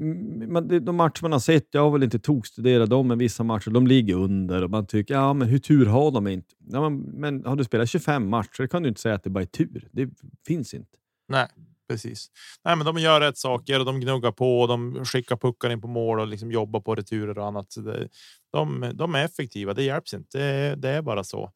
mm, 0.00 0.84
de 0.84 0.96
matcher 0.96 1.22
man 1.22 1.32
har 1.32 1.38
sett, 1.38 1.68
jag 1.70 1.80
har 1.82 1.90
väl 1.90 2.02
inte 2.02 2.18
tokstuderat 2.18 2.90
dem, 2.90 3.08
men 3.08 3.18
vissa 3.18 3.42
matcher 3.44 3.70
de 3.70 3.86
ligger 3.86 4.14
under 4.14 4.64
och 4.64 4.70
man 4.70 4.86
tycker, 4.86 5.14
ja 5.14 5.32
men 5.34 5.48
hur 5.48 5.58
tur 5.58 5.86
har 5.86 6.10
de 6.10 6.26
inte? 6.26 6.54
Ja, 6.70 6.90
men, 6.90 7.00
men 7.00 7.44
har 7.44 7.56
du 7.56 7.64
spelat 7.64 7.88
25 7.88 8.28
matcher 8.28 8.66
kan 8.66 8.82
du 8.82 8.88
inte 8.88 9.00
säga 9.00 9.14
att 9.14 9.24
det 9.24 9.30
bara 9.30 9.42
är 9.42 9.46
tur. 9.46 9.88
Det 9.92 10.08
finns 10.46 10.74
inte. 10.74 10.98
Nej, 11.28 11.48
precis. 11.90 12.30
Nej, 12.64 12.76
men 12.76 12.86
de 12.86 12.98
gör 12.98 13.20
rätt 13.20 13.38
saker 13.38 13.78
och 13.78 13.84
de 13.84 14.00
gnuggar 14.00 14.32
på 14.32 14.60
och 14.60 14.68
de 14.68 15.04
skickar 15.04 15.36
puckar 15.36 15.70
in 15.70 15.80
på 15.80 15.88
mål 15.88 16.20
och 16.20 16.26
liksom 16.26 16.52
jobbar 16.52 16.80
på 16.80 16.94
returer 16.94 17.38
och 17.38 17.46
annat. 17.46 17.72
Så 17.72 17.80
det, 17.80 18.08
de, 18.52 18.90
de 18.94 19.14
är 19.14 19.24
effektiva. 19.24 19.74
Det 19.74 19.82
hjälps 19.82 20.14
inte. 20.14 20.38
Det, 20.38 20.74
det 20.76 20.88
är 20.88 21.02
bara 21.02 21.24
så. 21.24 21.52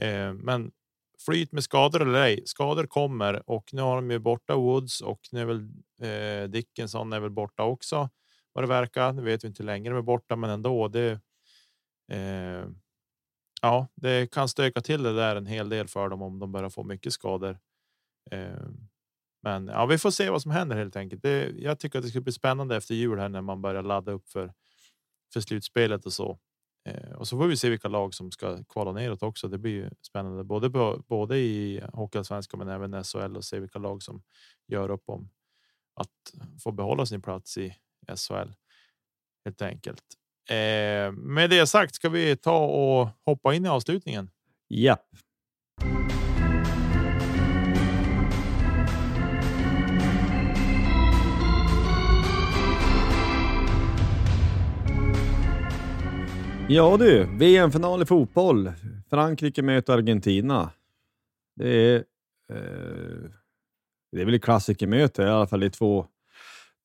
Eh, 0.00 0.32
men 0.32 0.70
flyt 1.26 1.52
med 1.52 1.64
skador 1.64 2.02
eller 2.02 2.22
ej. 2.22 2.42
Skador 2.46 2.86
kommer 2.86 3.50
och 3.50 3.70
nu 3.72 3.82
har 3.82 3.96
de 3.96 4.10
ju 4.10 4.18
borta 4.18 4.56
Woods 4.56 5.00
och 5.00 5.20
nu 5.32 5.40
är 5.40 5.44
väl 5.44 5.68
eh, 6.02 6.48
Dickinson 6.48 7.12
är 7.12 7.20
väl 7.20 7.30
borta 7.30 7.62
också. 7.62 8.08
Vad 8.52 8.64
det 8.64 8.68
verkar. 8.68 9.12
Nu 9.12 9.22
vet 9.22 9.44
vi 9.44 9.48
inte 9.48 9.62
längre 9.62 9.94
med 9.94 10.04
borta, 10.04 10.36
men 10.36 10.50
ändå. 10.50 10.88
Det. 10.88 11.20
Eh, 12.12 12.64
ja, 13.62 13.86
det 13.94 14.30
kan 14.30 14.48
stöka 14.48 14.80
till 14.80 15.02
det 15.02 15.14
där 15.14 15.36
en 15.36 15.46
hel 15.46 15.68
del 15.68 15.88
för 15.88 16.08
dem 16.08 16.22
om 16.22 16.38
de 16.38 16.52
börjar 16.52 16.70
få 16.70 16.84
mycket 16.84 17.12
skador. 17.12 17.58
Eh, 18.30 18.68
men 19.42 19.66
ja, 19.66 19.86
vi 19.86 19.98
får 19.98 20.10
se 20.10 20.30
vad 20.30 20.42
som 20.42 20.50
händer 20.50 20.76
helt 20.76 20.96
enkelt. 20.96 21.22
Det, 21.22 21.50
jag 21.58 21.78
tycker 21.78 21.98
att 21.98 22.04
det 22.04 22.10
ska 22.10 22.20
bli 22.20 22.32
spännande 22.32 22.76
efter 22.76 22.94
jul 22.94 23.18
här 23.18 23.28
när 23.28 23.42
man 23.42 23.62
börjar 23.62 23.82
ladda 23.82 24.12
upp 24.12 24.28
för 24.28 24.52
för 25.32 25.40
slutspelet 25.40 26.06
och 26.06 26.12
så. 26.12 26.38
Eh, 26.88 27.12
och 27.12 27.28
så 27.28 27.38
får 27.38 27.46
vi 27.46 27.56
se 27.56 27.70
vilka 27.70 27.88
lag 27.88 28.14
som 28.14 28.30
ska 28.30 28.64
kvala 28.64 28.92
neråt 28.92 29.22
också. 29.22 29.48
Det 29.48 29.58
blir 29.58 29.72
ju 29.72 29.90
spännande 30.02 30.44
både 30.44 30.70
på, 30.70 31.04
både 31.08 31.38
i 31.38 31.82
Hockeyallsvenskan 31.92 32.58
men 32.58 32.68
även 32.68 33.04
SHL 33.04 33.36
och 33.36 33.44
se 33.44 33.60
vilka 33.60 33.78
lag 33.78 34.02
som 34.02 34.22
gör 34.66 34.90
upp 34.90 35.08
om 35.08 35.30
att 35.94 36.34
få 36.62 36.72
behålla 36.72 37.06
sin 37.06 37.22
plats 37.22 37.58
i 37.58 37.74
SHL. 38.16 38.52
Helt 39.44 39.62
enkelt. 39.62 40.04
Eh, 40.50 41.12
med 41.12 41.50
det 41.50 41.66
sagt 41.66 41.94
ska 41.94 42.08
vi 42.08 42.36
ta 42.36 42.66
och 42.66 43.08
hoppa 43.24 43.54
in 43.54 43.64
i 43.64 43.68
avslutningen. 43.68 44.30
Japp. 44.68 45.06
Ja 56.70 56.96
du, 56.96 57.28
VM-final 57.38 58.02
i 58.02 58.06
fotboll. 58.06 58.72
Frankrike 59.10 59.62
möter 59.62 59.92
Argentina. 59.92 60.70
Det 61.56 61.68
är, 61.68 61.96
eh, 62.52 63.30
det 64.12 64.20
är 64.20 64.24
väl 64.24 64.34
ett 64.34 64.44
klassikermöte, 64.44 65.22
i 65.22 65.26
alla 65.26 65.46
fall 65.46 65.60
det 65.60 65.66
är 65.66 65.70
två, 65.70 66.06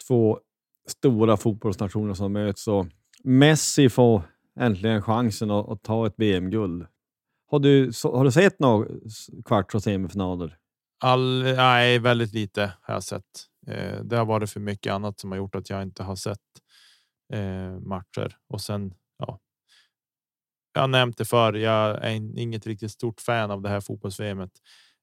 två 0.08 0.40
stora 0.88 1.38
fotbollsnationer 1.38 2.14
som 2.14 2.34
möts. 2.34 2.68
Och 2.68 2.88
Messi 3.24 3.90
får 3.90 4.22
äntligen 4.60 5.02
chansen 5.02 5.52
att, 5.52 5.70
att 5.70 5.84
ta 5.84 6.08
ett 6.08 6.14
VM-guld. 6.18 6.86
Har 7.52 7.60
du, 7.60 7.92
har 8.04 8.24
du 8.24 8.32
sett 8.32 8.60
några 8.60 8.88
kvarts 9.46 9.76
och 9.76 9.84
semifinaler? 9.84 10.58
All, 11.04 11.44
nej, 11.44 12.00
väldigt 12.00 12.34
lite 12.34 12.74
har 12.82 12.94
jag 12.94 13.04
sett. 13.04 13.24
Eh, 13.68 14.04
det 14.04 14.18
har 14.18 14.26
varit 14.26 14.50
för 14.50 14.60
mycket 14.60 14.94
annat 14.94 15.20
som 15.20 15.32
har 15.32 15.38
gjort 15.38 15.56
att 15.56 15.70
jag 15.70 15.82
inte 15.82 16.04
har 16.04 16.16
sett 16.16 16.40
eh, 17.34 17.80
matcher 17.80 18.38
och 18.50 18.62
sen. 18.62 18.94
Jag 20.74 20.82
har 20.82 20.88
nämnt 20.88 21.18
det 21.18 21.26
för. 21.26 21.54
Jag 21.54 22.06
är 22.06 22.40
inget 22.40 22.68
riktigt 22.68 22.92
stort 22.92 23.22
fan 23.22 23.52
av 23.52 23.62
det 23.62 23.70
här 23.70 23.82
fotbolls 23.82 24.20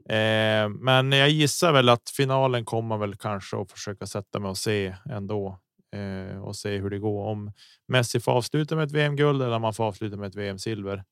Eh, 0.09 0.69
men 0.69 1.13
jag 1.13 1.31
gissar 1.31 1.73
väl 1.73 1.89
att 1.89 2.11
finalen 2.11 2.65
kommer 2.65 2.97
väl 2.97 3.17
kanske 3.17 3.57
att 3.61 3.73
försöka 3.73 4.07
sätta 4.07 4.41
mig 4.41 4.49
och 4.49 4.59
se 4.59 4.97
ändå 5.11 5.61
eh, 5.97 6.39
och 6.39 6.57
se 6.57 6.79
hur 6.79 6.91
det 6.91 6.99
går. 6.99 7.25
Om 7.25 7.53
Messi 7.89 8.21
får 8.21 8.33
avsluta 8.33 8.77
med 8.77 8.85
ett 8.85 8.93
VM-guld 8.93 9.43
eller 9.43 9.57
om 9.57 9.63
man 9.63 9.75
får 9.75 9.85
avsluta 9.85 10.17
med 10.17 10.29
ett 10.29 10.35
VM-silver. 10.35 11.05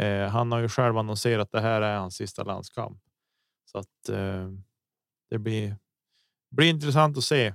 Eh, 0.00 0.26
han 0.28 0.52
har 0.52 0.58
ju 0.58 0.68
själv 0.68 0.98
annonserat 0.98 1.42
att 1.42 1.52
det 1.52 1.60
här 1.60 1.82
är 1.82 1.96
hans 1.96 2.16
sista 2.16 2.44
landskamp. 2.44 2.98
Så 3.72 3.78
att 3.78 4.08
eh, 4.08 4.48
det 5.30 5.38
blir, 5.38 5.76
blir 6.50 6.70
intressant 6.70 7.18
att 7.18 7.24
se 7.24 7.54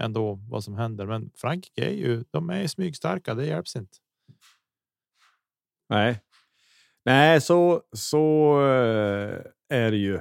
ändå 0.00 0.34
vad 0.34 0.64
som 0.64 0.74
händer. 0.74 1.06
Men 1.06 1.30
Frankrike 1.36 1.84
är 1.84 1.94
ju, 1.94 2.24
de 2.30 2.50
är 2.50 2.66
smygstarka, 2.66 3.34
det 3.34 3.46
hjälps 3.46 3.76
inte. 3.76 3.98
Nej, 5.92 6.20
nej, 7.04 7.40
så 7.40 7.82
så 7.92 8.52
eh, 8.60 9.40
är 9.68 9.90
det 9.90 9.96
ju. 9.96 10.20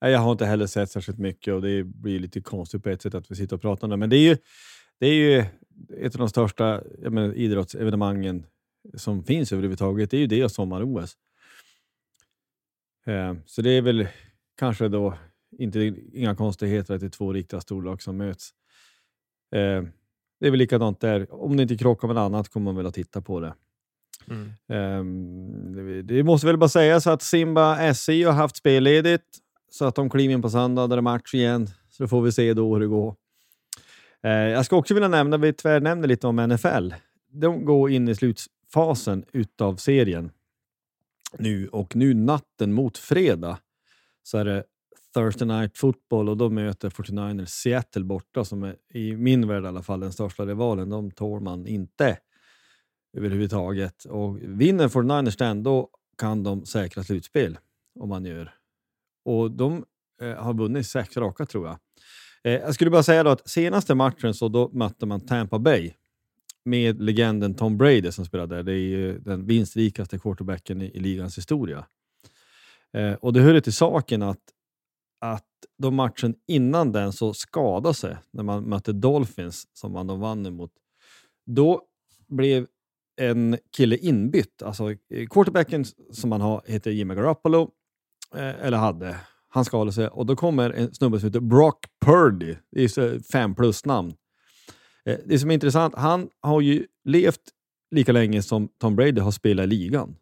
Jag 0.00 0.18
har 0.18 0.32
inte 0.32 0.46
heller 0.46 0.66
sett 0.66 0.90
särskilt 0.90 1.18
mycket 1.18 1.54
och 1.54 1.62
det 1.62 1.84
blir 1.84 2.18
lite 2.18 2.40
konstigt 2.40 2.82
på 2.82 2.88
ett 2.88 3.02
sätt 3.02 3.14
att 3.14 3.30
vi 3.30 3.34
sitter 3.34 3.56
och 3.56 3.62
pratar 3.62 3.86
om 3.86 3.90
det. 3.90 3.96
Men 3.96 4.10
det 4.10 4.16
är 4.16 4.28
ju, 4.28 4.36
det 5.00 5.06
är 5.06 5.14
ju 5.14 5.44
ett 6.00 6.14
av 6.14 6.18
de 6.18 6.28
största 6.28 6.82
menar, 6.98 7.34
idrottsevenemangen 7.34 8.46
som 8.94 9.24
finns 9.24 9.52
överhuvudtaget. 9.52 10.10
Det 10.10 10.16
är 10.16 10.20
ju 10.20 10.26
det 10.26 10.44
och 10.44 10.52
sommar-OS. 10.52 11.16
Eh, 13.06 13.34
så 13.46 13.62
det 13.62 13.70
är 13.70 13.82
väl 13.82 14.08
kanske 14.58 14.88
då 14.88 15.18
inte 15.58 15.94
inga 16.12 16.34
konstigheter 16.34 16.94
att 16.94 17.00
det 17.00 17.06
är 17.06 17.10
två 17.10 17.32
riktiga 17.32 17.60
storlag 17.60 18.02
som 18.02 18.16
möts. 18.16 18.50
Eh, 19.54 19.82
det 20.40 20.46
är 20.46 20.50
väl 20.50 20.58
likadant 20.58 21.00
där. 21.00 21.34
Om 21.34 21.56
det 21.56 21.62
inte 21.62 21.76
krockar 21.76 22.08
med 22.08 22.18
annat 22.18 22.48
kommer 22.48 22.64
man 22.64 22.76
väl 22.76 22.86
att 22.86 22.94
titta 22.94 23.20
på 23.20 23.40
det. 23.40 23.54
Mm. 24.30 24.52
Ehm, 24.68 26.06
det, 26.06 26.22
måste 26.22 26.46
väl 26.46 26.58
bara 26.58 26.68
sägas 26.68 27.06
att 27.06 27.22
Simba 27.22 27.94
SI 27.94 28.22
har 28.22 28.32
haft 28.32 28.56
spelledigt 28.56 29.24
så 29.70 29.84
att 29.84 29.94
de 29.94 30.10
kliver 30.10 30.34
in 30.34 30.42
på 30.42 30.50
söndag 30.50 30.86
där 30.86 30.96
det 30.96 31.00
är 31.00 31.02
match 31.02 31.34
igen. 31.34 31.66
Så 31.90 32.02
då 32.02 32.08
får 32.08 32.22
vi 32.22 32.32
se 32.32 32.54
då 32.54 32.74
hur 32.74 32.80
det 32.80 32.86
går. 32.86 33.14
Ehm, 34.22 34.50
jag 34.50 34.64
ska 34.66 34.76
också 34.76 34.94
vilja 34.94 35.08
nämna, 35.08 35.36
vi 35.36 35.52
tvärnämner 35.52 36.08
lite 36.08 36.26
om 36.26 36.36
NFL. 36.36 36.94
De 37.32 37.64
går 37.64 37.90
in 37.90 38.08
i 38.08 38.14
slutfasen 38.14 39.24
utav 39.32 39.76
serien 39.76 40.30
nu 41.38 41.68
och 41.68 41.96
nu 41.96 42.14
natten 42.14 42.72
mot 42.72 42.98
fredag 42.98 43.58
så 44.22 44.38
är 44.38 44.44
det 44.44 44.64
Thursday 45.14 45.48
Night 45.48 45.78
Football 45.78 46.28
och 46.28 46.36
då 46.36 46.50
möter 46.50 46.90
49ers 46.90 47.46
Seattle 47.46 48.04
borta 48.04 48.44
som 48.44 48.62
är 48.62 48.76
i 48.92 49.16
min 49.16 49.48
värld 49.48 49.64
i 49.64 49.66
alla 49.66 49.82
fall 49.82 50.00
den 50.00 50.12
största 50.12 50.46
rivalen. 50.46 50.90
De 50.90 51.10
tål 51.10 51.40
man 51.40 51.66
inte 51.66 52.18
överhuvudtaget. 53.16 54.04
Och 54.04 54.38
vinner 54.42 54.88
49ers 54.88 55.38
den, 55.38 55.62
då 55.62 55.90
kan 56.18 56.42
de 56.42 56.66
säkra 56.66 57.04
slutspel 57.04 57.58
om 58.00 58.08
man 58.08 58.24
gör. 58.24 58.54
Och 59.24 59.50
de 59.50 59.84
eh, 60.22 60.34
har 60.34 60.54
vunnit 60.54 60.86
sex 60.86 61.16
raka 61.16 61.46
tror 61.46 61.66
jag. 61.66 61.78
Eh, 62.44 62.60
jag 62.60 62.74
skulle 62.74 62.90
bara 62.90 63.02
säga 63.02 63.22
då 63.22 63.30
att 63.30 63.48
senaste 63.48 63.94
matchen 63.94 64.34
så 64.34 64.48
då 64.48 64.70
mötte 64.72 65.06
man 65.06 65.20
Tampa 65.20 65.58
Bay 65.58 65.92
med 66.64 67.02
legenden 67.02 67.54
Tom 67.54 67.78
Brady 67.78 68.12
som 68.12 68.24
spelade 68.24 68.56
där. 68.56 68.62
Det 68.62 68.72
är 68.72 68.88
ju 68.88 69.18
den 69.18 69.46
vinstrikaste 69.46 70.18
quarterbacken 70.18 70.82
i, 70.82 70.86
i 70.86 71.00
ligans 71.00 71.38
historia. 71.38 71.86
Eh, 72.92 73.12
och 73.12 73.32
det 73.32 73.40
hör 73.40 73.60
till 73.60 73.72
saken 73.72 74.22
att 74.22 74.40
att 75.18 75.44
de 75.78 75.94
matchen 75.94 76.34
innan 76.46 76.92
den 76.92 77.12
så 77.12 77.34
skadade 77.34 77.94
sig 77.94 78.16
när 78.30 78.42
man 78.42 78.68
mötte 78.68 78.92
Dolphins 78.92 79.68
som 79.72 79.92
man 79.92 80.06
då 80.06 80.14
vann 80.14 80.46
emot. 80.46 80.72
Då 81.46 81.82
blev 82.26 82.66
en 83.16 83.58
kille 83.76 83.96
inbytt. 83.96 84.62
Alltså 84.62 84.94
quarterbacken 85.30 85.84
som 86.12 86.30
man 86.30 86.40
har 86.40 86.62
heter 86.66 86.90
Jimmy 86.90 87.14
Garoppolo, 87.14 87.70
eh, 88.34 88.64
eller 88.64 88.78
hade. 88.78 89.16
Han 89.48 89.64
skadade 89.64 89.92
sig 89.92 90.08
och 90.08 90.26
då 90.26 90.36
kommer 90.36 90.70
en 90.70 90.94
snubbe 90.94 91.20
som 91.20 91.26
heter 91.28 91.40
Brock 91.40 91.86
Purdy. 92.04 92.56
Det 92.70 92.82
är 92.82 93.32
fem 93.32 93.54
plus 93.54 93.84
namn. 93.84 94.14
Eh, 95.04 95.18
det 95.24 95.38
som 95.38 95.50
är 95.50 95.54
intressant, 95.54 95.94
han 95.94 96.28
har 96.40 96.60
ju 96.60 96.86
levt 97.04 97.40
lika 97.90 98.12
länge 98.12 98.42
som 98.42 98.68
Tom 98.80 98.96
Brady 98.96 99.20
har 99.20 99.30
spelat 99.30 99.64
i 99.64 99.66
ligan. 99.66 100.16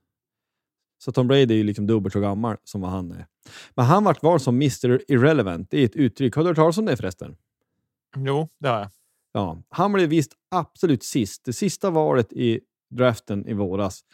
Så 0.99 1.13
Tom 1.13 1.29
Brady 1.29 1.55
är 1.55 1.59
ju 1.59 1.65
liksom 1.65 1.87
dubbelt 1.87 2.13
så 2.13 2.21
gammal 2.21 2.57
som 2.65 2.81
vad 2.81 2.91
han 2.91 3.13
är. 3.13 3.27
Men 3.75 3.85
han 3.85 4.05
vart 4.05 4.23
vald 4.23 4.43
som 4.43 4.55
Mr 4.55 5.01
Irrelevant. 5.09 5.71
Det 5.71 5.81
är 5.81 5.85
ett 5.85 5.97
uttryck. 5.97 6.37
Har 6.37 6.43
du 6.43 6.49
hört 6.49 6.57
talas 6.57 6.79
om 6.79 6.87
det 6.87 6.97
förresten? 6.97 7.37
Jo, 8.17 8.49
det 8.61 8.69
har 8.69 8.79
jag. 8.79 8.91
Ja, 9.33 9.63
han 9.69 9.93
blev 9.93 10.09
visst 10.09 10.33
absolut 10.51 11.03
sist. 11.03 11.45
Det 11.45 11.53
sista 11.53 11.91
valet 11.91 12.33
i 12.33 12.61
draften 12.91 13.49
i 13.49 13.53
våras 13.53 14.05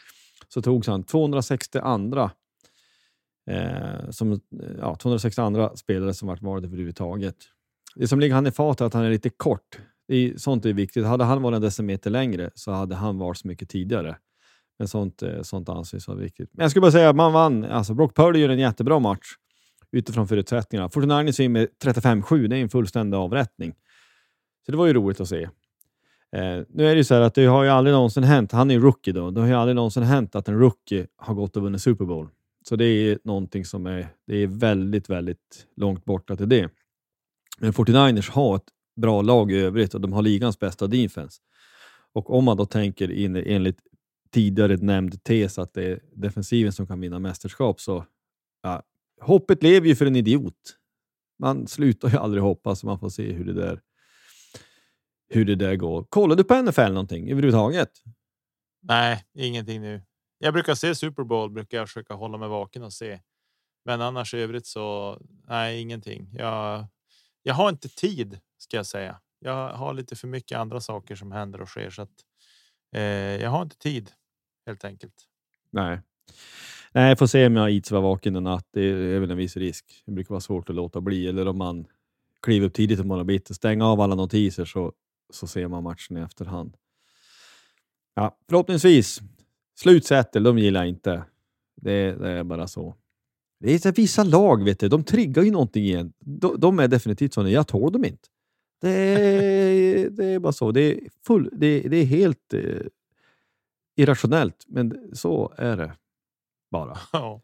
så 0.48 0.62
togs 0.62 0.86
han 0.86 1.02
260 1.02 1.78
andra 1.78 2.30
eh, 3.50 4.10
som, 4.10 4.40
ja, 4.78 4.96
260 4.96 5.40
andra 5.40 5.76
spelare 5.76 6.14
som 6.14 6.28
varit 6.28 6.42
valda 6.42 6.68
överhuvudtaget. 6.68 7.36
Det 7.94 8.08
som 8.08 8.20
ligger 8.20 8.34
han 8.34 8.46
i 8.46 8.52
fatet 8.52 8.80
är 8.80 8.84
att 8.84 8.94
han 8.94 9.04
är 9.04 9.10
lite 9.10 9.30
kort. 9.30 9.78
Det 10.08 10.16
är, 10.16 10.36
sånt 10.36 10.66
är 10.66 10.72
viktigt. 10.72 11.06
Hade 11.06 11.24
han 11.24 11.42
varit 11.42 11.56
en 11.56 11.62
decimeter 11.62 12.10
längre 12.10 12.50
så 12.54 12.72
hade 12.72 12.94
han 12.94 13.18
valts 13.18 13.44
mycket 13.44 13.68
tidigare. 13.68 14.16
Men 14.78 14.88
sånt, 14.88 15.22
eh, 15.22 15.42
sånt 15.42 15.68
anses 15.68 16.08
vara 16.08 16.18
viktigt. 16.18 16.50
Men 16.52 16.64
jag 16.64 16.70
skulle 16.70 16.80
bara 16.80 16.92
säga 16.92 17.10
att 17.10 17.16
man 17.16 17.32
vann. 17.32 17.64
Alltså 17.64 17.94
Brock 17.94 18.16
Purdy 18.16 18.38
gör 18.38 18.48
en 18.48 18.58
jättebra 18.58 18.98
match 18.98 19.26
utifrån 19.92 20.28
förutsättningarna. 20.28 20.88
49ers 20.88 21.48
med 21.48 21.68
35-7, 21.84 22.48
det 22.48 22.56
är 22.56 22.62
en 22.62 22.68
fullständig 22.68 23.18
avrättning. 23.18 23.74
Så 24.66 24.72
det 24.72 24.78
var 24.78 24.86
ju 24.86 24.92
roligt 24.92 25.20
att 25.20 25.28
se. 25.28 25.48
Eh, 26.36 26.62
nu 26.68 26.86
är 26.86 26.90
det 26.90 26.96
ju 26.96 27.04
så 27.04 27.14
här 27.14 27.20
att 27.20 27.34
det 27.34 27.44
har 27.44 27.64
ju 27.64 27.70
aldrig 27.70 27.94
någonsin 27.94 28.24
hänt, 28.24 28.52
han 28.52 28.70
är 28.70 28.74
ju 28.74 28.80
rookie 28.80 29.12
då, 29.12 29.30
det 29.30 29.40
har 29.40 29.48
ju 29.48 29.54
aldrig 29.54 29.76
någonsin 29.76 30.02
hänt 30.02 30.34
att 30.34 30.48
en 30.48 30.58
rookie 30.58 31.06
har 31.16 31.34
gått 31.34 31.56
och 31.56 31.62
vunnit 31.62 31.82
Super 31.82 32.04
Bowl. 32.04 32.28
Så 32.68 32.76
det 32.76 32.84
är 32.84 33.18
någonting 33.24 33.64
som 33.64 33.86
är, 33.86 34.08
det 34.26 34.36
är 34.36 34.46
väldigt, 34.46 35.10
väldigt 35.10 35.66
långt 35.76 36.04
borta 36.04 36.36
till 36.36 36.48
det. 36.48 36.70
Men 37.58 37.72
49ers 37.72 38.30
har 38.30 38.56
ett 38.56 38.68
bra 38.96 39.22
lag 39.22 39.52
i 39.52 39.56
övrigt 39.56 39.94
och 39.94 40.00
de 40.00 40.12
har 40.12 40.22
ligans 40.22 40.58
bästa 40.58 40.86
defense. 40.86 41.40
Och 42.12 42.30
om 42.30 42.44
man 42.44 42.56
då 42.56 42.66
tänker 42.66 43.10
in 43.10 43.36
enligt 43.36 43.78
tidigare 44.30 44.76
nämnd 44.76 45.22
tes 45.22 45.58
att 45.58 45.74
det 45.74 45.84
är 45.84 46.00
defensiven 46.14 46.72
som 46.72 46.86
kan 46.86 47.00
vinna 47.00 47.18
mästerskap 47.18 47.80
så 47.80 48.04
ja, 48.62 48.82
hoppet 49.20 49.62
lever 49.62 49.88
ju 49.88 49.96
för 49.96 50.06
en 50.06 50.16
idiot. 50.16 50.76
Man 51.38 51.66
slutar 51.66 52.08
ju 52.10 52.16
aldrig 52.16 52.42
hoppas, 52.42 52.84
man 52.84 52.98
får 52.98 53.08
se 53.08 53.32
hur 53.32 53.44
det 53.44 53.52
där 53.52 53.80
hur 55.30 55.44
det 55.44 55.54
där 55.54 55.76
går. 55.76 56.04
Kollar 56.08 56.36
du 56.36 56.44
på 56.44 56.62
NFL 56.62 56.92
någonting 56.92 57.30
överhuvudtaget? 57.30 57.90
Nej, 58.82 59.24
ingenting 59.34 59.80
nu. 59.80 60.02
Jag 60.38 60.52
brukar 60.54 60.74
se 60.74 60.94
Super 60.94 61.24
Bowl, 61.24 61.50
brukar 61.50 61.78
jag 61.78 61.88
försöka 61.88 62.14
hålla 62.14 62.38
mig 62.38 62.48
vaken 62.48 62.82
och 62.82 62.92
se. 62.92 63.20
Men 63.84 64.00
annars 64.00 64.34
i 64.34 64.38
övrigt 64.38 64.66
så 64.66 65.18
nej, 65.48 65.80
ingenting. 65.80 66.30
Jag, 66.32 66.86
jag 67.42 67.54
har 67.54 67.68
inte 67.68 67.88
tid 67.88 68.38
ska 68.58 68.76
jag 68.76 68.86
säga. 68.86 69.20
Jag 69.38 69.68
har 69.68 69.94
lite 69.94 70.16
för 70.16 70.28
mycket 70.28 70.58
andra 70.58 70.80
saker 70.80 71.16
som 71.16 71.32
händer 71.32 71.60
och 71.60 71.68
sker 71.68 71.90
så 71.90 72.02
att 72.02 72.24
eh, 72.94 73.02
jag 73.42 73.50
har 73.50 73.62
inte 73.62 73.78
tid 73.78 74.10
helt 74.66 74.84
enkelt. 74.84 75.14
Nej, 75.70 76.00
nej, 76.92 77.08
jag 77.08 77.18
får 77.18 77.26
se 77.26 77.46
om 77.46 77.56
jag 77.56 77.70
ids 77.70 77.90
vara 77.90 78.02
vaken 78.02 78.36
en 78.36 78.44
natt. 78.44 78.68
Det 78.72 78.82
är 78.82 79.20
väl 79.20 79.30
en 79.30 79.36
viss 79.36 79.56
risk. 79.56 80.02
Det 80.06 80.12
brukar 80.12 80.30
vara 80.30 80.40
svårt 80.40 80.70
att 80.70 80.76
låta 80.76 81.00
bli 81.00 81.28
eller 81.28 81.48
om 81.48 81.58
man 81.58 81.86
kliver 82.42 82.66
upp 82.66 82.74
tidigt 82.74 83.00
i 83.00 83.04
morgon 83.04 83.26
bitti, 83.26 83.54
stänger 83.54 83.84
av 83.84 84.00
alla 84.00 84.14
notiser 84.14 84.64
så, 84.64 84.92
så 85.30 85.46
ser 85.46 85.68
man 85.68 85.82
matchen 85.82 86.16
i 86.16 86.20
efterhand. 86.20 86.76
Ja, 88.14 88.38
förhoppningsvis. 88.48 89.20
Slutsättel, 89.80 90.42
de 90.42 90.58
gillar 90.58 90.80
jag 90.80 90.88
inte. 90.88 91.24
Det, 91.76 92.12
det, 92.12 92.30
är 92.30 92.44
bara 92.44 92.66
så. 92.66 92.94
Det 93.60 93.72
är 93.72 93.78
så 93.78 93.90
vissa 93.90 94.24
lag, 94.24 94.64
vet 94.64 94.80
du, 94.80 94.88
de 94.88 95.04
triggar 95.04 95.42
ju 95.42 95.50
någonting 95.50 95.84
igen. 95.84 96.12
De, 96.18 96.60
de 96.60 96.78
är 96.78 96.88
definitivt 96.88 97.34
sådana. 97.34 97.50
Jag 97.50 97.68
tål 97.68 97.92
dem 97.92 98.04
inte. 98.04 98.28
Det 98.80 98.90
är, 98.90 100.10
det 100.10 100.24
är 100.24 100.38
bara 100.38 100.52
så. 100.52 100.72
Det 100.72 100.80
är, 100.80 101.00
full, 101.26 101.50
det, 101.52 101.80
det 101.80 101.96
är 101.96 102.04
helt 102.04 102.54
eh, 102.54 102.86
irrationellt, 103.96 104.64
men 104.68 105.10
så 105.12 105.52
är 105.56 105.76
det 105.76 105.92
bara. 106.70 106.98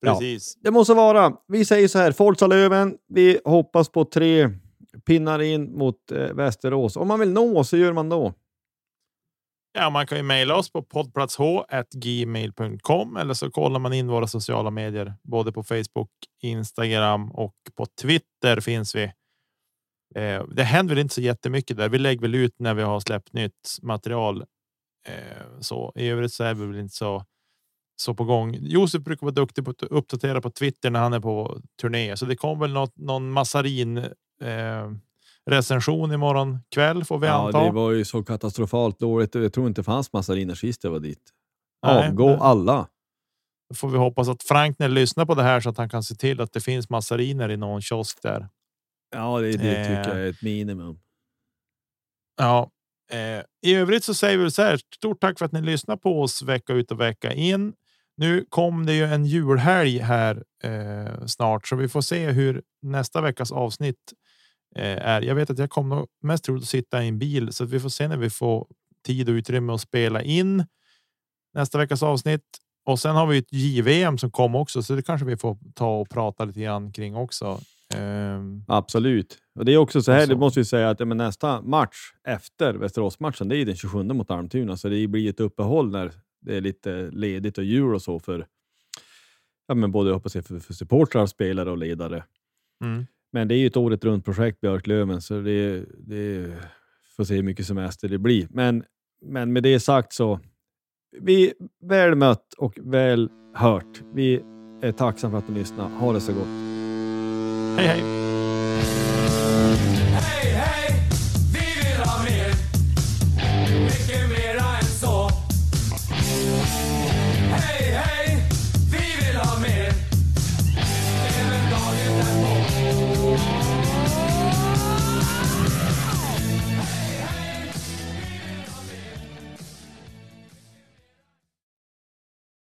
Ja, 0.00 0.18
precis. 0.20 0.54
Ja, 0.56 0.60
det 0.64 0.70
måste 0.70 0.94
vara. 0.94 1.36
Vi 1.48 1.64
säger 1.64 1.88
så 1.88 1.98
här, 1.98 2.12
Forza 2.12 2.46
Löven. 2.46 2.98
Vi 3.08 3.40
hoppas 3.44 3.88
på 3.88 4.04
tre 4.04 4.50
pinnar 5.06 5.42
in 5.42 5.78
mot 5.78 6.12
eh, 6.12 6.34
Västerås. 6.34 6.96
Om 6.96 7.08
man 7.08 7.20
vill 7.20 7.32
nå 7.32 7.58
oss, 7.58 7.68
så 7.68 7.76
gör 7.76 7.92
man 7.92 8.08
då? 8.08 8.34
Ja, 9.72 9.90
man 9.90 10.06
kan 10.06 10.18
ju 10.18 10.24
mejla 10.24 10.56
oss 10.56 10.72
på 10.72 10.82
poddplatsh.gmail.com 10.82 13.16
eller 13.16 13.34
så 13.34 13.50
kollar 13.50 13.80
man 13.80 13.92
in 13.92 14.08
våra 14.08 14.26
sociala 14.26 14.70
medier, 14.70 15.14
både 15.22 15.52
på 15.52 15.62
Facebook, 15.62 16.10
Instagram 16.42 17.30
och 17.30 17.54
på 17.74 17.86
Twitter 18.02 18.60
finns 18.60 18.94
vi. 18.94 19.04
Eh, 20.14 20.44
det 20.44 20.62
händer 20.62 20.94
väl 20.94 21.02
inte 21.02 21.14
så 21.14 21.20
jättemycket 21.20 21.76
där. 21.76 21.88
Vi 21.88 21.98
lägger 21.98 22.20
väl 22.20 22.34
ut 22.34 22.54
när 22.58 22.74
vi 22.74 22.82
har 22.82 23.00
släppt 23.00 23.32
nytt 23.32 23.78
material 23.82 24.44
Eh, 25.06 25.60
så 25.60 25.92
i 25.94 26.08
övrigt 26.08 26.32
så 26.32 26.44
är 26.44 26.54
vi 26.54 26.66
väl 26.66 26.78
inte 26.78 26.94
så 26.94 27.24
så 27.98 28.14
på 28.14 28.24
gång. 28.24 28.56
Josef 28.60 29.02
brukar 29.02 29.26
vara 29.26 29.34
duktig 29.34 29.64
på 29.64 29.70
att 29.70 29.82
uppdatera 29.82 30.40
på 30.40 30.50
Twitter 30.50 30.90
när 30.90 31.00
han 31.00 31.12
är 31.12 31.20
på 31.20 31.60
turné, 31.80 32.16
så 32.16 32.26
det 32.26 32.36
kommer 32.36 32.60
väl 32.60 32.72
något, 32.72 32.96
någon 32.96 33.30
massarin 33.30 34.04
eh, 34.42 34.90
recension 35.46 36.12
imorgon 36.12 36.58
kväll 36.74 37.04
får 37.04 37.18
vi 37.18 37.26
ja, 37.26 37.46
anta. 37.46 37.64
Det 37.64 37.70
var 37.70 37.90
ju 37.92 38.04
så 38.04 38.22
katastrofalt 38.22 38.98
dåligt. 38.98 39.34
Jag 39.34 39.52
tror 39.52 39.66
inte 39.66 39.80
det 39.80 39.84
fanns 39.84 40.12
massariner 40.12 40.54
sist 40.54 40.84
jag 40.84 40.90
var 40.90 41.00
dit. 41.00 41.32
Avgå 41.86 42.26
Nej, 42.26 42.38
alla. 42.40 42.88
Då 43.68 43.74
får 43.74 43.88
vi 43.88 43.98
hoppas 43.98 44.28
att 44.28 44.42
Frankner 44.42 44.88
lyssnar 44.88 45.26
på 45.26 45.34
det 45.34 45.42
här 45.42 45.60
så 45.60 45.70
att 45.70 45.78
han 45.78 45.88
kan 45.88 46.02
se 46.02 46.14
till 46.14 46.40
att 46.40 46.52
det 46.52 46.60
finns 46.60 46.90
massariner 46.90 47.48
i 47.50 47.56
någon 47.56 47.82
kiosk 47.82 48.22
där. 48.22 48.48
Ja, 49.14 49.38
det, 49.40 49.46
det 49.46 49.52
tycker 49.58 50.10
Eh. 50.10 50.18
jag 50.18 50.26
är 50.26 50.30
ett 50.30 50.42
minimum. 50.42 50.98
Ja, 52.36 52.70
eh, 53.10 53.42
i 53.62 53.74
övrigt 53.74 54.04
så 54.04 54.14
säger 54.14 54.38
vi 54.38 54.50
så 54.50 54.62
här. 54.62 54.80
Stort 54.96 55.20
tack 55.20 55.38
för 55.38 55.44
att 55.46 55.52
ni 55.52 55.62
lyssnar 55.62 55.96
på 55.96 56.22
oss 56.22 56.42
vecka 56.42 56.72
ut 56.72 56.90
och 56.92 57.00
vecka 57.00 57.32
in. 57.32 57.72
Nu 58.16 58.46
kom 58.48 58.86
det 58.86 58.94
ju 58.94 59.04
en 59.04 59.26
julhelg 59.26 59.98
här 59.98 60.44
eh, 60.62 61.26
snart, 61.26 61.66
så 61.68 61.76
vi 61.76 61.88
får 61.88 62.00
se 62.00 62.30
hur 62.30 62.62
nästa 62.82 63.20
veckas 63.20 63.52
avsnitt 63.52 64.12
är. 64.78 65.22
Jag 65.22 65.34
vet 65.34 65.50
att 65.50 65.58
jag 65.58 65.70
kommer 65.70 66.06
mest 66.22 66.44
troligt 66.44 66.62
att 66.62 66.68
sitta 66.68 67.04
i 67.04 67.08
en 67.08 67.18
bil, 67.18 67.52
så 67.52 67.64
att 67.64 67.70
vi 67.70 67.80
får 67.80 67.88
se 67.88 68.08
när 68.08 68.16
vi 68.16 68.30
får 68.30 68.66
tid 69.06 69.28
och 69.28 69.32
utrymme 69.32 69.72
att 69.72 69.80
spela 69.80 70.22
in 70.22 70.64
nästa 71.54 71.78
veckas 71.78 72.02
avsnitt. 72.02 72.42
Och 72.86 72.98
sen 73.00 73.14
har 73.16 73.26
vi 73.26 73.38
ett 73.38 73.52
JVM 73.52 74.18
som 74.18 74.30
kom 74.30 74.54
också, 74.54 74.82
så 74.82 74.94
det 74.94 75.02
kanske 75.02 75.26
vi 75.26 75.36
får 75.36 75.58
ta 75.74 76.00
och 76.00 76.08
prata 76.10 76.44
lite 76.44 76.60
grann 76.60 76.92
kring 76.92 77.16
också. 77.16 77.60
Ehm, 77.94 78.64
Absolut. 78.68 79.38
Och 79.58 79.64
det 79.64 79.72
är 79.72 79.76
också 79.76 80.02
så 80.02 80.12
här, 80.12 80.20
så- 80.26 80.32
det 80.32 80.36
måste 80.38 80.60
vi 80.60 80.64
säga 80.64 80.90
att 80.90 81.08
men 81.08 81.16
nästa 81.16 81.62
match 81.62 81.96
efter 82.28 82.74
Västeråsmatchen, 82.74 83.48
det 83.48 83.56
är 83.56 83.64
den 83.66 83.76
27 83.76 84.02
mot 84.02 84.30
Almtuna, 84.30 84.76
så 84.76 84.88
det 84.88 85.06
blir 85.06 85.30
ett 85.30 85.40
uppehåll 85.40 85.90
när 85.90 86.12
det 86.40 86.56
är 86.56 86.60
lite 86.60 87.10
ledigt 87.12 87.58
och 87.58 87.64
jul 87.64 87.94
och 87.94 88.02
så 88.02 88.18
för 88.20 88.46
ja, 89.66 89.74
men 89.74 89.92
både 89.92 90.10
jag 90.10 90.14
hoppas 90.14 90.34
jag, 90.34 90.44
för, 90.46 90.58
för 90.58 90.74
supportrar, 90.74 91.26
spelare 91.26 91.70
och 91.70 91.78
ledare. 91.78 92.24
mm. 92.84 93.06
Men 93.32 93.48
det 93.48 93.54
är 93.54 93.58
ju 93.58 93.66
ett 93.66 93.76
året 93.76 94.04
runt 94.04 94.24
projekt 94.24 94.60
Björklöven, 94.60 95.20
så 95.20 95.40
det, 95.40 95.84
det 95.98 96.52
får 97.16 97.24
se 97.24 97.34
hur 97.34 97.42
mycket 97.42 97.66
semester 97.66 98.08
det 98.08 98.18
blir. 98.18 98.46
Men, 98.50 98.84
men 99.24 99.52
med 99.52 99.62
det 99.62 99.80
sagt 99.80 100.12
så, 100.12 100.40
vi 101.20 101.52
väl 101.88 102.14
mött 102.14 102.54
och 102.58 102.78
väl 102.82 103.30
hört. 103.54 104.02
Vi 104.14 104.42
är 104.82 104.92
tacksamma 104.92 105.30
för 105.30 105.38
att 105.38 105.48
ni 105.48 105.58
lyssnar. 105.58 105.88
Ha 105.88 106.12
det 106.12 106.20
så 106.20 106.32
gott. 106.32 106.48
Hej 107.78 107.86
hej! 107.86 108.02